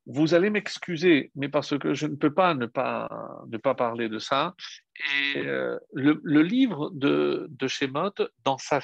vous 0.08 0.34
allez 0.34 0.50
m'excuser, 0.50 1.32
mais 1.36 1.50
parce 1.50 1.78
que 1.78 1.94
je 1.94 2.08
ne 2.08 2.16
peux 2.16 2.34
pas 2.34 2.54
ne 2.54 2.66
pas, 2.66 3.10
ne 3.48 3.58
pas 3.58 3.76
parler 3.76 4.08
de 4.08 4.20
ça. 4.20 4.56
Et 5.36 5.40
euh, 5.40 5.78
le, 5.94 6.20
le, 6.24 6.42
livre 6.42 6.90
de, 6.94 7.48
de 7.50 7.68
Shemot, 7.68 8.14
dans 8.46 8.58
sa 8.58 8.80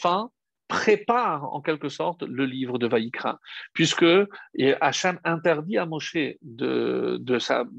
fin, 0.00 0.30
prépare 0.68 1.52
en 1.54 1.60
quelque 1.60 1.88
sorte 1.88 2.22
le 2.22 2.46
livre 2.46 2.78
de 2.78 2.86
Vaïkra, 2.86 3.38
puisque 3.72 4.06
Hachem 4.80 5.18
interdit 5.24 5.78
à 5.78 5.86
Moshe 5.86 6.16
de, 6.42 7.18
de, 7.20 7.38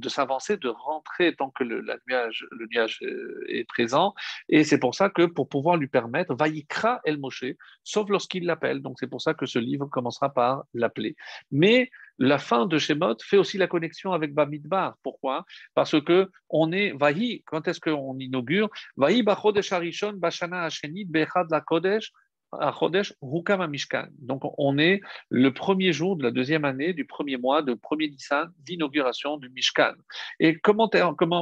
s'avancer, 0.10 0.58
de 0.58 0.70
rentrer 0.70 1.36
tant 1.36 1.50
que 1.50 1.64
le, 1.64 1.84
nuage, 2.08 2.46
le 2.52 2.68
nuage 2.72 3.00
est 3.48 3.68
présent, 3.68 4.14
et 4.50 4.64
c'est 4.64 4.80
pour 4.80 4.94
ça 4.96 5.10
que 5.10 5.26
pour 5.26 5.50
pouvoir 5.50 5.78
lui 5.78 5.88
permettre, 5.88 6.36
Vaïkra 6.36 7.02
El 7.06 7.18
Moshe, 7.18 7.46
sauf 7.84 8.10
lorsqu'il 8.10 8.46
l'appelle, 8.46 8.82
donc 8.82 8.98
c'est 9.00 9.10
pour 9.10 9.22
ça 9.22 9.34
que 9.34 9.46
ce 9.46 9.60
livre 9.60 9.88
commencera 9.88 10.34
par 10.34 10.64
l'appeler. 10.74 11.16
Mais 11.52 11.90
la 12.18 12.38
fin 12.38 12.66
de 12.66 12.78
Shemot 12.78 13.18
fait 13.22 13.38
aussi 13.38 13.58
la 13.58 13.68
connexion 13.68 14.14
avec 14.14 14.34
Bamidbar. 14.34 14.96
Pourquoi? 15.04 15.46
Parce 15.74 16.00
que 16.02 16.30
on 16.50 16.72
est 16.72 16.92
Vahi, 16.92 17.44
quand 17.46 17.68
est-ce 17.68 17.82
qu'on 17.82 18.18
inaugure? 18.20 18.70
Vahi 18.96 19.22
Bachodesh 19.22 19.74
Harishon 19.74 20.14
Bashana 20.14 20.64
Hashenit 20.64 21.06
Bechad 21.06 21.48
la 21.50 21.62
Kodesh 21.62 22.12
à 22.60 22.72
Chodesh 22.72 23.14
Rukama 23.22 23.68
Mishkan. 23.68 24.08
Donc, 24.20 24.42
on 24.58 24.78
est 24.78 25.02
le 25.30 25.54
premier 25.54 25.94
jour 25.94 26.16
de 26.16 26.24
la 26.24 26.32
deuxième 26.32 26.66
année, 26.66 26.94
du 26.94 27.06
premier 27.06 27.38
mois, 27.38 27.62
de 27.62 27.74
premier 27.74 28.10
Nissan, 28.10 28.52
d'inauguration 28.60 29.38
du 29.38 29.50
Mishkan. 29.50 29.94
Et 30.40 30.58
comment, 30.60 30.90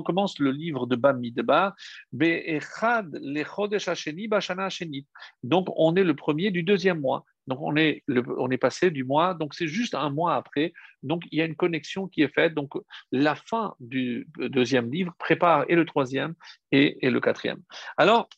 commence 0.03 0.40
le 0.40 0.52
livre 0.52 0.88
de 0.88 0.95
Bamidbar 0.95 1.73
le 2.11 3.44
Chodesh 3.44 3.88
Hasheni. 3.88 5.07
Donc, 5.44 5.68
on 5.76 5.95
est 5.95 6.03
le 6.03 6.15
premier 6.15 6.52
du 6.52 6.64
deuxième 6.64 6.99
mois. 6.99 7.26
Donc, 7.48 7.60
on 7.61 7.76
est, 7.76 8.03
on 8.38 8.49
est 8.52 8.57
passé 8.57 8.90
du 8.90 9.03
mois, 9.03 9.34
donc 9.34 9.53
c'est 9.53 9.68
juste 9.68 9.95
un 9.95 10.10
mois 10.10 10.35
après. 10.35 10.73
Donc, 11.02 11.23
il 11.31 11.40
y 11.40 11.41
a 11.41 11.45
une 11.45 11.56
connexion 11.56 12.07
qui 12.07 12.22
est 12.22 12.34
faite. 12.34 12.53
Donc, 12.53 12.72
la 13.11 13.35
fin 13.35 13.76
du 13.80 14.27
deuxième 14.38 14.90
livre 14.90 15.14
prépare 15.19 15.65
et 15.68 15.76
le 15.76 15.85
troisième 15.85 16.35
et, 16.72 17.06
et 17.06 17.10
le 17.10 17.19
quatrième. 17.19 17.61
Alors, 17.98 18.30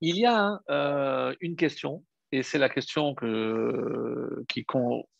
il 0.00 0.16
y 0.16 0.26
a 0.26 0.60
euh, 0.70 1.34
une 1.40 1.56
question, 1.56 2.04
et 2.32 2.42
c'est 2.42 2.58
la 2.58 2.68
question 2.68 3.14
que, 3.14 4.44
qui 4.48 4.64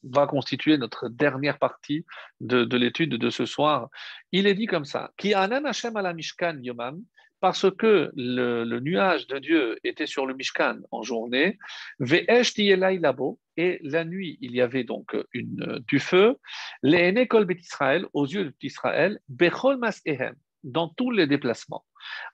va 0.04 0.26
constituer 0.26 0.78
notre 0.78 1.08
dernière 1.08 1.58
partie 1.58 2.04
de, 2.40 2.76
l'étude 2.76 3.16
de 3.16 3.30
ce 3.30 3.46
soir. 3.46 3.88
Il 4.32 4.46
est 4.46 4.54
dit 4.54 4.66
comme 4.66 4.84
ça 4.84 5.10
Qui 5.16 5.34
anan 5.34 5.64
Hashem 5.66 5.96
ala 5.96 6.14
Mishkan 6.14 6.58
yomam, 6.62 7.02
parce 7.40 7.70
que 7.70 8.12
le, 8.14 8.80
nuage 8.80 9.26
de 9.26 9.38
Dieu 9.38 9.78
était 9.82 10.06
sur 10.06 10.26
le 10.26 10.34
Mishkan 10.34 10.78
en 10.90 11.02
journée, 11.02 11.58
labo, 11.98 13.40
et 13.56 13.80
la 13.82 14.04
nuit, 14.04 14.38
il 14.40 14.54
y 14.54 14.60
avait 14.60 14.84
donc 14.84 15.16
une, 15.32 15.82
du 15.88 15.98
feu, 15.98 16.36
les 16.82 17.26
kol 17.26 17.46
Israël, 17.50 18.06
aux 18.12 18.26
yeux 18.26 18.54
d'Israël, 18.60 19.18
bechol 19.28 19.78
mas 19.78 20.00
ehem, 20.04 20.34
dans 20.62 20.88
tous 20.88 21.10
les 21.10 21.26
déplacements. 21.26 21.84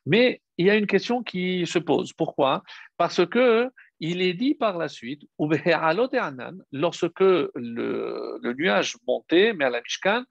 Mais 0.04 0.42
il 0.58 0.66
y 0.66 0.70
a 0.70 0.76
une 0.76 0.86
question 0.86 1.22
qui 1.22 1.66
se 1.66 1.78
pose. 1.78 2.12
Pourquoi? 2.12 2.62
Parce 2.96 3.26
que 3.26 3.70
il 4.00 4.20
est 4.20 4.34
dit 4.34 4.54
par 4.54 4.76
la 4.76 4.88
suite, 4.88 5.22
lorsque 6.72 7.20
le, 7.20 8.52
nuage 8.58 8.96
montait, 9.06 9.52
mais 9.54 9.64
à 9.64 9.70
la 9.70 9.80
Mishkan, 9.80 10.24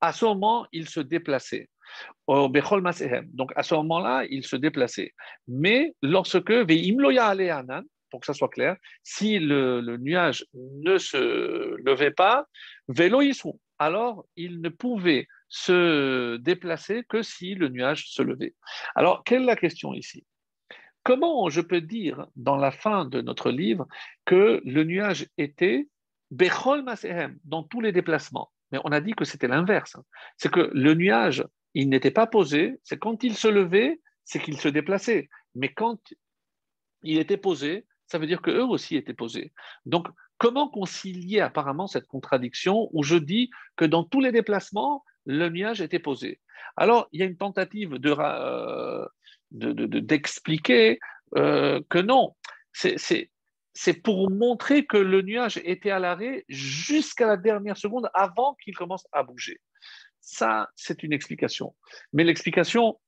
à 0.00 0.12
ce 0.12 0.24
moment, 0.24 0.66
il 0.72 0.88
se 0.88 1.00
déplaçait. 1.00 1.68
Donc 2.28 3.52
à 3.56 3.62
ce 3.62 3.74
moment-là, 3.74 4.24
il 4.28 4.44
se 4.44 4.56
déplaçait. 4.56 5.14
Mais 5.48 5.94
lorsque, 6.02 6.52
pour 8.10 8.20
que 8.20 8.26
ça 8.26 8.34
soit 8.34 8.48
clair, 8.48 8.76
si 9.02 9.38
le, 9.38 9.80
le 9.80 9.96
nuage 9.96 10.44
ne 10.54 10.98
se 10.98 11.76
levait 11.82 12.10
pas, 12.10 12.46
alors 13.78 14.24
il 14.36 14.60
ne 14.60 14.68
pouvait 14.68 15.26
se 15.48 16.36
déplacer 16.36 17.04
que 17.08 17.22
si 17.22 17.54
le 17.54 17.68
nuage 17.68 18.08
se 18.08 18.22
levait. 18.22 18.54
Alors, 18.94 19.24
quelle 19.24 19.42
est 19.42 19.46
la 19.46 19.56
question 19.56 19.94
ici? 19.94 20.24
Comment 21.02 21.50
je 21.50 21.60
peux 21.60 21.80
dire 21.80 22.26
dans 22.34 22.56
la 22.56 22.70
fin 22.70 23.04
de 23.04 23.20
notre 23.20 23.50
livre 23.50 23.86
que 24.24 24.62
le 24.64 24.84
nuage 24.84 25.28
était 25.36 25.88
Bechol 26.30 26.84
dans 27.44 27.62
tous 27.62 27.80
les 27.80 27.92
déplacements? 27.92 28.50
Mais 28.72 28.78
on 28.84 28.92
a 28.92 29.00
dit 29.00 29.12
que 29.12 29.24
c'était 29.24 29.48
l'inverse. 29.48 29.96
C'est 30.38 30.50
que 30.50 30.70
le 30.72 30.94
nuage, 30.94 31.44
il 31.74 31.90
n'était 31.90 32.10
pas 32.10 32.26
posé, 32.26 32.80
c'est 32.82 32.98
quand 32.98 33.22
il 33.22 33.36
se 33.36 33.48
levait, 33.48 34.00
c'est 34.24 34.40
qu'il 34.40 34.58
se 34.58 34.68
déplaçait. 34.68 35.28
Mais 35.54 35.68
quand 35.72 36.00
il 37.02 37.18
était 37.18 37.36
posé, 37.36 37.86
ça 38.06 38.18
veut 38.18 38.26
dire 38.26 38.42
qu'eux 38.42 38.64
aussi 38.64 38.96
étaient 38.96 39.14
posés. 39.14 39.52
Donc, 39.86 40.08
comment 40.38 40.68
concilier 40.68 41.40
apparemment 41.40 41.86
cette 41.86 42.06
contradiction 42.06 42.88
où 42.92 43.02
je 43.02 43.16
dis 43.16 43.50
que 43.76 43.84
dans 43.84 44.04
tous 44.04 44.20
les 44.20 44.32
déplacements, 44.32 45.04
le 45.26 45.48
nuage 45.48 45.80
était 45.80 45.98
posé 45.98 46.40
Alors, 46.76 47.08
il 47.12 47.20
y 47.20 47.22
a 47.22 47.26
une 47.26 47.36
tentative 47.36 47.94
de, 47.94 48.14
euh, 48.18 49.06
d'expliquer 49.50 50.98
euh, 51.36 51.80
que 51.88 51.98
non, 51.98 52.34
c'est 52.72 54.02
pour 54.02 54.30
montrer 54.30 54.86
que 54.86 54.96
le 54.96 55.22
nuage 55.22 55.60
était 55.64 55.90
à 55.90 55.98
l'arrêt 55.98 56.44
jusqu'à 56.48 57.26
la 57.26 57.36
dernière 57.36 57.76
seconde 57.76 58.10
avant 58.14 58.54
qu'il 58.62 58.76
commence 58.76 59.06
à 59.12 59.22
bouger. 59.22 59.60
Ça, 60.20 60.70
c'est 60.74 61.02
une 61.02 61.12
explication. 61.12 61.74
Mais 62.12 62.24
l'explication 62.24 63.00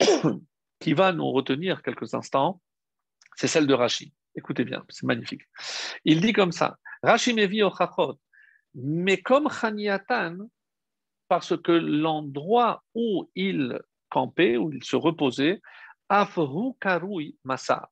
qui 0.80 0.92
va 0.92 1.12
nous 1.12 1.30
retenir 1.30 1.82
quelques 1.82 2.14
instants, 2.14 2.60
c'est 3.36 3.48
celle 3.48 3.66
de 3.66 3.74
Rashi. 3.74 4.12
Écoutez 4.34 4.64
bien, 4.64 4.84
c'est 4.90 5.06
magnifique. 5.06 5.42
Il 6.04 6.20
dit 6.20 6.32
comme 6.32 6.52
ça 6.52 6.78
Rashi 7.02 7.32
mevi 7.32 7.62
ochachot, 7.62 8.18
mais 8.74 9.22
comme 9.22 9.48
Chaniatan, 9.48 10.36
parce 11.28 11.56
que 11.56 11.72
l'endroit 11.72 12.82
où 12.94 13.30
il 13.34 13.78
campait, 14.10 14.56
où 14.56 14.72
il 14.72 14.84
se 14.84 14.96
reposait, 14.96 15.60
Afru 16.08 16.72
Karui 16.80 17.36
Massa. 17.44 17.90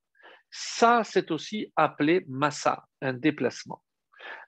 Ça, 0.50 1.02
c'est 1.02 1.30
aussi 1.30 1.72
appelé 1.74 2.24
Massa, 2.28 2.84
un 3.00 3.12
déplacement. 3.12 3.82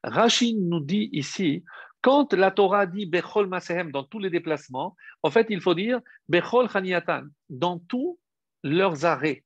Rachid 0.04 0.56
nous 0.58 0.80
dit 0.80 1.08
ici, 1.12 1.64
quand 2.00 2.32
la 2.32 2.52
Torah 2.52 2.86
dit 2.86 3.06
Bechol 3.06 3.48
Masehem 3.48 3.90
dans 3.90 4.04
tous 4.04 4.20
les 4.20 4.30
déplacements, 4.30 4.96
en 5.22 5.30
fait, 5.30 5.46
il 5.50 5.60
faut 5.60 5.74
dire 5.74 6.00
Bechol 6.28 6.70
Chaniatan, 6.70 7.24
dans 7.48 7.80
tous 7.80 8.18
leurs 8.62 9.04
arrêts 9.04 9.44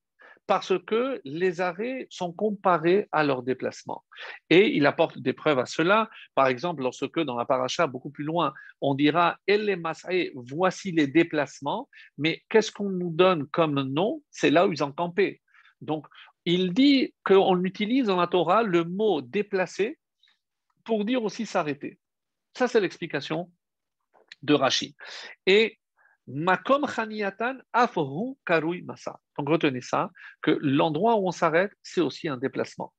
parce 0.50 0.76
que 0.84 1.20
les 1.22 1.60
arrêts 1.60 2.08
sont 2.10 2.32
comparés 2.32 3.06
à 3.12 3.22
leurs 3.22 3.44
déplacements. 3.44 4.04
Et 4.48 4.76
il 4.76 4.84
apporte 4.84 5.16
des 5.16 5.32
preuves 5.32 5.60
à 5.60 5.64
cela. 5.64 6.10
Par 6.34 6.48
exemple, 6.48 6.82
lorsque 6.82 7.20
dans 7.20 7.36
la 7.36 7.44
paracha, 7.44 7.86
beaucoup 7.86 8.10
plus 8.10 8.24
loin, 8.24 8.52
on 8.80 8.96
dira 8.96 9.38
voici 10.34 10.90
les 10.90 11.06
déplacements, 11.06 11.88
mais 12.18 12.42
qu'est-ce 12.48 12.72
qu'on 12.72 12.88
nous 12.88 13.10
donne 13.10 13.46
comme 13.46 13.80
nom? 13.80 14.24
C'est 14.32 14.50
là 14.50 14.66
où 14.66 14.72
ils 14.72 14.82
ont 14.82 14.90
campé. 14.90 15.40
Donc, 15.82 16.08
il 16.44 16.72
dit 16.72 17.14
qu'on 17.22 17.62
utilise 17.62 18.06
dans 18.06 18.16
la 18.16 18.26
Torah 18.26 18.64
le 18.64 18.82
mot 18.82 19.22
déplacer 19.22 20.00
pour 20.82 21.04
dire 21.04 21.22
aussi 21.22 21.46
s'arrêter. 21.46 22.00
Ça, 22.56 22.66
c'est 22.66 22.80
l'explication 22.80 23.52
de 24.42 24.54
Rashi. 24.54 24.96
Et 25.46 25.78
Makom 26.32 26.86
Chaniatan 26.86 27.58
Karui 28.46 28.82
Masa. 28.82 29.18
Donc 29.38 29.48
retenez 29.48 29.80
ça, 29.80 30.10
que 30.42 30.58
l'endroit 30.60 31.16
où 31.16 31.28
on 31.28 31.32
s'arrête, 31.32 31.72
c'est 31.82 32.00
aussi 32.00 32.28
un 32.28 32.36
déplacement. 32.36 32.92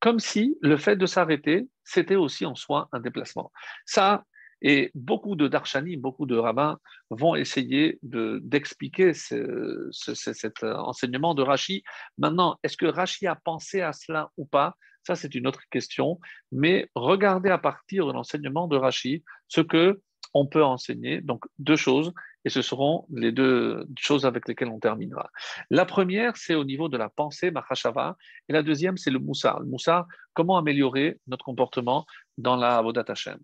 Comme 0.00 0.18
si 0.18 0.56
le 0.60 0.76
fait 0.76 0.96
de 0.96 1.06
s'arrêter, 1.06 1.68
c'était 1.84 2.16
aussi 2.16 2.44
en 2.44 2.54
soi 2.54 2.88
un 2.92 3.00
déplacement. 3.00 3.50
Ça, 3.86 4.24
et 4.62 4.90
beaucoup 4.94 5.36
de 5.36 5.48
darshanim, 5.48 6.00
beaucoup 6.00 6.26
de 6.26 6.36
rabbins 6.36 6.78
vont 7.10 7.34
essayer 7.34 7.98
d'expliquer 8.02 9.12
cet 9.12 10.62
enseignement 10.62 11.34
de 11.34 11.42
Rashi. 11.42 11.82
Maintenant, 12.18 12.58
est-ce 12.62 12.76
que 12.76 12.86
Rashi 12.86 13.26
a 13.26 13.36
pensé 13.36 13.80
à 13.80 13.92
cela 13.92 14.30
ou 14.36 14.46
pas? 14.46 14.74
Ça, 15.06 15.14
c'est 15.14 15.34
une 15.34 15.46
autre 15.46 15.62
question. 15.70 16.18
Mais 16.52 16.90
regardez 16.94 17.50
à 17.50 17.58
partir 17.58 18.06
de 18.06 18.12
l'enseignement 18.12 18.66
de 18.66 18.76
Rashi 18.76 19.22
ce 19.48 19.60
que 19.60 20.00
on 20.36 20.46
peut 20.46 20.64
enseigner. 20.64 21.20
Donc, 21.22 21.44
deux 21.58 21.76
choses, 21.76 22.12
et 22.44 22.50
ce 22.50 22.62
seront 22.62 23.06
les 23.12 23.32
deux 23.32 23.86
choses 23.98 24.26
avec 24.26 24.46
lesquelles 24.46 24.68
on 24.68 24.78
terminera. 24.78 25.30
La 25.70 25.86
première, 25.86 26.36
c'est 26.36 26.54
au 26.54 26.64
niveau 26.64 26.88
de 26.88 26.98
la 26.98 27.08
pensée, 27.08 27.50
Mahashava, 27.50 28.16
et 28.48 28.52
la 28.52 28.62
deuxième, 28.62 28.96
c'est 28.98 29.10
le 29.10 29.18
Moussa. 29.18 29.56
Le 29.60 29.66
Moussa, 29.66 30.06
comment 30.34 30.58
améliorer 30.58 31.18
notre 31.26 31.44
comportement 31.44 32.06
dans 32.36 32.56
la 32.56 32.76
Avodat 32.76 33.04
Hashem? 33.08 33.38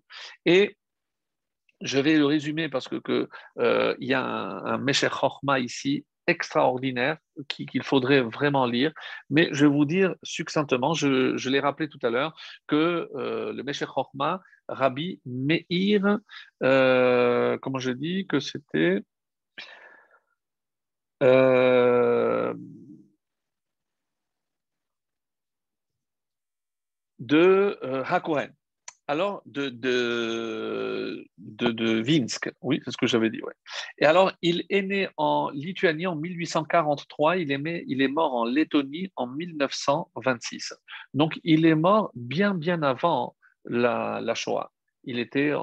Et 0.45 0.77
je 1.81 1.99
vais 1.99 2.17
le 2.17 2.27
résumer 2.27 2.69
parce 2.69 2.87
que, 2.87 2.97
que 2.97 3.27
euh, 3.57 3.95
y 3.99 4.13
a 4.13 4.23
un, 4.23 4.65
un 4.65 4.77
Meshech 4.77 5.13
ici 5.59 6.05
extraordinaire 6.27 7.17
qu'il 7.47 7.83
faudrait 7.83 8.21
vraiment 8.21 8.65
lire. 8.65 8.93
Mais 9.29 9.49
je 9.51 9.65
vais 9.65 9.71
vous 9.71 9.85
dire 9.85 10.15
succinctement, 10.23 10.93
je, 10.93 11.49
l'ai 11.49 11.59
rappelé 11.59 11.89
tout 11.89 11.99
à 12.03 12.09
l'heure, 12.09 12.33
que 12.67 13.09
euh, 13.15 13.53
le 13.53 13.63
Meshech 13.63 13.89
Chochma, 13.89 14.41
Rabbi 14.67 15.21
Meir, 15.25 16.19
euh, 16.63 17.57
comment 17.59 17.79
je 17.79 17.91
dis, 17.91 18.27
que 18.27 18.39
c'était... 18.39 19.01
Euh, 21.21 22.53
de 27.19 27.79
Hakohen 28.05 28.53
alors 29.07 29.41
de, 29.45 29.69
de, 29.69 31.25
de, 31.37 32.01
Vinsk, 32.01 32.51
oui, 32.61 32.79
c'est 32.83 32.91
ce 32.91 32.97
que 32.97 33.07
j'avais 33.07 33.29
dit. 33.29 33.41
Ouais. 33.41 33.53
Et 33.97 34.05
alors, 34.05 34.31
il 34.41 34.63
est 34.69 34.81
né 34.81 35.09
en 35.17 35.49
Lituanie 35.53 36.07
en 36.07 36.15
1843, 36.15 37.37
il 37.37 37.51
est, 37.51 37.83
il 37.87 38.01
est 38.01 38.07
mort 38.07 38.33
en 38.33 38.45
Lettonie 38.45 39.11
en 39.15 39.27
1926. 39.27 40.73
Donc, 41.13 41.39
il 41.43 41.65
est 41.65 41.75
mort 41.75 42.11
bien, 42.15 42.53
bien 42.53 42.81
avant 42.81 43.35
la, 43.65 44.33
Shoah. 44.35 44.71
Il 45.03 45.19
était 45.19 45.53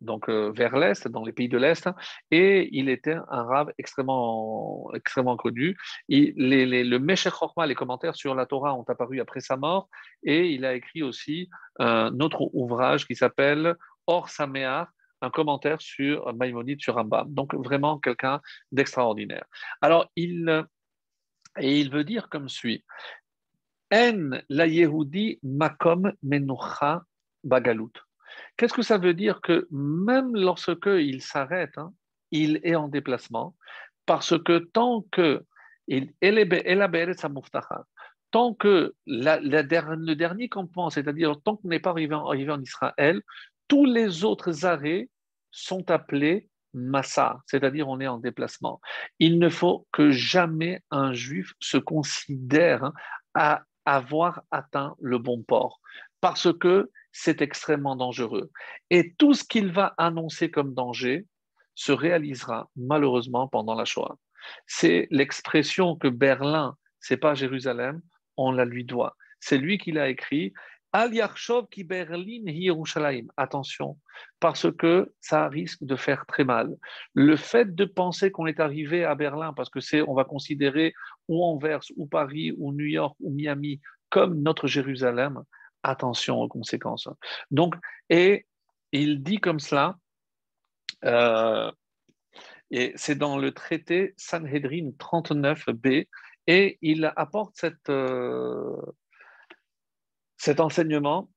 donc 0.00 0.28
euh, 0.28 0.50
vers 0.50 0.76
l'Est, 0.78 1.08
dans 1.08 1.24
les 1.24 1.32
pays 1.32 1.48
de 1.48 1.58
l'Est, 1.58 1.88
et 2.30 2.68
il 2.72 2.88
était 2.88 3.16
un 3.28 3.42
rave 3.42 3.72
extrêmement, 3.78 4.90
extrêmement 4.94 5.36
connu. 5.36 5.76
les, 6.08 6.34
le 6.36 6.98
Meshech 6.98 7.34
Chochma, 7.34 7.66
les 7.66 7.74
commentaires 7.74 8.16
sur 8.16 8.34
la 8.34 8.46
Torah 8.46 8.74
ont 8.74 8.84
apparu 8.88 9.20
après 9.20 9.40
sa 9.40 9.56
mort, 9.56 9.88
et 10.22 10.50
il 10.50 10.64
a 10.64 10.74
écrit 10.74 11.02
aussi 11.02 11.50
un 11.78 12.18
autre 12.20 12.48
ouvrage 12.54 13.06
qui 13.06 13.14
s'appelle 13.14 13.74
Or 14.06 14.28
Sameach, 14.28 14.88
un 15.22 15.30
commentaire 15.30 15.80
sur 15.80 16.34
Maïmonide, 16.34 16.80
sur 16.80 16.94
Rambam. 16.94 17.32
Donc 17.32 17.54
vraiment 17.54 17.98
quelqu'un 17.98 18.40
d'extraordinaire. 18.72 19.44
Alors, 19.82 20.10
il, 20.16 20.64
et 21.58 21.80
il 21.80 21.90
veut 21.90 22.04
dire 22.04 22.28
comme 22.28 22.48
suit. 22.48 22.84
En 23.92 24.38
la 24.48 24.66
Yehudi 24.66 25.40
makom 25.42 26.12
menucha 26.22 27.02
bagalut. 27.44 27.92
Qu'est-ce 28.56 28.74
que 28.74 28.82
ça 28.82 28.98
veut 28.98 29.14
dire 29.14 29.40
que 29.40 29.66
même 29.70 30.34
lorsque 30.34 30.86
il 30.86 31.22
s'arrête, 31.22 31.76
hein, 31.76 31.92
il 32.30 32.60
est 32.62 32.76
en 32.76 32.88
déplacement, 32.88 33.56
parce 34.06 34.38
que 34.38 34.58
tant 34.58 35.04
que 35.10 35.44
tant 38.30 38.54
que 38.54 38.94
le 39.06 40.14
dernier 40.14 40.48
campement, 40.48 40.90
c'est-à-dire 40.90 41.40
tant 41.42 41.56
qu'on 41.56 41.68
n'est 41.68 41.80
pas 41.80 41.90
arrivé 41.90 42.14
en, 42.14 42.28
arrivé 42.28 42.52
en 42.52 42.62
Israël, 42.62 43.22
tous 43.66 43.86
les 43.86 44.24
autres 44.24 44.66
arrêts 44.66 45.08
sont 45.50 45.90
appelés 45.90 46.48
massa, 46.72 47.40
c'est-à-dire 47.46 47.88
on 47.88 48.00
est 48.00 48.06
en 48.06 48.18
déplacement. 48.18 48.80
Il 49.18 49.40
ne 49.40 49.48
faut 49.48 49.88
que 49.90 50.10
jamais 50.10 50.82
un 50.92 51.12
juif 51.12 51.54
se 51.58 51.78
considère 51.78 52.84
hein, 52.84 52.92
à 53.34 53.64
avoir 53.84 54.42
atteint 54.50 54.94
le 55.00 55.18
bon 55.18 55.42
port, 55.42 55.80
parce 56.20 56.52
que 56.58 56.90
c'est 57.12 57.42
extrêmement 57.42 57.96
dangereux. 57.96 58.50
Et 58.90 59.14
tout 59.14 59.34
ce 59.34 59.44
qu'il 59.44 59.72
va 59.72 59.94
annoncer 59.98 60.50
comme 60.50 60.74
danger 60.74 61.26
se 61.74 61.92
réalisera 61.92 62.68
malheureusement 62.76 63.48
pendant 63.48 63.74
la 63.74 63.84
Shoah. 63.84 64.16
C'est 64.66 65.08
l'expression 65.10 65.96
que 65.96 66.08
Berlin, 66.08 66.76
c'est 67.00 67.16
pas 67.16 67.34
Jérusalem, 67.34 68.00
on 68.36 68.52
la 68.52 68.64
lui 68.64 68.84
doit. 68.84 69.16
C'est 69.40 69.58
lui 69.58 69.78
qui 69.78 69.92
l'a 69.92 70.08
écrit. 70.08 70.52
Al 70.92 71.12
qui 71.70 71.84
Berlin 71.84 72.42
Yerushalayim. 72.46 73.28
Attention, 73.36 73.96
parce 74.40 74.70
que 74.72 75.12
ça 75.20 75.48
risque 75.48 75.84
de 75.84 75.94
faire 75.94 76.26
très 76.26 76.42
mal. 76.42 76.76
Le 77.14 77.36
fait 77.36 77.74
de 77.74 77.84
penser 77.84 78.32
qu'on 78.32 78.46
est 78.46 78.58
arrivé 78.58 79.04
à 79.04 79.14
Berlin, 79.14 79.52
parce 79.52 79.70
que 79.70 79.80
c'est, 79.80 80.02
on 80.02 80.14
va 80.14 80.24
considérer 80.24 80.92
ou 81.30 81.44
Anvers, 81.44 81.84
ou 81.96 82.06
Paris, 82.06 82.52
ou 82.58 82.72
New 82.72 82.86
York, 82.86 83.16
ou 83.20 83.30
Miami, 83.30 83.80
comme 84.10 84.42
notre 84.42 84.66
Jérusalem, 84.66 85.44
attention 85.84 86.42
aux 86.42 86.48
conséquences. 86.48 87.08
Donc, 87.52 87.76
et 88.10 88.46
il 88.90 89.22
dit 89.22 89.38
comme 89.38 89.60
cela, 89.60 89.96
euh, 91.04 91.70
et 92.72 92.92
c'est 92.96 93.14
dans 93.14 93.38
le 93.38 93.52
traité 93.52 94.12
Sanhedrin 94.16 94.90
39b, 94.98 96.08
et 96.48 96.78
il 96.82 97.12
apporte 97.14 97.54
cette, 97.54 97.88
euh, 97.90 98.76
cet 100.36 100.58
enseignement. 100.58 101.30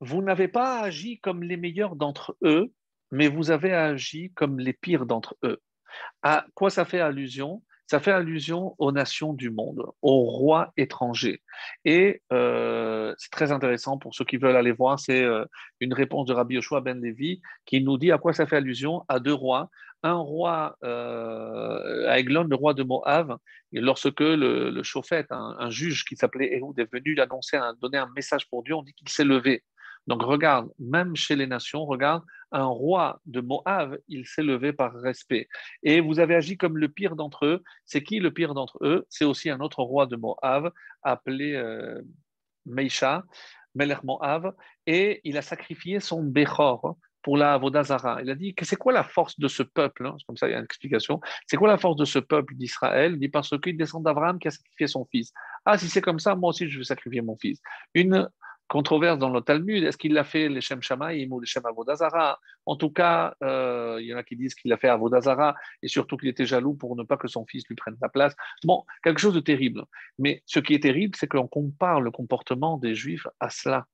Vous 0.00 0.20
n'avez 0.20 0.48
pas 0.48 0.80
agi 0.80 1.20
comme 1.20 1.44
les 1.44 1.56
meilleurs 1.56 1.94
d'entre 1.94 2.36
eux, 2.42 2.72
mais 3.12 3.28
vous 3.28 3.52
avez 3.52 3.72
agi 3.72 4.32
comme 4.32 4.58
les 4.58 4.72
pires 4.72 5.06
d'entre 5.06 5.36
eux. 5.44 5.60
À 6.22 6.44
quoi 6.54 6.70
ça 6.70 6.84
fait 6.84 7.00
allusion? 7.00 7.62
Ça 7.88 8.00
fait 8.00 8.12
allusion 8.12 8.74
aux 8.78 8.92
nations 8.92 9.32
du 9.32 9.50
monde, 9.50 9.82
aux 10.02 10.20
rois 10.20 10.72
étrangers. 10.76 11.42
Et 11.86 12.22
euh, 12.32 13.14
c'est 13.16 13.30
très 13.30 13.50
intéressant 13.50 13.96
pour 13.96 14.14
ceux 14.14 14.26
qui 14.26 14.36
veulent 14.36 14.56
aller 14.56 14.72
voir, 14.72 15.00
c'est 15.00 15.22
euh, 15.22 15.46
une 15.80 15.94
réponse 15.94 16.26
de 16.26 16.34
Rabbi 16.34 16.56
Yoshua 16.56 16.82
ben 16.82 17.00
Levi 17.00 17.40
qui 17.64 17.82
nous 17.82 17.96
dit 17.96 18.12
à 18.12 18.18
quoi 18.18 18.34
ça 18.34 18.46
fait 18.46 18.56
allusion 18.56 19.04
à 19.08 19.20
deux 19.20 19.32
rois. 19.32 19.70
Un 20.02 20.14
roi 20.14 20.76
euh, 20.84 22.08
à 22.08 22.20
Eglon, 22.20 22.44
le 22.44 22.54
roi 22.54 22.72
de 22.72 22.84
Moab, 22.84 23.36
et 23.72 23.80
lorsque 23.80 24.20
le, 24.20 24.70
le 24.70 24.82
un, 25.30 25.70
juge 25.70 26.04
qui 26.04 26.14
s'appelait 26.14 26.54
Ehud, 26.54 26.78
est 26.78 26.92
venu 26.92 27.18
annoncer, 27.18 27.58
donner 27.80 27.98
un 27.98 28.08
message 28.14 28.48
pour 28.48 28.62
Dieu, 28.62 28.74
on 28.74 28.82
dit 28.82 28.92
qu'il 28.92 29.08
s'est 29.08 29.24
levé. 29.24 29.64
Donc 30.08 30.22
regarde, 30.22 30.70
même 30.78 31.14
chez 31.14 31.36
les 31.36 31.46
nations, 31.46 31.84
regarde, 31.84 32.24
un 32.50 32.64
roi 32.64 33.20
de 33.26 33.42
Moab, 33.42 33.98
il 34.08 34.26
s'est 34.26 34.42
levé 34.42 34.72
par 34.72 34.94
respect. 34.94 35.48
Et 35.82 36.00
vous 36.00 36.18
avez 36.18 36.34
agi 36.34 36.56
comme 36.56 36.78
le 36.78 36.88
pire 36.88 37.14
d'entre 37.14 37.44
eux. 37.44 37.62
C'est 37.84 38.02
qui 38.02 38.18
le 38.18 38.32
pire 38.32 38.54
d'entre 38.54 38.78
eux? 38.80 39.04
C'est 39.10 39.26
aussi 39.26 39.50
un 39.50 39.60
autre 39.60 39.82
roi 39.82 40.06
de 40.06 40.16
Moab 40.16 40.72
appelé 41.02 41.52
euh, 41.52 42.00
Meisha, 42.64 43.22
Melech 43.74 44.02
Moab, 44.02 44.54
et 44.86 45.20
il 45.24 45.36
a 45.36 45.42
sacrifié 45.42 46.00
son 46.00 46.22
Bechor 46.22 46.96
pour 47.20 47.36
la 47.36 47.52
Avodazara. 47.52 48.22
Il 48.22 48.30
a 48.30 48.34
dit 48.34 48.54
c'est 48.62 48.76
quoi 48.76 48.94
la 48.94 49.04
force 49.04 49.38
de 49.38 49.46
ce 49.46 49.62
peuple 49.62 50.06
hein? 50.06 50.16
Comme 50.26 50.38
ça, 50.38 50.48
il 50.48 50.52
y 50.52 50.54
a 50.54 50.58
une 50.58 50.64
explication. 50.64 51.20
C'est 51.46 51.58
quoi 51.58 51.68
la 51.68 51.76
force 51.76 51.96
de 51.96 52.06
ce 52.06 52.18
peuple 52.18 52.54
d'Israël? 52.54 53.12
Il 53.12 53.18
dit 53.18 53.28
parce 53.28 53.50
qu'il 53.60 53.76
descend 53.76 54.02
d'Abraham 54.02 54.38
qui 54.38 54.48
a 54.48 54.52
sacrifié 54.52 54.86
son 54.86 55.04
fils. 55.04 55.34
Ah, 55.66 55.76
si 55.76 55.86
c'est 55.90 56.00
comme 56.00 56.18
ça, 56.18 56.34
moi 56.34 56.48
aussi 56.48 56.66
je 56.66 56.78
vais 56.78 56.84
sacrifier 56.84 57.20
mon 57.20 57.36
fils. 57.36 57.60
Une 57.92 58.26
controverse 58.68 59.18
dans 59.18 59.30
le 59.30 59.40
Talmud. 59.40 59.82
Est-ce 59.82 59.96
qu'il 59.96 60.12
l'a 60.12 60.24
fait 60.24 60.48
les 60.48 60.60
Shem 60.60 60.80
ou 61.30 61.40
les 61.40 61.48
Avodazara? 61.64 62.38
En 62.66 62.76
tout 62.76 62.90
cas, 62.90 63.34
euh, 63.42 63.98
il 64.00 64.06
y 64.06 64.14
en 64.14 64.18
a 64.18 64.22
qui 64.22 64.36
disent 64.36 64.54
qu'il 64.54 64.70
l'a 64.70 64.76
fait 64.76 64.88
Avodazara 64.88 65.54
et 65.82 65.88
surtout 65.88 66.16
qu'il 66.16 66.28
était 66.28 66.46
jaloux 66.46 66.74
pour 66.74 66.94
ne 66.94 67.02
pas 67.02 67.16
que 67.16 67.28
son 67.28 67.46
fils 67.46 67.66
lui 67.68 67.74
prenne 67.74 67.96
sa 67.96 68.08
place. 68.08 68.36
Bon, 68.64 68.84
quelque 69.02 69.20
chose 69.20 69.34
de 69.34 69.40
terrible. 69.40 69.84
Mais 70.18 70.42
ce 70.46 70.60
qui 70.60 70.74
est 70.74 70.82
terrible, 70.82 71.16
c'est 71.16 71.26
qu'on 71.26 71.48
compare 71.48 72.00
le 72.00 72.10
comportement 72.10 72.76
des 72.76 72.94
Juifs 72.94 73.26
à 73.40 73.50
cela. 73.50 73.86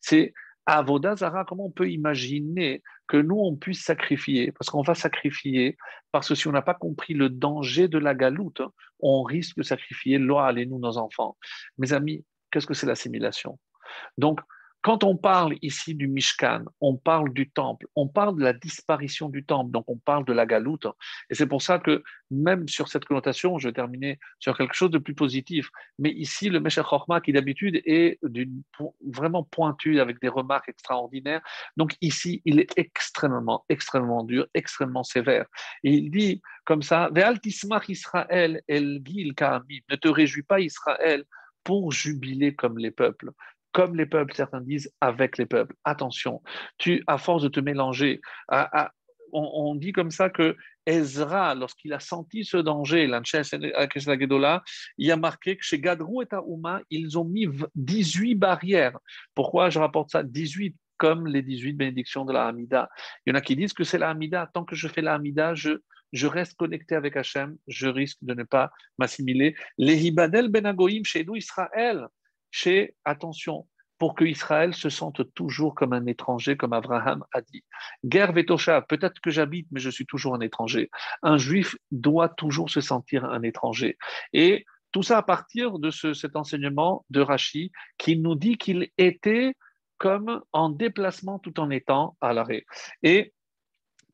C'est 0.00 0.32
Avodazara, 0.66 1.44
comment 1.44 1.66
on 1.66 1.70
peut 1.70 1.90
imaginer 1.90 2.82
que 3.08 3.16
nous, 3.16 3.36
on 3.36 3.56
puisse 3.56 3.82
sacrifier? 3.82 4.52
Parce 4.52 4.70
qu'on 4.70 4.82
va 4.82 4.94
sacrifier, 4.94 5.76
parce 6.12 6.28
que 6.28 6.34
si 6.34 6.46
on 6.48 6.52
n'a 6.52 6.62
pas 6.62 6.74
compris 6.74 7.14
le 7.14 7.28
danger 7.28 7.88
de 7.88 7.98
la 7.98 8.14
galoute, 8.14 8.62
on 9.00 9.22
risque 9.22 9.56
de 9.56 9.62
sacrifier 9.62 10.18
loi, 10.18 10.52
et 10.56 10.66
nous, 10.66 10.78
nos 10.78 10.98
enfants. 10.98 11.36
Mes 11.78 11.92
amis, 11.92 12.24
qu'est-ce 12.50 12.66
que 12.66 12.74
c'est 12.74 12.86
l'assimilation? 12.86 13.58
Donc, 14.18 14.40
quand 14.82 15.04
on 15.04 15.16
parle 15.16 15.54
ici 15.62 15.94
du 15.94 16.08
Mishkan, 16.08 16.64
on 16.80 16.96
parle 16.96 17.32
du 17.32 17.48
temple, 17.48 17.86
on 17.94 18.08
parle 18.08 18.36
de 18.36 18.42
la 18.42 18.52
disparition 18.52 19.28
du 19.28 19.44
temple, 19.44 19.70
donc 19.70 19.84
on 19.88 19.96
parle 19.96 20.24
de 20.24 20.32
la 20.32 20.44
galoute. 20.44 20.86
Et 21.30 21.36
c'est 21.36 21.46
pour 21.46 21.62
ça 21.62 21.78
que 21.78 22.02
même 22.32 22.68
sur 22.68 22.88
cette 22.88 23.04
connotation, 23.04 23.58
je 23.58 23.68
vais 23.68 23.72
terminer 23.72 24.18
sur 24.40 24.58
quelque 24.58 24.74
chose 24.74 24.90
de 24.90 24.98
plus 24.98 25.14
positif. 25.14 25.70
Mais 26.00 26.10
ici, 26.10 26.48
le 26.48 26.58
Meshach 26.58 26.86
Chochma, 26.88 27.20
qui 27.20 27.32
d'habitude 27.32 27.80
est 27.84 28.18
vraiment 29.06 29.44
pointu 29.44 30.00
avec 30.00 30.20
des 30.20 30.28
remarques 30.28 30.68
extraordinaires, 30.68 31.42
donc 31.76 31.94
ici, 32.00 32.42
il 32.44 32.58
est 32.58 32.76
extrêmement, 32.76 33.64
extrêmement 33.68 34.24
dur, 34.24 34.48
extrêmement 34.52 35.04
sévère. 35.04 35.46
Et 35.84 35.92
il 35.92 36.10
dit 36.10 36.42
comme 36.64 36.82
ça, 36.82 37.08
Israël, 37.88 38.62
el 38.66 39.00
Gil 39.04 39.34
ne 39.90 39.96
te 39.96 40.08
réjouis 40.08 40.42
pas 40.42 40.58
Israël 40.58 41.24
pour 41.62 41.92
jubiler 41.92 42.56
comme 42.56 42.78
les 42.78 42.90
peuples 42.90 43.30
comme 43.72 43.96
les 43.96 44.06
peuples, 44.06 44.34
certains 44.34 44.60
disent 44.60 44.92
avec 45.00 45.38
les 45.38 45.46
peuples. 45.46 45.74
Attention, 45.84 46.42
tu, 46.78 47.02
à 47.06 47.18
force 47.18 47.42
de 47.42 47.48
te 47.48 47.60
mélanger, 47.60 48.20
on, 49.32 49.74
dit 49.74 49.92
comme 49.92 50.10
ça 50.10 50.28
que 50.28 50.56
Ezra, 50.86 51.54
lorsqu'il 51.54 51.92
a 51.92 52.00
senti 52.00 52.44
ce 52.44 52.58
danger, 52.58 53.04
il 54.98 55.10
a 55.10 55.16
marqué 55.16 55.56
que 55.56 55.64
chez 55.64 55.80
Gadrou 55.80 56.22
et 56.22 56.26
Taouma, 56.26 56.82
ils 56.90 57.18
ont 57.18 57.24
mis 57.24 57.46
18 57.74 58.34
barrières. 58.34 58.98
Pourquoi 59.34 59.70
je 59.70 59.78
rapporte 59.78 60.10
ça? 60.10 60.22
18 60.22 60.76
comme 60.98 61.26
les 61.26 61.42
18 61.42 61.72
bénédictions 61.72 62.24
de 62.24 62.32
la 62.32 62.46
Hamida. 62.46 62.88
Il 63.26 63.30
y 63.30 63.32
en 63.32 63.36
a 63.36 63.40
qui 63.40 63.56
disent 63.56 63.72
que 63.72 63.82
c'est 63.82 63.98
la 63.98 64.10
Hamida. 64.10 64.48
Tant 64.54 64.64
que 64.64 64.76
je 64.76 64.86
fais 64.86 65.02
la 65.02 65.14
Hamida, 65.14 65.52
je, 65.54 65.78
reste 66.26 66.54
connecté 66.54 66.94
avec 66.94 67.16
Hachem, 67.16 67.56
je 67.66 67.88
risque 67.88 68.18
de 68.22 68.34
ne 68.34 68.44
pas 68.44 68.70
m'assimiler. 68.98 69.56
Les 69.78 70.06
Hibadel 70.06 70.48
Benagoïm 70.48 71.04
chez 71.04 71.24
nous, 71.24 71.34
Israël, 71.34 72.06
chez, 72.52 72.94
attention, 73.04 73.66
pour 73.98 74.14
que 74.14 74.24
Israël 74.24 74.74
se 74.74 74.88
sente 74.88 75.32
toujours 75.34 75.74
comme 75.74 75.92
un 75.92 76.06
étranger, 76.06 76.56
comme 76.56 76.72
Abraham 76.72 77.24
a 77.32 77.40
dit. 77.40 77.64
Guerre 78.04 78.32
Vetosha, 78.32 78.82
peut-être 78.82 79.20
que 79.20 79.30
j'habite, 79.30 79.68
mais 79.70 79.80
je 79.80 79.90
suis 79.90 80.06
toujours 80.06 80.34
un 80.34 80.40
étranger. 80.40 80.90
Un 81.22 81.36
juif 81.36 81.76
doit 81.92 82.28
toujours 82.28 82.68
se 82.68 82.80
sentir 82.80 83.24
un 83.24 83.42
étranger. 83.42 83.96
Et 84.32 84.64
tout 84.90 85.04
ça 85.04 85.18
à 85.18 85.22
partir 85.22 85.78
de 85.78 85.90
cet 85.90 86.36
enseignement 86.36 87.04
de 87.10 87.20
Rachi 87.20 87.70
qui 87.96 88.18
nous 88.18 88.34
dit 88.34 88.58
qu'il 88.58 88.88
était 88.98 89.54
comme 89.98 90.42
en 90.52 90.68
déplacement 90.68 91.38
tout 91.38 91.60
en 91.60 91.70
étant 91.70 92.16
à 92.20 92.32
l'arrêt. 92.32 92.64
Et 93.04 93.32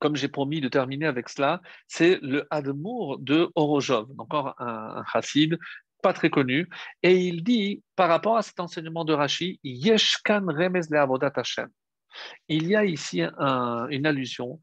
comme 0.00 0.16
j'ai 0.16 0.28
promis 0.28 0.60
de 0.60 0.68
terminer 0.68 1.06
avec 1.06 1.30
cela, 1.30 1.62
c'est 1.86 2.18
le 2.20 2.46
Admour 2.50 3.18
de 3.18 3.50
Orojov, 3.54 4.08
encore 4.18 4.54
un, 4.58 4.96
un 4.96 5.04
chassid 5.06 5.58
pas 6.02 6.12
très 6.12 6.30
connu, 6.30 6.68
et 7.02 7.16
il 7.16 7.42
dit, 7.42 7.82
par 7.96 8.08
rapport 8.08 8.36
à 8.36 8.42
cet 8.42 8.60
enseignement 8.60 9.04
de 9.04 9.12
Rashi, 9.12 9.58
Yeshkan 9.64 10.46
Remez 10.46 10.82
le 10.90 11.38
Hashem. 11.38 11.68
Il 12.48 12.66
y 12.66 12.76
a 12.76 12.84
ici 12.84 13.22
une 13.22 14.06
allusion 14.06 14.60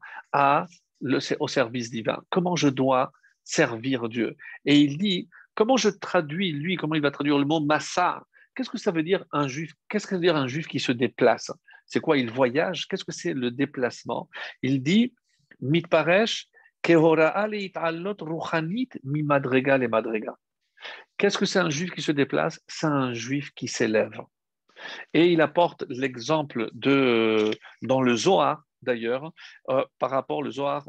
au 1.40 1.48
service 1.48 1.90
divin. 1.90 2.22
Comment 2.30 2.56
je 2.56 2.68
dois 2.68 3.12
servir 3.44 4.08
Dieu? 4.08 4.36
Et 4.64 4.80
il 4.80 4.98
dit, 4.98 5.28
comment 5.54 5.76
je 5.76 5.88
traduis, 5.88 6.52
lui, 6.52 6.76
comment 6.76 6.94
il 6.94 7.02
va 7.02 7.10
traduire 7.10 7.38
le 7.38 7.44
mot 7.44 7.60
massa? 7.60 8.22
Qu'est-ce 8.54 8.70
que 8.70 8.78
ça 8.78 8.90
veut 8.90 9.02
dire 9.02 9.24
un 9.32 9.48
juif? 9.48 9.74
Qu'est-ce 9.88 10.06
que 10.06 10.10
ça 10.10 10.16
veut 10.16 10.22
dire 10.22 10.36
un 10.36 10.48
juif 10.48 10.66
qui 10.66 10.80
se 10.80 10.92
déplace? 10.92 11.50
C'est 11.86 12.00
quoi 12.00 12.16
Il 12.18 12.30
voyage? 12.30 12.88
Qu'est-ce 12.88 13.04
que 13.04 13.12
c'est 13.12 13.34
le 13.34 13.50
déplacement? 13.50 14.28
Il 14.62 14.82
dit, 14.82 15.14
mitparesh, 15.60 16.48
kehora 16.82 17.46
ruchanit 18.20 18.88
mi 19.04 19.22
madrega 19.22 19.78
le 19.78 19.88
madrega. 19.88 20.36
Qu'est-ce 21.16 21.38
que 21.38 21.46
c'est 21.46 21.58
un 21.58 21.70
juif 21.70 21.90
qui 21.92 22.02
se 22.02 22.12
déplace? 22.12 22.60
C'est 22.68 22.86
un 22.86 23.14
juif 23.14 23.52
qui 23.54 23.68
s'élève. 23.68 24.20
Et 25.14 25.32
il 25.32 25.40
apporte 25.40 25.84
l'exemple 25.88 26.68
de 26.74 27.50
dans 27.82 28.02
le 28.02 28.14
Zohar, 28.16 28.65
d'ailleurs, 28.82 29.32
euh, 29.70 29.84
par 29.98 30.10
rapport 30.10 30.38
au 30.38 30.50
Zohar, 30.50 30.88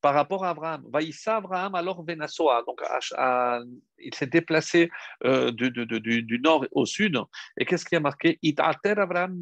par 0.00 0.14
rapport 0.14 0.44
à 0.44 0.50
Abraham. 0.50 0.84
Vaïssa 0.90 1.36
Abraham 1.36 1.74
alors 1.74 2.04
Venasoa. 2.04 2.62
Donc, 2.66 2.80
il 3.98 4.14
s'est 4.14 4.26
déplacé 4.26 4.90
euh, 5.24 5.50
du, 5.50 5.70
du, 5.70 6.38
nord 6.40 6.66
au 6.72 6.86
sud. 6.86 7.18
Et 7.56 7.64
qu'est-ce 7.64 7.84
qui 7.84 7.96
a 7.96 8.00
marqué? 8.00 8.38
Abraham 8.58 9.40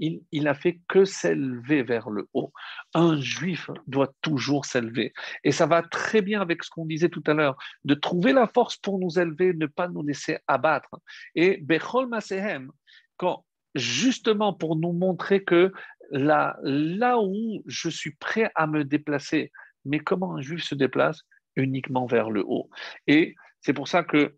il, 0.00 0.22
il 0.32 0.48
a 0.48 0.54
fait 0.54 0.80
que 0.88 1.04
s'élever 1.04 1.82
vers 1.82 2.10
le 2.10 2.28
haut. 2.32 2.52
Un 2.94 3.20
juif 3.20 3.70
doit 3.86 4.12
toujours 4.22 4.64
s'élever. 4.64 5.12
Et 5.44 5.52
ça 5.52 5.66
va 5.66 5.82
très 5.82 6.22
bien 6.22 6.40
avec 6.40 6.64
ce 6.64 6.70
qu'on 6.70 6.86
disait 6.86 7.10
tout 7.10 7.22
à 7.26 7.34
l'heure, 7.34 7.56
de 7.84 7.94
trouver 7.94 8.32
la 8.32 8.46
force 8.46 8.76
pour 8.76 8.98
nous 8.98 9.18
élever, 9.18 9.52
ne 9.52 9.66
pas 9.66 9.88
nous 9.88 10.02
laisser 10.02 10.38
abattre. 10.46 10.90
Et 11.34 11.58
Bechol 11.58 12.08
Masehem, 12.08 12.72
quand 13.16 13.44
justement 13.74 14.52
pour 14.52 14.76
nous 14.76 14.92
montrer 14.92 15.44
que 15.44 15.72
là, 16.10 16.56
là 16.62 17.20
où 17.20 17.62
je 17.66 17.88
suis 17.88 18.12
prêt 18.16 18.50
à 18.54 18.66
me 18.66 18.84
déplacer, 18.84 19.52
mais 19.84 20.00
comment 20.00 20.36
un 20.36 20.40
juif 20.40 20.64
se 20.64 20.74
déplace? 20.74 21.22
Uniquement 21.56 22.06
vers 22.06 22.30
le 22.30 22.44
haut. 22.46 22.70
Et 23.06 23.34
c'est 23.60 23.72
pour 23.72 23.88
ça 23.88 24.04
que, 24.04 24.36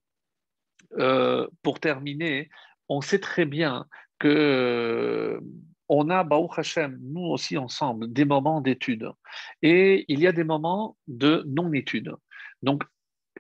euh, 0.99 1.47
pour 1.63 1.81
terminer, 1.81 2.51
on 2.89 3.01
sait 3.01 3.19
très 3.19 3.45
bien 3.45 3.87
que 4.19 5.41
on 5.89 6.09
a, 6.09 6.25
Baruch 6.25 6.59
Hashem, 6.59 6.99
nous 7.03 7.27
aussi 7.27 7.59
ensemble, 7.59 8.11
des 8.11 8.25
moments 8.25 8.63
d'étude. 8.63 9.11
Et 9.61 10.07
il 10.09 10.21
y 10.21 10.27
a 10.27 10.33
des 10.33 10.45
moments 10.45 10.97
de 11.07 11.45
non-étude. 11.47 12.15
Donc, 12.63 12.85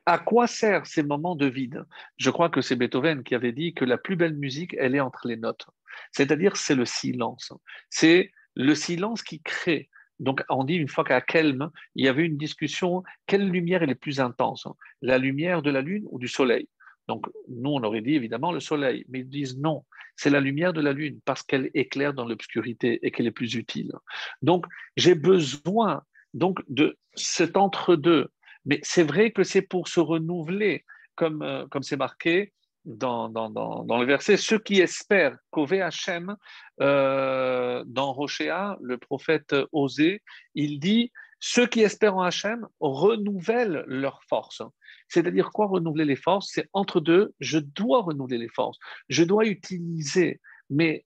à 0.06 0.18
quoi 0.18 0.46
servent 0.46 0.86
ces 0.86 1.02
moments 1.02 1.36
de 1.36 1.46
vide? 1.46 1.84
Je 2.16 2.30
crois 2.30 2.48
que 2.48 2.60
c'est 2.60 2.76
Beethoven 2.76 3.22
qui 3.22 3.34
avait 3.34 3.52
dit 3.52 3.74
que 3.74 3.84
la 3.84 3.98
plus 3.98 4.16
belle 4.16 4.34
musique, 4.34 4.74
elle 4.78 4.94
est 4.94 5.00
entre 5.00 5.28
les 5.28 5.36
notes. 5.36 5.66
C'est-à-dire, 6.10 6.56
c'est 6.56 6.74
le 6.74 6.84
silence. 6.84 7.52
C'est 7.90 8.32
le 8.56 8.74
silence 8.74 9.22
qui 9.22 9.40
crée 9.40 9.88
Donc, 10.18 10.42
on 10.48 10.64
dit 10.64 10.74
une 10.74 10.88
fois 10.88 11.04
qu'à 11.04 11.20
Kelm, 11.20 11.70
il 11.94 12.04
y 12.04 12.08
avait 12.08 12.24
une 12.26 12.36
discussion 12.36 13.02
quelle 13.26 13.48
lumière 13.48 13.82
est 13.82 13.86
la 13.86 13.94
plus 13.94 14.20
intense? 14.20 14.66
La 15.00 15.18
lumière 15.18 15.62
de 15.62 15.70
la 15.70 15.80
lune 15.80 16.04
ou 16.10 16.18
du 16.18 16.28
soleil? 16.28 16.68
Donc, 17.08 17.26
nous, 17.48 17.70
on 17.70 17.82
aurait 17.82 18.00
dit 18.00 18.14
évidemment 18.14 18.52
le 18.52 18.60
soleil, 18.60 19.04
mais 19.08 19.20
ils 19.20 19.28
disent 19.28 19.58
non, 19.58 19.84
c'est 20.16 20.30
la 20.30 20.40
lumière 20.40 20.72
de 20.72 20.80
la 20.80 20.92
lune 20.92 21.20
parce 21.24 21.42
qu'elle 21.42 21.70
éclaire 21.74 22.14
dans 22.14 22.24
l'obscurité 22.24 23.00
et 23.02 23.10
qu'elle 23.10 23.26
est 23.26 23.32
plus 23.32 23.54
utile. 23.54 23.92
Donc, 24.40 24.66
j'ai 24.96 25.14
besoin 25.14 26.02
donc 26.34 26.60
de 26.68 26.98
cet 27.14 27.56
entre-deux. 27.56 28.28
Mais 28.64 28.80
c'est 28.82 29.02
vrai 29.02 29.30
que 29.32 29.42
c'est 29.42 29.62
pour 29.62 29.88
se 29.88 30.00
renouveler, 30.00 30.84
comme 31.14 31.42
euh, 31.42 31.66
comme 31.68 31.82
c'est 31.82 31.96
marqué 31.96 32.52
dans, 32.84 33.28
dans, 33.28 33.48
dans, 33.50 33.98
le 33.98 34.06
verset, 34.06 34.36
ceux 34.36 34.58
qui 34.58 34.80
espèrent 34.80 35.36
qu'au 35.50 35.72
Hachem, 35.72 36.36
euh, 36.80 37.84
dans 37.86 38.12
Rochéa, 38.12 38.76
le 38.80 38.98
prophète 38.98 39.54
Osée, 39.70 40.22
il 40.54 40.80
dit 40.80 41.12
ceux 41.38 41.66
qui 41.66 41.82
espèrent 41.82 42.16
en 42.16 42.22
Hachem 42.22 42.66
renouvellent 42.80 43.84
leurs 43.86 44.22
forces. 44.28 44.62
C'est-à-dire 45.08 45.50
quoi 45.50 45.66
renouveler 45.66 46.04
les 46.04 46.16
forces? 46.16 46.50
C'est 46.52 46.68
entre 46.72 47.00
deux, 47.00 47.34
je 47.40 47.58
dois 47.58 48.02
renouveler 48.02 48.38
les 48.38 48.48
forces, 48.48 48.78
je 49.08 49.24
dois 49.24 49.46
utiliser. 49.46 50.40
Mais 50.70 51.04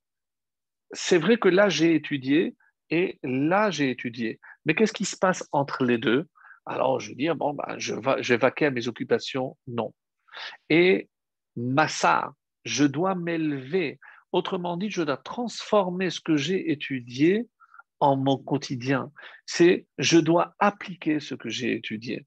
c'est 0.92 1.18
vrai 1.18 1.38
que 1.38 1.48
là, 1.48 1.68
j'ai 1.68 1.94
étudié 1.94 2.54
et 2.90 3.18
là, 3.22 3.70
j'ai 3.70 3.90
étudié. 3.90 4.40
Mais 4.64 4.74
qu'est-ce 4.74 4.92
qui 4.92 5.04
se 5.04 5.16
passe 5.16 5.46
entre 5.52 5.84
les 5.84 5.98
deux? 5.98 6.26
Alors, 6.66 7.00
je 7.00 7.10
veux 7.10 7.14
dire, 7.14 7.36
bon, 7.36 7.54
ben, 7.54 7.78
je, 7.78 7.94
vais, 7.94 8.22
je 8.22 8.34
vais 8.34 8.38
vaquer 8.38 8.66
à 8.66 8.70
mes 8.70 8.88
occupations 8.88 9.56
Non. 9.66 9.94
Et 10.68 11.08
massa, 11.56 12.34
je 12.64 12.84
dois 12.84 13.14
m'élever. 13.14 13.98
Autrement 14.32 14.76
dit, 14.76 14.90
je 14.90 15.02
dois 15.02 15.16
transformer 15.16 16.10
ce 16.10 16.20
que 16.20 16.36
j'ai 16.36 16.70
étudié 16.70 17.48
en 18.00 18.16
mon 18.16 18.36
quotidien. 18.36 19.10
C'est 19.46 19.86
je 19.98 20.18
dois 20.18 20.54
appliquer 20.58 21.20
ce 21.20 21.34
que 21.34 21.48
j'ai 21.48 21.74
étudié. 21.74 22.26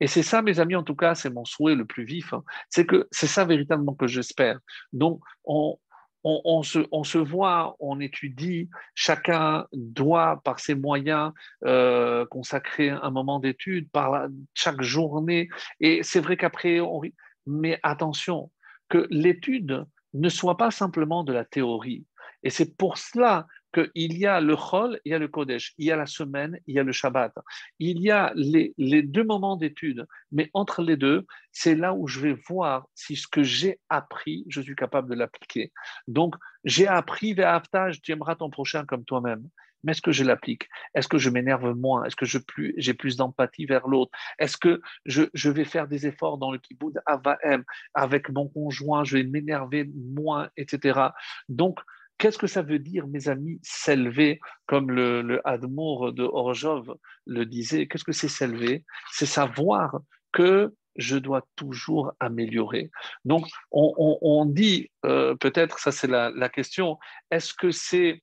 Et 0.00 0.06
c'est 0.06 0.22
ça, 0.22 0.42
mes 0.42 0.60
amis, 0.60 0.76
en 0.76 0.82
tout 0.82 0.96
cas, 0.96 1.14
c'est 1.14 1.30
mon 1.30 1.44
souhait 1.44 1.74
le 1.74 1.84
plus 1.84 2.04
vif. 2.04 2.32
Hein. 2.32 2.42
C'est 2.70 2.86
que 2.86 3.06
c'est 3.10 3.26
ça 3.26 3.44
véritablement 3.44 3.94
que 3.94 4.06
j'espère. 4.06 4.58
Donc, 4.92 5.20
on, 5.44 5.78
on, 6.24 6.62
se, 6.62 7.18
voit, 7.18 7.76
on 7.80 8.00
étudie, 8.00 8.70
chacun 8.94 9.66
doit, 9.72 10.40
par 10.42 10.58
ses 10.58 10.74
moyens, 10.74 11.32
euh, 11.64 12.24
consacrer 12.26 12.88
un 12.90 13.10
moment 13.10 13.40
d'étude, 13.40 13.90
par 13.90 14.26
chaque 14.54 14.82
journée. 14.82 15.48
Et 15.80 16.02
c'est 16.02 16.20
vrai 16.20 16.36
qu'après, 16.36 16.80
on... 16.80 17.02
mais 17.46 17.78
attention, 17.82 18.50
que 18.88 19.06
l'étude 19.10 19.84
ne 20.14 20.28
soit 20.28 20.56
pas 20.56 20.70
simplement 20.70 21.24
de 21.24 21.32
la 21.32 21.44
théorie. 21.44 22.06
Et 22.42 22.50
c'est 22.50 22.76
pour 22.76 22.98
cela 22.98 23.46
qu'il 23.74 24.18
y 24.18 24.26
a 24.26 24.40
le 24.40 24.56
Chol, 24.56 25.00
il 25.04 25.12
y 25.12 25.14
a 25.14 25.18
le 25.18 25.28
Kodesh, 25.28 25.74
il 25.78 25.86
y 25.86 25.90
a 25.90 25.96
la 25.96 26.06
semaine, 26.06 26.58
il 26.66 26.74
y 26.74 26.78
a 26.78 26.82
le 26.82 26.92
Shabbat. 26.92 27.32
Il 27.78 28.00
y 28.00 28.10
a 28.10 28.32
les, 28.34 28.72
deux 29.02 29.24
moments 29.24 29.56
d'étude, 29.56 30.06
mais 30.32 30.50
entre 30.54 30.82
les 30.82 30.96
deux, 30.96 31.26
c'est 31.52 31.74
là 31.74 31.94
où 31.94 32.06
je 32.06 32.20
vais 32.20 32.36
voir 32.48 32.86
si 32.94 33.16
ce 33.16 33.28
que 33.28 33.42
j'ai 33.42 33.80
appris, 33.88 34.44
je 34.48 34.60
suis 34.60 34.76
capable 34.76 35.10
de 35.10 35.14
l'appliquer. 35.14 35.72
Donc, 36.08 36.34
j'ai 36.64 36.86
appris, 36.86 37.34
Ve'afta, 37.34 37.90
tu 38.02 38.12
aimeras 38.12 38.36
ton 38.36 38.50
prochain 38.50 38.84
comme 38.84 39.04
toi-même 39.04 39.48
mais 39.84 39.92
est-ce 39.92 40.02
que 40.02 40.12
je 40.12 40.24
l'applique? 40.24 40.68
Est-ce 40.94 41.08
que 41.08 41.18
je 41.18 41.30
m'énerve 41.30 41.74
moins? 41.74 42.04
Est-ce 42.04 42.16
que 42.16 42.24
j'ai 42.24 42.40
plus, 42.40 42.74
plus 42.98 43.16
d'empathie 43.16 43.66
vers 43.66 43.86
l'autre? 43.86 44.10
Est-ce 44.38 44.56
que 44.56 44.80
je, 45.04 45.50
vais 45.50 45.64
faire 45.64 45.86
des 45.86 46.06
efforts 46.06 46.38
dans 46.38 46.50
le 46.50 46.58
kibbutz 46.58 46.96
Avaem 47.06 47.64
avec 47.92 48.30
mon 48.30 48.48
conjoint? 48.48 49.04
Je 49.04 49.18
vais 49.18 49.24
m'énerver 49.24 49.88
moins, 49.94 50.48
etc. 50.56 51.08
Donc, 51.48 51.78
Qu'est-ce 52.18 52.38
que 52.38 52.46
ça 52.46 52.62
veut 52.62 52.78
dire, 52.78 53.06
mes 53.06 53.28
amis, 53.28 53.58
s'élever, 53.62 54.40
comme 54.66 54.90
le, 54.90 55.22
le 55.22 55.46
Admour 55.46 56.12
de 56.12 56.22
Orjov 56.22 56.96
le 57.26 57.44
disait? 57.44 57.86
Qu'est-ce 57.86 58.04
que 58.04 58.12
c'est 58.12 58.28
s'élever? 58.28 58.84
C'est 59.12 59.26
savoir 59.26 60.00
que 60.32 60.72
je 60.96 61.16
dois 61.16 61.46
toujours 61.56 62.12
améliorer. 62.20 62.90
Donc, 63.24 63.46
on, 63.72 64.46
dit, 64.46 64.90
euh, 65.04 65.34
peut-être, 65.34 65.78
ça 65.78 65.90
c'est 65.90 66.06
la, 66.06 66.30
la 66.30 66.48
question, 66.48 66.98
est-ce 67.30 67.52
que 67.52 67.70
c'est 67.70 68.22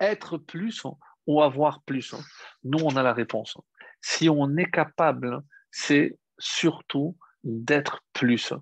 être 0.00 0.36
plus 0.36 0.82
ou 1.26 1.42
avoir 1.42 1.82
plus? 1.82 2.14
Nous, 2.64 2.78
on 2.78 2.96
a 2.96 3.02
la 3.02 3.14
réponse. 3.14 3.56
Si 4.02 4.28
on 4.28 4.56
est 4.56 4.70
capable, 4.70 5.40
c'est 5.70 6.18
surtout 6.38 7.16
d'être 7.42 8.02
plus, 8.12 8.52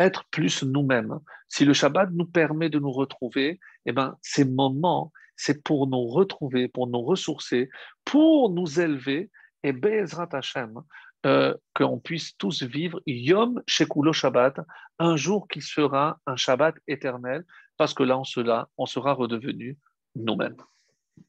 être 0.00 0.24
plus 0.30 0.62
nous-mêmes. 0.62 1.18
Si 1.48 1.64
le 1.64 1.72
Shabbat 1.72 2.10
nous 2.12 2.26
permet 2.26 2.68
de 2.68 2.78
nous 2.78 2.92
retrouver, 2.92 3.60
eh 3.86 3.92
ben, 3.92 4.16
ces 4.22 4.44
moments, 4.44 5.12
c'est 5.36 5.62
pour 5.62 5.86
nous 5.86 6.06
retrouver, 6.06 6.68
pour 6.68 6.86
nous 6.86 7.02
ressourcer, 7.02 7.70
pour 8.04 8.50
nous 8.50 8.80
élever, 8.80 9.30
et 9.62 9.72
Be'ezrat 9.72 10.28
Hashem, 10.32 10.80
euh, 11.26 11.54
qu'on 11.74 11.98
puisse 11.98 12.36
tous 12.38 12.62
vivre 12.62 13.00
Yom 13.06 13.62
Shekulo 13.66 14.12
Shabbat, 14.12 14.60
un 14.98 15.16
jour 15.16 15.48
qui 15.48 15.60
sera 15.60 16.18
un 16.26 16.36
Shabbat 16.36 16.76
éternel, 16.88 17.44
parce 17.76 17.94
que 17.94 18.02
là, 18.02 18.18
on 18.18 18.24
sera, 18.24 18.68
on 18.78 18.86
sera 18.86 19.12
redevenu 19.12 19.76
nous-mêmes. 20.16 20.56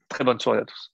Très 0.07 0.23
bonne 0.23 0.39
soirée 0.39 0.60
à 0.60 0.65
tous. 0.65 0.93